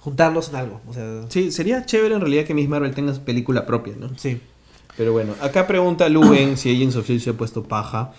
juntarlos 0.00 0.48
en 0.48 0.56
algo. 0.56 0.80
O 0.88 0.94
sea, 0.94 1.22
Sí, 1.28 1.52
sería 1.52 1.84
chévere 1.86 2.14
en 2.16 2.20
realidad 2.20 2.44
que 2.44 2.54
Miss 2.54 2.68
Marvel 2.68 2.92
tenga 2.94 3.14
su 3.14 3.20
película 3.22 3.64
propia, 3.66 3.94
¿no? 3.98 4.10
sí. 4.18 4.40
Pero 4.96 5.12
bueno, 5.12 5.34
acá 5.40 5.66
pregunta 5.68 6.08
Luen 6.08 6.56
si 6.56 6.74
Agents 6.74 6.96
of 6.96 7.04
S.H.I.E.L.D. 7.04 7.20
se 7.24 7.30
ha 7.30 7.32
puesto 7.34 7.62
paja. 7.62 8.10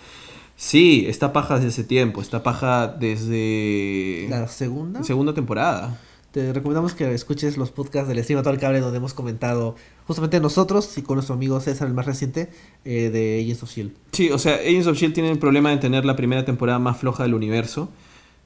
Sí, 0.56 1.04
está 1.08 1.30
paja 1.32 1.56
desde 1.56 1.68
hace 1.68 1.84
tiempo. 1.84 2.22
Está 2.22 2.42
paja 2.42 2.86
desde... 2.88 4.26
La 4.30 4.48
segunda. 4.48 5.02
Segunda 5.04 5.34
temporada. 5.34 5.98
Te 6.32 6.52
recomendamos 6.52 6.94
que 6.94 7.12
escuches 7.12 7.56
los 7.56 7.72
podcasts 7.72 8.08
del 8.08 8.22
Stream 8.22 8.38
a 8.38 8.42
todo 8.42 8.54
el 8.54 8.60
cable 8.60 8.78
donde 8.78 8.98
hemos 8.98 9.14
comentado 9.14 9.74
justamente 10.06 10.38
nosotros 10.38 10.96
y 10.96 11.02
con 11.02 11.16
nuestro 11.16 11.34
amigo 11.34 11.58
César, 11.60 11.88
el 11.88 11.94
más 11.94 12.06
reciente, 12.06 12.50
eh, 12.84 13.10
de 13.10 13.40
Agents 13.42 13.64
of 13.64 13.70
S.H.I.E.L.D. 13.70 13.96
Sí, 14.12 14.30
o 14.30 14.38
sea, 14.38 14.54
Agents 14.54 14.86
of 14.86 14.92
S.H.I.E.L.D. 14.92 15.14
tiene 15.14 15.30
el 15.32 15.38
problema 15.40 15.70
de 15.70 15.78
tener 15.78 16.04
la 16.04 16.14
primera 16.14 16.44
temporada 16.44 16.78
más 16.78 16.98
floja 16.98 17.24
del 17.24 17.34
universo. 17.34 17.88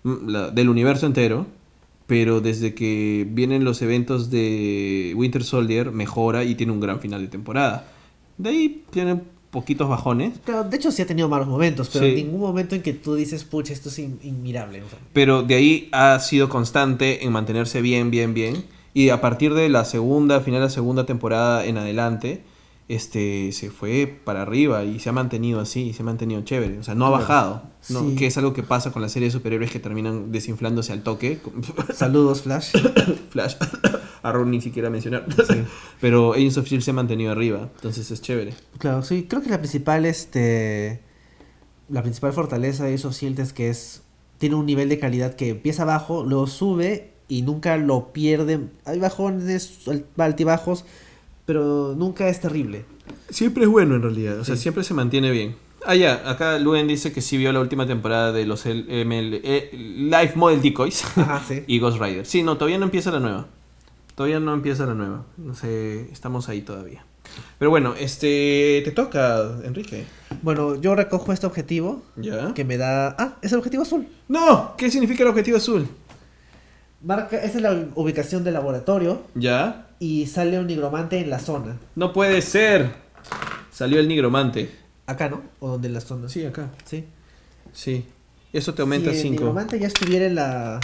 mm, 0.03 0.55
del 0.55 0.69
universo 0.71 1.07
entero. 1.07 1.47
Pero 2.07 2.43
desde 2.43 2.75
que 2.75 3.27
vienen 3.31 3.65
los 3.65 3.81
eventos 3.81 4.31
de 4.31 5.15
Winter 5.17 5.43
Soldier, 5.43 5.91
mejora 5.91 6.45
y 6.45 6.55
tiene 6.55 6.73
un 6.73 6.81
gran 6.81 7.01
final 7.01 7.23
de 7.23 7.29
temporada. 7.29 7.87
De 8.37 8.51
ahí 8.51 8.85
tiene 8.91 9.23
poquitos 9.55 9.89
bajones. 9.89 10.35
Claro, 10.45 10.65
de 10.65 10.77
hecho 10.77 10.91
sí 10.93 11.01
ha 11.01 11.07
tenido 11.07 11.29
malos 11.31 11.47
momentos, 11.49 11.89
pero 11.91 12.05
Sí. 12.05 12.11
en 12.11 12.17
ningún 12.27 12.41
momento 12.41 12.75
en 12.75 12.83
que 12.83 12.93
tú 12.93 13.15
dices, 13.15 13.45
pucha, 13.45 13.73
esto 13.73 13.89
es 13.89 13.99
in- 14.01 14.19
inmirable. 14.23 14.83
o 14.83 14.89
sea. 14.91 14.99
Pero 15.15 15.43
de 15.43 15.55
ahí 15.55 15.89
ha 15.93 16.19
sido 16.21 16.49
constante 16.51 17.25
en 17.25 17.33
mantenerse 17.33 17.81
bien, 17.81 18.11
bien, 18.11 18.35
bien. 18.35 18.65
Y 18.93 19.09
a 19.09 19.21
partir 19.21 19.55
de 19.55 19.69
la 19.69 19.85
segunda, 19.85 20.41
final 20.41 20.61
de 20.61 20.67
la 20.67 20.71
segunda 20.71 21.07
temporada 21.07 21.65
en 21.65 21.79
adelante, 21.79 22.43
este 22.89 23.51
se 23.53 23.71
fue 23.71 24.07
para 24.25 24.43
arriba 24.43 24.85
y 24.85 24.99
se 25.01 25.09
ha 25.09 25.13
mantenido 25.13 25.61
así, 25.61 25.83
y 25.89 25.93
se 25.95 26.03
ha 26.03 26.05
mantenido 26.05 26.43
chévere. 26.43 26.79
O 26.79 26.83
sea, 26.83 26.95
no 26.95 27.07
ha 27.07 27.11
bajado. 27.11 27.63
¿no? 27.89 28.01
Sí. 28.01 28.15
Que 28.17 28.27
es 28.27 28.37
algo 28.39 28.53
que 28.53 28.63
pasa 28.63 28.93
con 28.93 29.01
las 29.03 29.13
series 29.13 29.33
de 29.33 29.39
superhéroes 29.39 29.71
que 29.71 29.79
terminan 29.81 30.33
desinflándose 30.33 30.93
al 30.93 31.03
toque. 31.03 31.41
Saludos, 31.95 32.43
Flash. 32.43 32.73
Flash. 33.31 33.57
A 34.23 34.33
Ron 34.33 34.51
ni 34.51 34.61
siquiera 34.63 34.89
mencionar. 34.89 35.27
Pero 36.01 36.33
Agents 36.33 36.57
of 36.57 36.65
S.H.I.E.L.D. 36.65 36.85
se 36.85 36.91
ha 36.91 36.95
mantenido 36.95 37.31
arriba. 37.33 37.69
Entonces 37.75 38.11
es 38.11 38.23
chévere. 38.23 38.55
Claro, 38.79 39.03
sí, 39.03 39.27
creo 39.29 39.43
que 39.43 39.51
la 39.51 39.59
principal, 39.59 40.07
este, 40.07 41.01
la 41.91 42.03
principal 42.03 42.33
fortaleza 42.33 42.85
de 42.85 42.95
esos 42.95 43.21
Shield 43.21 43.39
es 43.41 43.53
que 43.53 43.69
es, 43.69 44.03
tiene 44.39 44.55
un 44.55 44.65
nivel 44.65 44.89
de 44.89 44.99
calidad 44.99 45.35
que 45.35 45.51
empieza 45.51 45.85
bajo, 45.85 46.25
luego 46.25 46.47
sube 46.47 47.13
y 47.29 47.43
nunca 47.43 47.77
lo 47.77 48.15
pierde. 48.15 48.61
Hay 48.87 48.99
bajones, 48.99 49.81
al- 49.89 50.07
altibajos, 50.17 50.87
pero 51.47 51.95
nunca 51.97 52.29
es 52.29 52.41
terrible. 52.41 52.85
Siempre 53.31 53.65
es 53.65 53.69
bueno 53.71 53.95
en 53.97 54.03
realidad, 54.03 54.39
o 54.41 54.45
sea, 54.45 54.57
Sí. 54.57 54.63
siempre 54.63 54.85
se 54.85 54.95
mantiene 54.95 55.31
bien. 55.31 55.57
Ah, 55.87 55.95
ya, 55.95 56.23
acá 56.31 56.59
Luen 56.59 56.87
dice 56.89 57.13
que 57.13 57.21
sí 57.21 57.37
vio 57.37 57.53
la 57.53 57.61
última 57.61 57.87
temporada 57.87 58.33
de 58.33 58.47
los 58.47 58.65
L- 58.65 58.87
ML, 59.05 59.41
eh, 59.45 59.71
Live 59.75 60.33
Model 60.35 60.63
Decoys 60.63 61.05
Ajá, 61.19 61.43
sí. 61.47 61.63
y 61.67 61.79
Ghost 61.79 62.01
Rider. 62.01 62.25
Sí, 62.25 62.43
no, 62.43 62.57
todavía 62.57 62.79
no 62.79 62.85
empieza 62.87 63.11
la 63.11 63.21
nueva. 63.21 63.47
Todavía 64.15 64.41
no 64.41 64.55
empieza 64.55 64.87
la 64.87 64.95
nueva. 64.95 65.27
No 65.37 65.55
sé, 65.55 66.09
estamos 66.11 66.49
ahí 66.49 66.63
todavía. 66.63 67.05
Pero 67.59 67.71
bueno, 67.71 67.95
este, 67.99 68.81
te 68.85 68.93
toca, 68.93 69.59
Enrique. 69.65 70.05
Bueno, 70.43 70.81
yo 70.81 70.95
recojo 70.95 71.33
este 71.33 71.47
objetivo 71.47 72.03
¿Ya? 72.17 72.55
que 72.55 72.65
me 72.65 72.77
da... 72.79 73.17
Ah, 73.19 73.37
es 73.43 73.53
el 73.53 73.59
objetivo 73.59 73.83
azul. 73.83 74.07
No, 74.29 74.75
¿qué 74.79 74.91
significa 74.91 75.23
el 75.25 75.29
objetivo 75.31 75.57
azul? 75.57 75.87
Marca, 77.03 77.37
esa 77.37 77.57
es 77.59 77.63
la 77.63 77.87
ubicación 77.97 78.45
del 78.45 78.55
laboratorio 78.55 79.23
¿Ya? 79.35 79.89
Y 80.05 80.27
sale 80.27 80.59
un 80.59 80.67
nigromante 80.67 81.19
en 81.19 81.31
la 81.31 81.39
zona. 81.39 81.79
No 81.97 82.13
puede 82.13 82.43
ser. 82.43 82.91
Salió 83.73 83.99
el 84.01 84.07
nigromante. 84.09 84.71
Acá, 85.07 85.29
¿no? 85.31 85.41
O 85.61 85.71
donde 85.71 85.89
en 85.89 85.95
la 85.95 86.01
zona. 86.01 86.29
Sí, 86.29 86.45
acá. 86.45 86.69
Sí. 86.85 87.05
Sí. 87.73 88.05
Eso 88.53 88.75
te 88.75 88.83
aumenta 88.83 89.11
si 89.11 89.17
el 89.17 89.23
5. 89.23 89.33
nigromante 89.33 89.79
ya 89.79 89.87
estuviera 89.87 90.27
en 90.27 90.35
la, 90.35 90.81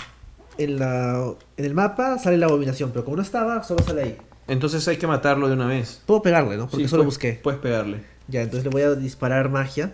en 0.59 0.79
la 0.79 1.33
en 1.57 1.65
el 1.65 1.75
mapa, 1.75 2.19
sale 2.19 2.37
la 2.39 2.47
abominación, 2.47 2.91
pero 2.93 3.05
como 3.05 3.17
no 3.19 3.23
estaba, 3.23 3.63
solo 3.63 3.83
sale 3.85 4.03
ahí. 4.03 4.17
Entonces 4.49 4.87
hay 4.89 4.97
que 4.97 5.07
matarlo 5.07 5.47
de 5.49 5.55
una 5.55 5.67
vez. 5.67 6.01
Puedo 6.07 6.23
pegarle, 6.23 6.57
¿no? 6.57 6.67
Porque 6.69 6.85
Sí, 6.85 6.89
solo 6.89 7.03
puedes- 7.03 7.15
busqué. 7.15 7.41
Puedes 7.43 7.61
pegarle. 7.61 8.03
Ya, 8.29 8.41
entonces 8.43 8.65
le 8.65 8.71
voy 8.71 8.83
a 8.83 8.95
disparar 8.95 9.51
magia. 9.51 9.93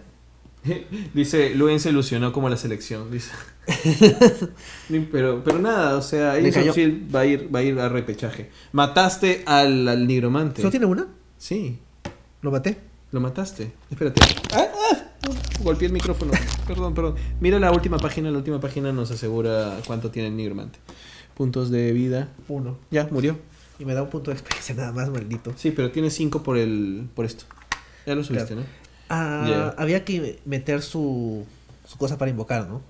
Dice, 1.14 1.54
Luen 1.54 1.80
se 1.80 1.90
ilusionó 1.90 2.32
como 2.32 2.48
la 2.48 2.56
selección, 2.56 3.10
dice. 3.10 3.30
pero, 5.12 5.42
pero 5.44 5.58
nada, 5.58 5.96
o 5.96 6.02
sea, 6.02 6.34
va 6.34 7.20
a 7.20 7.26
ir, 7.26 7.54
va 7.54 7.58
a 7.60 7.62
ir 7.62 7.78
a 7.78 7.88
repechaje. 7.88 8.50
Mataste 8.72 9.42
al, 9.46 9.86
al 9.88 10.06
nigromante. 10.06 10.62
¿Solo 10.62 10.70
tiene 10.70 10.86
una? 10.86 11.06
Sí, 11.38 11.78
Lo 12.42 12.50
maté. 12.50 12.78
lo 13.12 13.20
mataste. 13.20 13.72
Espérate. 13.90 14.20
¡Ah! 14.54 14.66
ah! 14.92 15.02
Golpeé 15.62 15.86
el 15.86 15.92
micrófono. 15.92 16.32
perdón, 16.66 16.94
perdón. 16.94 17.14
Mira 17.40 17.58
la 17.58 17.72
última 17.72 17.98
página, 17.98 18.30
la 18.30 18.38
última 18.38 18.60
página 18.60 18.92
nos 18.92 19.10
asegura 19.10 19.78
cuánto 19.86 20.10
tiene 20.10 20.28
el 20.28 20.36
nigromante. 20.36 20.78
Puntos 21.34 21.70
de 21.70 21.92
vida. 21.92 22.28
Uno. 22.48 22.78
Ya, 22.90 23.08
murió. 23.10 23.36
Y 23.78 23.84
me 23.84 23.92
da 23.94 24.02
un 24.02 24.10
punto 24.10 24.30
de 24.30 24.36
experiencia 24.36 24.74
nada 24.74 24.92
más, 24.92 25.10
maldito. 25.10 25.52
Sí, 25.56 25.70
pero 25.70 25.90
tiene 25.90 26.10
5 26.10 26.42
por 26.42 26.56
el 26.56 27.08
por 27.14 27.24
esto. 27.26 27.44
Ya 28.06 28.14
lo 28.14 28.22
subiste, 28.24 28.54
Claro. 28.54 28.62
¿no? 28.62 28.85
Ah, 29.08 29.74
había 29.78 30.04
que 30.04 30.40
meter 30.44 30.82
su, 30.82 31.44
su 31.86 31.96
cosa 31.98 32.18
para 32.18 32.30
invocar, 32.30 32.66
¿no? 32.68 32.82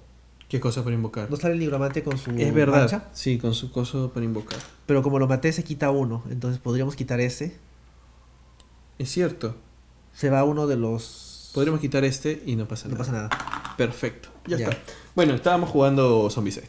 ¿Qué 0.48 0.60
cosa 0.60 0.82
para 0.84 0.94
invocar? 0.94 1.28
No 1.30 1.36
sale 1.36 1.54
el 1.54 1.60
nigromante 1.60 2.02
con 2.04 2.16
su 2.18 2.30
Es 2.30 2.54
verdad. 2.54 2.80
mancha, 2.82 3.04
Sí, 3.12 3.36
con 3.38 3.52
su 3.54 3.70
coso 3.72 4.12
para 4.12 4.24
invocar. 4.24 4.58
pero 4.86 5.02
como 5.02 5.18
lo 5.18 5.26
maté 5.26 5.52
se 5.52 5.64
quita 5.64 5.90
uno, 5.90 6.22
entonces 6.30 6.60
podríamos 6.60 6.94
quitar 6.96 7.20
ese. 7.20 7.56
Es 8.98 9.10
cierto. 9.10 9.56
Se 10.14 10.30
va 10.30 10.44
uno 10.44 10.66
de 10.66 10.76
los... 10.76 11.50
Podríamos 11.52 11.80
quitar 11.80 12.04
este 12.04 12.42
y 12.46 12.54
no 12.56 12.66
pasa 12.68 12.86
No 12.88 12.92
nada. 12.94 12.98
pasa 12.98 13.12
nada. 13.12 13.74
Perfecto. 13.76 14.28
Ya, 14.46 14.56
Ya. 14.56 14.68
está. 14.68 14.82
Bueno, 15.14 15.34
estábamos 15.34 15.70
jugando 15.70 16.28
Zombicide. 16.30 16.68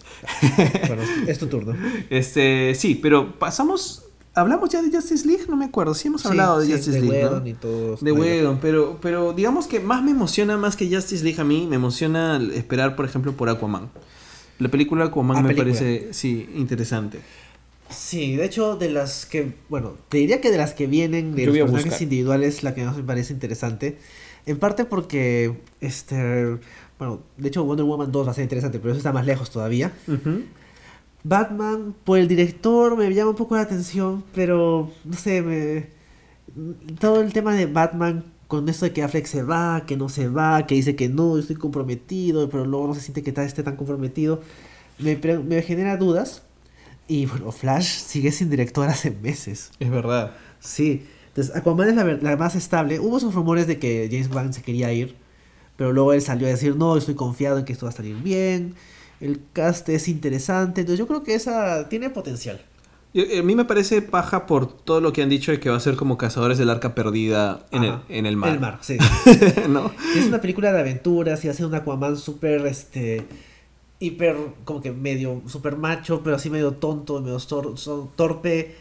Bueno, 0.88 1.04
es 1.28 1.38
tu 1.40 1.48
turno. 1.48 1.76
Este, 2.10 2.74
sí, 2.76 2.96
pero 2.96 3.38
pasamos 3.38 4.06
¿Hablamos 4.38 4.70
ya 4.70 4.82
de 4.82 4.92
Justice 4.96 5.26
League? 5.28 5.44
No 5.50 5.58
me 5.58 5.66
acuerdo. 5.66 5.94
Sí 5.96 6.08
hemos 6.08 6.26
hablado 6.26 6.60
de 6.60 6.68
Sí, 6.68 6.72
Justice 6.74 7.02
de 7.02 7.08
League, 7.08 7.30
¿no? 7.30 7.48
Y 7.48 7.54
todo. 7.54 7.98
De 8.00 8.12
Whedon, 8.12 8.60
pero, 8.62 8.98
pero 9.02 9.34
digamos 9.34 9.68
que 9.68 9.80
más 9.80 10.04
me 10.04 10.12
emociona 10.12 10.58
más 10.58 10.76
que 10.76 10.94
Justice 10.94 11.24
League 11.24 11.42
a 11.42 11.44
mí, 11.44 11.66
me 11.68 11.76
emociona 11.78 12.40
esperar, 12.54 12.96
por 12.96 13.06
ejemplo, 13.06 13.34
por 13.34 13.50
Aquaman. 13.50 13.90
La 14.60 14.70
película 14.70 15.06
Aquaman 15.06 15.38
Ah, 15.38 15.42
me 15.42 15.50
película. 15.50 15.74
parece, 15.74 16.14
sí, 16.14 16.50
interesante. 16.56 17.20
Sí, 17.90 18.36
de 18.36 18.46
hecho, 18.46 18.76
de 18.76 18.90
las 18.90 19.26
que, 19.26 19.54
bueno, 19.70 19.94
te 20.10 20.18
diría 20.18 20.42
que 20.42 20.52
de 20.52 20.58
las 20.58 20.74
que 20.74 20.88
vienen 20.88 21.36
de 21.36 21.46
Yo 21.46 21.52
los 21.52 21.72
personajes 21.72 22.02
individuales, 22.02 22.62
la 22.64 22.76
que 22.76 22.84
más 22.84 22.96
me 22.98 23.04
parece 23.04 23.34
interesante. 23.34 23.98
En 24.46 24.60
parte 24.60 24.86
porque, 24.86 25.62
este, 25.82 26.58
bueno, 27.00 27.22
de 27.38 27.48
hecho 27.48 27.64
Wonder 27.64 27.86
Woman 27.86 28.12
2 28.12 28.28
va 28.28 28.32
a 28.32 28.34
ser 28.34 28.44
interesante, 28.44 28.80
pero 28.80 28.92
eso 28.92 28.98
está 29.00 29.12
más 29.14 29.26
lejos 29.26 29.50
todavía. 29.52 29.94
Batman, 31.28 31.96
por 32.04 32.18
el 32.20 32.28
director, 32.28 32.96
me 32.96 33.14
llama 33.14 33.32
un 33.32 33.36
poco 33.36 33.56
la 33.56 33.62
atención, 33.62 34.24
pero, 34.34 34.92
no 35.04 35.14
sé, 35.14 35.42
me... 35.42 35.88
Todo 37.00 37.22
el 37.22 37.34
tema 37.34 37.54
de 37.54 37.66
Batman 37.66 38.24
con 38.48 38.68
esto 38.70 38.86
de 38.86 38.94
que 38.94 39.04
Affleck 39.04 39.26
se 39.26 39.44
va, 39.44 39.86
que 39.86 39.98
no 39.98 40.10
se 40.10 40.30
va, 40.30 40.66
que 40.66 40.76
dice 40.76 40.96
que 40.96 41.10
no, 41.10 41.36
yo 41.36 41.40
estoy 41.40 41.58
comprometido, 41.58 42.50
pero 42.50 42.66
luego 42.66 42.88
no 42.88 42.96
se 42.96 43.02
siente 43.02 43.22
que 43.22 43.32
tal 43.32 43.46
esté 43.46 43.62
tan 43.62 43.76
comprometido, 43.76 44.42
me, 45.00 45.62
genera 45.62 45.98
dudas. 45.98 46.44
Y 47.08 47.26
bueno, 47.26 47.52
Flash 47.52 47.86
sigue 47.86 48.32
sin 48.32 48.50
director 48.50 48.88
hace 48.88 49.12
meses. 49.12 49.72
Es 49.80 49.90
verdad. 49.90 50.32
Sí, 50.60 51.06
entonces 51.28 51.56
Aquaman 51.56 51.90
es 51.90 51.96
la, 51.96 52.04
la 52.06 52.38
más 52.38 52.56
estable. 52.56 53.00
Hubo 53.00 53.18
esos 53.18 53.34
rumores 53.34 53.68
de 53.68 53.80
que 53.80 54.08
James 54.10 54.30
Wan 54.34 54.54
se 54.54 54.62
quería 54.62 54.92
ir, 54.94 55.16
pero 55.76 55.94
luego 55.94 56.14
él 56.14 56.22
salió 56.22 56.48
a 56.48 56.50
decir, 56.50 56.76
no, 56.76 56.98
estoy 56.98 57.16
confiado 57.16 57.60
en 57.60 57.66
que 57.66 57.74
esto 57.74 57.86
va 57.86 57.92
a 57.92 57.96
salir 57.96 58.16
bien, 58.16 58.76
el 59.20 59.42
cast 59.54 59.90
es 59.90 60.08
interesante, 60.08 60.82
entonces 60.82 61.00
yo 61.00 61.08
creo 61.08 61.24
que 61.24 61.34
esa 61.36 61.90
tiene 61.90 62.10
potencial. 62.10 62.62
Yo- 63.14 63.24
A 63.40 63.44
mí 63.44 63.56
me 63.56 63.66
parece 63.66 64.02
paja 64.02 64.46
por 64.46 64.68
todo 64.72 65.02
lo 65.02 65.12
que 65.14 65.24
han 65.24 65.30
dicho 65.30 65.52
de 65.52 65.60
que 65.60 65.70
va 65.70 65.78
a 65.78 65.80
ser 65.80 65.96
como 65.96 66.18
Cazadores 66.18 66.58
del 66.58 66.70
Arca 66.70 66.94
Perdida 66.94 67.66
en, 67.72 67.84
el, 67.86 67.96
en 68.10 68.26
el 68.26 68.38
mar. 68.38 68.54
El 68.54 68.60
mar, 68.60 68.78
sí. 68.82 68.98
Es 70.16 70.26
una 70.28 70.40
película 70.42 70.72
de 70.74 70.80
aventuras 70.82 71.44
y 71.46 71.50
hace 71.50 71.66
un 71.66 71.74
Aquaman 71.74 72.18
súper, 72.18 72.66
este, 72.68 73.26
hiper, 74.00 74.36
como 74.66 74.82
que 74.82 74.92
medio, 74.92 75.42
súper 75.48 75.78
macho, 75.78 76.22
pero 76.24 76.36
así 76.36 76.50
medio 76.50 76.74
tonto, 76.74 77.22
medio 77.22 77.38
tor- 77.40 77.76
torpe. 78.16 78.76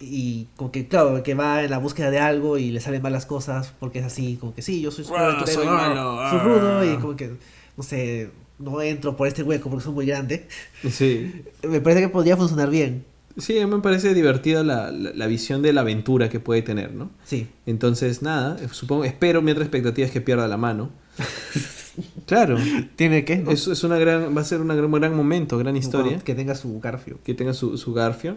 Y 0.00 0.46
como 0.56 0.70
que, 0.70 0.86
claro, 0.86 1.22
que 1.24 1.34
va 1.34 1.64
en 1.64 1.70
la 1.70 1.78
búsqueda 1.78 2.10
de 2.10 2.18
algo 2.20 2.56
y 2.58 2.70
le 2.70 2.80
salen 2.80 3.02
malas 3.02 3.26
cosas 3.26 3.72
porque 3.80 3.98
es 4.00 4.04
así, 4.04 4.36
como 4.36 4.54
que 4.54 4.62
sí, 4.62 4.80
yo 4.80 4.90
soy 4.92 5.04
súper 5.04 5.20
Ah, 5.22 5.24
aventurero, 5.30 5.58
soy 5.60 5.66
ah, 5.68 5.72
malo, 5.72 6.16
soy 6.30 6.38
ah. 6.38 6.42
rudo 6.44 6.84
y 6.84 6.96
como 6.98 7.16
que, 7.16 7.32
no 7.76 7.82
sé, 7.82 8.30
no 8.58 8.80
entro 8.82 9.16
por 9.16 9.28
este 9.28 9.42
hueco 9.42 9.68
porque 9.70 9.84
soy 9.84 9.94
muy 9.94 10.06
grande. 10.06 10.46
Sí. 10.90 11.42
Me 11.68 11.80
parece 11.80 12.02
que 12.02 12.08
podría 12.08 12.36
funcionar 12.36 12.70
bien. 12.70 13.04
Sí, 13.36 13.56
a 13.60 13.64
mí 13.68 13.72
me 13.72 13.80
parece 13.80 14.14
divertida 14.14 14.64
la, 14.64 14.90
la, 14.90 15.12
la 15.14 15.26
visión 15.28 15.62
de 15.62 15.72
la 15.72 15.82
aventura 15.82 16.28
que 16.28 16.40
puede 16.40 16.60
tener, 16.62 16.92
¿no? 16.92 17.08
Sí. 17.24 17.46
Entonces, 17.66 18.20
nada, 18.20 18.56
eh, 18.60 18.66
supongo, 18.72 19.04
espero, 19.04 19.42
mi 19.42 19.52
otra 19.52 19.62
expectativa 19.62 20.04
es 20.04 20.12
que 20.12 20.20
pierda 20.20 20.48
la 20.48 20.56
mano. 20.56 20.90
claro, 22.26 22.58
¿Tiene 22.96 23.24
que? 23.24 23.36
¿no? 23.36 23.50
es, 23.52 23.68
es 23.68 23.84
una 23.84 23.96
gran, 23.96 24.36
va 24.36 24.40
a 24.40 24.44
ser 24.44 24.60
un 24.60 24.68
gran, 24.68 24.90
gran 24.90 25.14
momento, 25.14 25.56
gran 25.56 25.76
historia, 25.76 26.18
Que 26.18 26.34
tenga 26.34 26.56
su 26.56 26.80
Garfio. 26.80 27.18
que 27.24 27.34
tenga 27.34 27.54
su, 27.54 27.78
su 27.78 27.92
garfio 27.92 28.36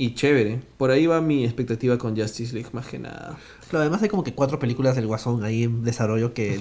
y 0.00 0.14
chévere. 0.14 0.62
Por 0.78 0.90
ahí 0.90 1.06
va 1.06 1.20
mi 1.20 1.44
expectativa 1.44 1.98
con 1.98 2.16
Justice 2.16 2.54
League, 2.54 2.70
más 2.72 2.86
que 2.86 2.98
nada. 2.98 3.38
Claro, 3.68 3.82
además 3.82 4.02
hay 4.02 4.08
como 4.08 4.24
que 4.24 4.32
cuatro 4.32 4.58
películas 4.58 4.96
del 4.96 5.06
Guasón 5.06 5.44
ahí 5.44 5.64
en 5.64 5.84
desarrollo 5.84 6.32
que 6.32 6.54
eh, 6.54 6.60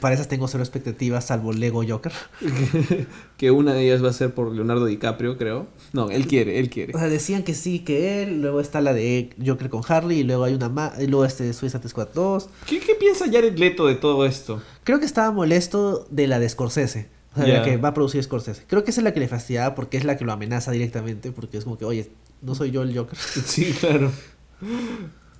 para 0.00 0.16
esas 0.16 0.26
tengo 0.26 0.48
cero 0.48 0.64
expectativas, 0.64 1.24
salvo 1.26 1.52
Lego 1.52 1.84
Joker. 1.88 2.10
que 3.36 3.52
una 3.52 3.74
de 3.74 3.84
ellas 3.86 4.02
va 4.04 4.10
a 4.10 4.12
ser 4.12 4.34
por 4.34 4.52
Leonardo 4.52 4.86
DiCaprio, 4.86 5.38
creo. 5.38 5.68
No, 5.92 6.10
él 6.10 6.26
quiere, 6.26 6.58
él 6.58 6.68
quiere. 6.68 6.92
O 6.94 6.98
sea, 6.98 7.08
decían 7.08 7.44
que 7.44 7.54
sí, 7.54 7.78
que 7.78 8.24
él, 8.24 8.42
luego 8.42 8.60
está 8.60 8.80
la 8.80 8.92
de 8.92 9.30
Joker 9.44 9.70
con 9.70 9.82
Harley, 9.86 10.18
y 10.18 10.24
luego 10.24 10.42
hay 10.42 10.54
una 10.54 10.68
más, 10.68 11.00
y 11.00 11.06
luego 11.06 11.24
este 11.24 11.52
Suicide 11.52 11.88
Squad 11.88 12.08
2. 12.12 12.48
¿Qué, 12.66 12.80
qué 12.80 12.96
piensa 12.96 13.26
Jared 13.26 13.56
Leto 13.56 13.86
de 13.86 13.94
todo 13.94 14.26
esto? 14.26 14.60
Creo 14.82 14.98
que 14.98 15.06
estaba 15.06 15.30
molesto 15.30 16.06
de 16.10 16.26
la 16.26 16.40
de 16.40 16.48
Scorsese. 16.48 17.08
O 17.32 17.36
sea, 17.36 17.44
de 17.44 17.52
Ya. 17.52 17.58
la 17.58 17.64
que 17.64 17.76
va 17.76 17.90
a 17.90 17.94
producir 17.94 18.20
Scorsese. 18.24 18.64
Creo 18.66 18.82
que 18.82 18.90
esa 18.90 19.00
es 19.00 19.04
la 19.04 19.14
que 19.14 19.20
le 19.20 19.28
fastidiaba 19.28 19.76
porque 19.76 19.96
es 19.96 20.04
la 20.04 20.16
que 20.16 20.24
lo 20.24 20.32
amenaza 20.32 20.72
directamente, 20.72 21.30
porque 21.30 21.58
es 21.58 21.62
como 21.64 21.78
que, 21.78 21.84
oye, 21.84 22.10
no 22.42 22.54
soy 22.54 22.70
yo 22.70 22.82
el 22.82 22.96
Joker. 22.96 23.16
Sí, 23.44 23.72
claro. 23.78 24.10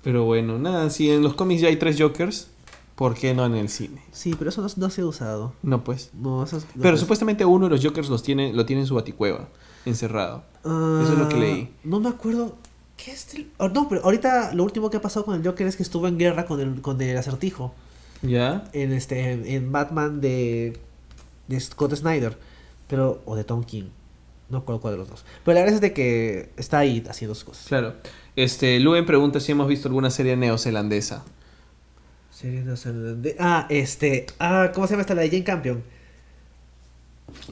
Pero 0.03 0.25
bueno, 0.25 0.57
nada, 0.57 0.89
si 0.89 1.11
en 1.11 1.21
los 1.21 1.35
cómics 1.35 1.61
ya 1.61 1.67
hay 1.67 1.75
tres 1.77 1.95
Jokers, 1.99 2.47
¿por 2.95 3.13
qué 3.13 3.33
no 3.33 3.45
en 3.45 3.55
el 3.55 3.69
cine? 3.69 4.01
Sí, 4.11 4.35
pero 4.37 4.49
eso 4.49 4.61
no, 4.61 4.67
no 4.75 4.89
se 4.89 5.01
ha 5.01 5.05
usado. 5.05 5.53
No, 5.61 5.83
pues. 5.83 6.09
No, 6.13 6.43
eso 6.43 6.57
es- 6.57 6.63
no, 6.75 6.81
Pero 6.81 6.93
pues. 6.93 7.01
supuestamente 7.01 7.45
uno 7.45 7.65
de 7.65 7.71
los 7.75 7.83
Jokers 7.85 8.09
los 8.09 8.23
tiene, 8.23 8.51
lo 8.53 8.65
tiene 8.65 8.81
en 8.81 8.87
su 8.87 8.95
baticueva, 8.95 9.47
encerrado. 9.85 10.43
Eso 10.63 11.13
es 11.13 11.17
lo 11.19 11.29
que 11.29 11.35
Ah, 11.35 11.39
leí. 11.39 11.73
No 11.83 11.99
me 11.99 12.09
acuerdo. 12.09 12.55
¿Qué 12.97 13.11
es 13.11 13.33
el- 13.35 13.51
oh, 13.57 13.69
no, 13.69 13.87
pero 13.89 14.03
ahorita 14.03 14.53
lo 14.53 14.63
último 14.63 14.89
que 14.89 14.97
ha 14.97 15.01
pasado 15.01 15.25
con 15.25 15.35
el 15.35 15.45
Joker 15.45 15.65
es 15.67 15.75
que 15.75 15.83
estuvo 15.83 16.07
en 16.07 16.17
guerra 16.17 16.45
con 16.45 16.59
el, 16.59 16.81
con 16.81 16.99
el 17.01 17.17
acertijo. 17.17 17.73
¿Ya? 18.23 18.69
En 18.73 18.91
este. 18.93 19.55
En 19.55 19.71
Batman 19.71 20.21
de. 20.21 20.79
de 21.47 21.59
Scott 21.59 21.95
Snyder. 21.95 22.37
Pero. 22.87 23.21
O 23.25 23.35
de 23.35 23.43
Tom 23.43 23.63
King. 23.63 23.85
No 24.51 24.59
acuerdo 24.59 24.81
cuál 24.81 24.93
de 24.93 24.97
los 24.99 25.09
dos. 25.09 25.25
Pero 25.45 25.55
la 25.55 25.61
verdad 25.61 25.75
es 25.75 25.81
de 25.81 25.93
que 25.93 26.51
está 26.57 26.79
ahí 26.79 27.03
haciendo 27.09 27.33
sus 27.35 27.43
cosas. 27.45 27.65
Claro. 27.67 27.95
Este, 28.35 28.79
Luen 28.79 29.05
pregunta 29.05 29.39
si 29.39 29.51
hemos 29.53 29.67
visto 29.67 29.87
alguna 29.87 30.09
serie 30.09 30.35
neozelandesa. 30.35 31.23
Serie 32.29 32.63
neozelandesa- 32.63 33.35
Ah, 33.39 33.67
este. 33.69 34.25
Ah, 34.39 34.71
¿cómo 34.73 34.87
se 34.87 34.93
llama 34.93 35.01
esta? 35.01 35.15
La 35.15 35.21
de 35.21 35.29
Jane 35.29 35.43
Campion. 35.43 35.83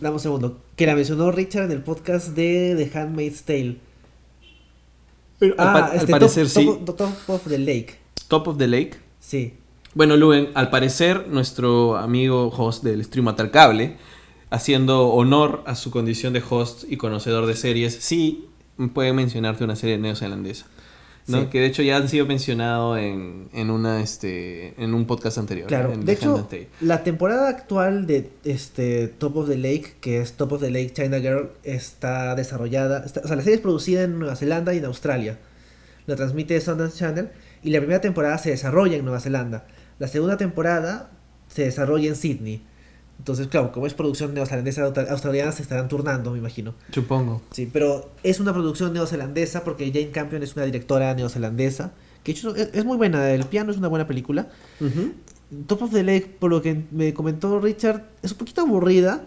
Dame 0.01 0.13
un 0.15 0.19
segundo. 0.19 0.61
Que 0.75 0.85
la 0.85 0.95
mencionó 0.95 1.31
Richard 1.31 1.65
en 1.65 1.71
el 1.71 1.83
podcast 1.83 2.29
de 2.29 2.75
The 2.91 2.99
Handmaid's 2.99 3.43
Tale. 3.43 3.77
Pero 5.39 5.55
al, 5.57 5.67
Ah, 5.67 5.85
al 5.91 5.97
este, 5.97 6.11
parecer 6.11 6.47
Top, 6.47 6.61
sí. 6.61 6.65
Top- 6.85 6.97
Top 6.97 7.29
of 7.29 7.47
the 7.47 7.57
Lake. 7.57 7.95
Top 8.27 8.47
of 8.47 8.57
the 8.57 8.67
Lake. 8.67 8.97
Sí. 9.19 9.53
Bueno, 9.95 10.17
Luen, 10.17 10.49
al 10.53 10.69
parecer 10.69 11.27
nuestro 11.29 11.97
amigo 11.97 12.49
host 12.49 12.83
del 12.83 13.03
Stream 13.03 13.25
Matar 13.25 13.49
Cable, 13.51 13.97
haciendo 14.49 15.09
honor 15.09 15.63
a 15.65 15.75
su 15.75 15.91
condición 15.91 16.33
de 16.33 16.41
host 16.47 16.83
y 16.89 16.97
conocedor 16.97 17.45
de 17.45 17.55
series, 17.55 17.95
sí 17.95 18.47
puede 18.93 19.13
mencionarte 19.13 19.63
una 19.63 19.75
serie 19.75 19.97
neozelandesa. 19.97 20.65
¿no? 21.27 21.41
Sí. 21.41 21.47
Que 21.47 21.59
de 21.59 21.67
hecho 21.67 21.83
ya 21.83 21.97
han 21.97 22.09
sido 22.09 22.25
mencionado 22.25 22.97
en, 22.97 23.49
en 23.53 23.69
una 23.69 24.01
este 24.01 24.73
en 24.83 24.95
un 24.95 25.05
podcast 25.05 25.37
anterior. 25.37 25.67
Claro, 25.67 25.91
en 25.93 26.03
de 26.03 26.13
hecho, 26.13 26.47
la 26.81 27.03
temporada 27.03 27.49
actual 27.49 28.07
de 28.07 28.31
este 28.45 29.07
Top 29.09 29.37
of 29.37 29.47
the 29.49 29.57
Lake, 29.57 29.95
que 30.01 30.21
es 30.21 30.33
Top 30.33 30.53
of 30.53 30.61
the 30.61 30.71
Lake 30.71 30.91
China 30.93 31.19
Girl, 31.19 31.51
está 31.63 32.33
desarrollada, 32.33 33.05
está- 33.05 33.21
o 33.23 33.27
sea, 33.27 33.35
la 33.35 33.43
serie 33.43 33.55
es 33.57 33.61
producida 33.61 34.03
en 34.03 34.17
Nueva 34.17 34.35
Zelanda 34.35 34.73
y 34.73 34.77
en 34.79 34.85
Australia. 34.85 35.37
La 36.07 36.15
transmite 36.15 36.59
Sundance 36.59 36.97
Channel 36.97 37.29
y 37.61 37.69
la 37.69 37.79
primera 37.79 38.01
temporada 38.01 38.39
se 38.39 38.49
desarrolla 38.49 38.97
en 38.97 39.03
Nueva 39.03 39.19
Zelanda. 39.19 39.67
La 39.99 40.07
segunda 40.07 40.37
temporada 40.37 41.11
se 41.47 41.63
desarrolla 41.65 42.07
en 42.09 42.15
Sydney. 42.15 42.63
Entonces, 43.19 43.47
claro, 43.47 43.71
como 43.71 43.85
es 43.85 43.93
producción 43.93 44.33
neozelandesa 44.33 44.81
austra- 44.87 45.09
australiana, 45.11 45.51
se 45.51 45.61
estarán 45.61 45.87
turnando, 45.89 46.31
me 46.31 46.39
imagino. 46.39 46.73
Supongo. 46.91 47.41
Sí, 47.51 47.69
pero 47.71 48.09
es 48.23 48.39
una 48.39 48.53
producción 48.53 48.93
neozelandesa 48.93 49.63
porque 49.63 49.91
Jane 49.91 50.09
Campion 50.09 50.41
es 50.41 50.55
una 50.55 50.65
directora 50.65 51.13
neozelandesa. 51.13 51.91
Que 52.23 52.31
hecho 52.31 52.55
es, 52.55 52.69
es 52.73 52.85
muy 52.85 52.97
buena, 52.97 53.29
El 53.31 53.43
piano 53.45 53.71
es 53.71 53.77
una 53.77 53.87
buena 53.89 54.07
película. 54.07 54.47
Top 55.67 55.81
of 55.83 55.91
the 55.91 56.03
Lake, 56.03 56.37
por 56.39 56.49
lo 56.49 56.61
que 56.61 56.83
me 56.91 57.13
comentó 57.13 57.59
Richard, 57.59 58.03
es 58.21 58.31
un 58.31 58.37
poquito 58.37 58.61
aburrida. 58.61 59.25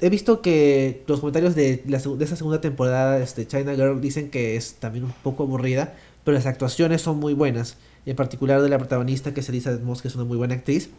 He 0.00 0.10
visto 0.10 0.40
que 0.42 1.02
los 1.06 1.20
comentarios 1.20 1.54
de, 1.54 1.82
la, 1.88 1.98
de 1.98 2.24
esa 2.24 2.36
segunda 2.36 2.60
temporada, 2.60 3.18
este, 3.18 3.46
China 3.46 3.74
Girl, 3.74 4.00
dicen 4.00 4.30
que 4.30 4.56
es 4.56 4.74
también 4.74 5.04
un 5.04 5.12
poco 5.22 5.42
aburrida, 5.42 5.94
pero 6.24 6.36
las 6.36 6.46
actuaciones 6.46 7.02
son 7.02 7.18
muy 7.18 7.34
buenas. 7.34 7.76
En 8.06 8.16
particular 8.16 8.62
de 8.62 8.68
la 8.68 8.78
protagonista, 8.78 9.34
que 9.34 9.40
es 9.40 9.48
Elizabeth 9.48 9.82
Moss, 9.82 10.00
que 10.02 10.08
es 10.08 10.14
una 10.14 10.24
muy 10.24 10.36
buena 10.36 10.54
actriz, 10.54 10.90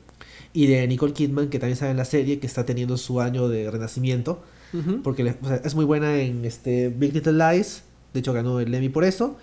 y 0.53 0.67
de 0.67 0.87
Nicole 0.87 1.13
Kidman, 1.13 1.49
que 1.49 1.59
también 1.59 1.77
sale 1.77 1.91
en 1.91 1.97
la 1.97 2.05
serie, 2.05 2.39
que 2.39 2.47
está 2.47 2.65
teniendo 2.65 2.97
su 2.97 3.21
año 3.21 3.47
de 3.49 3.69
renacimiento, 3.69 4.41
Ujú. 4.73 5.01
porque 5.03 5.23
le- 5.23 5.35
o 5.41 5.47
sea, 5.47 5.57
es 5.63 5.75
muy 5.75 5.85
buena 5.85 6.17
en 6.19 6.43
este 6.45 6.89
Big 6.89 7.13
Little 7.13 7.33
Lies, 7.33 7.83
de 8.13 8.19
hecho 8.21 8.33
ganó 8.33 8.59
el 8.59 8.73
Emmy 8.73 8.89
por 8.89 9.03
eso, 9.03 9.37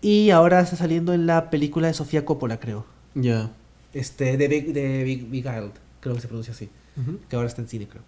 y 0.00 0.30
ahora 0.30 0.60
está 0.60 0.76
saliendo 0.76 1.12
en 1.14 1.26
la 1.26 1.48
película 1.50 1.86
de 1.86 1.94
Sofía 1.94 2.24
Coppola, 2.24 2.58
creo. 2.58 2.84
Ya. 3.14 3.50
Este, 3.94 4.36
de 4.36 4.48
Big, 4.48 4.72
de 4.72 5.04
Big, 5.04 5.28
Big 5.30 5.44
Island, 5.44 5.72
creo 6.00 6.14
que 6.14 6.20
se 6.20 6.26
pronuncia 6.28 6.52
así. 6.54 6.68
Ujú. 6.96 7.18
Que 7.28 7.36
ahora 7.36 7.46
está 7.48 7.62
en 7.62 7.68
cine, 7.68 7.86
creo. 7.88 8.02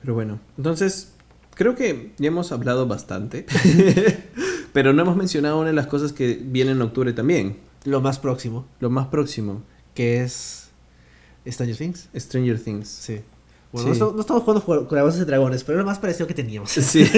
Pero 0.00 0.14
bueno, 0.14 0.40
entonces 0.56 1.12
creo 1.54 1.74
que 1.74 2.12
ya 2.18 2.28
hemos 2.28 2.50
hablado 2.52 2.86
bastante, 2.86 3.46
pero 4.72 4.92
no 4.92 5.02
hemos 5.02 5.16
mencionado 5.16 5.58
una 5.58 5.68
de 5.68 5.74
las 5.74 5.86
cosas 5.86 6.12
que 6.12 6.34
viene 6.42 6.72
en 6.72 6.82
octubre 6.82 7.12
también, 7.12 7.56
Lo 7.84 8.00
más 8.00 8.18
próximo, 8.18 8.66
lo 8.80 8.90
más 8.90 9.08
próximo, 9.08 9.62
que 9.94 10.22
es 10.22 10.63
Stranger 11.46 11.76
Things. 11.76 12.08
Stranger 12.16 12.58
Things. 12.60 12.88
Sí. 12.88 13.20
Bueno, 13.72 13.86
Sí. 13.86 13.86
No, 13.88 13.92
estamos, 13.92 14.14
no 14.14 14.20
estamos 14.20 14.42
jugando 14.44 14.64
con 14.64 14.86
Calabozos 14.86 15.20
y 15.20 15.24
Dragones, 15.24 15.64
pero 15.64 15.78
es 15.78 15.84
lo 15.84 15.86
más 15.86 15.98
parecido 15.98 16.26
que 16.26 16.34
teníamos. 16.34 16.70
Sí. 16.78 17.04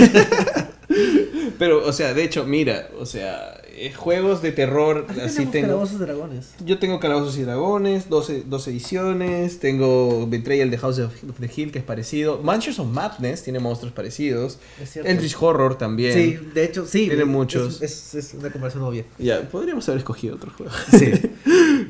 Pero, 1.59 1.87
o 1.87 1.93
sea, 1.93 2.13
de 2.13 2.23
hecho, 2.23 2.45
mira, 2.45 2.89
o 2.99 3.07
sea, 3.07 3.61
eh, 3.75 3.93
juegos 3.95 4.43
de 4.43 4.53
terror, 4.53 5.07
así 5.25 5.47
tengo. 5.47 5.69
Calabozos 5.69 5.97
y 5.97 5.99
Dragones. 6.01 6.55
Yo 6.65 6.79
tengo 6.79 7.01
Calabozos 7.01 7.37
y 7.39 7.43
Dragones, 7.43 8.09
12, 8.11 8.45
12 8.47 8.71
ediciones. 8.71 9.59
Tengo 9.59 10.27
Betrayal 10.27 10.71
de 10.71 10.77
House 10.79 10.99
of 10.99 11.13
the 11.41 11.51
Hill, 11.55 11.73
que 11.73 11.79
es 11.79 11.85
parecido. 11.85 12.43
Mansions 12.43 12.79
of 12.79 12.89
Madness 12.89 13.43
tiene 13.43 13.59
monstruos 13.59 13.93
parecidos. 13.95 14.59
Es 14.83 14.93
cierto. 14.93 15.11
Eldritch 15.11 15.37
Horror 15.41 15.79
también. 15.79 16.13
Sí, 16.15 16.39
de 16.55 16.65
hecho, 16.65 16.85
sí. 16.87 17.07
Tiene 17.07 17.23
es- 17.23 17.29
muchos. 17.29 17.81
Es, 17.81 18.15
es 18.15 18.35
una 18.35 18.51
conversación 18.51 18.85
obvia. 18.85 19.05
Ya, 19.19 19.41
podríamos 19.49 19.89
haber 19.89 19.99
escogido 20.01 20.37
otro 20.37 20.53
juego. 20.57 20.73
Sí. 20.91 21.13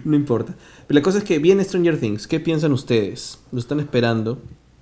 no 0.07 0.16
importa. 0.16 0.54
Pero 0.86 0.98
la 0.98 1.02
cosa 1.02 1.18
es 1.18 1.24
que 1.24 1.38
viene 1.38 1.64
Stranger 1.64 1.98
Things. 1.98 2.26
¿Qué 2.28 2.38
piensan 2.38 2.72
ustedes? 2.72 3.40
¿Lo 3.50 3.59
están 3.59 3.80
esperando? 3.80 4.40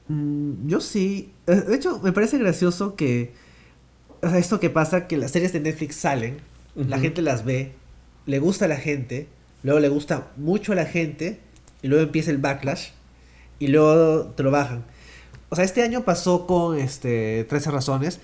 Mm, 0.09 0.69
yo 0.69 0.81
sí. 0.81 1.33
Eh, 1.47 1.63
De 1.67 1.75
hecho, 1.75 1.99
me 2.01 2.13
parece 2.13 2.39
gracioso 2.39 2.95
que. 2.95 3.33
O 4.23 4.29
sea, 4.29 4.39
esto 4.39 4.61
que 4.61 4.71
pasa, 4.71 5.07
que 5.07 5.17
las 5.17 5.31
series 5.31 5.53
de 5.53 5.61
Netflix 5.61 5.97
salen, 5.97 6.39
la 6.75 6.99
gente 6.99 7.21
las 7.23 7.45
ve, 7.45 7.73
le 8.27 8.39
gusta 8.39 8.65
a 8.65 8.69
la 8.69 8.77
gente, 8.77 9.29
luego 9.63 9.81
le 9.81 9.89
gusta 9.89 10.29
mucho 10.37 10.73
a 10.73 10.75
la 10.75 10.87
gente, 10.87 11.41
y 11.83 11.89
luego 11.89 12.05
empieza 12.05 12.31
el 12.31 12.39
backlash, 12.39 12.89
y 13.59 13.69
luego 13.69 14.27
te 14.35 14.43
lo 14.43 14.51
bajan. 14.51 14.85
O 15.51 15.57
sea, 15.57 15.65
este 15.65 15.83
año 15.83 16.05
pasó 16.05 16.47
con 16.47 16.79
este 16.79 17.45
13 17.45 17.71
razones, 17.71 18.21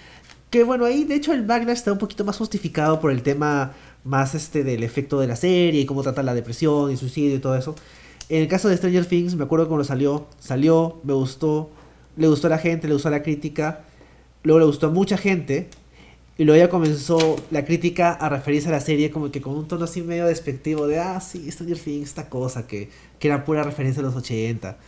que 0.48 0.64
bueno, 0.64 0.86
ahí 0.86 1.04
de 1.04 1.16
hecho 1.16 1.34
el 1.34 1.44
backlash 1.44 1.76
está 1.76 1.92
un 1.92 1.98
poquito 1.98 2.24
más 2.24 2.38
justificado 2.38 2.98
por 2.98 3.10
el 3.10 3.22
tema 3.22 3.72
más 4.04 4.34
este 4.34 4.64
del 4.64 4.82
efecto 4.82 5.20
de 5.20 5.26
la 5.26 5.36
serie 5.36 5.80
y 5.80 5.86
cómo 5.86 6.02
trata 6.02 6.22
la 6.22 6.34
depresión 6.34 6.90
y 6.90 6.96
suicidio 6.96 7.36
y 7.36 7.38
todo 7.38 7.56
eso. 7.56 7.74
En 8.28 8.42
el 8.42 8.48
caso 8.48 8.68
de 8.68 8.76
Stranger 8.76 9.06
Things, 9.06 9.34
me 9.34 9.44
acuerdo 9.44 9.68
cuando 9.68 9.84
salió, 9.84 10.26
salió, 10.38 11.00
me 11.02 11.12
gustó, 11.12 11.70
le 12.16 12.28
gustó 12.28 12.46
a 12.46 12.50
la 12.50 12.58
gente, 12.58 12.86
le 12.86 12.94
gustó 12.94 13.08
a 13.08 13.10
la 13.10 13.22
crítica, 13.22 13.84
luego 14.44 14.60
le 14.60 14.66
gustó 14.66 14.86
a 14.86 14.90
mucha 14.90 15.16
gente, 15.16 15.68
y 16.38 16.44
luego 16.44 16.58
ya 16.58 16.70
comenzó 16.70 17.36
la 17.50 17.64
crítica 17.64 18.12
a 18.12 18.28
referirse 18.28 18.68
a 18.68 18.72
la 18.72 18.80
serie 18.80 19.10
como 19.10 19.30
que 19.30 19.42
con 19.42 19.54
un 19.54 19.68
tono 19.68 19.84
así 19.84 20.00
medio 20.00 20.26
despectivo 20.26 20.86
de, 20.86 20.98
ah, 20.98 21.20
sí, 21.20 21.50
Stranger 21.50 21.78
Things, 21.78 22.08
esta 22.08 22.28
cosa, 22.28 22.66
que, 22.66 22.88
que 23.18 23.28
era 23.28 23.44
pura 23.44 23.62
referencia 23.62 24.00
a 24.00 24.06
los 24.06 24.14
80. 24.14 24.78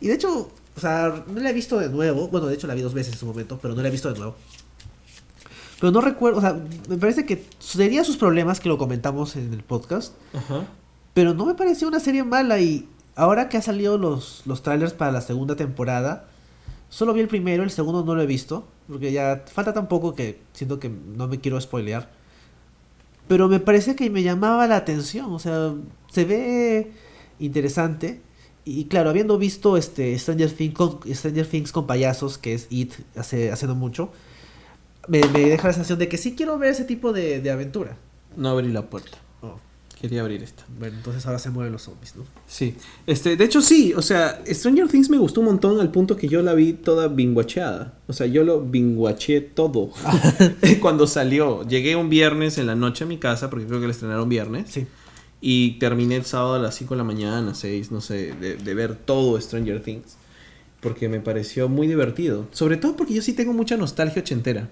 Y 0.00 0.08
de 0.08 0.14
hecho, 0.14 0.50
o 0.76 0.80
sea, 0.80 1.24
no 1.26 1.40
la 1.40 1.50
he 1.50 1.52
visto 1.52 1.78
de 1.78 1.88
nuevo, 1.88 2.28
bueno, 2.28 2.46
de 2.46 2.54
hecho 2.54 2.66
la 2.66 2.74
vi 2.74 2.82
dos 2.82 2.94
veces 2.94 3.14
en 3.14 3.18
su 3.18 3.26
momento, 3.26 3.58
pero 3.62 3.74
no 3.74 3.80
la 3.80 3.88
he 3.88 3.90
visto 3.90 4.12
de 4.12 4.18
nuevo. 4.18 4.36
Pero 5.80 5.92
no 5.92 6.00
recuerdo, 6.00 6.38
o 6.38 6.40
sea, 6.40 6.60
me 6.88 6.96
parece 6.96 7.24
que 7.24 7.44
tenía 7.76 8.04
sus 8.04 8.16
problemas 8.16 8.60
que 8.60 8.68
lo 8.68 8.78
comentamos 8.78 9.36
en 9.36 9.52
el 9.52 9.62
podcast, 9.62 10.14
Ajá. 10.34 10.66
pero 11.14 11.34
no 11.34 11.46
me 11.46 11.54
pareció 11.54 11.86
una 11.86 12.00
serie 12.00 12.24
mala 12.24 12.58
y 12.60 12.88
ahora 13.14 13.48
que 13.48 13.58
han 13.58 13.62
salido 13.62 13.96
los, 13.96 14.42
los 14.46 14.62
trailers 14.62 14.92
para 14.92 15.12
la 15.12 15.20
segunda 15.20 15.54
temporada, 15.54 16.28
solo 16.88 17.12
vi 17.12 17.20
el 17.20 17.28
primero, 17.28 17.62
el 17.62 17.70
segundo 17.70 18.04
no 18.04 18.14
lo 18.14 18.22
he 18.22 18.26
visto, 18.26 18.66
porque 18.88 19.12
ya 19.12 19.44
falta 19.52 19.72
tan 19.72 19.88
poco 19.88 20.14
que 20.14 20.40
siento 20.52 20.80
que 20.80 20.88
no 20.88 21.28
me 21.28 21.38
quiero 21.38 21.60
spoilear. 21.60 22.10
Pero 23.28 23.48
me 23.48 23.60
parece 23.60 23.94
que 23.94 24.08
me 24.08 24.22
llamaba 24.22 24.66
la 24.66 24.76
atención, 24.76 25.32
o 25.32 25.38
sea, 25.38 25.74
se 26.10 26.24
ve 26.24 26.92
interesante. 27.38 28.22
Y 28.64 28.86
claro, 28.86 29.10
habiendo 29.10 29.38
visto 29.38 29.76
este 29.76 30.18
Stranger 30.18 30.50
Things 30.50 30.74
con, 30.74 31.00
Stranger 31.06 31.46
Things 31.46 31.72
con 31.72 31.86
payasos, 31.86 32.38
que 32.38 32.54
es 32.54 32.66
It 32.70 32.94
hace, 33.16 33.50
hace 33.52 33.66
no 33.66 33.74
mucho, 33.74 34.10
me, 35.08 35.20
me 35.32 35.40
deja 35.40 35.68
la 35.68 35.74
sensación 35.74 35.98
de 35.98 36.08
que 36.08 36.18
sí 36.18 36.34
quiero 36.34 36.58
ver 36.58 36.70
ese 36.72 36.84
tipo 36.84 37.12
de, 37.12 37.40
de 37.40 37.50
aventura. 37.50 37.96
No 38.36 38.50
abrí 38.50 38.70
la 38.70 38.82
puerta. 38.88 39.18
Oh, 39.42 39.58
Quería 40.00 40.20
abrir 40.20 40.42
esta. 40.42 40.64
bueno, 40.78 40.96
entonces 40.96 41.26
ahora 41.26 41.38
se 41.40 41.50
mueven 41.50 41.72
los 41.72 41.82
zombies, 41.82 42.14
¿no? 42.14 42.24
Sí. 42.46 42.74
Este, 43.06 43.36
de 43.36 43.44
hecho, 43.44 43.60
sí. 43.60 43.92
O 43.96 44.02
sea, 44.02 44.40
Stranger 44.46 44.86
Things 44.88 45.10
me 45.10 45.18
gustó 45.18 45.40
un 45.40 45.46
montón 45.46 45.80
al 45.80 45.90
punto 45.90 46.16
que 46.16 46.28
yo 46.28 46.40
la 46.42 46.54
vi 46.54 46.72
toda 46.72 47.08
binguacheada. 47.08 47.94
O 48.06 48.12
sea, 48.12 48.26
yo 48.26 48.44
lo 48.44 48.60
binguaché 48.60 49.40
todo. 49.40 49.90
Cuando 50.80 51.06
salió. 51.06 51.66
Llegué 51.66 51.96
un 51.96 52.08
viernes 52.10 52.58
en 52.58 52.66
la 52.66 52.76
noche 52.76 53.04
a 53.04 53.06
mi 53.06 53.18
casa, 53.18 53.50
porque 53.50 53.66
creo 53.66 53.80
que 53.80 53.86
la 53.86 53.92
estrenaron 53.92 54.28
viernes. 54.28 54.70
Sí. 54.70 54.86
Y 55.40 55.78
terminé 55.78 56.16
el 56.16 56.24
sábado 56.24 56.54
a 56.54 56.58
las 56.58 56.74
5 56.76 56.94
de 56.94 56.98
la 56.98 57.04
mañana, 57.04 57.54
6, 57.54 57.92
no 57.92 58.00
sé, 58.00 58.34
de, 58.40 58.56
de 58.56 58.74
ver 58.74 58.94
todo 58.96 59.40
Stranger 59.40 59.82
Things. 59.82 60.16
Porque 60.80 61.08
me 61.08 61.18
pareció 61.20 61.68
muy 61.68 61.86
divertido. 61.88 62.46
Sobre 62.52 62.76
todo 62.76 62.94
porque 62.96 63.14
yo 63.14 63.22
sí 63.22 63.32
tengo 63.32 63.52
mucha 63.52 63.76
nostalgia 63.76 64.22
ochentera. 64.22 64.68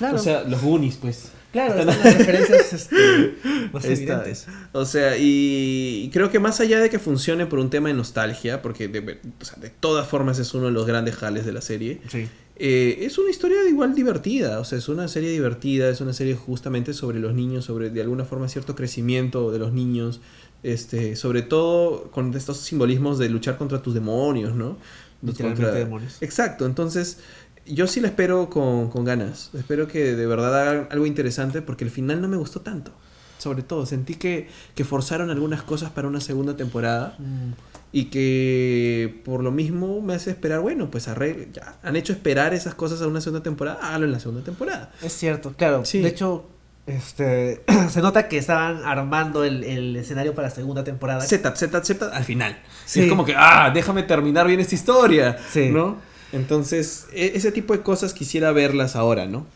Claro. 0.00 0.16
O 0.16 0.18
sea, 0.18 0.42
los 0.42 0.60
Goonies, 0.60 0.96
pues. 0.96 1.30
Claro, 1.52 1.80
Están- 1.80 1.86
las 1.86 2.16
referencias 2.18 2.72
este, 2.72 3.34
más 3.72 3.84
evidentes. 3.84 4.46
O 4.72 4.84
sea, 4.84 5.16
y, 5.16 6.02
y 6.04 6.10
creo 6.12 6.30
que 6.30 6.38
más 6.40 6.58
allá 6.60 6.80
de 6.80 6.90
que 6.90 6.98
funcione 6.98 7.46
por 7.46 7.58
un 7.60 7.70
tema 7.70 7.88
de 7.88 7.94
nostalgia, 7.94 8.62
porque 8.62 8.88
de, 8.88 9.00
ver- 9.00 9.20
o 9.40 9.44
sea, 9.44 9.56
de 9.60 9.70
todas 9.70 10.06
formas 10.08 10.38
es 10.38 10.52
uno 10.54 10.66
de 10.66 10.72
los 10.72 10.86
grandes 10.86 11.14
jales 11.16 11.44
de 11.46 11.52
la 11.52 11.60
serie, 11.60 12.00
Sí. 12.08 12.28
eh, 12.56 12.98
es 13.02 13.18
una 13.18 13.30
historia 13.30 13.58
igual 13.68 13.94
divertida. 13.96 14.60
O 14.60 14.64
sea, 14.64 14.78
es 14.78 14.88
una 14.88 15.08
serie 15.08 15.30
divertida, 15.30 15.88
es 15.90 16.00
una 16.00 16.12
serie 16.12 16.34
justamente 16.36 16.94
sobre 16.94 17.18
los 17.18 17.34
niños, 17.34 17.64
sobre 17.64 17.90
de 17.90 18.00
alguna 18.00 18.24
forma 18.24 18.48
cierto 18.48 18.74
crecimiento 18.76 19.50
de 19.50 19.58
los 19.58 19.72
niños, 19.72 20.20
este, 20.62 21.16
sobre 21.16 21.42
todo 21.42 22.10
con 22.12 22.32
estos 22.34 22.58
simbolismos 22.58 23.18
de 23.18 23.28
luchar 23.28 23.56
contra 23.58 23.82
tus 23.82 23.94
demonios, 23.94 24.54
¿no? 24.54 24.76
Literalmente 25.22 25.64
Contra- 25.64 25.78
demonios. 25.80 26.16
Exacto, 26.22 26.64
entonces 26.64 27.18
yo 27.66 27.86
sí 27.86 28.00
la 28.00 28.08
espero 28.08 28.50
con, 28.50 28.90
con 28.90 29.04
ganas. 29.04 29.50
Espero 29.54 29.86
que 29.88 30.14
de 30.16 30.26
verdad 30.26 30.60
hagan 30.60 30.88
algo 30.90 31.06
interesante 31.06 31.62
porque 31.62 31.84
el 31.84 31.90
final 31.90 32.20
no 32.20 32.28
me 32.28 32.36
gustó 32.36 32.60
tanto. 32.60 32.92
Sobre 33.38 33.62
todo, 33.62 33.86
sentí 33.86 34.16
que, 34.16 34.48
que 34.74 34.84
forzaron 34.84 35.30
algunas 35.30 35.62
cosas 35.62 35.90
para 35.90 36.06
una 36.08 36.20
segunda 36.20 36.56
temporada 36.56 37.16
Mm, 37.18 37.52
y 37.92 38.04
que 38.04 39.20
por 39.24 39.42
lo 39.42 39.50
mismo 39.50 40.00
me 40.00 40.14
hace 40.14 40.30
esperar, 40.30 40.60
bueno, 40.60 40.90
pues 40.90 41.08
arregle, 41.08 41.48
ya 41.52 41.76
han 41.82 41.96
hecho 41.96 42.12
esperar 42.12 42.54
esas 42.54 42.74
cosas 42.74 43.00
a 43.02 43.06
una 43.08 43.20
segunda 43.20 43.42
temporada, 43.42 43.78
hágalo 43.82 44.04
en 44.04 44.12
la 44.12 44.20
segunda 44.20 44.44
temporada. 44.44 44.92
Es 45.02 45.12
cierto, 45.14 45.54
claro. 45.56 45.84
Sí. 45.84 46.00
De 46.00 46.08
hecho, 46.08 46.46
este 46.86 47.62
se 47.90 48.00
nota 48.00 48.28
que 48.28 48.36
estaban 48.38 48.82
armando 48.84 49.42
el, 49.44 49.64
el 49.64 49.96
escenario 49.96 50.34
para 50.34 50.48
la 50.48 50.54
segunda 50.54 50.84
temporada. 50.84 51.20
Setup, 51.22 51.56
setup, 51.56 51.82
setup 51.84 52.10
al 52.12 52.24
final. 52.24 52.58
Sí. 52.84 53.00
Es 53.02 53.08
como 53.08 53.24
que, 53.24 53.34
ah, 53.36 53.70
déjame 53.74 54.02
terminar 54.02 54.46
bien 54.46 54.60
esta 54.60 54.74
historia, 54.74 55.38
Sí. 55.50 55.70
¿no? 55.70 55.96
Entonces, 56.32 57.06
e- 57.12 57.32
ese 57.34 57.52
tipo 57.52 57.72
de 57.72 57.82
cosas 57.82 58.14
quisiera 58.14 58.52
verlas 58.52 58.96
ahora, 58.96 59.26
¿no? 59.26 59.46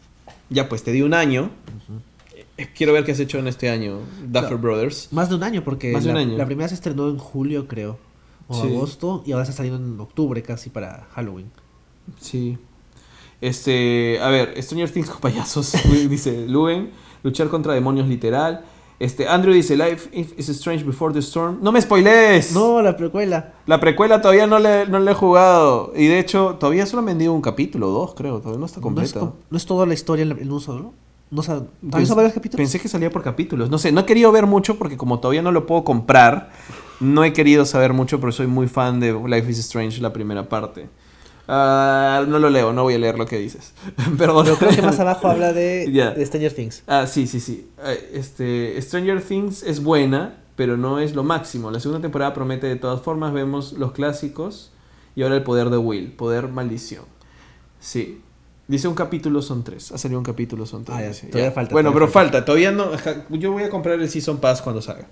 Ya 0.51 0.69
pues 0.69 0.83
te 0.83 0.93
di 0.93 1.03
un 1.03 1.15
año. 1.15 1.51
Eh, 2.57 2.69
Quiero 2.77 2.93
ver 2.93 3.05
qué 3.05 3.13
has 3.13 3.21
hecho 3.21 3.39
en 3.39 3.49
este 3.49 3.69
año, 3.71 4.01
Duffer. 4.27 4.57
Brothers. 4.57 5.09
Más 5.13 5.29
de 5.29 5.35
un 5.37 5.43
año, 5.43 5.65
porque 5.65 5.93
Más 5.93 6.05
de 6.05 6.13
la, 6.13 6.15
un 6.21 6.29
año. 6.29 6.39
la 6.39 6.47
primera 6.47 6.69
se 6.69 6.75
estrenó 6.75 7.09
en 7.09 7.19
julio, 7.19 7.67
creo. 7.69 7.99
O 8.49 8.61
Sí. 8.61 8.69
agosto. 8.69 9.23
Y 9.27 9.33
ahora 9.33 9.45
está 9.45 9.55
saliendo 9.57 9.79
en 9.83 9.99
octubre 10.01 10.43
casi 10.43 10.71
para 10.71 11.07
Halloween. 11.15 11.51
Sí. 12.21 12.59
Este, 13.41 14.19
a 14.21 14.29
ver, 14.29 14.55
Stranger 14.63 14.91
Things 14.91 15.11
con 15.11 15.21
payasos, 15.21 15.73
dice 16.09 16.47
Luen, 16.49 16.91
luchar 17.23 17.49
contra 17.49 17.75
demonios 17.75 18.09
literal. 18.09 18.65
Este, 19.01 19.27
Andrew 19.29 19.53
dice, 19.53 19.77
Life 19.77 20.09
is 20.13 20.49
strange 20.51 20.85
before 20.85 21.13
the 21.13 21.19
storm. 21.21 21.59
No 21.63 21.73
me 21.73 21.81
spoilees. 21.83 22.53
No, 22.53 22.81
la 22.81 22.97
precuela. 22.97 23.53
La 23.67 23.81
precuela 23.81 24.21
todavía 24.21 24.47
no 24.47 24.59
le, 24.59 24.87
no 24.87 25.01
le 25.01 25.11
he 25.11 25.15
jugado. 25.15 25.93
Y 25.97 26.07
de 26.07 26.19
hecho, 26.21 26.57
todavía 26.61 26.87
solo 26.87 27.01
han 27.01 27.07
vendido 27.07 27.33
un 27.33 27.43
capítulo, 27.43 27.89
dos 27.89 28.15
creo. 28.15 28.39
Todavía 28.39 28.61
no 28.61 28.67
está 28.67 28.79
No 28.81 28.87
es, 28.89 29.13
completa. 29.13 29.21
com- 29.21 29.33
no 29.51 29.57
es 29.57 29.67
toda 29.67 29.85
la 29.87 29.95
historia 29.95 30.23
en, 30.23 30.53
un 30.53 30.61
solo. 30.61 30.93
No, 31.31 31.41
o 31.41 31.43
sea, 31.43 31.57
¿También 31.57 31.91
Pens- 32.09 32.15
varios 32.15 32.33
capítulos? 32.35 32.59
Pensé 32.59 32.79
que 32.79 32.89
salía 32.89 33.11
por 33.11 33.23
capítulos. 33.23 33.69
No 33.69 33.79
sé, 33.79 33.91
no 33.91 34.01
he 34.03 34.07
querido 34.07 34.31
ver 34.31 34.47
mucho 34.47 34.79
porque 34.79 34.97
como 34.97 35.19
todavía 35.19 35.43
no 35.43 35.51
lo 35.51 35.67
puedo 35.67 35.83
comprar, 35.83 36.51
no 37.01 37.25
he 37.25 37.33
querido 37.33 37.65
saber 37.65 37.93
mucho, 37.93 38.21
pero 38.21 38.31
soy 38.31 38.47
muy 38.47 38.69
fan 38.69 39.01
de 39.01 39.13
Life 39.13 39.51
is 39.51 39.59
Strange, 39.59 40.01
la 40.01 40.13
primera 40.13 40.49
parte. 40.49 40.89
Ah, 41.47 42.25
no 42.27 42.39
lo 42.39 42.49
leo, 42.49 42.73
no 42.73 42.85
voy 42.85 42.95
a 42.95 42.99
leer 42.99 43.19
lo 43.19 43.27
que 43.27 43.39
dices. 43.39 43.73
Perdón. 44.19 44.45
Pero 44.47 44.57
creo 44.59 44.71
que 44.71 44.83
más 44.83 44.99
abajo 44.99 45.29
habla 45.29 45.53
de, 45.53 46.15
Stranger 46.27 46.53
Things. 46.53 46.83
Ah, 46.87 47.07
sí, 47.07 47.27
sí, 47.27 47.41
sí. 47.41 47.69
Eh, 47.85 48.11
Este, 48.15 48.81
Stranger 48.81 49.21
Things 49.23 49.63
es 49.63 49.83
buena, 49.83 50.39
pero 50.57 50.77
no 50.77 50.99
es 51.01 51.15
lo 51.15 51.23
máximo. 51.23 51.71
La 51.71 51.81
segunda 51.81 52.01
temporada 52.01 52.33
promete 52.33 52.67
de 52.67 52.77
todas 52.77 53.01
formas. 53.03 53.33
Vemos 53.33 53.73
los 53.75 53.93
clásicos 53.93 54.73
y 55.17 55.23
ahora 55.23 55.37
el 55.37 55.43
poder 55.43 55.71
de 55.71 55.77
Will, 55.77 56.13
poder 56.13 56.49
maldición. 56.49 57.05
Sí. 57.79 58.21
Dice 58.67 58.89
un 58.89 58.95
capítulo 58.95 59.43
son 59.43 59.63
tres. 59.63 59.93
Ha 59.93 59.99
salido 59.99 60.19
un 60.19 60.25
capítulo 60.25 60.65
son 60.65 60.85
tres. 60.85 60.97
Ah, 60.97 61.03
ya, 61.03 61.09
dice, 61.09 61.27
todavía 61.27 61.51
ya. 61.51 61.55
falta, 61.55 61.73
Bueno, 61.75 61.91
todavía 61.91 62.07
pero 62.07 62.13
falta. 62.13 62.45
Todavía 62.47 62.73
no. 62.73 62.87
Yo 63.29 63.53
voy 63.53 63.65
a 63.65 63.69
comprar 63.69 64.01
el 64.01 64.09
Season 64.09 64.39
Pass 64.39 64.63
cuando 64.63 64.81
salga. 64.81 65.07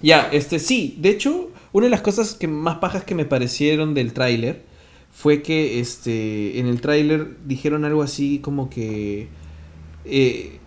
Ya, 0.00 0.28
este 0.30 0.60
sí. 0.60 0.96
De 1.00 1.08
hecho, 1.08 1.50
una 1.72 1.86
de 1.86 1.90
las 1.90 2.02
cosas 2.02 2.34
que 2.34 2.46
más 2.46 2.78
pajas 2.78 3.02
que 3.02 3.16
me 3.16 3.24
parecieron 3.24 3.94
del 3.94 4.12
tráiler 4.12 4.67
fue 5.10 5.42
que 5.42 5.80
este 5.80 6.58
en 6.58 6.66
el 6.66 6.80
tráiler 6.80 7.36
dijeron 7.46 7.84
algo 7.84 8.02
así 8.02 8.38
como 8.38 8.70
que 8.70 9.28
eh, 10.04 10.58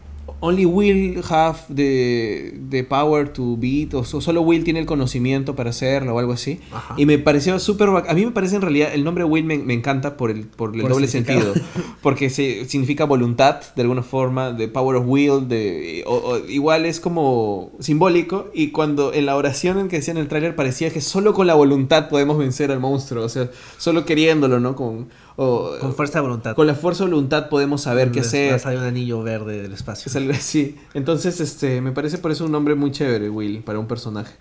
only 0.44 0.66
Will 0.66 1.24
have 1.30 1.60
the, 1.74 2.60
the 2.70 2.84
power 2.84 3.32
to 3.32 3.56
beat 3.58 3.94
o 3.94 4.04
so- 4.04 4.22
solo 4.22 4.42
Will 4.42 4.64
tiene 4.64 4.80
el 4.80 4.86
conocimiento 4.86 5.56
para 5.56 5.70
hacerlo 5.70 6.16
o 6.16 6.20
algo 6.20 6.34
así. 6.34 6.60
Ajá. 6.72 6.96
y 6.98 7.06
me 7.06 7.18
pareció 7.20 7.58
súper 7.60 7.90
a 7.90 8.14
mí 8.14 8.26
me 8.26 8.32
parece 8.32 8.56
en 8.56 8.62
realidad 8.64 8.90
el 8.94 9.04
nombre 9.04 9.24
Will 9.24 9.46
me, 9.46 9.58
me 9.60 9.74
encanta 9.74 10.18
por 10.18 10.32
el 10.32 10.46
por 10.46 10.76
el 10.76 10.82
Por 10.82 10.92
doble 10.92 11.08
sentido 11.08 11.54
porque 12.02 12.30
se, 12.30 12.66
significa 12.68 13.06
voluntad 13.06 13.62
de 13.76 13.82
alguna 13.84 14.02
forma 14.04 14.52
de 14.52 14.68
power 14.68 14.98
of 14.98 15.06
will 15.08 15.48
de 15.48 16.04
o- 16.08 16.16
o 16.16 16.38
igual 16.50 16.86
es 16.86 17.00
como 17.00 17.72
simbólico 17.80 18.48
y 18.54 18.70
cuando 18.72 19.14
en 19.14 19.26
la 19.28 19.36
oración 19.36 19.78
en 19.80 19.88
que 19.90 19.98
decía 19.98 20.12
en 20.14 20.18
el 20.18 20.28
tráiler 20.28 20.56
parecía 20.56 20.90
que 20.92 21.02
solo 21.02 21.34
con 21.34 21.46
la 21.48 21.54
voluntad 21.54 22.10
podemos 22.10 22.38
vencer 22.38 22.72
al 22.72 22.80
monstruo 22.80 23.24
o 23.26 23.30
sea 23.30 23.50
solo 23.78 24.06
queriéndolo 24.06 24.60
no 24.60 24.76
con 24.76 25.10
o- 25.44 25.80
Con 25.80 25.94
fuerza 25.96 26.20
de 26.20 26.22
voluntad. 26.22 26.56
con 26.56 26.68
la 26.68 26.76
fuerza 26.76 27.04
de 27.06 27.10
voluntad 27.12 27.50
podemos 27.50 27.82
saber 27.82 28.12
qué 28.12 28.20
hacer 28.22 28.60
sale 28.60 28.78
un 28.78 28.84
anillo 28.84 29.24
verde 29.24 29.62
del 29.62 29.74
espacio. 29.74 30.12
sí. 30.40 30.78
Entonces, 30.94 31.40
este, 31.42 31.82
me 31.82 31.92
parece 31.92 32.18
por 32.18 32.32
eso 32.32 32.46
un 32.46 32.52
nombre 32.52 32.76
muy 32.76 32.92
chévere, 32.92 33.30
Will, 33.30 33.64
para 33.64 33.80
un 33.80 33.88
personaje. 33.88 34.34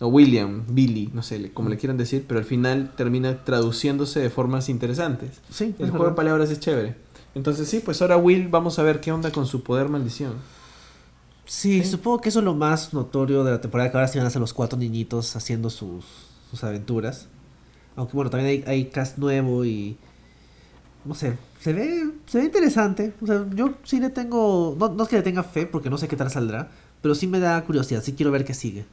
O 0.00 0.06
William, 0.06 0.62
Billy, 0.68 1.10
no 1.12 1.22
sé, 1.22 1.50
como 1.52 1.68
le 1.68 1.76
quieran 1.76 1.96
decir, 1.96 2.24
pero 2.28 2.38
al 2.38 2.46
final 2.46 2.92
termina 2.96 3.42
traduciéndose 3.44 4.20
de 4.20 4.30
formas 4.30 4.68
interesantes. 4.68 5.40
Sí, 5.50 5.74
El 5.80 5.90
juego 5.90 6.06
de 6.06 6.12
palabras 6.12 6.50
es 6.50 6.60
chévere. 6.60 6.94
Entonces, 7.34 7.68
sí, 7.68 7.80
pues 7.84 8.00
ahora 8.00 8.16
Will, 8.16 8.46
vamos 8.48 8.78
a 8.78 8.84
ver 8.84 9.00
qué 9.00 9.10
onda 9.12 9.30
con 9.32 9.46
su 9.46 9.62
poder 9.64 9.88
maldición. 9.88 10.34
Sí, 11.46 11.82
supongo 11.84 12.20
que 12.20 12.28
eso 12.28 12.38
es 12.40 12.44
lo 12.44 12.54
más 12.54 12.92
notorio 12.94 13.42
de 13.42 13.50
la 13.52 13.60
temporada, 13.60 13.90
que 13.90 13.96
ahora 13.96 14.08
sí 14.08 14.18
van 14.18 14.26
a 14.26 14.30
ser 14.30 14.40
los 14.40 14.52
cuatro 14.52 14.78
niñitos 14.78 15.34
haciendo 15.34 15.68
sus, 15.70 16.04
sus 16.50 16.62
aventuras. 16.62 17.26
Aunque 17.96 18.12
bueno, 18.14 18.30
también 18.30 18.64
hay, 18.66 18.72
hay 18.72 18.84
cast 18.86 19.18
nuevo 19.18 19.64
y... 19.64 19.96
No 21.04 21.14
sé, 21.14 21.38
se 21.60 21.72
ve, 21.72 22.10
se 22.26 22.38
ve 22.38 22.44
interesante. 22.44 23.14
O 23.22 23.26
sea, 23.26 23.46
yo 23.54 23.74
sí 23.84 23.98
le 24.00 24.10
tengo... 24.10 24.76
No, 24.78 24.88
no 24.90 25.02
es 25.04 25.08
que 25.08 25.16
le 25.16 25.22
tenga 25.22 25.42
fe, 25.42 25.66
porque 25.66 25.88
no 25.90 25.96
sé 25.98 26.08
qué 26.08 26.16
tal 26.16 26.30
saldrá, 26.30 26.68
pero 27.00 27.14
sí 27.14 27.26
me 27.26 27.38
da 27.40 27.62
curiosidad, 27.64 28.02
sí 28.02 28.12
quiero 28.14 28.30
ver 28.32 28.44
qué 28.44 28.52
sigue. 28.54 28.84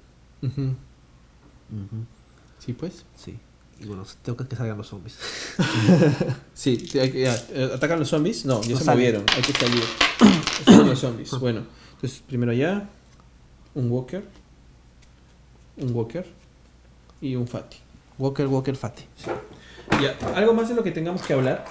Sí, 2.59 2.73
pues. 2.73 3.05
Sí. 3.15 3.37
Y 3.79 3.85
bueno, 3.85 4.03
tengo 4.21 4.37
que 4.37 4.47
que 4.47 4.55
salgan 4.55 4.77
los 4.77 4.87
zombies. 4.87 5.17
Sí, 6.53 6.77
que- 6.77 7.11
ya, 7.21 7.35
eh, 7.49 7.71
¿atacan 7.75 7.99
los 7.99 8.07
zombies? 8.09 8.45
No, 8.45 8.61
ya 8.61 8.75
No 8.75 8.79
se 8.79 8.91
movieron, 8.91 9.23
hay 9.35 9.41
que 9.41 9.51
salir. 9.51 9.83
Están 10.59 10.87
los 10.87 10.99
zombies. 10.99 11.31
Bueno, 11.39 11.63
entonces 11.95 12.23
primero 12.25 12.53
allá, 12.53 12.87
un 13.73 13.91
walker, 13.91 14.23
un 15.77 15.93
walker 15.93 16.25
y 17.19 17.35
un 17.35 17.47
fatty. 17.47 17.77
Walker, 18.17 18.47
Walker, 18.47 18.75
Fati. 18.77 19.03
Ya, 20.01 20.15
¿algo 20.35 20.53
más 20.53 20.69
de 20.69 20.75
lo 20.75 20.83
que 20.83 20.91
tengamos 20.91 21.21
que 21.21 21.33
hablar? 21.33 21.65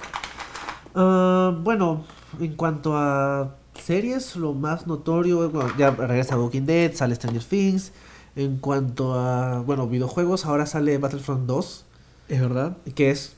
Ah, 0.95 1.55
bueno, 1.63 2.03
en 2.39 2.55
cuanto 2.55 2.95
a 2.97 3.55
series, 3.73 4.35
lo 4.35 4.53
más 4.53 4.87
notorio, 4.87 5.49
bueno, 5.49 5.69
ya 5.77 5.91
regresa 5.91 6.37
Walking 6.39 6.63
Dead, 6.65 6.93
sale 6.93 7.15
Stranger 7.15 7.43
Things. 7.43 7.91
En 8.35 8.57
cuanto 8.57 9.13
a, 9.13 9.61
bueno, 9.61 9.87
videojuegos, 9.87 10.45
ahora 10.45 10.65
sale 10.65 10.97
Battlefront 10.97 11.45
2, 11.47 11.85
Es 12.27 12.41
verdad. 12.41 12.75
que 12.93 13.09
es, 13.11 13.37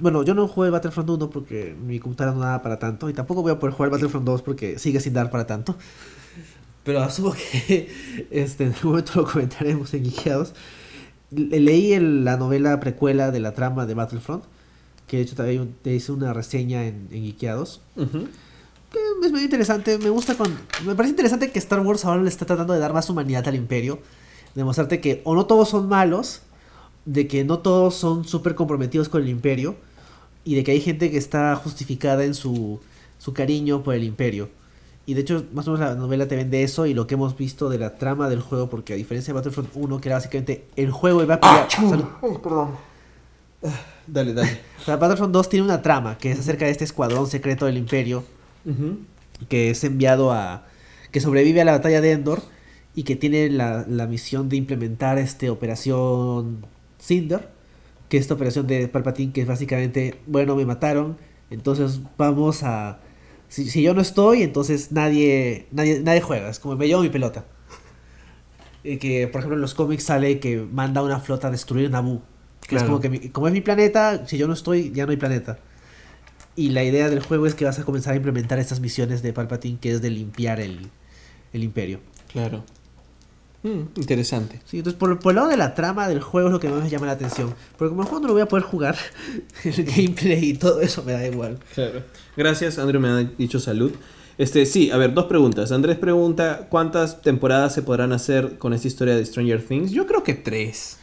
bueno, 0.00 0.22
yo 0.22 0.34
no 0.34 0.48
jugué 0.48 0.70
Battlefront 0.70 1.10
1 1.10 1.28
porque 1.30 1.76
mi 1.78 1.98
computadora 2.00 2.34
no 2.34 2.40
daba 2.42 2.62
para 2.62 2.78
tanto, 2.78 3.10
y 3.10 3.12
tampoco 3.12 3.42
voy 3.42 3.52
a 3.52 3.58
poder 3.58 3.74
jugar 3.74 3.90
Battlefront 3.90 4.24
2 4.24 4.40
porque 4.42 4.78
sigue 4.78 5.00
sin 5.00 5.12
dar 5.12 5.30
para 5.30 5.46
tanto. 5.46 5.76
Pero 6.84 7.02
asumo 7.02 7.32
que 7.34 7.90
este, 8.30 8.64
en 8.64 8.72
algún 8.74 8.90
momento 8.92 9.12
lo 9.16 9.24
comentaremos 9.26 9.92
en 9.92 10.04
Leí 11.30 11.92
el- 11.92 12.24
la 12.24 12.38
novela 12.38 12.80
precuela 12.80 13.30
de 13.30 13.40
la 13.40 13.52
trama 13.52 13.84
de 13.84 13.92
Battlefront, 13.92 14.44
que 15.08 15.16
de 15.16 15.22
hecho 15.24 15.34
también 15.34 15.74
te 15.82 15.94
hice 15.94 16.12
una 16.12 16.32
reseña 16.32 16.84
en, 16.84 17.08
en. 17.10 17.34
Que 17.34 18.98
es 19.22 19.32
muy 19.32 19.42
interesante, 19.42 19.98
me 19.98 20.08
gusta 20.10 20.34
con... 20.34 20.54
Me 20.86 20.94
parece 20.94 21.10
interesante 21.10 21.50
que 21.50 21.58
Star 21.58 21.80
Wars 21.80 22.04
ahora 22.04 22.22
le 22.22 22.28
está 22.28 22.46
tratando 22.46 22.72
de 22.72 22.78
dar 22.78 22.94
más 22.94 23.10
humanidad 23.10 23.46
al 23.48 23.54
imperio. 23.54 23.98
Demostrarte 24.54 25.00
que 25.00 25.20
o 25.24 25.34
no 25.34 25.46
todos 25.46 25.68
son 25.68 25.88
malos, 25.88 26.42
de 27.04 27.26
que 27.26 27.44
no 27.44 27.58
todos 27.58 27.96
son 27.96 28.24
súper 28.24 28.54
comprometidos 28.54 29.08
con 29.08 29.22
el 29.22 29.28
imperio, 29.28 29.76
y 30.44 30.54
de 30.54 30.64
que 30.64 30.70
hay 30.70 30.80
gente 30.80 31.10
que 31.10 31.18
está 31.18 31.54
justificada 31.56 32.24
en 32.24 32.34
su, 32.34 32.80
su 33.18 33.34
cariño 33.34 33.82
por 33.82 33.94
el 33.94 34.04
imperio. 34.04 34.48
Y 35.04 35.14
de 35.14 35.22
hecho, 35.22 35.44
más 35.52 35.66
o 35.68 35.72
menos 35.72 35.88
la 35.88 35.94
novela 35.94 36.28
te 36.28 36.36
vende 36.36 36.62
eso 36.62 36.86
y 36.86 36.94
lo 36.94 37.06
que 37.06 37.14
hemos 37.14 37.36
visto 37.36 37.68
de 37.68 37.78
la 37.78 37.96
trama 37.96 38.28
del 38.28 38.40
juego, 38.40 38.70
porque 38.70 38.92
a 38.92 38.96
diferencia 38.96 39.32
de 39.32 39.38
Battlefront 39.38 39.70
1, 39.74 40.00
que 40.00 40.08
era 40.08 40.16
básicamente 40.16 40.66
el 40.76 40.90
juego 40.90 41.22
iba 41.22 41.34
a 41.34 41.40
pelear... 41.40 41.70
Salud. 41.70 42.04
perdón. 42.42 42.70
Dale, 44.08 44.32
dale. 44.32 44.60
O 44.80 44.84
sea, 44.88 44.96
Battlefront 44.96 45.32
2 45.32 45.48
tiene 45.48 45.64
una 45.66 45.82
trama 45.82 46.16
que 46.16 46.30
es 46.30 46.38
acerca 46.38 46.64
de 46.64 46.70
este 46.70 46.84
escuadrón 46.84 47.26
secreto 47.26 47.66
del 47.66 47.76
imperio 47.76 48.24
que 49.48 49.70
es 49.70 49.84
enviado 49.84 50.32
a. 50.32 50.66
que 51.10 51.20
sobrevive 51.20 51.60
a 51.60 51.64
la 51.64 51.72
batalla 51.72 52.00
de 52.00 52.12
Endor 52.12 52.42
y 52.94 53.04
que 53.04 53.16
tiene 53.16 53.50
la, 53.50 53.84
la 53.88 54.06
misión 54.06 54.48
de 54.48 54.56
implementar 54.56 55.18
este 55.18 55.50
operación 55.50 56.66
Cinder, 57.00 57.48
que 58.08 58.16
es 58.16 58.22
esta 58.22 58.34
operación 58.34 58.66
de 58.66 58.88
Palpatine 58.88 59.32
que 59.32 59.42
es 59.42 59.46
básicamente, 59.46 60.18
bueno, 60.26 60.56
me 60.56 60.66
mataron, 60.66 61.16
entonces 61.50 62.00
vamos 62.16 62.62
a. 62.62 63.00
Si, 63.48 63.70
si 63.70 63.82
yo 63.82 63.94
no 63.94 64.02
estoy, 64.02 64.42
entonces 64.42 64.92
nadie, 64.92 65.66
nadie, 65.70 66.00
nadie 66.00 66.20
juega, 66.20 66.50
es 66.50 66.58
como 66.58 66.76
me 66.76 66.86
llevo 66.86 67.02
mi 67.02 67.08
pelota. 67.08 67.44
Y 68.84 68.98
que, 68.98 69.26
por 69.28 69.40
ejemplo, 69.40 69.56
en 69.56 69.62
los 69.62 69.74
cómics 69.74 70.04
sale 70.04 70.40
que 70.40 70.58
manda 70.58 71.02
una 71.02 71.20
flota 71.20 71.48
a 71.48 71.50
destruir 71.50 71.90
Naboo. 71.90 72.22
Que 72.68 72.76
es 72.76 72.82
Claro. 72.82 72.86
como 72.86 73.00
que 73.00 73.08
mi- 73.08 73.28
como 73.30 73.48
es 73.48 73.52
mi 73.52 73.60
planeta, 73.62 74.26
si 74.28 74.38
yo 74.38 74.46
no 74.46 74.52
estoy, 74.52 74.92
ya 74.94 75.04
no 75.06 75.10
hay 75.10 75.16
planeta. 75.16 75.58
Y 76.54 76.70
la 76.70 76.84
idea 76.84 77.08
del 77.08 77.20
juego 77.20 77.46
es 77.46 77.54
que 77.54 77.64
vas 77.64 77.78
a 77.78 77.84
comenzar 77.84 78.12
a 78.12 78.16
implementar 78.16 78.58
estas 78.58 78.78
misiones 78.80 79.22
de 79.22 79.32
Palpatine, 79.32 79.78
que 79.80 79.90
es 79.92 80.02
de 80.02 80.10
limpiar 80.10 80.60
el, 80.60 80.88
el 81.52 81.64
imperio. 81.64 82.00
Claro. 82.32 82.64
Mm, 83.62 83.80
interesante. 83.96 84.60
Sí, 84.66 84.78
entonces 84.78 84.98
por, 84.98 85.18
por 85.18 85.32
el 85.32 85.36
lado 85.36 85.48
de 85.48 85.56
la 85.56 85.74
trama 85.74 86.06
del 86.08 86.20
juego 86.20 86.48
es 86.48 86.52
lo 86.52 86.60
que 86.60 86.68
más 86.68 86.82
me 86.82 86.90
llama 86.90 87.06
la 87.06 87.12
atención. 87.12 87.54
Porque 87.76 87.90
como 87.90 88.02
el 88.02 88.08
juego 88.08 88.20
no 88.22 88.28
lo 88.28 88.32
voy 88.34 88.42
a 88.42 88.46
poder 88.46 88.64
jugar, 88.64 88.96
el 89.64 89.84
gameplay 89.84 90.50
y 90.50 90.54
todo 90.54 90.80
eso 90.80 91.02
me 91.02 91.12
da 91.12 91.26
igual. 91.26 91.58
Claro. 91.74 92.02
Gracias, 92.36 92.78
Andrew 92.78 93.00
me 93.00 93.08
ha 93.08 93.16
dicho 93.38 93.58
salud. 93.60 93.92
Este, 94.36 94.66
sí, 94.66 94.92
a 94.92 94.96
ver, 94.96 95.12
dos 95.14 95.24
preguntas. 95.26 95.72
Andrés 95.72 95.96
pregunta, 95.98 96.66
¿cuántas 96.70 97.22
temporadas 97.22 97.74
se 97.74 97.82
podrán 97.82 98.12
hacer 98.12 98.58
con 98.58 98.72
esta 98.72 98.86
historia 98.86 99.16
de 99.16 99.24
Stranger 99.26 99.64
Things? 99.64 99.90
Yo 99.90 100.06
creo 100.06 100.22
que 100.22 100.34
tres. 100.34 100.98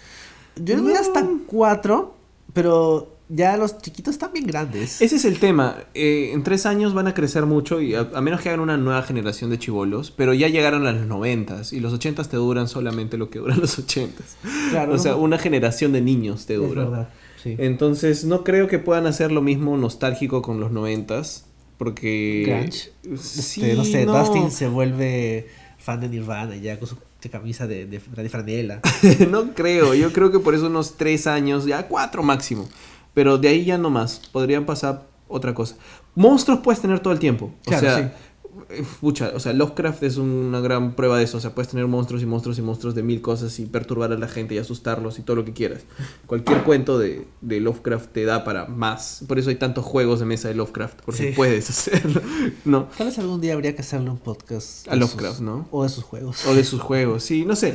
Yo 0.56 0.76
le 0.76 0.82
doy 0.82 0.94
hasta 0.94 1.28
cuatro, 1.48 2.16
pero 2.54 3.12
ya 3.28 3.58
los 3.58 3.80
chiquitos 3.80 4.14
están 4.14 4.32
bien 4.34 4.46
grandes. 4.46 5.02
Ese 5.02 5.16
es 5.16 5.26
el 5.26 5.40
tema. 5.40 5.78
Eh, 5.94 6.32
en 6.34 6.44
tres 6.44 6.66
años 6.66 6.94
van 6.94 7.08
a 7.08 7.14
crecer 7.14 7.46
mucho 7.46 7.82
y 7.82 7.96
a, 7.96 8.10
a 8.14 8.22
menos 8.22 8.42
que 8.42 8.50
hagan 8.50 8.60
una 8.62 8.78
nueva 8.78 9.02
generación 9.04 9.50
de 9.50 9.58
chivolos, 9.60 10.12
pero 10.12 10.34
ya 10.34 10.48
llegaron 10.48 10.86
a 10.88 10.92
los 10.92 11.08
noventas 11.08 11.74
y 11.74 11.80
los 11.80 11.92
ochentas 11.94 12.30
te 12.30 12.38
duran 12.38 12.68
solamente 12.68 13.18
lo 13.18 13.30
que 13.30 13.40
duran 13.40 13.60
los 13.60 13.78
ochentas. 13.80 14.38
Claro, 14.70 14.94
o 14.94 14.98
sea, 15.00 15.16
una 15.16 15.38
generación 15.38 15.92
de 15.92 16.02
niños 16.02 16.46
te 16.46 16.54
es 16.54 16.60
dura. 16.60 16.84
verdad. 16.86 17.10
Sí. 17.42 17.56
Entonces, 17.60 18.26
no 18.26 18.44
creo 18.44 18.68
que 18.68 18.80
puedan 18.80 19.06
hacer 19.08 19.32
lo 19.32 19.42
mismo 19.42 19.76
nostálgico 19.78 20.42
con 20.42 20.60
los 20.60 20.72
noventas. 20.72 21.46
Porque. 21.78 22.70
Sí, 22.72 23.62
Este, 23.62 23.76
no 23.76 23.84
sé, 23.84 24.06
no. 24.06 24.18
Dustin 24.18 24.50
se 24.50 24.68
vuelve 24.68 25.48
fan 25.78 26.00
de 26.00 26.08
Nirvana 26.10 26.56
ya 26.56 26.80
con 26.80 26.88
su 26.88 26.96
camisa 27.30 27.68
de, 27.68 27.86
de, 27.86 28.00
de 28.00 28.30
franela. 28.30 28.82
no 29.30 29.54
creo. 29.54 29.94
Yo 29.94 30.12
creo 30.14 30.32
que 30.32 30.40
por 30.40 30.54
eso 30.56 30.68
unos 30.68 30.98
tres 30.98 31.28
años, 31.28 31.66
ya 31.66 31.88
cuatro 31.88 32.24
máximo. 32.24 32.68
Pero 33.14 33.38
de 33.38 33.48
ahí 33.48 33.66
ya 33.66 33.78
no 33.78 33.90
más. 33.90 34.22
Podrían 34.32 34.66
pasar 34.66 35.08
otra 35.28 35.54
cosa. 35.54 35.76
Monstruos 36.16 36.60
puedes 36.60 36.82
tener 36.82 37.00
todo 37.00 37.14
el 37.14 37.20
tiempo. 37.20 37.54
O 37.66 37.70
Claro, 37.70 37.82
sea. 37.82 38.18
Pucha, 39.02 39.32
o 39.36 39.40
sea, 39.40 39.54
Lovecraft 39.54 40.04
es 40.04 40.18
una 40.18 40.60
gran 40.60 40.96
prueba 40.96 41.18
de 41.18 41.24
eso. 41.24 41.38
O 41.38 41.42
sea, 41.42 41.54
puedes 41.56 41.70
tener 41.70 41.88
monstruos 41.88 42.22
y 42.24 42.26
monstruos 42.26 42.58
y 42.58 42.62
monstruos 42.62 42.96
de 42.96 43.04
mil 43.04 43.22
cosas 43.22 43.60
y 43.60 43.66
perturbar 43.66 44.12
a 44.12 44.18
la 44.18 44.28
gente 44.28 44.56
y 44.56 44.58
asustarlos 44.58 45.20
y 45.20 45.22
todo 45.22 45.36
lo 45.36 45.46
que 45.46 45.54
quieras. 45.54 45.82
Cualquier 46.26 46.64
cuento 46.64 46.98
de, 47.00 47.26
de 47.42 47.60
Lovecraft 47.60 48.12
te 48.12 48.26
da 48.26 48.44
para 48.44 48.66
más. 48.66 49.24
Por 49.28 49.40
eso 49.40 49.50
hay 49.50 49.56
tantos 49.56 49.86
juegos 49.86 50.20
de 50.20 50.26
mesa 50.26 50.48
de 50.48 50.56
Lovecraft. 50.56 51.02
Porque 51.06 51.30
Sí. 51.30 51.34
puedes 51.36 51.70
hacerlo. 51.70 52.22
No. 52.66 52.90
Tal 52.98 53.08
vez 53.08 53.20
algún 53.20 53.42
día 53.42 53.54
habría 53.54 53.76
que 53.76 53.82
hacerle 53.82 54.10
un 54.10 54.18
podcast. 54.18 54.88
A 54.88 54.96
Lovecraft, 54.96 55.36
sus- 55.38 55.46
¿no? 55.46 55.68
O 55.72 55.84
de 55.84 55.90
sus 55.90 56.04
juegos. 56.04 56.46
O 56.48 56.54
de 56.56 56.64
sus 56.64 56.82
juegos, 56.86 57.24
sí, 57.24 57.46
no 57.46 57.56
sé. 57.56 57.74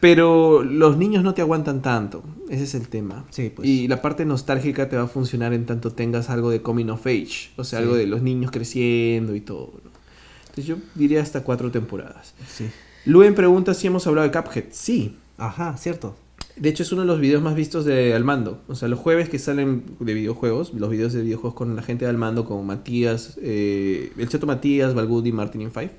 Pero 0.00 0.64
los 0.64 0.96
niños 0.96 1.22
no 1.22 1.32
te 1.32 1.42
aguantan 1.42 1.80
tanto. 1.80 2.24
Ese 2.50 2.64
es 2.64 2.74
el 2.74 2.88
tema. 2.88 3.24
Sí, 3.30 3.52
pues. 3.54 3.68
Y 3.68 3.86
la 3.86 4.02
parte 4.02 4.24
nostálgica 4.24 4.88
te 4.88 4.96
va 4.96 5.04
a 5.04 5.06
funcionar 5.06 5.52
en 5.52 5.64
tanto 5.64 5.92
tengas 5.92 6.28
algo 6.28 6.50
de 6.50 6.60
coming 6.60 6.86
of 6.88 7.06
age. 7.06 7.50
O 7.56 7.62
sea, 7.62 7.78
Sí. 7.78 7.84
algo 7.84 7.94
de 7.94 8.06
los 8.08 8.20
niños 8.20 8.50
creciendo 8.50 9.36
y 9.36 9.40
todo. 9.40 9.74
¿no? 9.84 9.91
Entonces 10.52 10.66
yo 10.66 10.76
diría 10.94 11.22
hasta 11.22 11.42
cuatro 11.42 11.70
temporadas. 11.70 12.34
Sí. 12.46 12.68
Luen 13.06 13.34
pregunta 13.34 13.72
si 13.72 13.86
hemos 13.86 14.06
hablado 14.06 14.28
de 14.28 14.38
Cuphead. 14.38 14.66
Sí. 14.70 15.16
Ajá, 15.38 15.74
cierto. 15.78 16.14
De 16.56 16.68
hecho, 16.68 16.82
es 16.82 16.92
uno 16.92 17.00
de 17.00 17.06
los 17.06 17.20
videos 17.20 17.42
más 17.42 17.54
vistos 17.54 17.86
de 17.86 18.12
Almando. 18.12 18.60
O 18.68 18.74
sea, 18.74 18.86
los 18.88 18.98
jueves 18.98 19.30
que 19.30 19.38
salen 19.38 19.96
de 19.98 20.12
videojuegos, 20.12 20.74
los 20.74 20.90
videos 20.90 21.14
de 21.14 21.22
videojuegos 21.22 21.54
con 21.54 21.74
la 21.74 21.82
gente 21.82 22.04
de 22.04 22.10
Almando, 22.10 22.44
como 22.44 22.62
Matías, 22.62 23.38
eh, 23.40 24.12
el 24.18 24.28
Cheto 24.28 24.46
Matías, 24.46 24.94
Valgudi, 24.94 25.32
Martin 25.32 25.62
in 25.62 25.72
Five. 25.72 25.92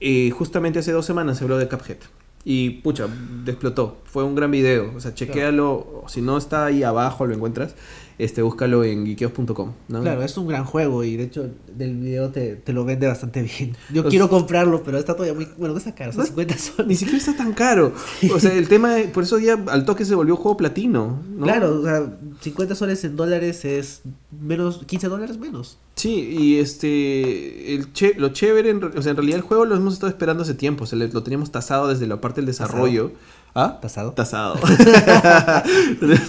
Eh, 0.00 0.30
justamente 0.30 0.80
hace 0.80 0.90
dos 0.90 1.06
semanas 1.06 1.38
se 1.38 1.44
habló 1.44 1.56
de 1.56 1.68
Cuphead. 1.68 1.98
Y 2.44 2.70
pucha, 2.70 3.06
explotó. 3.46 3.98
Fue 4.04 4.24
un 4.24 4.34
gran 4.34 4.50
video. 4.50 4.92
O 4.96 5.00
sea, 5.00 5.14
chequéalo. 5.14 6.04
Si 6.08 6.20
no 6.20 6.36
está 6.36 6.64
ahí 6.66 6.82
abajo, 6.82 7.26
lo 7.26 7.34
encuentras. 7.34 7.76
Este, 8.18 8.42
búscalo 8.42 8.82
en 8.82 9.06
geekeos.com. 9.06 9.72
¿no? 9.86 10.00
Claro, 10.02 10.22
es 10.24 10.36
un 10.36 10.48
gran 10.48 10.64
juego 10.64 11.04
y 11.04 11.16
de 11.16 11.22
hecho 11.24 11.48
del 11.76 11.96
video 11.98 12.30
te, 12.30 12.56
te 12.56 12.72
lo 12.72 12.84
vende 12.84 13.06
bastante 13.06 13.42
bien. 13.42 13.76
Yo 13.94 14.04
quiero 14.08 14.28
comprarlo, 14.28 14.82
pero 14.82 14.98
está 14.98 15.14
todavía 15.14 15.34
muy... 15.34 15.46
Bueno, 15.56 15.74
no 15.74 15.78
está 15.78 15.94
caro, 15.94 16.10
son 16.12 16.22
No- 16.22 16.26
50 16.26 16.54
Ni 16.54 16.60
soles. 16.60 16.98
siquiera 16.98 17.18
está 17.18 17.36
tan 17.36 17.52
caro. 17.52 17.92
O 18.34 18.40
sea, 18.40 18.52
el 18.54 18.66
tema, 18.68 18.96
por 19.14 19.22
eso 19.22 19.38
ya 19.38 19.54
al 19.68 19.84
toque 19.84 20.04
se 20.04 20.16
volvió 20.16 20.34
juego 20.36 20.56
platino. 20.56 21.22
¿no? 21.36 21.44
Claro, 21.44 21.80
o 21.80 21.84
sea, 21.84 22.18
50 22.40 22.74
soles 22.74 23.04
en 23.04 23.14
dólares 23.14 23.64
es 23.64 24.02
menos 24.40 24.84
15 24.84 25.06
dólares 25.08 25.38
menos. 25.38 25.78
Sí, 25.94 26.14
y 26.38 26.58
este, 26.58 27.74
el 27.74 27.92
che- 27.92 28.14
lo 28.16 28.28
chévere, 28.30 28.70
en 28.70 28.82
o 28.82 29.02
sea, 29.02 29.10
en 29.10 29.16
realidad 29.16 29.36
el 29.38 29.42
juego 29.42 29.64
lo 29.64 29.76
hemos 29.76 29.94
estado 29.94 30.10
esperando 30.10 30.42
hace 30.42 30.54
tiempo, 30.54 30.84
o 30.84 30.86
sea, 30.86 30.98
lo 30.98 31.22
teníamos 31.22 31.50
tasado 31.50 31.88
desde 31.88 32.06
la 32.06 32.20
parte 32.20 32.40
del 32.40 32.46
desarrollo. 32.46 33.12
¿Ah? 33.60 33.80
¿Tasado? 33.82 34.12
Tasado. 34.12 34.54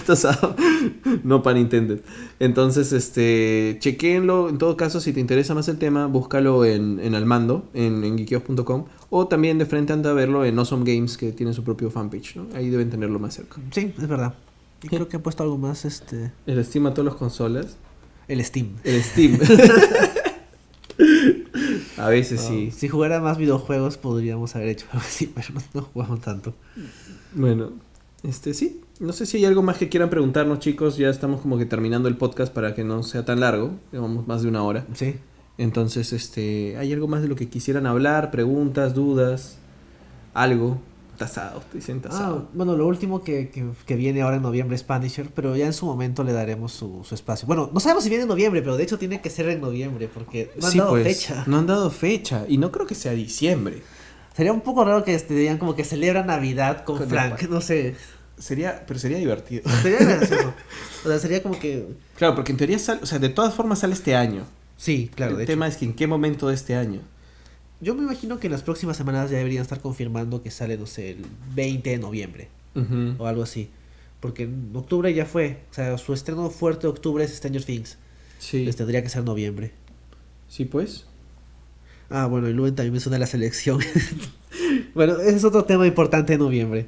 tasado. 0.04 0.56
No 1.22 1.44
para 1.44 1.60
intended. 1.60 2.00
Entonces, 2.40 2.92
este, 2.92 3.76
chequenlo. 3.78 4.48
En 4.48 4.58
todo 4.58 4.76
caso, 4.76 5.00
si 5.00 5.12
te 5.12 5.20
interesa 5.20 5.54
más 5.54 5.68
el 5.68 5.78
tema, 5.78 6.06
búscalo 6.06 6.64
en, 6.64 6.98
en 6.98 7.14
Almando, 7.14 7.68
en, 7.72 8.02
en 8.02 8.18
geekeos.com. 8.18 8.86
O 9.10 9.28
también 9.28 9.58
de 9.58 9.66
frente 9.66 9.92
anda 9.92 10.10
a 10.10 10.12
verlo 10.12 10.44
en 10.44 10.58
Awesome 10.58 10.82
Games, 10.84 11.16
que 11.16 11.30
tiene 11.30 11.52
su 11.52 11.62
propio 11.62 11.88
fanpage, 11.88 12.34
¿no? 12.34 12.48
Ahí 12.52 12.68
deben 12.68 12.90
tenerlo 12.90 13.20
más 13.20 13.34
cerca. 13.34 13.60
Sí, 13.70 13.94
es 13.96 14.08
verdad. 14.08 14.34
Y 14.82 14.88
creo 14.88 15.06
que 15.06 15.18
he 15.18 15.20
puesto 15.20 15.44
algo 15.44 15.56
más, 15.56 15.84
este... 15.84 16.32
El 16.46 16.64
Steam 16.64 16.88
a 16.88 16.94
todas 16.94 17.12
las 17.12 17.14
consolas. 17.14 17.76
El 18.26 18.44
Steam. 18.44 18.70
El 18.82 19.00
Steam. 19.04 19.38
a 21.96 22.08
veces 22.08 22.40
sí. 22.40 22.70
Ah, 22.72 22.76
Si 22.76 22.88
jugara 22.88 23.20
más 23.20 23.38
videojuegos 23.38 23.98
podríamos 23.98 24.56
haber 24.56 24.70
hecho 24.70 24.86
algo 24.90 25.04
así, 25.06 25.32
pero 25.32 25.46
no 25.74 25.82
jugamos 25.82 26.22
tanto. 26.22 26.54
Bueno, 27.34 27.72
este 28.22 28.54
sí. 28.54 28.80
No 28.98 29.12
sé 29.14 29.24
si 29.24 29.38
hay 29.38 29.46
algo 29.46 29.62
más 29.62 29.78
que 29.78 29.88
quieran 29.88 30.10
preguntarnos, 30.10 30.58
chicos. 30.58 30.96
Ya 30.98 31.08
estamos 31.08 31.40
como 31.40 31.56
que 31.56 31.64
terminando 31.64 32.08
el 32.08 32.16
podcast 32.16 32.52
para 32.52 32.74
que 32.74 32.84
no 32.84 33.02
sea 33.02 33.24
tan 33.24 33.40
largo. 33.40 33.72
Llevamos 33.92 34.26
más 34.26 34.42
de 34.42 34.48
una 34.48 34.62
hora. 34.62 34.86
Sí. 34.94 35.14
Entonces, 35.56 36.12
este, 36.12 36.76
¿hay 36.76 36.92
algo 36.92 37.08
más 37.08 37.22
de 37.22 37.28
lo 37.28 37.36
que 37.36 37.48
quisieran 37.48 37.86
hablar? 37.86 38.30
¿Preguntas, 38.30 38.94
dudas? 38.94 39.56
¿Algo? 40.34 40.80
Tasado, 41.18 41.62
dicen 41.74 42.00
Ah, 42.10 42.44
bueno, 42.54 42.78
lo 42.78 42.86
último 42.86 43.22
que, 43.22 43.50
que, 43.50 43.66
que 43.84 43.94
viene 43.94 44.22
ahora 44.22 44.36
en 44.36 44.42
noviembre 44.42 44.74
es 44.74 44.82
Punisher, 44.82 45.28
pero 45.34 45.54
ya 45.54 45.66
en 45.66 45.74
su 45.74 45.84
momento 45.84 46.24
le 46.24 46.32
daremos 46.32 46.72
su, 46.72 47.04
su 47.04 47.14
espacio. 47.14 47.46
Bueno, 47.46 47.68
no 47.74 47.78
sabemos 47.78 48.04
si 48.04 48.08
viene 48.08 48.22
en 48.22 48.28
noviembre, 48.28 48.62
pero 48.62 48.78
de 48.78 48.84
hecho 48.84 48.98
tiene 48.98 49.20
que 49.20 49.28
ser 49.28 49.46
en 49.50 49.60
noviembre, 49.60 50.08
porque 50.12 50.50
no 50.58 50.64
han 50.66 50.72
Sí, 50.72 50.78
dado 50.78 50.90
pues, 50.92 51.04
fecha. 51.04 51.44
No 51.46 51.58
han 51.58 51.66
dado 51.66 51.90
fecha. 51.90 52.46
Y 52.48 52.56
no 52.56 52.72
creo 52.72 52.86
que 52.86 52.94
sea 52.94 53.12
diciembre. 53.12 53.82
Sería 54.36 54.52
un 54.52 54.60
poco 54.60 54.84
raro 54.84 55.04
que 55.04 55.14
este, 55.14 55.34
digan 55.34 55.58
como 55.58 55.74
que 55.74 55.84
celebra 55.84 56.22
Navidad 56.24 56.84
con 56.84 56.98
Con 56.98 57.08
Frank, 57.08 57.42
no 57.48 57.60
sé. 57.60 57.96
Sería, 58.38 58.84
pero 58.86 58.98
sería 58.98 59.18
divertido. 59.18 59.62
Sería 59.82 59.98
gracioso. 59.98 60.54
O 61.04 61.08
sea, 61.08 61.18
sería 61.18 61.42
como 61.42 61.58
que... 61.58 61.86
Claro, 62.16 62.34
porque 62.34 62.52
en 62.52 62.58
teoría 62.58 62.78
sale, 62.78 63.00
o 63.02 63.06
sea, 63.06 63.18
de 63.18 63.30
todas 63.30 63.54
formas 63.54 63.78
sale 63.80 63.94
este 63.94 64.14
año. 64.14 64.44
Sí, 64.76 65.10
claro, 65.14 65.32
de 65.36 65.38
el 65.38 65.42
hecho. 65.42 65.52
tema 65.52 65.66
es 65.66 65.76
que 65.78 65.84
en 65.86 65.94
qué 65.94 66.06
momento 66.06 66.48
de 66.48 66.54
este 66.54 66.74
año. 66.74 67.00
Yo 67.80 67.94
me 67.94 68.02
imagino 68.02 68.38
que 68.38 68.46
en 68.48 68.52
las 68.52 68.62
próximas 68.62 68.96
semanas 68.98 69.30
ya 69.30 69.38
deberían 69.38 69.62
estar 69.62 69.80
confirmando 69.80 70.42
que 70.42 70.50
sale, 70.50 70.76
no 70.76 70.86
sé, 70.86 71.12
el 71.12 71.24
20 71.54 71.88
de 71.90 71.98
noviembre 71.98 72.48
Ujú. 72.74 73.14
o 73.22 73.26
algo 73.26 73.42
así. 73.42 73.70
Porque 74.20 74.42
en 74.42 74.70
octubre 74.74 75.12
ya 75.14 75.24
fue. 75.24 75.60
O 75.70 75.74
sea, 75.74 75.96
su 75.96 76.12
estreno 76.12 76.50
fuerte 76.50 76.82
de 76.82 76.88
octubre 76.88 77.24
es 77.24 77.34
Stranger 77.34 77.64
Things. 77.64 77.96
Sí. 78.38 78.64
Les 78.66 78.76
tendría 78.76 79.02
que 79.02 79.08
ser 79.08 79.24
noviembre. 79.24 79.72
Sí, 80.48 80.66
pues. 80.66 81.06
Ah, 82.10 82.26
bueno, 82.26 82.48
y 82.48 82.52
Luen 82.52 82.74
también 82.74 82.92
me 82.92 83.00
suena 83.00 83.18
la 83.18 83.26
selección. 83.26 83.78
bueno, 84.94 85.18
ese 85.20 85.36
es 85.36 85.44
otro 85.44 85.64
tema 85.64 85.86
importante 85.86 86.32
de 86.32 86.38
noviembre. 86.38 86.86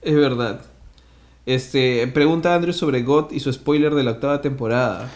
Es 0.00 0.14
verdad. 0.14 0.62
Este, 1.44 2.06
pregunta 2.06 2.54
Andrew 2.54 2.72
sobre 2.72 3.02
God 3.02 3.32
y 3.32 3.40
su 3.40 3.52
spoiler 3.52 3.94
de 3.94 4.04
la 4.04 4.12
octava 4.12 4.40
temporada. 4.40 5.10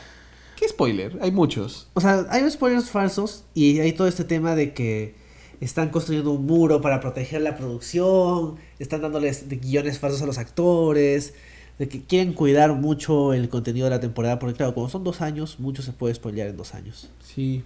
¿Qué 0.56 0.68
spoiler? 0.68 1.16
Hay 1.20 1.30
muchos. 1.30 1.88
O 1.94 2.00
sea, 2.00 2.26
hay 2.30 2.50
spoilers 2.50 2.90
falsos 2.90 3.44
y 3.54 3.78
hay 3.78 3.92
todo 3.92 4.08
este 4.08 4.24
tema 4.24 4.56
de 4.56 4.74
que 4.74 5.14
están 5.60 5.90
construyendo 5.90 6.32
un 6.32 6.44
muro 6.44 6.80
para 6.80 7.00
proteger 7.00 7.42
la 7.42 7.56
producción, 7.56 8.56
están 8.78 9.02
dándoles 9.02 9.48
guiones 9.48 9.98
falsos 9.98 10.22
a 10.22 10.26
los 10.26 10.38
actores, 10.38 11.34
de 11.78 11.88
que 11.88 12.02
quieren 12.02 12.32
cuidar 12.32 12.72
mucho 12.72 13.32
el 13.32 13.48
contenido 13.48 13.84
de 13.84 13.90
la 13.90 14.00
temporada, 14.00 14.38
porque 14.38 14.56
claro, 14.56 14.74
como 14.74 14.88
son 14.88 15.04
dos 15.04 15.20
años, 15.20 15.60
mucho 15.60 15.82
se 15.82 15.92
puede 15.92 16.14
spoilear 16.14 16.48
en 16.48 16.56
dos 16.56 16.74
años. 16.74 17.10
Sí. 17.22 17.62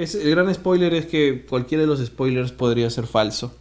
Es, 0.00 0.14
el 0.14 0.30
gran 0.30 0.52
spoiler 0.54 0.94
es 0.94 1.04
que 1.04 1.44
cualquiera 1.46 1.82
de 1.82 1.86
los 1.86 2.02
spoilers 2.02 2.52
podría 2.52 2.88
ser 2.88 3.06
falso. 3.06 3.54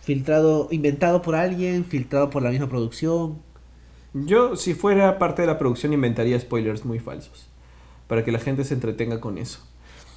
Filtrado, 0.00 0.68
inventado 0.70 1.20
por 1.20 1.34
alguien, 1.34 1.84
filtrado 1.84 2.30
por 2.30 2.42
la 2.42 2.48
misma 2.48 2.70
producción. 2.70 3.36
Yo, 4.14 4.56
si 4.56 4.72
fuera 4.72 5.18
parte 5.18 5.42
de 5.42 5.46
la 5.46 5.58
producción, 5.58 5.92
inventaría 5.92 6.40
spoilers 6.40 6.86
muy 6.86 7.00
falsos. 7.00 7.48
Para 8.08 8.24
que 8.24 8.32
la 8.32 8.38
gente 8.38 8.64
se 8.64 8.72
entretenga 8.72 9.20
con 9.20 9.36
eso. 9.36 9.58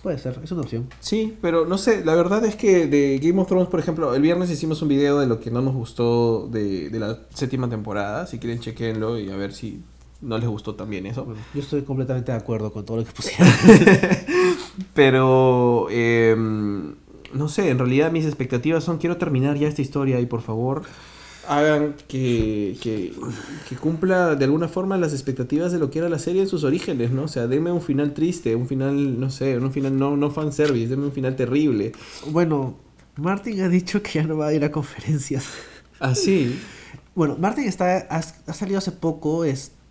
Puede 0.03 0.17
ser, 0.19 0.39
es 0.41 0.53
una 0.53 0.61
opción. 0.61 0.87
Sí, 1.01 1.37
pero 1.41 1.65
no 1.65 1.77
sé, 1.77 2.05
la 2.05 2.15
verdad 2.15 2.45
es 2.45 2.55
que 2.55 2.87
de 2.87 3.19
Game 3.21 3.41
of 3.41 3.49
Thrones, 3.49 3.67
por 3.67 3.81
ejemplo, 3.81 4.15
el 4.15 4.21
viernes 4.21 4.49
hicimos 4.49 4.81
un 4.81 4.87
video 4.87 5.19
de 5.19 5.27
lo 5.27 5.41
que 5.41 5.51
no 5.51 5.61
nos 5.61 5.73
gustó 5.73 6.47
de, 6.49 6.89
de 6.89 6.97
la 6.97 7.19
séptima 7.33 7.69
temporada. 7.69 8.25
Si 8.25 8.39
quieren, 8.39 8.61
chequenlo 8.61 9.19
y 9.19 9.29
a 9.31 9.35
ver 9.35 9.51
si 9.51 9.83
no 10.21 10.37
les 10.37 10.47
gustó 10.47 10.75
también 10.75 11.05
eso. 11.05 11.27
Yo 11.53 11.61
estoy 11.61 11.83
completamente 11.83 12.31
de 12.31 12.37
acuerdo 12.37 12.71
con 12.71 12.85
todo 12.85 12.97
lo 12.97 13.05
que 13.05 13.11
pusieron. 13.11 13.47
Pero, 14.93 15.87
eh, 15.91 16.35
no 17.33 17.47
sé, 17.49 17.69
en 17.69 17.79
realidad 17.79 18.11
mis 18.11 18.25
expectativas 18.25 18.83
son, 18.83 18.97
quiero 18.97 19.17
terminar 19.17 19.57
ya 19.57 19.67
esta 19.67 19.81
historia 19.81 20.19
y 20.19 20.25
por 20.25 20.41
favor 20.41 20.83
hagan 21.47 21.95
que, 22.07 22.77
que, 22.81 23.13
que 23.69 23.75
cumpla 23.75 24.35
de 24.35 24.45
alguna 24.45 24.67
forma 24.67 24.97
las 24.97 25.13
expectativas 25.13 25.71
de 25.71 25.79
lo 25.79 25.89
que 25.89 25.99
era 25.99 26.09
la 26.09 26.19
serie 26.19 26.41
en 26.41 26.47
sus 26.47 26.63
orígenes, 26.63 27.11
¿no? 27.11 27.23
O 27.23 27.27
sea, 27.27 27.47
denme 27.47 27.71
un 27.71 27.81
final 27.81 28.13
triste, 28.13 28.55
un 28.55 28.67
final, 28.67 29.19
no 29.19 29.29
sé, 29.29 29.57
un 29.57 29.71
final 29.71 29.97
no, 29.97 30.17
no 30.17 30.29
fanservice, 30.29 30.89
denme 30.89 31.05
un 31.05 31.11
final 31.11 31.35
terrible. 31.35 31.93
bueno, 32.31 32.77
Martin 33.15 33.61
ha 33.61 33.69
dicho 33.69 34.03
que 34.03 34.11
ya 34.13 34.23
no 34.23 34.37
va 34.37 34.47
a 34.47 34.53
ir 34.53 34.63
a 34.63 34.71
conferencias. 34.71 35.45
Así. 35.99 36.59
Bueno, 37.17 37.35
Martin 37.39 37.63
está, 37.63 38.05
ha, 38.11 38.17
ha 38.17 38.53
salido 38.53 38.77
hace 38.77 38.91
poco 38.91 39.43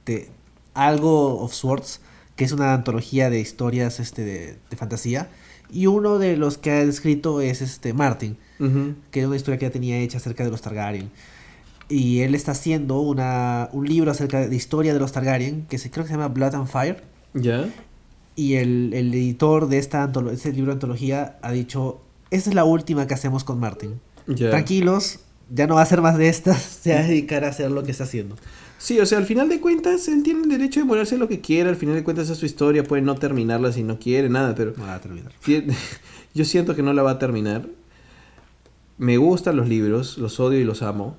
este, 0.06 0.28
algo 0.74 1.40
of 1.40 1.52
Swords, 1.52 2.00
que 2.36 2.44
es 2.44 2.52
una 2.52 2.74
antología 2.74 3.28
de 3.28 3.40
historias 3.40 3.98
este, 3.98 4.24
de, 4.24 4.56
de 4.70 4.76
fantasía. 4.76 5.28
Y 5.68 5.86
uno 5.86 6.18
de 6.18 6.36
los 6.36 6.58
que 6.58 6.70
ha 6.70 6.82
escrito 6.82 7.40
es 7.40 7.60
este 7.60 7.92
Martin, 7.92 8.36
que 9.10 9.20
es 9.20 9.26
una 9.26 9.34
historia 9.34 9.58
que 9.58 9.66
ya 9.66 9.72
tenía 9.72 9.98
hecha 9.98 10.18
acerca 10.18 10.44
de 10.44 10.50
los 10.50 10.62
Targaryen. 10.62 11.10
Y 11.88 12.20
él 12.20 12.36
está 12.36 12.52
haciendo 12.52 13.00
una, 13.00 13.68
un 13.72 13.88
libro 13.88 14.12
acerca 14.12 14.46
de, 14.46 14.54
historia 14.54 14.94
de 14.94 15.00
los 15.00 15.10
Targaryen, 15.10 15.66
que 15.68 15.78
se, 15.78 15.90
creo 15.90 16.04
que 16.04 16.08
se 16.08 16.14
llama 16.14 16.28
Blood 16.28 16.54
and 16.54 16.68
Fire. 16.68 17.02
¿Ya? 17.34 17.68
Y 18.36 18.54
el, 18.54 18.92
el 18.94 19.12
editor 19.12 19.68
de 19.68 19.78
esta 19.78 20.08
este 20.30 20.52
libro 20.52 20.70
de 20.70 20.74
antología 20.74 21.38
ha 21.42 21.50
dicho, 21.50 22.00
esta 22.30 22.50
es 22.50 22.54
la 22.54 22.64
última 22.64 23.08
que 23.08 23.14
hacemos 23.14 23.42
con 23.42 23.58
Martin. 23.58 24.00
Tranquilos, 24.36 25.20
ya 25.50 25.66
no 25.66 25.74
va 25.74 25.80
a 25.80 25.84
hacer 25.84 26.02
más 26.02 26.18
de 26.18 26.28
estas, 26.28 26.62
se 26.82 26.94
va 26.94 27.00
a 27.00 27.02
dedicar 27.04 27.44
a 27.44 27.48
hacer 27.48 27.70
lo 27.70 27.82
que 27.82 27.90
está 27.90 28.04
haciendo. 28.04 28.36
Sí, 28.78 29.00
o 29.00 29.06
sea, 29.06 29.18
al 29.18 29.24
final 29.24 29.48
de 29.48 29.60
cuentas, 29.60 30.06
él 30.08 30.22
tiene 30.22 30.42
el 30.42 30.48
derecho 30.50 30.80
de 30.80 30.86
morirse 30.86 31.16
lo 31.16 31.28
que 31.28 31.40
quiera, 31.40 31.70
al 31.70 31.76
final 31.76 31.94
de 31.94 32.04
cuentas 32.04 32.28
es 32.28 32.36
su 32.36 32.44
historia, 32.44 32.84
puede 32.84 33.02
no 33.02 33.14
terminarla 33.14 33.72
si 33.72 33.82
no 33.82 33.98
quiere, 33.98 34.28
nada, 34.28 34.54
pero... 34.54 34.74
No 34.76 34.84
va 34.84 34.96
a 34.96 35.00
terminar. 35.00 35.32
Yo 36.34 36.44
siento 36.44 36.74
que 36.76 36.82
no 36.82 36.92
la 36.92 37.02
va 37.02 37.12
a 37.12 37.18
terminar. 37.18 37.66
Me 38.98 39.16
gustan 39.16 39.56
los 39.56 39.68
libros, 39.68 40.18
los 40.18 40.38
odio 40.40 40.60
y 40.60 40.64
los 40.64 40.82
amo. 40.82 41.16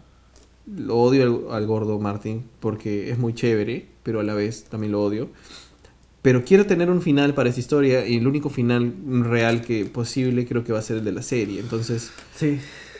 Lo 0.67 0.97
odio 0.97 1.23
al, 1.49 1.55
al 1.55 1.65
gordo 1.65 1.97
Martin 1.97 2.43
porque 2.59 3.09
es 3.09 3.17
muy 3.17 3.33
chévere, 3.33 3.87
pero 4.03 4.19
a 4.19 4.23
la 4.23 4.35
vez 4.35 4.65
también 4.65 4.91
lo 4.91 5.03
odio. 5.03 5.29
Pero 6.21 6.43
quiero 6.43 6.65
tener 6.65 6.89
un 6.89 7.01
final 7.01 7.33
para 7.33 7.49
esa 7.49 7.59
historia 7.59 8.05
y 8.05 8.17
el 8.17 8.27
único 8.27 8.49
final 8.49 8.93
real 9.23 9.61
que 9.61 9.85
posible 9.85 10.45
creo 10.45 10.63
que 10.63 10.73
va 10.73 10.79
a 10.79 10.81
ser 10.83 10.97
el 10.97 11.05
de 11.05 11.11
la 11.13 11.21
serie. 11.21 11.59
Entonces, 11.59 12.11
Sí. 12.35 12.59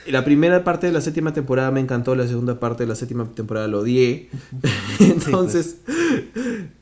La 0.09 0.23
primera 0.23 0.63
parte 0.63 0.87
de 0.87 0.93
la 0.93 1.01
séptima 1.01 1.33
temporada 1.33 1.71
me 1.71 1.79
encantó, 1.79 2.15
la 2.15 2.27
segunda 2.27 2.59
parte 2.59 2.83
de 2.83 2.87
la 2.87 2.95
séptima 2.95 3.29
temporada 3.33 3.67
lo 3.67 3.79
odié. 3.79 4.29
Entonces, 4.99 5.77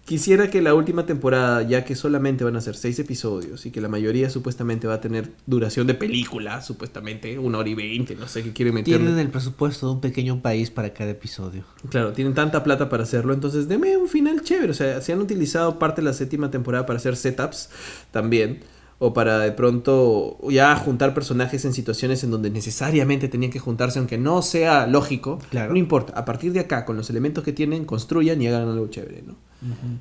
quisiera 0.05 0.49
que 0.49 0.61
la 0.61 0.73
última 0.73 1.05
temporada, 1.05 1.63
ya 1.63 1.83
que 1.83 1.95
solamente 1.95 2.43
van 2.43 2.55
a 2.55 2.61
ser 2.61 2.75
seis 2.75 2.99
episodios 2.99 3.65
y 3.65 3.71
que 3.71 3.81
la 3.81 3.89
mayoría 3.89 4.29
supuestamente 4.29 4.87
va 4.87 4.95
a 4.95 5.01
tener 5.01 5.31
duración 5.45 5.87
de 5.87 5.95
película, 5.95 6.61
supuestamente, 6.61 7.39
una 7.39 7.57
hora 7.57 7.69
y 7.69 7.75
veinte, 7.75 8.15
no 8.15 8.27
sé 8.27 8.43
qué 8.43 8.53
quieren 8.53 8.75
meterle. 8.75 8.99
Tienen 8.99 9.19
el 9.19 9.29
presupuesto 9.29 9.87
de 9.87 9.93
un 9.93 10.01
pequeño 10.01 10.41
país 10.41 10.69
para 10.69 10.93
cada 10.93 11.11
episodio. 11.11 11.63
Claro, 11.89 12.13
tienen 12.13 12.33
tanta 12.33 12.63
plata 12.63 12.89
para 12.89 13.03
hacerlo, 13.03 13.33
entonces 13.33 13.67
deme 13.67 13.97
un 13.97 14.07
final 14.07 14.41
chévere. 14.41 14.71
O 14.71 14.75
sea, 14.75 15.01
se 15.01 15.13
han 15.13 15.19
utilizado 15.19 15.79
parte 15.79 16.01
de 16.01 16.05
la 16.05 16.13
séptima 16.13 16.51
temporada 16.51 16.85
para 16.85 16.97
hacer 16.97 17.15
setups 17.15 17.69
también. 18.11 18.74
O 18.97 19.13
para 19.13 19.39
de 19.39 19.51
pronto 19.51 20.37
ya 20.49 20.73
juntar 20.77 21.13
personajes 21.13 21.65
en 21.65 21.73
situaciones 21.73 22.23
en 22.23 22.31
donde 22.31 22.49
necesariamente 22.49 23.27
tenían 23.27 23.51
que 23.51 23.59
juntarse, 23.59 23.99
aunque 23.99 24.17
no 24.17 24.41
sea 24.41 24.87
lógico. 24.87 25.39
Claro. 25.49 25.73
No 25.73 25.77
importa, 25.77 26.13
a 26.13 26.23
partir 26.23 26.53
de 26.53 26.61
acá, 26.61 26.85
con 26.85 26.95
los 26.95 27.09
elementos 27.09 27.43
que 27.43 27.51
tienen, 27.51 27.83
construyan 27.83 28.41
y 28.41 28.47
hagan 28.47 28.69
algo 28.69 28.87
chévere, 28.87 29.21
¿no? 29.27 29.35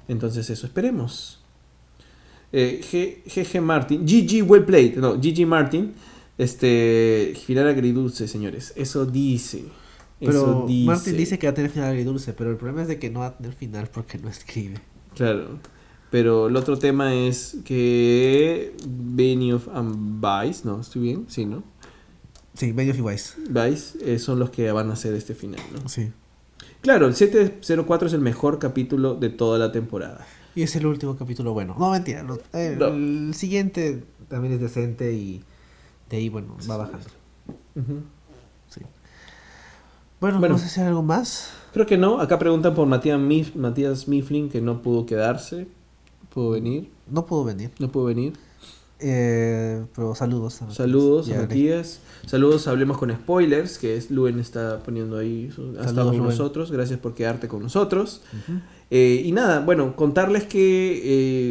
Entonces 0.06 0.48
eso, 0.50 0.66
esperemos. 0.66 1.40
Eh, 2.52 2.80
G- 2.88 3.22
GG 3.26 3.60
Martin, 3.60 4.06
GG 4.06 4.48
well 4.48 4.64
played, 4.64 4.96
no, 4.98 5.14
GG 5.20 5.44
Martin, 5.46 5.92
este, 6.38 7.34
final 7.46 7.66
agridulce, 7.68 8.28
señores. 8.28 8.72
Eso 8.76 9.06
dice. 9.06 9.64
Pero 10.20 10.30
eso 10.30 10.64
dice. 10.68 10.86
Martin 10.86 11.16
dice 11.16 11.38
que 11.38 11.48
va 11.48 11.50
a 11.50 11.54
tener 11.54 11.70
final 11.70 11.90
agridulce, 11.90 12.32
pero 12.32 12.50
el 12.50 12.56
problema 12.56 12.82
es 12.82 12.88
de 12.88 12.98
que 13.00 13.10
no 13.10 13.20
va 13.20 13.26
a 13.26 13.36
tener 13.36 13.54
final 13.54 13.88
porque 13.92 14.18
no 14.18 14.28
escribe. 14.28 14.76
Claro. 15.16 15.58
Pero 16.10 16.46
el 16.48 16.56
otro 16.56 16.78
tema 16.78 17.12
es 17.14 17.56
que 17.64 18.74
Benioff 18.86 19.68
and 19.74 20.20
Vice, 20.24 20.62
no, 20.64 20.80
¿estoy 20.80 21.02
bien? 21.02 21.24
Sí, 21.28 21.44
¿no? 21.44 21.64
Sí, 22.54 22.70
Benioff 22.72 22.98
y 22.98 23.00
Weiss. 23.00 23.36
Vice 23.48 23.98
eh, 24.14 24.18
son 24.20 24.38
los 24.38 24.50
que 24.50 24.70
van 24.70 24.90
a 24.90 24.92
hacer 24.92 25.12
este 25.14 25.34
final, 25.34 25.60
¿no? 25.72 25.88
Sí. 25.88 26.12
Claro, 26.82 27.06
el 27.06 27.14
704 27.16 28.06
es 28.08 28.14
el 28.14 28.20
mejor 28.20 28.58
capítulo 28.60 29.14
de 29.14 29.28
toda 29.30 29.58
la 29.58 29.72
temporada. 29.72 30.24
Y 30.54 30.62
es 30.62 30.76
el 30.76 30.86
último 30.86 31.16
capítulo 31.16 31.52
bueno. 31.52 31.74
No, 31.78 31.90
mentira. 31.90 32.22
lo- 32.22 32.38
eh, 32.52 32.76
No. 32.78 32.86
El 32.88 33.34
siguiente 33.34 34.04
también 34.28 34.54
es 34.54 34.60
decente 34.60 35.12
y 35.14 35.42
de 36.10 36.16
ahí, 36.18 36.28
bueno, 36.28 36.56
va 36.70 36.76
bajando. 36.76 37.06
Sí. 38.68 38.82
Bueno, 40.20 40.38
Bueno. 40.38 40.54
no 40.54 40.58
sé 40.60 40.68
si 40.68 40.80
hay 40.80 40.86
algo 40.86 41.02
más. 41.02 41.50
Creo 41.72 41.86
que 41.86 41.98
no. 41.98 42.20
Acá 42.20 42.38
preguntan 42.38 42.74
por 42.74 42.86
Matías, 42.86 43.18
Mif- 43.18 43.56
Matías 43.56 44.06
Mifflin, 44.06 44.48
que 44.48 44.60
no 44.60 44.80
pudo 44.80 45.06
quedarse. 45.06 45.66
¿Pudo 46.34 46.50
venir? 46.50 46.90
No 47.08 47.24
puedo 47.26 47.44
venir. 47.44 47.70
No 47.78 47.90
pudo 47.92 48.06
venir. 48.06 48.32
Eh, 49.00 49.84
pero 49.94 50.14
saludos. 50.14 50.62
a 50.62 50.70
Saludos 50.70 51.30
a. 51.30 51.40
Matías. 51.42 52.00
Saludos, 52.26 52.66
a 52.66 52.70
hablemos 52.70 52.96
con 52.98 53.10
spoilers, 53.12 53.78
que 53.78 53.96
es 53.96 54.10
Luen 54.10 54.38
está 54.38 54.78
poniendo 54.82 55.18
ahí. 55.18 55.50
su- 55.54 55.76
Ha 55.78 55.84
estado 55.86 56.08
con 56.08 56.18
Luen. 56.18 56.30
nosotros. 56.30 56.70
Gracias 56.72 56.98
por 57.00 57.14
quedarte 57.14 57.46
con 57.48 57.62
nosotros. 57.62 58.22
Eh, 58.90 59.22
y 59.24 59.32
nada, 59.32 59.60
bueno, 59.60 59.96
contarles 59.96 60.44
que 60.44 61.00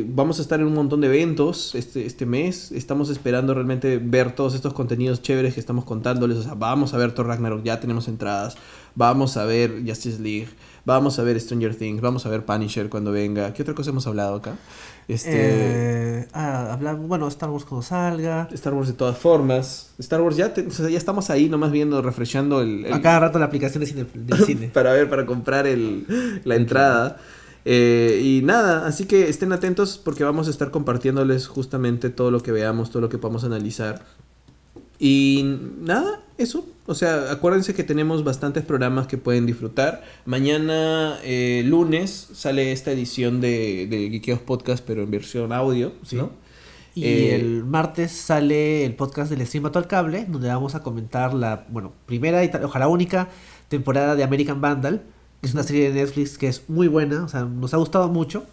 eh, 0.01 0.05
vamos 0.07 0.39
a 0.39 0.41
estar 0.41 0.59
en 0.59 0.67
un 0.67 0.73
montón 0.73 1.01
de 1.01 1.07
eventos 1.07 1.75
este, 1.75 2.05
este 2.05 2.25
mes. 2.25 2.71
Estamos 2.71 3.09
esperando 3.09 3.53
realmente 3.53 3.97
ver 3.97 4.33
todos 4.35 4.55
estos 4.55 4.73
contenidos 4.73 5.21
chéveres 5.21 5.53
que 5.53 5.59
estamos 5.59 5.83
contándoles. 5.85 6.37
O 6.37 6.43
sea, 6.43 6.53
vamos 6.55 6.93
a 6.93 6.97
ver 6.97 7.13
Thor 7.13 7.27
Ragnarok, 7.27 7.63
ya 7.63 7.79
tenemos 7.79 8.07
entradas. 8.07 8.55
Vamos 8.95 9.37
a 9.37 9.45
ver 9.45 9.83
Justice 9.85 10.21
League. 10.21 10.47
Vamos 10.85 11.17
a 11.17 11.23
ver 11.23 11.39
Stranger 11.39 11.75
Things. 11.75 12.01
Vamos 12.01 12.25
a 12.25 12.29
ver 12.29 12.43
Punisher 12.45 12.89
cuando 12.89 13.11
venga. 13.11 13.53
¿Qué 13.53 13.61
otra 13.61 13.73
cosa 13.73 13.91
hemos 13.91 14.05
hablado 14.05 14.35
acá? 14.35 14.55
Este, 15.07 15.29
Eh, 15.31 16.27
ah, 16.33 16.73
hablar, 16.73 16.97
bueno, 16.97 17.27
Star 17.29 17.49
Wars 17.49 17.63
cuando 17.63 17.83
salga. 17.83 18.49
Star 18.51 18.73
Wars 18.73 18.87
de 18.89 18.93
todas 18.93 19.17
formas. 19.17 19.91
Star 19.99 20.21
Wars 20.21 20.35
ya, 20.35 20.53
te- 20.53 20.67
o 20.67 20.71
sea, 20.71 20.89
ya 20.89 20.97
estamos 20.97 21.29
ahí 21.29 21.47
nomás 21.47 21.71
viendo, 21.71 22.01
refreshando 22.01 22.61
el, 22.61 22.85
el- 22.85 22.93
A 22.93 23.01
cada 23.01 23.19
rato 23.21 23.39
la 23.39 23.45
aplicación 23.45 23.79
de 23.81 23.87
cine, 23.87 24.05
del 24.13 24.39
cine. 24.45 24.67
para 24.73 24.91
ver, 24.91 25.09
para 25.09 25.25
comprar 25.25 25.67
el, 25.67 26.41
la 26.43 26.55
entrada. 26.55 27.17
Eh, 27.65 28.19
y 28.21 28.41
nada, 28.43 28.85
así 28.85 29.05
que 29.05 29.29
estén 29.29 29.53
atentos 29.53 29.97
porque 29.97 30.25
vamos 30.25 30.47
a 30.47 30.51
estar 30.51 30.69
compartiéndoles 30.69 31.47
justamente 31.47 32.09
todo 32.09 32.29
lo 32.29 32.43
que 32.43 32.51
veamos, 32.51 32.89
todo 32.89 33.01
lo 33.01 33.07
que 33.07 33.17
podamos 33.17 33.45
analizar. 33.45 34.01
Y 35.05 35.43
nada, 35.81 36.21
eso. 36.37 36.65
O 36.85 36.95
sea, 36.95 37.29
acuérdense 37.29 37.73
que 37.73 37.83
tenemos 37.83 38.23
bastantes 38.23 38.63
programas 38.63 39.05
que 39.07 39.17
pueden 39.17 39.45
disfrutar. 39.45 40.01
Mañana, 40.25 41.17
eh, 41.23 41.61
lunes, 41.65 42.29
sale 42.33 42.71
esta 42.71 42.91
edición 42.93 43.41
de, 43.41 43.85
de 43.87 44.09
Geekeos 44.09 44.39
Podcast, 44.39 44.81
pero 44.87 45.03
en 45.03 45.11
versión 45.11 45.51
audio, 45.51 45.91
Sí. 46.05 46.15
¿no? 46.15 46.31
Y 46.95 47.03
Eh, 47.05 47.35
el 47.35 47.65
martes 47.65 48.11
sale 48.13 48.85
el 48.85 48.95
podcast 48.95 49.29
del 49.29 49.45
Stream 49.45 49.65
al 49.65 49.87
Cable, 49.87 50.25
donde 50.29 50.47
vamos 50.47 50.73
a 50.75 50.83
comentar 50.83 51.33
la, 51.33 51.65
bueno, 51.69 51.91
primera 52.05 52.41
y 52.45 52.49
tal- 52.51 52.63
ojalá 52.63 52.87
única 52.87 53.27
temporada 53.67 54.15
de 54.15 54.23
American 54.23 54.61
Vandal, 54.61 55.01
que 55.41 55.47
es 55.47 55.53
una 55.53 55.63
serie 55.63 55.91
de 55.91 55.95
Netflix 56.01 56.37
que 56.37 56.47
es 56.47 56.69
muy 56.69 56.87
buena, 56.87 57.25
o 57.25 57.27
sea, 57.27 57.41
nos 57.43 57.73
ha 57.73 57.77
gustado 57.77 58.07
mucho. 58.07 58.45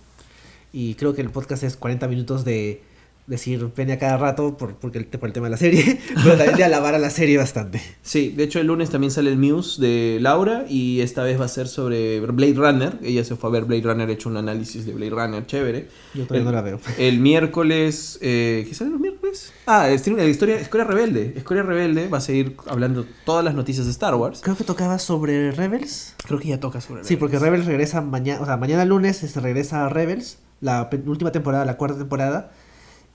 Y 0.73 0.95
creo 0.95 1.15
que 1.15 1.21
el 1.21 1.31
podcast 1.31 1.63
es 1.63 1.77
40 1.77 2.09
minutos 2.09 2.45
de 2.45 2.83
decir 3.27 3.69
pene 3.69 3.93
a 3.93 3.99
cada 3.99 4.17
rato 4.17 4.57
por, 4.57 4.75
porque 4.77 4.99
el, 4.99 5.07
por 5.07 5.29
el 5.29 5.33
tema 5.33 5.47
de 5.47 5.51
la 5.51 5.57
serie, 5.57 6.01
pero 6.25 6.37
también 6.37 6.57
de 6.57 6.65
alabar 6.65 6.95
a 6.95 6.99
la 6.99 7.11
serie 7.11 7.37
bastante. 7.37 7.81
Sí, 8.03 8.31
de 8.37 8.43
hecho 8.45 8.59
el 8.61 8.67
lunes 8.67 8.91
también 8.91 9.11
sale 9.13 9.31
el 9.31 9.37
Muse 9.39 9.81
de 9.81 10.19
Laura 10.21 10.65
y 10.69 11.01
esta 11.01 11.23
vez 11.23 11.41
va 11.41 11.45
a 11.45 11.49
ser 11.49 11.69
sobre 11.69 12.19
Blade 12.21 12.55
Runner. 12.55 12.99
Ella 13.03 13.25
se 13.25 13.37
fue 13.37 13.51
a 13.51 13.53
ver 13.53 13.65
Blade 13.67 13.83
Runner, 13.83 14.09
ha 14.09 14.13
hecho 14.13 14.29
un 14.29 14.37
análisis 14.37 14.85
de 14.85 14.93
Blade 14.95 15.11
Runner 15.11 15.47
chévere. 15.47 15.89
Yo 16.15 16.25
todavía 16.25 16.39
El- 16.41 16.45
no 16.45 16.53
la 16.53 16.63
veo. 16.63 16.81
El 16.99 17.21
miércoles, 17.21 18.19
eh, 18.23 18.65
¿qué 18.69 18.75
sale 18.75 18.91
los 18.91 19.01
miércoles? 19.01 19.53
Ah, 19.67 19.89
tiene 20.03 20.21
una 20.21 20.29
historia, 20.29 20.57
Escoria 20.57 20.85
Rebelde. 20.87 21.35
Escoria 21.37 21.63
Rebelde 21.63 22.09
va 22.09 22.19
a 22.19 22.21
seguir 22.21 22.57
hablando 22.67 23.07
todas 23.25 23.45
las 23.45 23.55
noticias 23.55 23.87
de 23.87 23.93
Star 23.93 24.15
Wars. 24.17 24.41
Creo 24.43 24.57
que 24.57 24.65
tocaba 24.65 24.99
sobre 24.99 25.53
Rebels. 25.53 26.15
Creo 26.27 26.41
que 26.41 26.49
ya 26.49 26.59
toca 26.61 26.81
sobre 26.81 27.05
Sí, 27.05 27.17
porque 27.17 27.39
Rebels 27.39 27.67
regresa 27.67 28.01
mañana, 28.01 28.41
o 28.41 28.47
sea, 28.47 28.57
mañana 28.57 28.85
lunes 28.85 29.19
se 29.19 29.41
regresa 29.41 29.87
a 29.87 29.89
Rebels, 29.89 30.39
la 30.61 30.91
penúltima 30.91 31.33
temporada, 31.33 31.65
la 31.65 31.77
cuarta 31.77 31.99
temporada. 31.99 32.53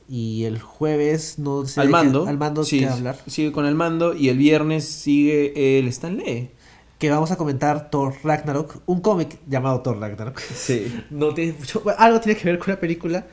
Y 0.07 0.43
el 0.43 0.59
jueves 0.59 1.39
no 1.39 1.65
sé 1.65 1.81
Al 1.81 1.89
mando. 1.89 2.27
al 2.27 2.37
mando 2.37 2.63
sí, 2.63 2.79
que 2.79 2.87
hablar. 2.87 3.17
Sigue 3.27 3.51
con 3.51 3.65
el 3.65 3.73
mando 3.75 4.13
y 4.15 4.29
el 4.29 4.37
viernes 4.37 4.85
sigue 4.85 5.79
el 5.79 5.87
Stanley. 5.87 6.51
Que 6.99 7.09
vamos 7.09 7.31
a 7.31 7.35
comentar 7.37 7.89
Thor 7.89 8.13
Ragnarok, 8.23 8.77
un 8.85 9.01
cómic 9.01 9.37
llamado 9.49 9.81
Thor 9.81 9.97
Ragnarok. 9.99 10.39
Sí. 10.39 10.85
No 11.09 11.33
tiene 11.33 11.53
mucho, 11.59 11.81
bueno, 11.81 11.97
algo 11.99 12.19
tiene 12.21 12.37
que 12.39 12.45
ver 12.45 12.59
con 12.59 12.73
la 12.73 12.79
película. 12.79 13.25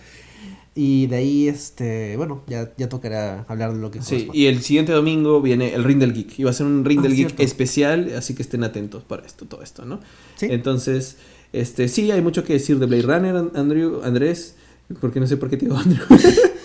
Y 0.74 1.06
de 1.08 1.16
ahí, 1.16 1.48
este, 1.48 2.16
bueno, 2.16 2.42
ya, 2.46 2.72
ya 2.78 2.88
tocará 2.88 3.44
hablar 3.46 3.74
de 3.74 3.78
lo 3.78 3.90
que 3.90 4.00
Sí, 4.00 4.30
y 4.32 4.46
el 4.46 4.62
siguiente 4.62 4.90
domingo 4.92 5.42
viene 5.42 5.74
el 5.74 5.84
Ring 5.84 5.98
del 5.98 6.14
Geek. 6.14 6.38
Y 6.38 6.44
va 6.44 6.50
a 6.50 6.54
ser 6.54 6.64
un 6.64 6.82
Ring 6.86 7.00
Ah, 7.00 7.02
del 7.02 7.12
Geek 7.14 7.26
cierto. 7.28 7.42
especial, 7.42 8.10
así 8.16 8.34
que 8.34 8.40
estén 8.42 8.64
atentos 8.64 9.02
para 9.04 9.26
esto, 9.26 9.44
todo 9.44 9.62
esto, 9.62 9.84
¿no? 9.84 10.00
Sí. 10.36 10.46
Entonces, 10.48 11.18
este, 11.52 11.88
sí, 11.88 12.10
hay 12.10 12.22
mucho 12.22 12.42
que 12.44 12.54
decir 12.54 12.78
de 12.78 12.86
Blade 12.86 13.02
Runner, 13.02 13.36
An- 13.36 13.50
Andrew, 13.54 14.00
Andrés, 14.02 14.56
porque 14.98 15.20
no 15.20 15.26
sé 15.26 15.36
por 15.36 15.50
qué 15.50 15.58
te 15.58 15.66
digo 15.66 15.76
Andrew. 15.76 16.02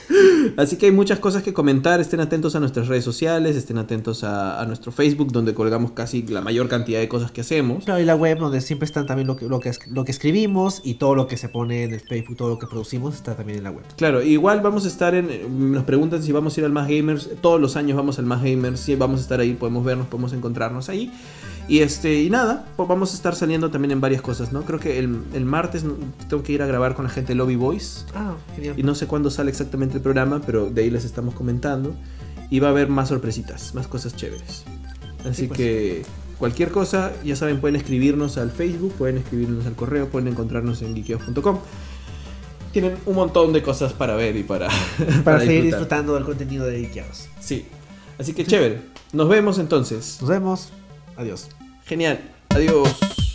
Así 0.57 0.77
que 0.77 0.87
hay 0.87 0.91
muchas 0.91 1.19
cosas 1.19 1.43
que 1.43 1.53
comentar, 1.53 1.99
estén 1.99 2.19
atentos 2.19 2.55
a 2.55 2.59
nuestras 2.59 2.87
redes 2.87 3.03
sociales, 3.03 3.55
estén 3.55 3.77
atentos 3.77 4.23
a, 4.23 4.59
a 4.61 4.65
nuestro 4.65 4.91
Facebook, 4.91 5.31
donde 5.31 5.53
colgamos 5.53 5.91
casi 5.91 6.23
la 6.23 6.41
mayor 6.41 6.67
cantidad 6.67 6.99
de 6.99 7.07
cosas 7.07 7.31
que 7.31 7.41
hacemos. 7.41 7.83
Claro, 7.85 7.99
y 8.01 8.05
la 8.05 8.15
web 8.15 8.39
donde 8.39 8.61
siempre 8.61 8.85
están 8.85 9.05
también 9.05 9.27
lo 9.27 9.35
que, 9.35 9.47
lo 9.47 9.59
que, 9.59 9.69
es- 9.69 9.85
lo 9.87 10.03
que 10.05 10.11
escribimos 10.11 10.81
y 10.83 10.95
todo 10.95 11.15
lo 11.15 11.27
que 11.27 11.37
se 11.37 11.49
pone 11.49 11.83
en 11.83 11.93
el 11.93 11.99
Facebook, 12.01 12.37
todo 12.37 12.49
lo 12.49 12.59
que 12.59 12.67
producimos 12.67 13.15
está 13.15 13.35
también 13.35 13.59
en 13.59 13.63
la 13.65 13.71
web. 13.71 13.83
Claro, 13.97 14.21
igual 14.23 14.61
vamos 14.61 14.85
a 14.85 14.87
estar 14.87 15.13
en. 15.15 15.71
Nos 15.71 15.83
preguntan 15.83 16.23
si 16.23 16.31
vamos 16.31 16.57
a 16.57 16.59
ir 16.61 16.65
al 16.65 16.71
Más 16.71 16.87
Gamers. 16.87 17.29
Todos 17.41 17.59
los 17.61 17.75
años 17.75 17.95
vamos 17.97 18.17
al 18.19 18.25
Más 18.25 18.41
Gamers. 18.41 18.79
Sí, 18.79 18.95
vamos 18.95 19.19
a 19.19 19.23
estar 19.23 19.39
ahí, 19.39 19.53
podemos 19.53 19.83
vernos, 19.85 20.07
podemos 20.07 20.33
encontrarnos 20.33 20.89
ahí. 20.89 21.11
Y 21.69 21.79
este 21.79 22.21
y 22.23 22.29
nada, 22.29 22.65
pues 22.77 22.87
vamos 22.87 23.11
a 23.11 23.15
estar 23.15 23.35
saliendo 23.35 23.69
también 23.69 23.91
en 23.91 23.99
varias 23.99 24.21
cosas, 24.21 24.53
¿no? 24.53 24.61
Creo 24.63 24.79
que 24.79 24.99
el, 24.99 25.21
el 25.33 25.43
martes 25.45 25.83
tengo 26.29 26.41
que 26.41 26.53
ir 26.53 26.61
a 26.61 26.65
grabar 26.65 26.95
con 26.95 27.03
la 27.03 27.11
gente 27.11 27.29
de 27.33 27.35
Lobby 27.35 27.57
Boys. 27.57 28.05
Ah, 28.15 28.35
genial. 28.55 28.75
Y 28.79 28.83
no 28.83 28.95
sé 28.95 29.05
cuándo 29.07 29.29
sale 29.29 29.49
exactamente 29.51 29.97
el 29.97 30.01
programa, 30.01 30.41
pero 30.45 30.69
de 30.69 30.81
ahí 30.83 30.89
les 30.89 31.03
estamos 31.03 31.33
comentando. 31.33 31.93
Y 32.49 32.59
va 32.61 32.69
a 32.69 32.71
haber 32.71 32.87
más 32.87 33.09
sorpresitas, 33.09 33.75
más 33.75 33.87
cosas 33.87 34.15
chéveres. 34.15 34.63
Así 35.29 35.41
Sí, 35.41 35.47
pues. 35.47 35.57
que 35.57 36.05
cualquier 36.39 36.71
cosa, 36.71 37.11
ya 37.25 37.35
saben, 37.35 37.59
pueden 37.59 37.75
escribirnos 37.75 38.37
al 38.37 38.49
Facebook, 38.51 38.93
pueden 38.93 39.17
escribirnos 39.17 39.65
al 39.65 39.73
correo, 39.75 40.07
pueden 40.07 40.29
encontrarnos 40.29 40.81
en 40.81 40.95
geekeos.com. 40.95 41.59
Tienen 42.71 42.95
un 43.05 43.15
montón 43.15 43.51
de 43.51 43.61
cosas 43.61 43.91
para 43.91 44.15
ver 44.15 44.37
y 44.37 44.43
para, 44.43 44.69
Para, 45.25 45.39
seguir 45.39 45.63
disfrutar. 45.63 45.63
disfrutando 45.63 46.13
del 46.15 46.23
contenido 46.23 46.65
de 46.65 46.79
Ikeaos. 46.79 47.27
Sí. 47.41 47.65
Así 48.17 48.33
que 48.33 48.45
chévere. 48.45 48.79
Nos 49.11 49.27
vemos 49.27 49.59
entonces. 49.59 50.17
Nos 50.21 50.29
vemos. 50.29 50.69
Adiós. 51.17 51.49
Genial. 51.87 52.19
Adiós. 52.49 53.26